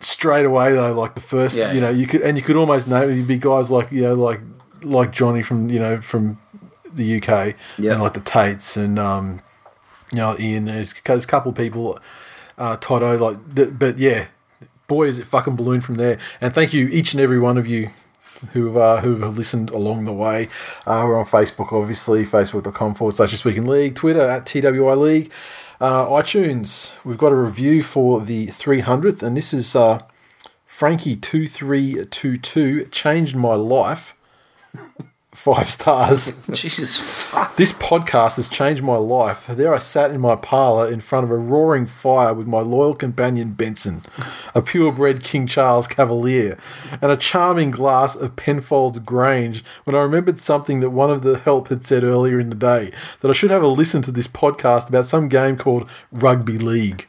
[0.00, 2.88] Straight away though, like the first, Yeah, you know, you could, and you could almost
[2.88, 3.06] know.
[3.06, 4.40] You'd be guys like, you know, like,
[4.82, 6.38] like Johnny from, you know, from
[6.94, 7.92] the UK Yeah.
[7.94, 9.40] and like the Tates and, um,
[10.12, 11.98] you know, Ian, there's, there's a couple of people,
[12.58, 14.26] uh, Toto, like, th- but yeah,
[14.86, 16.18] boy, is it fucking ballooned from there.
[16.40, 17.90] And thank you, each and every one of you
[18.52, 20.48] who've uh, who have listened along the way.
[20.86, 24.94] Uh, we're on Facebook, obviously, facebook.com forward slash This Week in League, Twitter at TWI
[24.94, 25.30] League,
[25.80, 26.94] uh, iTunes.
[27.04, 30.00] We've got a review for the 300th, and this is uh,
[30.68, 34.16] Frankie2322, changed my life.
[35.40, 36.38] Five stars.
[36.52, 37.56] Jesus fuck.
[37.56, 39.46] This podcast has changed my life.
[39.46, 42.94] There I sat in my parlour in front of a roaring fire with my loyal
[42.94, 44.02] companion Benson,
[44.54, 46.58] a purebred King Charles Cavalier,
[47.00, 51.38] and a charming glass of Penfolds Grange when I remembered something that one of the
[51.38, 54.28] help had said earlier in the day that I should have a listen to this
[54.28, 57.08] podcast about some game called Rugby League.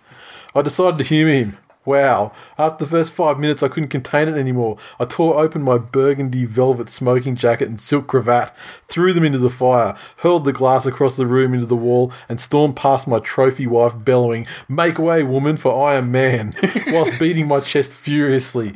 [0.55, 1.57] I decided to humour him.
[1.83, 2.31] Wow.
[2.59, 4.77] After the first five minutes, I couldn't contain it anymore.
[4.99, 8.55] I tore open my burgundy velvet smoking jacket and silk cravat,
[8.87, 12.39] threw them into the fire, hurled the glass across the room into the wall, and
[12.39, 16.55] stormed past my trophy wife, bellowing, Make way, woman, for I am man,
[16.87, 18.73] whilst beating my chest furiously.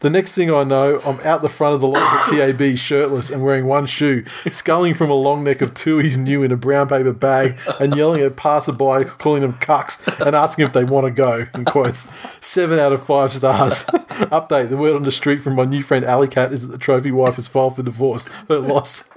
[0.00, 3.42] The next thing I know, I'm out the front of the local TAB shirtless and
[3.42, 7.12] wearing one shoe, sculling from a long neck of Tooheys New in a brown paper
[7.12, 11.46] bag and yelling at passerby, calling them cucks and asking if they want to go,
[11.54, 12.06] in quotes.
[12.40, 13.84] Seven out of five stars.
[14.30, 16.78] Update, the word on the street from my new friend Alley Cat is that the
[16.78, 18.28] trophy wife has filed for divorce.
[18.48, 19.08] Her loss.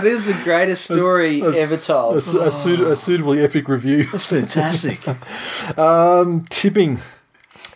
[0.00, 2.16] This is the greatest story That's- ever told.
[2.18, 4.04] A, su- a, suit- a suitably epic review.
[4.04, 5.00] That's fantastic.
[5.78, 7.00] Um, tipping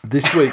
[0.05, 0.53] this week.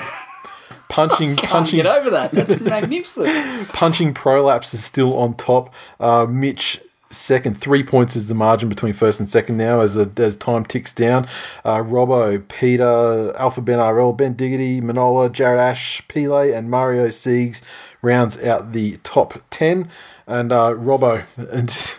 [0.89, 2.31] Punching, punching, get over that.
[2.31, 3.69] That's magnificent.
[3.69, 5.73] punching prolapse is still on top.
[5.99, 10.11] Uh, Mitch second, three points is the margin between first and second now as the,
[10.17, 11.27] as time ticks down.
[11.63, 17.61] Uh, Robbo, Peter, Alpha Ben RL, Ben Diggity, Manola, Jared Ash, Pele, and Mario Siegs
[18.01, 19.89] rounds out the top ten.
[20.27, 21.98] And uh, Robbo and.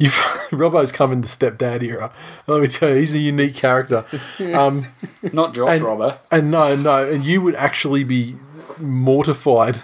[0.00, 0.12] You've,
[0.50, 2.10] Robbo's come in the stepdad era.
[2.46, 4.04] Let me tell you, he's a unique character.
[4.40, 4.86] Um,
[5.32, 6.18] Not Josh and, Robber.
[6.30, 8.36] And no, no, and you would actually be
[8.78, 9.82] mortified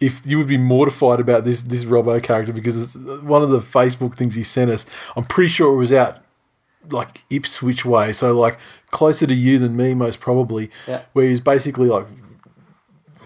[0.00, 3.60] if you would be mortified about this this Robbo character because it's one of the
[3.60, 4.84] Facebook things he sent us.
[5.16, 6.18] I'm pretty sure it was out
[6.90, 8.58] like Ipswich way, so like
[8.90, 10.70] closer to you than me, most probably.
[10.88, 11.02] Yeah.
[11.12, 12.06] Where he's basically like,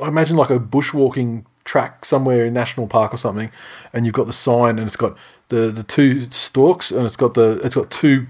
[0.02, 3.50] I imagine like a bushwalking track somewhere in national park or something,
[3.94, 5.16] and you've got the sign and it's got
[5.49, 8.27] the the two stalks and it's got the it's got two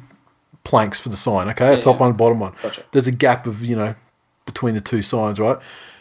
[0.65, 1.49] planks for the sign.
[1.51, 2.07] Okay, a top yeah.
[2.07, 2.53] one, bottom one.
[2.63, 2.85] Gotcha.
[2.93, 3.95] There's a gap of you know
[4.47, 5.59] between the two signs, right?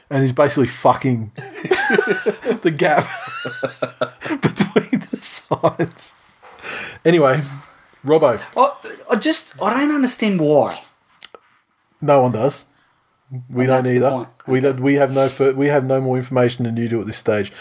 [0.10, 3.06] And he's basically fucking the gap
[4.42, 6.14] between the signs.
[7.04, 7.42] Anyway,
[8.06, 10.82] Robbo, I, I just I don't understand why.
[12.02, 12.68] no one does.
[13.50, 14.28] We And don't either.
[14.48, 17.08] We don't, we have no fur, we have no more information than you do at
[17.08, 17.52] this stage.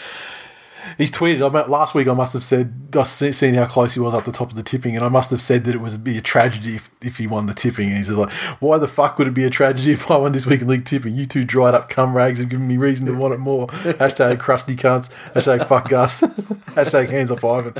[0.97, 1.47] He's tweeted.
[1.47, 4.25] I mean, last week I must have said I seen how close he was up
[4.25, 6.21] the top of the tipping, and I must have said that it was be a
[6.21, 7.87] tragedy if, if he won the tipping.
[7.89, 10.45] And he's like, "Why the fuck would it be a tragedy if I won this
[10.45, 11.15] week in league tipping?
[11.15, 14.39] You two dried up cum rags have given me reason to want it more." Hashtag
[14.39, 15.09] crusty cunts.
[15.33, 16.21] Hashtag fuck Gus.
[16.77, 17.73] Hashtag hands off Ivan.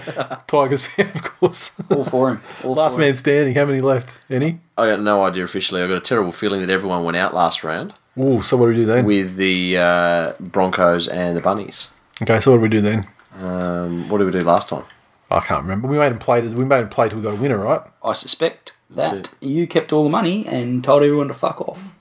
[0.48, 1.72] Tigers fan, of course.
[1.92, 2.42] All for him.
[2.64, 3.08] All Last for him.
[3.08, 3.54] man standing.
[3.56, 4.20] How many left?
[4.30, 4.60] Any?
[4.78, 5.82] I got no idea officially.
[5.82, 8.70] I got a terrible feeling that everyone went out last round Oh, so what do
[8.70, 9.06] we do then?
[9.06, 11.90] with the uh, Broncos and the Bunnies.
[12.22, 13.08] Okay, so what do we do then?
[13.40, 14.84] Um, what did we do last time?
[15.30, 15.88] I can't remember.
[15.88, 16.42] We made him play.
[16.42, 17.82] We made him play till we got a winner, right?
[18.04, 21.94] I suspect that you kept all the money and told everyone to fuck off.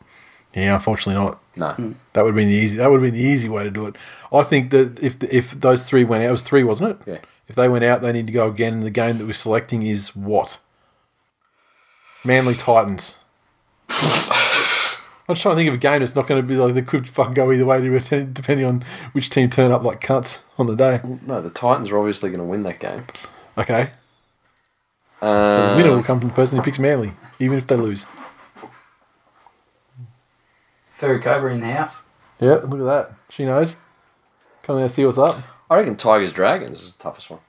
[0.54, 1.42] Yeah, unfortunately not.
[1.56, 1.94] No.
[2.12, 2.78] That would have been the easy.
[2.78, 3.96] That would have been the easy way to do it.
[4.32, 6.98] I think that if if those three went out, it was three, wasn't it?
[7.06, 7.18] Yeah.
[7.48, 8.74] If they went out, they need to go again.
[8.74, 10.58] And the game that we're selecting is what?
[12.24, 13.18] Manly Titans.
[15.28, 16.82] I'm just trying to think of a game that's not going to be like they
[16.82, 20.76] could fucking go either way, depending on which team turn up like cunts on the
[20.76, 21.00] day.
[21.26, 23.06] No, the Titans are obviously going to win that game.
[23.58, 23.90] Okay,
[25.20, 27.76] so Uh, the winner will come from the person who picks Manly, even if they
[27.76, 28.06] lose.
[30.90, 32.02] Furry Cobra in the house.
[32.40, 33.12] Yeah, look at that.
[33.30, 33.76] She knows.
[34.62, 35.38] Come there, and see what's up.
[35.70, 37.40] I reckon Tigers Dragons is the toughest one.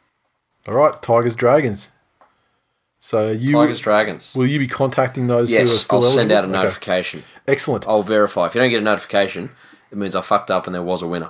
[0.68, 1.92] All right, Tigers Dragons.
[3.08, 4.36] So you Tigers Dragons.
[4.36, 6.58] will you be contacting those who are Yes, still I'll send out a eligible?
[6.58, 6.66] Okay.
[6.66, 7.24] notification.
[7.48, 7.88] Excellent.
[7.88, 8.48] I'll verify.
[8.48, 9.52] If you don't get a notification,
[9.90, 11.30] it means I fucked up and there was a winner.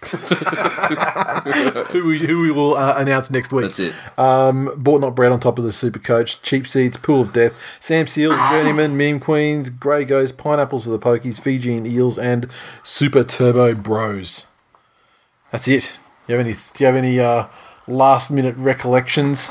[1.92, 3.66] who, we, who we will uh, announce next week.
[3.66, 3.94] That's it.
[4.18, 6.40] Um, bought not bread on top of the super coach.
[6.40, 7.76] Cheap seats, pool of death.
[7.80, 12.50] Sam Seals, journeyman, meme queens, grey goes, pineapples for the pokies, Fijian eels, and
[12.82, 14.46] super turbo bros.
[15.52, 16.00] That's it.
[16.26, 16.54] Do You have any?
[16.54, 17.48] Do you have any uh,
[17.86, 19.50] last minute recollections?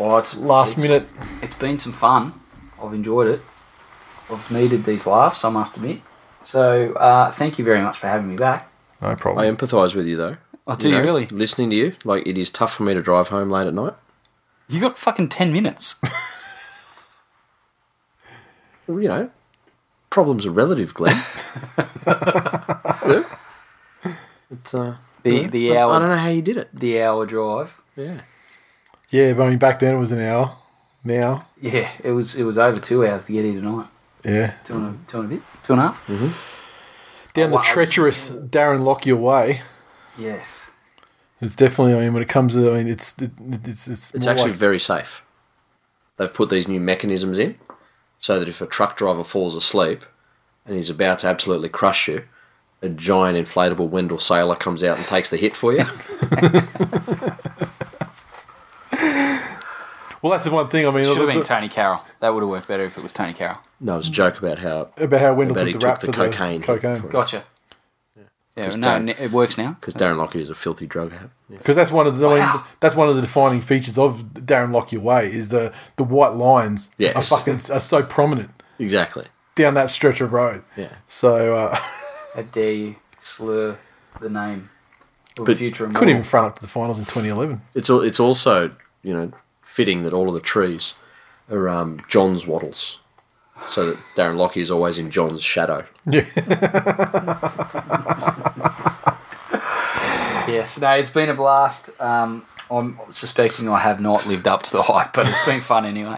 [0.00, 1.08] Oh, it's Last it's- minute.
[1.42, 2.32] It's been some fun.
[2.82, 3.40] I've enjoyed it.
[4.30, 6.00] I've needed these laughs, I must admit.
[6.42, 8.70] So, uh, thank you very much for having me back.
[9.02, 9.44] No problem.
[9.44, 10.36] I empathise with you though.
[10.66, 11.26] Oh, do you know, really?
[11.26, 13.94] Listening to you, like it is tough for me to drive home late at night.
[14.68, 16.00] You got fucking 10 minutes.
[18.86, 19.30] Well, you know,
[20.10, 21.22] problems are relative, Glenn.
[23.06, 23.24] Yeah.
[24.50, 26.70] It's, uh, The, the I, I don't know how you did it.
[26.72, 27.80] the hour drive.
[27.94, 28.22] Yeah.
[29.10, 30.56] Yeah, but I mean, back then it was an hour.
[31.02, 33.86] Now, Yeah, it was it was over two hours to get here tonight.
[34.24, 34.52] yeah.
[34.64, 35.42] Two and a, two and a bit?
[35.64, 36.06] Two and a half?
[36.06, 36.28] Mm-hmm.
[37.32, 37.62] Down Oh, the wow.
[37.62, 39.62] treacherous Darren Lockyer way.
[40.18, 40.72] Yes.
[41.40, 41.94] It's definitely.
[41.94, 43.30] I mean, when it comes to, I mean, it's it,
[43.64, 45.24] it's it's, It's actually like- very safe.
[46.18, 47.58] They've put these new mechanisms in
[48.18, 50.04] so that if a truck driver falls asleep
[50.66, 52.24] and he's about to absolutely crush you,
[52.82, 55.86] a giant inflatable Wendell Sailor comes out and takes the hit for you.
[60.22, 60.86] well, that's the one thing.
[60.86, 62.00] I mean, It Should have the- been the- Tonie Carroll.
[62.20, 63.58] That would have worked better if it was Tonie Carroll.
[63.80, 65.98] no, it was a joke about how about how Wendell About took he the rap
[66.00, 66.60] took for the cocaine.
[66.60, 67.00] the cocaine.
[67.08, 67.44] Gotcha.
[68.56, 69.76] Yeah, no, don't- it works now.
[69.80, 71.30] because Darren Lockyer is a filthy drug habit.
[71.48, 71.58] Yeah.
[71.58, 72.64] Because that's one of the I mean, Wow.
[72.80, 76.90] that's one of the defining features of Darren Lockyer Way is the the white lines
[76.98, 77.16] Yes.
[77.16, 79.26] are fucking are so prominent Exactly.
[79.54, 80.62] down that stretch of road.
[80.76, 80.88] Yeah.
[81.06, 81.76] So uh,
[82.34, 83.78] How dare you slur
[84.20, 84.68] the name
[85.38, 87.62] of But future couldn't even front up to the finals in 2011.
[87.74, 89.32] It's al- it's also you know
[89.70, 90.94] fitting that all of the trees
[91.48, 92.98] are um, John's wattles,
[93.68, 95.86] so that Darren Lockyer is always in John's shadow.
[96.06, 96.24] Yeah.
[100.48, 101.90] Yes, no, it's been a blast.
[102.00, 105.86] Um, I'm suspecting I have not lived up to the hype, but it's been fun
[105.86, 106.16] anyway.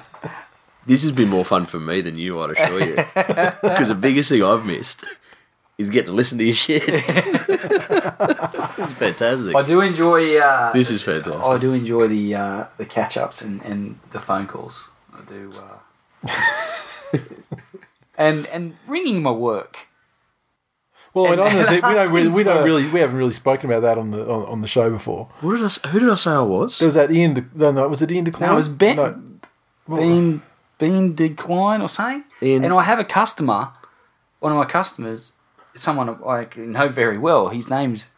[0.86, 2.96] This has been more fun for me than you, I'd assure you.
[3.62, 5.04] Because the biggest thing I've missed
[5.78, 6.82] is getting to listen to your shit.
[6.86, 7.44] it's
[8.94, 9.54] fantastic.
[9.56, 10.38] I do enjoy.
[10.38, 11.44] Uh, This is fantastic.
[11.44, 14.90] I do enjoy the uh, the catch ups and, and the phone calls.
[15.14, 15.52] I do.
[15.54, 15.78] Uh,
[18.18, 19.88] and and ringing my work.
[21.14, 21.36] Well, I And-
[21.66, 24.22] don't we don't really, we don't really we haven't really spoken about that on the
[24.30, 25.28] on, on the show before.
[25.40, 26.78] What did I, s- who did I say I was?
[26.78, 27.34] There was that Ian.
[27.34, 28.48] De, no, no, was it Ian Decline?
[28.48, 28.96] No, it was Ben.
[28.96, 29.20] No.
[29.88, 30.42] Well, Bean
[30.78, 32.24] Bean Decline or something.
[32.42, 33.70] Ian- And I have a customer,
[34.40, 35.32] one of my customers,
[35.76, 37.48] someone I know very well.
[37.48, 38.08] His name's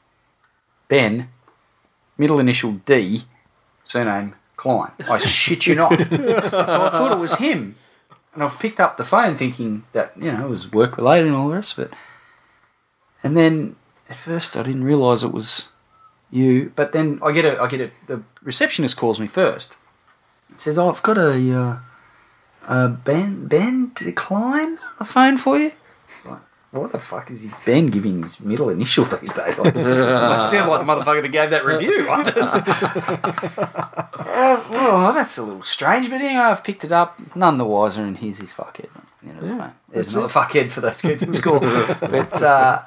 [0.88, 1.28] Ben,
[2.18, 3.24] middle initial D,
[3.84, 4.92] surname Klein.
[5.08, 5.90] I shit you not.
[5.92, 7.76] so I thought it was him.
[8.34, 11.36] And I've picked up the phone thinking that, you know, it was work related and
[11.36, 11.94] all the rest of it.
[13.22, 13.76] And then
[14.08, 15.68] at first I didn't realise it was
[16.30, 16.72] you.
[16.74, 19.76] But then I get a I get a the receptionist calls me first.
[20.50, 21.78] It says, "Oh, I've got a uh,
[22.68, 25.72] a Ben Ben Decline a phone for you."
[26.74, 29.56] What the fuck is he Ben giving his middle initial these days?
[29.56, 32.08] Like, I sound like the motherfucker that gave that review.
[32.10, 32.56] I just,
[34.18, 38.02] uh, well, that's a little strange, but anyway, I've picked it up, none the wiser,
[38.02, 38.88] and here's his fuckhead.
[39.24, 39.72] You know, the phone.
[39.88, 42.42] There's another fuckhead for those kids in school, but.
[42.42, 42.82] Uh,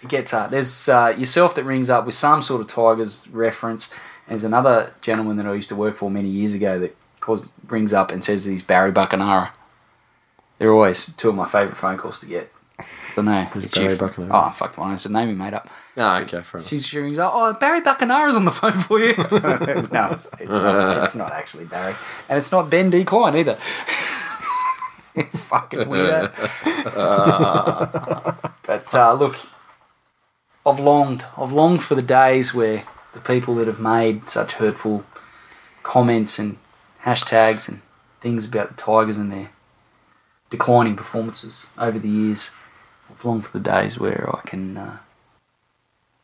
[0.00, 0.52] it gets up.
[0.52, 3.92] There's uh, yourself that rings up with some sort of Tigers reference.
[4.28, 7.92] There's another gentleman that I used to work for many years ago that calls, brings
[7.92, 9.50] up and says that he's Barry Buckenara.
[10.58, 12.52] They're always two of my favourite phone calls to get.
[13.18, 13.44] Don't know.
[13.46, 14.28] Who's Barry Buckenara?
[14.30, 14.94] Oh, fuck the one.
[14.94, 15.68] It's a name he made up.
[15.96, 16.70] oh, okay, fair enough.
[16.70, 17.32] She, she rings up.
[17.34, 19.16] Oh, Barry Buckenara's on the phone for you.
[19.16, 21.96] no, it's, it's, not, it's not actually Barry,
[22.28, 23.02] and it's not Ben D.
[23.02, 23.54] Klein either.
[25.32, 26.32] Fucking weirdo.
[28.64, 29.36] but uh, look,
[30.64, 31.24] I've longed.
[31.36, 35.04] I've longed for the days where the people that have made such hurtful
[35.82, 36.56] comments and
[37.02, 37.80] hashtags and
[38.20, 39.50] things about the Tigers and their
[40.50, 42.54] declining performances over the years.
[43.18, 44.98] I've longed for the days where I can uh,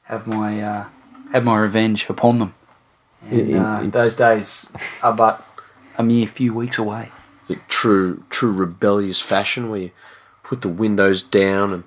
[0.04, 0.86] have my uh,
[1.32, 2.54] have my revenge upon them.
[3.28, 4.70] And uh, those days
[5.02, 5.44] are but
[5.98, 7.10] a mere few weeks away.
[7.48, 9.90] Like true, true rebellious fashion where you
[10.44, 11.84] put the windows down and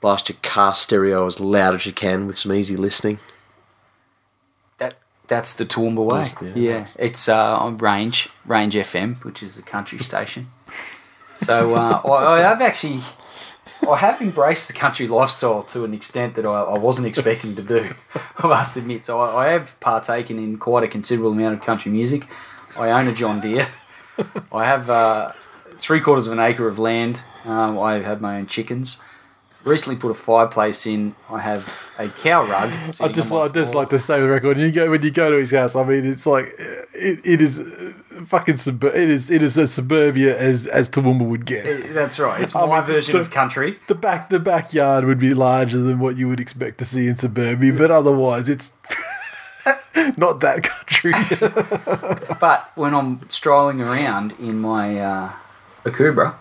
[0.00, 3.18] blast your car stereo as loud as you can with some easy listening.
[4.78, 4.94] That
[5.26, 6.52] that's the Toowoomba way.
[6.54, 10.52] Yeah, Yeah, it's uh, on Range Range FM, which is the country station.
[11.36, 13.00] So uh, I, I have actually.
[13.88, 17.62] I have embraced the country lifestyle to an extent that I, I wasn't expecting to
[17.62, 17.94] do.
[18.38, 19.04] I must admit.
[19.04, 22.26] So I, I have partaken in quite a considerable amount of country music.
[22.76, 23.68] I own a John Deere.
[24.52, 25.32] I have uh,
[25.76, 27.24] three quarters of an acre of land.
[27.44, 29.02] Um, I have my own chickens.
[29.64, 31.14] Recently put a fireplace in.
[31.30, 31.66] I have
[31.98, 32.70] a cow rug.
[33.00, 34.58] I just my I just like to say the record.
[34.58, 35.74] You go when you go to his house.
[35.74, 37.58] I mean, it's like it, it is
[38.26, 41.92] fucking sub- It is it is as suburbia as as Toowoomba would get.
[41.94, 42.40] That's right.
[42.40, 43.78] It's my mean, version the- of country.
[43.88, 47.16] The back the backyard would be larger than what you would expect to see in
[47.16, 48.72] suburbia, but otherwise it's
[50.16, 51.12] not that country.
[52.40, 55.32] But when I'm strolling around in my uh,
[55.84, 56.34] Akubra,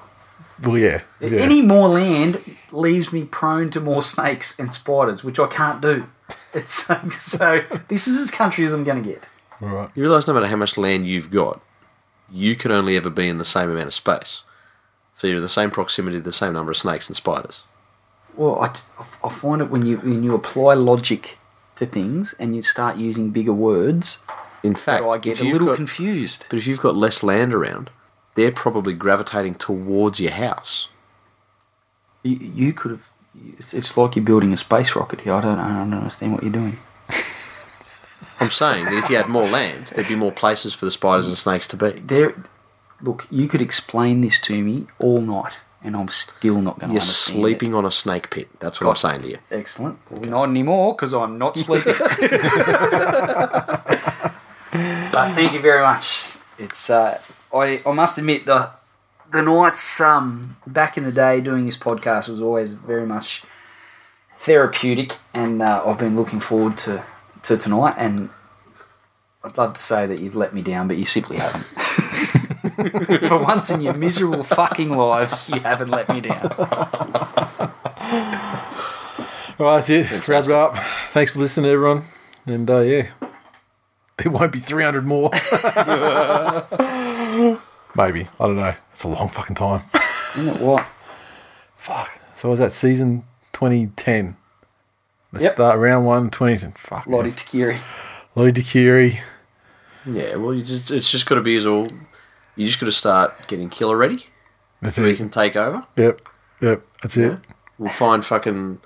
[0.61, 1.39] well, yeah, yeah.
[1.39, 6.05] any more land leaves me prone to more snakes and spiders, which I can't do.
[6.53, 6.73] It's
[7.21, 9.27] so this is as country as I'm going to get.
[9.63, 9.89] All right.
[9.95, 11.61] You realise no matter how much land you've got,
[12.29, 14.43] you can only ever be in the same amount of space.
[15.13, 17.63] So you're in the same proximity to the same number of snakes and spiders.
[18.35, 18.75] Well, I,
[19.23, 21.37] I find it when you when you apply logic
[21.77, 24.25] to things and you start using bigger words,
[24.63, 26.47] In fact, I get a little got, confused.
[26.49, 27.89] but if you've got less land around,
[28.35, 30.89] they're probably gravitating towards your house.
[32.23, 33.09] You, you could have.
[33.59, 35.33] It's, it's like you're building a space rocket here.
[35.33, 36.77] I don't, I don't understand what you're doing.
[38.43, 41.27] I'm saying that if you had more land, there'd be more places for the spiders
[41.27, 41.91] and snakes to be.
[41.91, 42.35] There,
[43.01, 46.93] look, you could explain this to me all night, and I'm still not going to
[46.93, 48.49] You're sleeping on a snake pit.
[48.59, 49.35] That's what I'm saying to you.
[49.35, 49.41] It.
[49.51, 49.99] Excellent.
[50.09, 51.95] Well, not anymore because I'm not sleeping.
[55.11, 56.35] but thank you very much.
[56.57, 57.19] It's uh,
[57.53, 58.69] I I must admit the
[59.31, 63.43] the nights um back in the day doing this podcast was always very much
[64.33, 67.03] therapeutic, and uh, I've been looking forward to
[67.43, 67.95] to tonight.
[67.97, 68.29] And
[69.43, 71.65] I'd love to say that you've let me down, but you simply haven't.
[73.27, 76.51] For once in your miserable fucking lives, you haven't let me down.
[79.59, 80.27] All right, that's it.
[80.27, 80.75] Wrap it up.
[81.09, 82.05] Thanks for listening, everyone.
[82.47, 83.09] And uh, yeah,
[84.17, 85.29] there won't be 300 more.
[87.95, 88.27] Maybe.
[88.39, 88.73] I don't know.
[88.91, 89.83] It's a long fucking time.
[90.37, 90.85] Isn't it what?
[91.77, 92.19] Fuck.
[92.33, 93.23] So was that season
[93.53, 94.35] 2010?
[95.33, 95.53] Let's Yep.
[95.55, 96.73] start round one, 2010.
[96.77, 97.05] Fuck.
[97.07, 97.35] Lote yes.
[97.43, 97.79] Tuqiri.
[98.35, 99.19] Lote Tuqiri.
[100.05, 101.87] Yeah, well, you just it's just got to be as all.
[102.55, 104.27] You just got to start getting killer ready
[104.81, 105.17] That's so he it.
[105.17, 105.85] can take over.
[105.97, 106.21] Yep.
[106.61, 106.81] Yep.
[107.01, 107.39] That's it.
[107.79, 108.79] We'll find fucking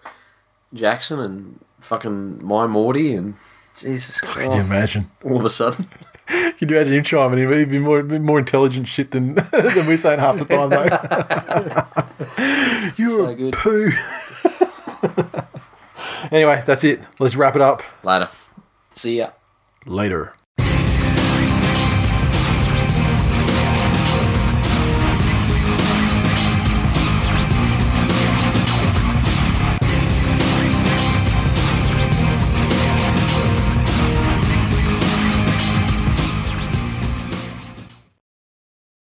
[0.74, 3.36] Jackson and fucking my Morty, and
[3.78, 4.52] Jesus Christ.
[4.52, 5.12] Can you imagine?
[5.26, 5.86] all of a sudden,
[6.28, 7.52] Can you imagine him chiming in?
[7.52, 10.88] He'd be more more intelligent shit than than we're saying half the time, though.
[12.98, 13.54] You're So a good.
[13.54, 13.92] poo.
[16.32, 17.02] Anyway, that's it.
[17.20, 17.84] Let's wrap it up.
[18.04, 18.30] later.
[18.92, 19.30] See ya.
[19.86, 20.34] Later.